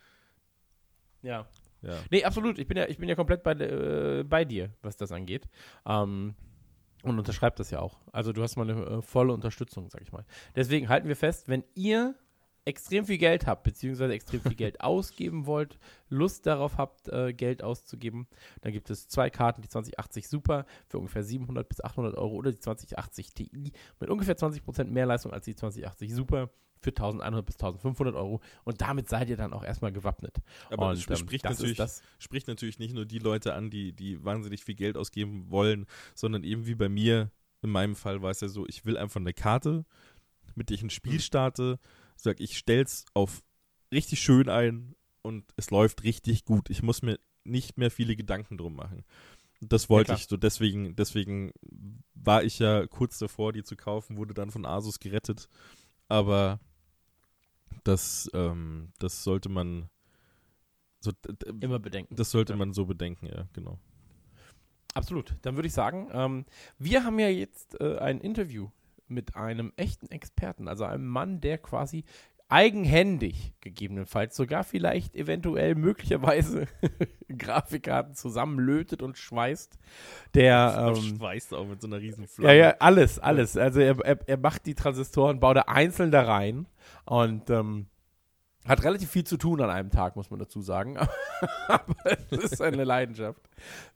Ja. 1.23 1.49
Ja. 1.83 1.99
Nee, 2.11 2.25
absolut. 2.25 2.59
Ich 2.59 2.67
bin 2.67 2.77
ja, 2.77 2.87
ich 2.89 2.99
bin 2.99 3.09
ja 3.09 3.15
komplett 3.15 3.43
bei, 3.43 3.53
äh, 3.53 4.25
bei 4.25 4.45
dir, 4.45 4.71
was 4.83 4.97
das 4.97 5.13
angeht. 5.13 5.49
Ähm, 5.87 6.35
und 7.03 7.19
unterschreibt 7.19 7.59
das 7.59 7.71
ja 7.71 7.81
auch. 7.81 7.99
Also 8.13 8.33
du 8.33 8.43
hast 8.43 8.57
mal 8.57 8.69
eine 8.69 8.81
äh, 8.81 9.03
volle 9.03 9.33
Unterstützung, 9.33 9.91
sag 9.91 10.03
ich 10.03 10.13
mal. 10.13 10.25
Deswegen 10.55 10.89
halten 10.89 11.09
wir 11.09 11.17
fest, 11.17 11.49
wenn 11.49 11.65
ihr 11.75 12.15
extrem 12.65 13.05
viel 13.05 13.19
Geld 13.19 13.47
habt, 13.47 13.65
beziehungsweise 13.65 14.13
extrem 14.13 14.41
viel 14.41 14.55
Geld 14.55 14.81
ausgeben 14.83 15.47
wollt, 15.47 15.79
Lust 16.09 16.47
darauf 16.47 16.79
habt, 16.79 17.09
äh, 17.09 17.33
Geld 17.33 17.63
auszugeben, 17.63 18.29
dann 18.61 18.73
gibt 18.73 18.91
es 18.91 19.09
zwei 19.09 19.31
Karten, 19.31 19.63
die 19.63 19.69
2080 19.69 20.29
Super 20.29 20.67
für 20.87 20.99
ungefähr 20.99 21.25
700 21.25 21.69
bis 21.69 21.83
800 21.83 22.17
Euro 22.17 22.35
oder 22.35 22.53
die 22.53 22.61
2080 22.61 23.35
Ti 23.35 23.73
mit 24.01 24.11
ungefähr 24.11 24.37
20% 24.37 24.85
mehr 24.85 25.07
Leistung 25.07 25.33
als 25.33 25.45
die 25.45 25.57
2080 25.57 26.15
Super 26.15 26.51
für 26.79 26.91
1100 26.91 27.47
bis 27.47 27.55
1500 27.57 28.15
Euro 28.15 28.41
und 28.65 28.81
damit 28.81 29.09
seid 29.09 29.29
ihr 29.31 29.37
dann 29.37 29.53
auch 29.53 29.65
erstmal 29.65 29.93
gewappnet. 29.93 30.39
Aber 30.71 30.91
und, 30.91 31.11
das, 31.11 31.19
spricht, 31.19 31.45
ähm, 31.45 31.53
natürlich, 31.53 31.77
das 31.77 32.03
spricht 32.19 32.49
natürlich 32.49 32.79
nicht 32.79 32.95
nur 32.95 33.07
die 33.07 33.19
Leute 33.19 33.55
an, 33.55 33.71
die, 33.71 33.93
die 33.93 34.23
wahnsinnig 34.25 34.65
viel 34.65 34.75
Geld 34.75 34.97
ausgeben 34.97 35.51
wollen, 35.51 35.87
sondern 36.15 36.43
eben 36.43 36.67
wie 36.67 36.75
bei 36.75 36.89
mir, 36.89 37.31
in 37.63 37.71
meinem 37.71 37.95
Fall 37.95 38.23
war 38.23 38.31
es 38.31 38.41
ja 38.41 38.49
so, 38.49 38.67
ich 38.67 38.85
will 38.85 38.97
einfach 38.97 39.21
eine 39.21 39.33
Karte, 39.33 39.85
mit 40.57 40.71
der 40.71 40.75
ich 40.75 40.83
ein 40.83 40.91
Spiel 40.91 41.15
mhm. 41.15 41.21
Sag 42.23 42.41
ich 42.41 42.57
stell's 42.59 43.05
auf 43.15 43.43
richtig 43.93 44.21
schön 44.21 44.49
ein 44.49 44.95
und 45.23 45.45
es 45.57 45.71
läuft 45.71 46.03
richtig 46.05 46.45
gut. 46.45 46.71
Ich 46.71 46.83
muss 46.83 47.03
mir 47.03 47.19
nicht 47.45 47.77
mehr 47.79 47.91
viele 47.91 48.17
Gedanken 48.17 48.57
drum 48.57 48.75
machen. 48.77 49.05
Das 49.61 49.89
wollte 49.89 50.07
klar. 50.09 50.19
ich 50.19 50.27
so, 50.27 50.37
deswegen, 50.37 50.97
deswegen 50.97 51.53
war 52.15 52.43
ich 52.43 52.59
ja 52.59 52.87
kurz 52.87 53.19
davor, 53.19 53.53
die 53.53 53.63
zu 53.63 53.77
kaufen, 53.77 54.17
wurde 54.17 54.35
dann 54.35 54.51
von 54.51 54.67
Asus 54.67 54.99
gerettet. 54.99 55.49
Aber 56.09 56.59
das, 57.85 58.29
ähm, 58.35 58.93
das 58.99 59.23
sollte 59.23 59.49
man 59.49 59.89
so, 61.01 61.13
Immer 61.61 61.79
bedenken. 61.79 62.15
das 62.17 62.31
sollte 62.31 62.53
Ja. 62.53 62.57
man 62.57 62.73
so 62.73 62.87
bedenken, 62.87 63.27
ja, 63.27 63.47
genau. 63.53 63.79
Absolut. 64.95 65.35
Dann 65.43 65.57
würde 65.57 65.69
ich 65.69 65.75
sagen, 65.75 66.09
ähm, 66.13 66.45
wir 66.79 67.05
haben 67.05 67.19
ja 67.19 67.29
jetzt 67.29 67.81
äh, 67.81 67.99
ein 67.99 68.21
Interview 68.21 68.69
mit 69.09 69.37
einem 69.37 69.73
echten 69.77 70.11
Experten, 70.11 70.69
also 70.69 70.85
einem 70.85 71.07
Mann, 71.07 71.41
der 71.41 71.59
quasi 71.59 72.05
eigenhändig 72.53 73.55
gegebenenfalls 73.63 74.37
sogar 74.37 74.63
vielleicht 74.63 75.17
eventuell 75.17 75.75
möglicherweise 75.75 76.67
Grafikkarten 77.39 78.15
zusammenlötet 78.15 79.01
und 79.01 79.17
schweißt. 79.17 79.79
Der 80.35 80.93
ähm, 80.97 81.17
schweißt 81.17 81.55
auch 81.55 81.67
mit 81.67 81.81
so 81.81 81.87
einer 81.87 81.99
riesen 81.99 82.27
ja, 82.39 82.53
ja, 82.53 82.77
alles, 82.79 83.19
alles. 83.19 83.57
Also 83.57 83.81
er, 83.81 83.99
er, 84.01 84.19
er 84.29 84.37
macht 84.37 84.67
die 84.67 84.75
Transistoren, 84.75 85.41
baut 85.41 85.57
er 85.57 85.71
einzeln 85.71 86.11
da 86.11 86.25
rein 86.25 86.67
und 87.07 87.49
ähm, 87.49 87.87
hat 88.67 88.85
relativ 88.85 89.11
viel 89.11 89.25
zu 89.25 89.39
tun 89.39 89.63
an 89.63 89.71
einem 89.71 89.91
Tag, 89.91 90.15
muss 90.15 90.31
man 90.31 90.39
dazu 90.39 90.61
sagen. 90.61 90.99
Aber 91.69 92.19
es 92.31 92.53
ist 92.53 92.61
eine 92.61 92.85
Leidenschaft. 92.85 93.41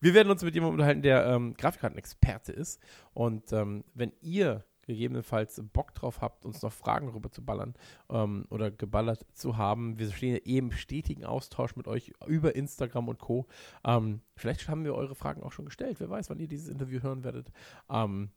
Wir 0.00 0.14
werden 0.14 0.30
uns 0.30 0.42
mit 0.42 0.54
jemandem 0.54 0.76
unterhalten, 0.76 1.02
der 1.02 1.26
ähm, 1.26 1.52
Grafikkartenexperte 1.54 2.52
ist. 2.52 2.80
Und 3.12 3.52
ähm, 3.52 3.84
wenn 3.92 4.12
ihr 4.22 4.64
gegebenenfalls 4.86 5.60
Bock 5.72 5.94
drauf 5.94 6.20
habt, 6.20 6.44
uns 6.44 6.62
noch 6.62 6.72
Fragen 6.72 7.08
rüber 7.08 7.30
zu 7.30 7.44
ballern 7.44 7.74
ähm, 8.08 8.46
oder 8.50 8.70
geballert 8.70 9.26
zu 9.32 9.56
haben, 9.56 9.98
wir 9.98 10.10
stehen 10.12 10.34
ja 10.34 10.40
eh 10.44 10.58
im 10.58 10.72
stetigen 10.72 11.24
Austausch 11.24 11.76
mit 11.76 11.88
euch 11.88 12.12
über 12.26 12.54
Instagram 12.54 13.08
und 13.08 13.18
Co. 13.18 13.46
Ähm, 13.84 14.20
vielleicht 14.36 14.68
haben 14.68 14.84
wir 14.84 14.94
eure 14.94 15.14
Fragen 15.14 15.42
auch 15.42 15.52
schon 15.52 15.66
gestellt. 15.66 16.00
Wer 16.00 16.08
weiß, 16.08 16.30
wann 16.30 16.38
ihr 16.38 16.48
dieses 16.48 16.68
Interview 16.68 17.02
hören 17.02 17.24
werdet. 17.24 17.50
Ähm, 17.90 18.30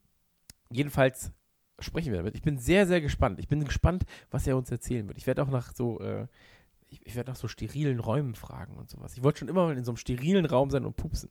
jedenfalls 0.72 1.32
sprechen 1.80 2.12
wir 2.12 2.18
damit. 2.18 2.36
Ich 2.36 2.42
bin 2.42 2.58
sehr, 2.58 2.88
sehr 2.88 3.02
gespannt. 3.02 3.40
Ich 3.40 3.48
bin 3.48 3.64
gespannt, 3.64 4.06
was 4.32 4.48
er 4.48 4.58
uns 4.58 4.72
erzählen 4.72 5.08
wird. 5.08 5.18
Ich 5.18 5.28
werde 5.28 5.44
auch 5.44 5.50
nach 5.50 5.74
so, 5.74 6.00
äh, 6.00 6.28
ich, 6.88 7.06
ich 7.06 7.16
werde 7.16 7.32
nach 7.32 7.38
so 7.38 7.48
sterilen 7.48 8.00
Räumen 8.00 8.36
fragen 8.36 8.76
und 8.76 8.90
sowas. 8.90 9.16
Ich 9.16 9.24
wollte 9.24 9.40
schon 9.40 9.48
immer 9.48 9.66
mal 9.66 9.78
in 9.78 9.86
so 9.86 9.92
einem 9.92 9.98
sterilen 9.98 10.46
Raum 10.46 10.70
sein 10.70 10.86
und 10.86 10.96
pupsen. 10.96 11.30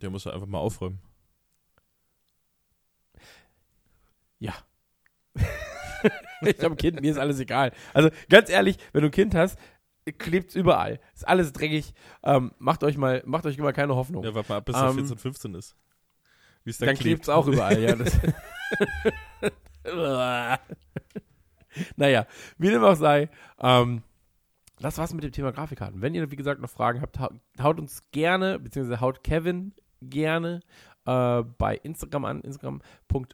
Der 0.00 0.10
muss 0.10 0.24
ja 0.24 0.32
einfach 0.32 0.46
mal 0.46 0.58
aufräumen. 0.58 1.00
Ja. 4.38 4.54
ich 6.42 6.58
habe 6.62 6.74
ein 6.74 6.76
Kind, 6.76 7.00
mir 7.00 7.10
ist 7.10 7.18
alles 7.18 7.40
egal. 7.40 7.72
Also 7.94 8.10
ganz 8.28 8.48
ehrlich, 8.50 8.76
wenn 8.92 9.02
du 9.02 9.08
ein 9.08 9.12
Kind 9.12 9.34
hast, 9.34 9.58
klebt's 10.18 10.54
überall. 10.54 11.00
Ist 11.14 11.26
alles 11.26 11.52
dreckig. 11.52 11.92
Ähm, 12.22 12.52
macht 12.58 12.84
euch 12.84 12.96
mal, 12.96 13.22
macht 13.26 13.46
euch 13.46 13.58
mal 13.58 13.72
keine 13.72 13.94
Hoffnung. 13.96 14.22
Ja, 14.24 14.34
warte 14.34 14.48
mal 14.50 14.58
ab, 14.58 14.64
bis 14.66 14.76
er 14.76 14.88
Ähm, 14.90 14.94
14, 14.96 15.18
15 15.18 15.54
ist. 15.54 15.76
Wie 16.64 16.70
es 16.70 16.78
dann 16.78 16.94
klebt 16.96 17.22
es 17.22 17.28
auch 17.28 17.46
überall, 17.46 17.80
ja. 17.80 17.94
Das 17.94 18.18
naja, 21.96 22.26
wie 22.58 22.70
dem 22.70 22.82
auch 22.84 22.94
sei, 22.96 23.28
ähm, 23.60 24.02
das 24.80 24.98
war's 24.98 25.12
mit 25.14 25.24
dem 25.24 25.32
Thema 25.32 25.52
Grafikkarten. 25.52 26.02
Wenn 26.02 26.14
ihr, 26.14 26.30
wie 26.30 26.36
gesagt, 26.36 26.60
noch 26.60 26.70
Fragen 26.70 27.00
habt, 27.00 27.18
hau- 27.18 27.30
haut 27.60 27.78
uns 27.78 28.02
gerne, 28.10 28.58
beziehungsweise 28.58 29.00
haut 29.00 29.22
Kevin 29.24 29.74
gerne 30.02 30.60
äh, 31.06 31.42
bei 31.42 31.76
Instagram 31.76 32.24
an, 32.24 32.40
instagram.com 32.42 33.28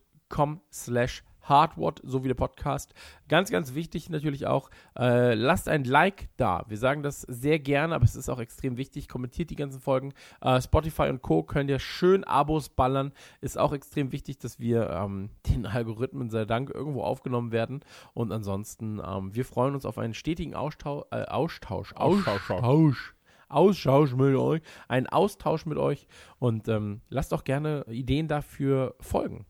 slash 0.73 1.23
hardword, 1.43 2.01
so 2.05 2.25
wie 2.25 2.29
der 2.29 2.35
Podcast. 2.35 2.95
Ganz, 3.29 3.51
ganz 3.51 3.75
wichtig 3.75 4.11
natürlich 4.11 4.47
auch, 4.47 4.71
äh, 4.99 5.35
lasst 5.35 5.69
ein 5.69 5.85
Like 5.85 6.29
da. 6.37 6.65
Wir 6.69 6.79
sagen 6.79 7.03
das 7.03 7.23
sehr 7.23 7.59
gerne, 7.59 7.95
aber 7.95 8.05
es 8.05 8.17
ist 8.17 8.29
auch 8.29 8.39
extrem 8.39 8.77
wichtig. 8.77 9.09
Kommentiert 9.09 9.51
die 9.51 9.57
ganzen 9.57 9.81
Folgen. 9.81 10.13
Äh, 10.41 10.61
Spotify 10.61 11.09
und 11.09 11.23
Co. 11.23 11.43
könnt 11.43 11.71
ihr 11.71 11.79
schön 11.79 12.25
Abos 12.25 12.69
ballern. 12.69 13.13
Ist 13.41 13.59
auch 13.59 13.73
extrem 13.73 14.13
wichtig, 14.13 14.39
dass 14.39 14.61
wir 14.61 14.91
ähm, 14.91 15.31
den 15.49 15.67
Algorithmen 15.67 16.31
sei 16.31 16.45
Dank 16.45 16.71
irgendwo 16.71 17.03
aufgenommen 17.03 17.53
werden. 17.53 17.81
Und 18.15 18.33
ansonsten, 18.33 19.01
ähm, 19.05 19.35
wir 19.35 19.45
freuen 19.45 19.75
uns 19.75 19.85
auf 19.85 19.99
einen 19.99 20.15
stetigen 20.15 20.55
Austausch, 20.55 21.05
äh, 21.11 21.25
Austausch, 21.25 21.93
Austausch, 21.95 23.15
Austausch 23.49 24.15
mit 24.15 24.35
euch, 24.37 24.63
einen 24.89 25.07
Austausch 25.09 25.67
mit 25.67 25.77
euch 25.77 26.07
und 26.39 26.69
ähm, 26.69 27.03
lasst 27.11 27.35
auch 27.35 27.45
gerne 27.45 27.85
Ideen 27.89 28.27
dafür 28.27 28.95
folgen. 29.01 29.45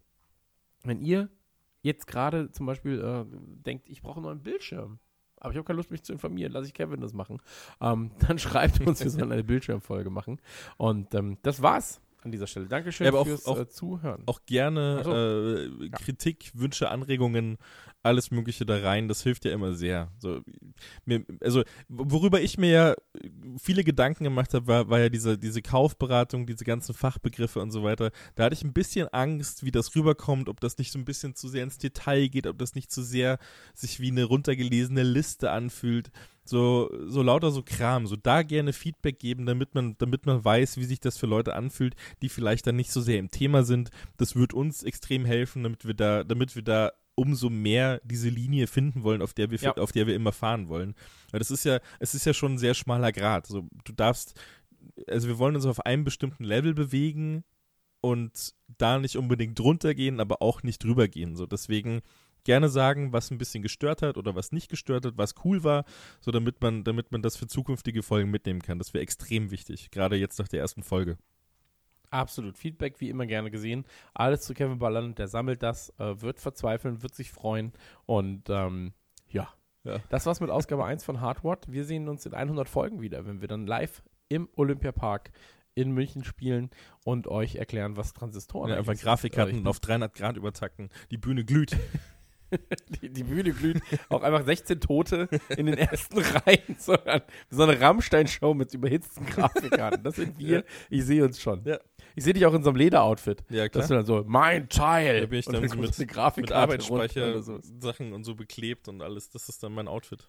Wenn 0.85 1.01
ihr 1.01 1.31
jetzt 1.83 2.07
gerade 2.07 2.51
zum 2.51 2.67
Beispiel 2.67 3.01
äh, 3.01 3.25
denkt, 3.65 3.89
ich 3.89 4.03
brauche 4.03 4.17
einen 4.17 4.27
neuen 4.27 4.43
Bildschirm, 4.43 4.99
aber 5.37 5.51
ich 5.51 5.57
habe 5.57 5.67
keine 5.67 5.79
Lust, 5.79 5.91
mich 5.91 6.05
zu 6.05 6.13
informieren, 6.13 6.53
lasse 6.53 6.69
ich 6.69 6.75
Kevin 6.75 7.01
das 7.01 7.13
machen, 7.13 7.41
ähm, 7.81 8.13
dann 8.27 8.39
schreibt 8.39 8.81
uns, 8.81 9.03
wir 9.03 9.11
sollen 9.11 9.33
eine 9.33 9.45
Bildschirmfolge 9.45 10.11
machen. 10.11 10.41
Und 10.77 11.15
ähm, 11.15 11.39
das 11.43 11.63
war's 11.63 12.01
an 12.25 12.33
dieser 12.33 12.47
Stelle. 12.47 12.67
Dankeschön 12.67 13.07
Ja, 13.13 13.25
fürs 13.25 13.47
auch- 13.47 13.59
äh, 13.59 13.69
Zuhören. 13.69 14.23
Auch 14.27 14.41
gerne 14.47 15.03
so. 15.05 15.13
äh, 15.13 15.89
Kritik, 15.91 16.51
Wünsche, 16.55 16.89
Anregungen, 16.91 17.59
alles 18.05 18.31
Mögliche 18.31 18.67
da 18.67 18.79
rein. 18.79 19.09
Das 19.09 19.23
hilft 19.23 19.45
ja 19.45 19.53
immer 19.53 19.75
sehr. 19.75 20.11
So, 20.19 20.41
mir, 21.05 21.25
also, 21.41 21.63
worüber 21.89 22.41
ich 22.41 22.59
mir 22.59 22.71
ja 22.71 22.95
viele 23.59 23.85
Gedanken 23.85 24.25
gemacht 24.25 24.55
habe, 24.55 24.67
war, 24.67 24.89
war 24.91 24.99
ja 25.01 25.09
diese, 25.09 25.39
diese 25.39 25.63
Kaufberatung, 25.63 26.47
diese 26.47 26.65
ganzen 26.65 26.95
Fachbegriffe 26.95 27.61
und 27.61 27.71
so 27.71 27.83
weiter. 27.85 28.11
Da 28.35 28.45
hatte 28.45 28.55
ich 28.55 28.65
ein 28.65 28.73
bisschen 28.73 29.09
Angst, 29.09 29.65
wie 29.65 29.71
das 29.71 29.95
rüberkommt, 29.95 30.49
ob 30.49 30.61
das 30.61 30.79
nicht 30.79 30.91
so 30.93 30.99
ein 30.99 31.05
bisschen 31.05 31.35
zu 31.35 31.49
sehr 31.49 31.63
ins 31.63 31.79
Detail 31.79 32.29
geht, 32.29 32.47
ob 32.47 32.59
das 32.59 32.75
nicht 32.75 32.91
zu 32.91 33.03
sehr 33.03 33.39
sich 33.75 34.01
wie 34.01 34.11
eine 34.11 34.25
runtergelesene 34.25 35.03
Liste 35.03 35.51
anfühlt. 35.51 36.11
So, 36.45 36.91
so 37.07 37.23
lauter 37.23 37.51
so 37.53 37.63
Kram, 37.63 38.07
so 38.07 38.17
da 38.17 38.43
gerne 38.43 38.73
Feedback 38.73 39.21
geben, 39.21 39.47
damit 39.47 39.75
man, 39.75 39.97
damit 39.99 40.27
man 40.27 40.45
weiß, 40.45 40.77
wie 40.77 40.85
sich 40.85 40.99
das 41.01 41.17
für 41.17 41.27
Leute 41.27 41.55
anfühlt, 41.55 41.95
die 42.21 42.29
vielleicht 42.29 42.67
dann 42.67 42.77
nicht 42.77 42.91
so 42.91 43.01
sehr 43.01 43.19
im 43.19 43.31
Thema 43.31 43.63
sind. 43.63 43.91
Das 44.17 44.35
wird 44.35 44.53
uns 44.53 44.83
extrem 44.83 45.25
helfen, 45.25 45.63
damit 45.63 45.87
wir 45.87 45.95
da, 45.95 46.25
damit 46.25 46.57
wir 46.57 46.63
da 46.63 46.93
umso 47.15 47.51
mehr 47.51 48.01
diese 48.05 48.29
Linie 48.29 48.67
finden 48.67 49.03
wollen, 49.05 49.23
auf 49.23 49.35
der 49.35 49.51
wir, 49.51 49.59
Ja. 49.59 49.77
auf 49.77 49.93
der 49.93 50.07
wir 50.07 50.17
immer 50.17 50.33
fahren 50.33 50.69
wollen. 50.69 50.95
Weil 51.31 51.39
das 51.39 51.51
ist 51.51 51.65
ja, 51.65 51.79
es 52.01 52.15
ist 52.15 52.25
ja 52.27 52.35
schon 52.35 52.55
ein 52.55 52.59
sehr 52.59 52.75
schmaler 52.75 53.13
Grad. 53.13 53.47
So, 53.47 53.69
du 53.85 53.93
darfst, 53.93 54.35
also 55.07 55.29
wir 55.29 55.39
wollen 55.39 55.55
uns 55.55 55.67
auf 55.67 55.85
einem 55.87 56.05
bestimmten 56.05 56.45
Level 56.45 56.75
bewegen 56.75 57.45
und 58.01 58.55
da 58.79 58.99
nicht 58.99 59.17
unbedingt 59.17 59.59
drunter 59.59 59.95
gehen, 59.95 60.19
aber 60.21 60.43
auch 60.43 60.63
nicht 60.65 60.83
drüber 60.83 61.07
gehen. 61.07 61.37
So, 61.37 61.47
deswegen 61.47 62.01
gerne 62.45 62.69
sagen, 62.69 63.13
was 63.13 63.31
ein 63.31 63.39
bisschen 63.39 63.63
gestört 63.63 64.03
hat 64.03 64.17
oder 64.17 64.35
was 64.35 64.53
nicht 64.53 64.69
gestört 64.69 65.07
hat, 65.07 65.17
was 65.17 65.35
cool 65.45 65.65
war, 65.65 65.85
so 66.21 66.31
damit 66.31 66.61
man, 66.61 66.85
damit 66.85 67.13
man 67.13 67.23
das 67.23 67.37
für 67.37 67.47
zukünftige 67.47 68.03
Folgen 68.03 68.31
mitnehmen 68.31 68.61
kann. 68.61 68.79
Das 68.79 68.95
wäre 68.95 69.03
extrem 69.03 69.51
wichtig, 69.51 69.91
gerade 69.91 70.17
jetzt 70.17 70.39
nach 70.39 70.49
der 70.49 70.61
ersten 70.61 70.83
Folge. 70.83 71.19
Absolut. 72.11 72.59
Feedback 72.59 73.01
wie 73.01 73.09
immer 73.09 73.27
gerne 73.27 73.51
gesehen. 73.51 73.87
Alles 74.13 74.43
zu 74.43 74.53
Kevin 74.53 74.79
Ballern, 74.79 75.15
der 75.15 75.29
sammelt 75.29 75.63
das, 75.63 75.91
äh, 75.99 76.21
wird 76.21 76.41
verzweifeln, 76.41 77.03
wird 77.03 77.15
sich 77.15 77.33
freuen 77.33 77.73
und 78.05 78.51
ähm, 78.51 78.93
ja. 79.29 79.49
Ja. 79.85 79.99
Das 80.11 80.27
war's 80.27 80.41
mit 80.41 80.51
Ausgabe 80.51 80.85
1 80.85 81.05
von 81.05 81.21
Hardword. 81.21 81.73
Wir 81.73 81.85
sehen 81.85 82.09
uns 82.09 82.27
in 82.27 82.35
100 82.35 82.69
Folgen 82.69 83.01
wieder, 83.01 83.27
wenn 83.27 83.41
wir 83.41 83.49
dann 83.49 83.67
live 83.67 84.03
im 84.29 84.49
Olympiapark 84.55 85.33
in 85.75 85.91
München 85.93 86.23
spielen 86.23 86.71
und 87.05 87.27
euch 87.27 87.57
erklären, 87.57 87.97
was 87.97 88.13
Transistoren 88.13 88.71
Ja, 88.71 88.77
einfach 88.77 88.93
sind. 88.93 89.03
Grafikkarten 89.03 89.65
Äh, 89.65 89.69
auf 89.69 89.81
300 89.81 90.15
Grad 90.15 90.37
übertakten, 90.37 90.91
die 91.11 91.19
Bühne 91.19 91.45
glüht. 91.45 91.77
die, 93.03 93.09
die 93.11 93.23
Bühne 93.25 93.53
glüht. 93.53 93.81
Auch 94.09 94.23
einfach 94.23 94.45
16 94.45 94.81
Tote 94.81 95.29
in 95.57 95.67
den 95.67 95.77
ersten 95.79 96.19
Reihen. 96.21 96.77
So, 96.79 96.93
eine- 97.05 97.23
so 97.51 97.63
eine 97.63 97.81
Rammstein-Show 97.81 98.55
mit 98.55 98.73
überhitzten 98.75 99.27
Grafikkarten. 99.27 100.03
Das 100.05 100.17
sind 100.17 100.39
wir. 100.39 100.59
Ja. 100.59 100.63
Ich 100.91 101.05
sehe 101.05 101.25
uns 101.25 101.41
schon. 101.41 101.63
Ja. 101.65 101.79
Ich 102.15 102.25
sehe 102.25 102.35
dich 102.35 102.45
auch 102.47 102.55
in 102.55 102.63
so 102.63 102.71
einem 102.71 102.77
Lederoutfit. 102.77 103.43
Ja, 103.49 103.67
Das 103.69 103.85
ist 103.85 103.91
dann 103.91 104.05
so, 104.05 104.23
mein 104.27 104.69
Teil. 104.69 105.21
Da 105.23 105.27
bin 105.27 105.39
ich 105.39 105.47
Und 105.47 105.55
dann 105.55 105.63
so 105.63 105.69
kommt 105.77 105.99
mit- 105.99 105.99
eine 106.15 106.33
Mit 106.43 106.53
Arbeitsspeicher, 106.53 107.43
so. 107.43 107.59
Sachen 107.81 108.13
und 108.13 108.25
so 108.25 108.35
beklebt 108.35 108.89
und 108.89 109.01
alles. 109.03 109.31
Das 109.31 109.49
ist 109.49 109.63
dann 109.63 109.73
mein 109.73 109.89
Outfit. 109.89 110.29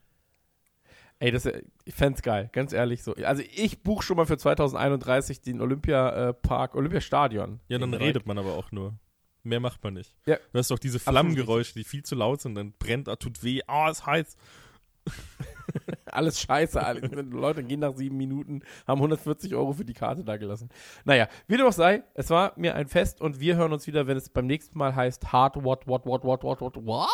Ey, 1.19 1.31
das, 1.31 1.45
ich 1.45 1.93
fänd's 1.93 2.21
geil, 2.21 2.49
ganz 2.51 2.73
ehrlich 2.73 3.03
so. 3.03 3.13
Also 3.15 3.43
ich 3.55 3.81
buche 3.83 4.03
schon 4.03 4.17
mal 4.17 4.25
für 4.25 4.37
2031 4.37 5.41
den 5.41 5.61
Olympiapark, 5.61 6.75
Olympiastadion. 6.75 7.59
Ja, 7.69 7.77
dann 7.77 7.93
redet 7.93 8.25
man 8.25 8.37
aber 8.37 8.55
auch 8.55 8.71
nur. 8.71 8.95
Mehr 9.43 9.59
macht 9.59 9.83
man 9.83 9.95
nicht. 9.95 10.15
Ja. 10.25 10.37
Du 10.51 10.59
hast 10.59 10.71
doch 10.71 10.79
diese 10.79 10.99
Flammengeräusche, 10.99 11.73
die 11.73 11.83
viel 11.83 12.03
zu 12.03 12.15
laut 12.15 12.41
sind, 12.41 12.55
dann 12.55 12.73
brennt, 12.79 13.09
ah, 13.09 13.17
tut 13.17 13.43
weh, 13.43 13.61
ah, 13.67 13.89
ist 13.89 14.05
heiß. 14.05 14.37
Alles 16.05 16.39
scheiße. 16.39 16.81
Alle, 16.81 17.01
Leute 17.21 17.63
gehen 17.63 17.81
nach 17.81 17.95
sieben 17.95 18.15
Minuten, 18.15 18.61
haben 18.87 18.99
140 18.99 19.53
Euro 19.55 19.73
für 19.73 19.83
die 19.83 19.93
Karte 19.93 20.23
da 20.23 20.37
gelassen. 20.37 20.69
Naja, 21.03 21.27
wie 21.47 21.57
dem 21.57 21.65
auch 21.65 21.73
sei, 21.73 22.03
es 22.13 22.29
war 22.29 22.53
mir 22.55 22.75
ein 22.75 22.87
Fest 22.87 23.19
und 23.19 23.39
wir 23.41 23.57
hören 23.57 23.73
uns 23.73 23.85
wieder, 23.85 24.07
wenn 24.07 24.15
es 24.15 24.29
beim 24.29 24.47
nächsten 24.47 24.77
Mal 24.77 24.95
heißt 24.95 25.33
Hard 25.33 25.63
What, 25.63 25.87
What, 25.87 26.05
What, 26.05 26.23
What, 26.23 26.43
What, 26.43 26.61
What, 26.61 26.75
What? 26.77 27.09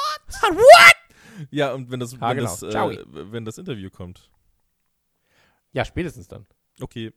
Ja, 1.49 1.73
und 1.73 1.89
wenn 1.89 1.99
das, 1.99 2.19
wenn, 2.19 2.38
genau. 2.38 2.41
das, 2.41 2.64
äh, 2.64 3.06
wenn 3.31 3.45
das 3.45 3.57
Interview 3.57 3.89
kommt. 3.89 4.30
Ja, 5.72 5.85
spätestens 5.85 6.27
dann. 6.27 6.45
Okay. 6.81 7.14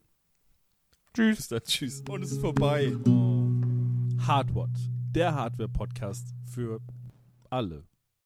Tschüss. 1.14 1.36
Bis 1.36 1.48
dann, 1.48 1.62
tschüss. 1.64 2.02
Und 2.08 2.22
es 2.22 2.32
ist 2.32 2.40
vorbei. 2.40 2.96
Hardword, 4.26 4.70
der 5.14 5.34
Hardware-Podcast 5.34 6.34
für 6.46 6.80
alle. 7.50 7.84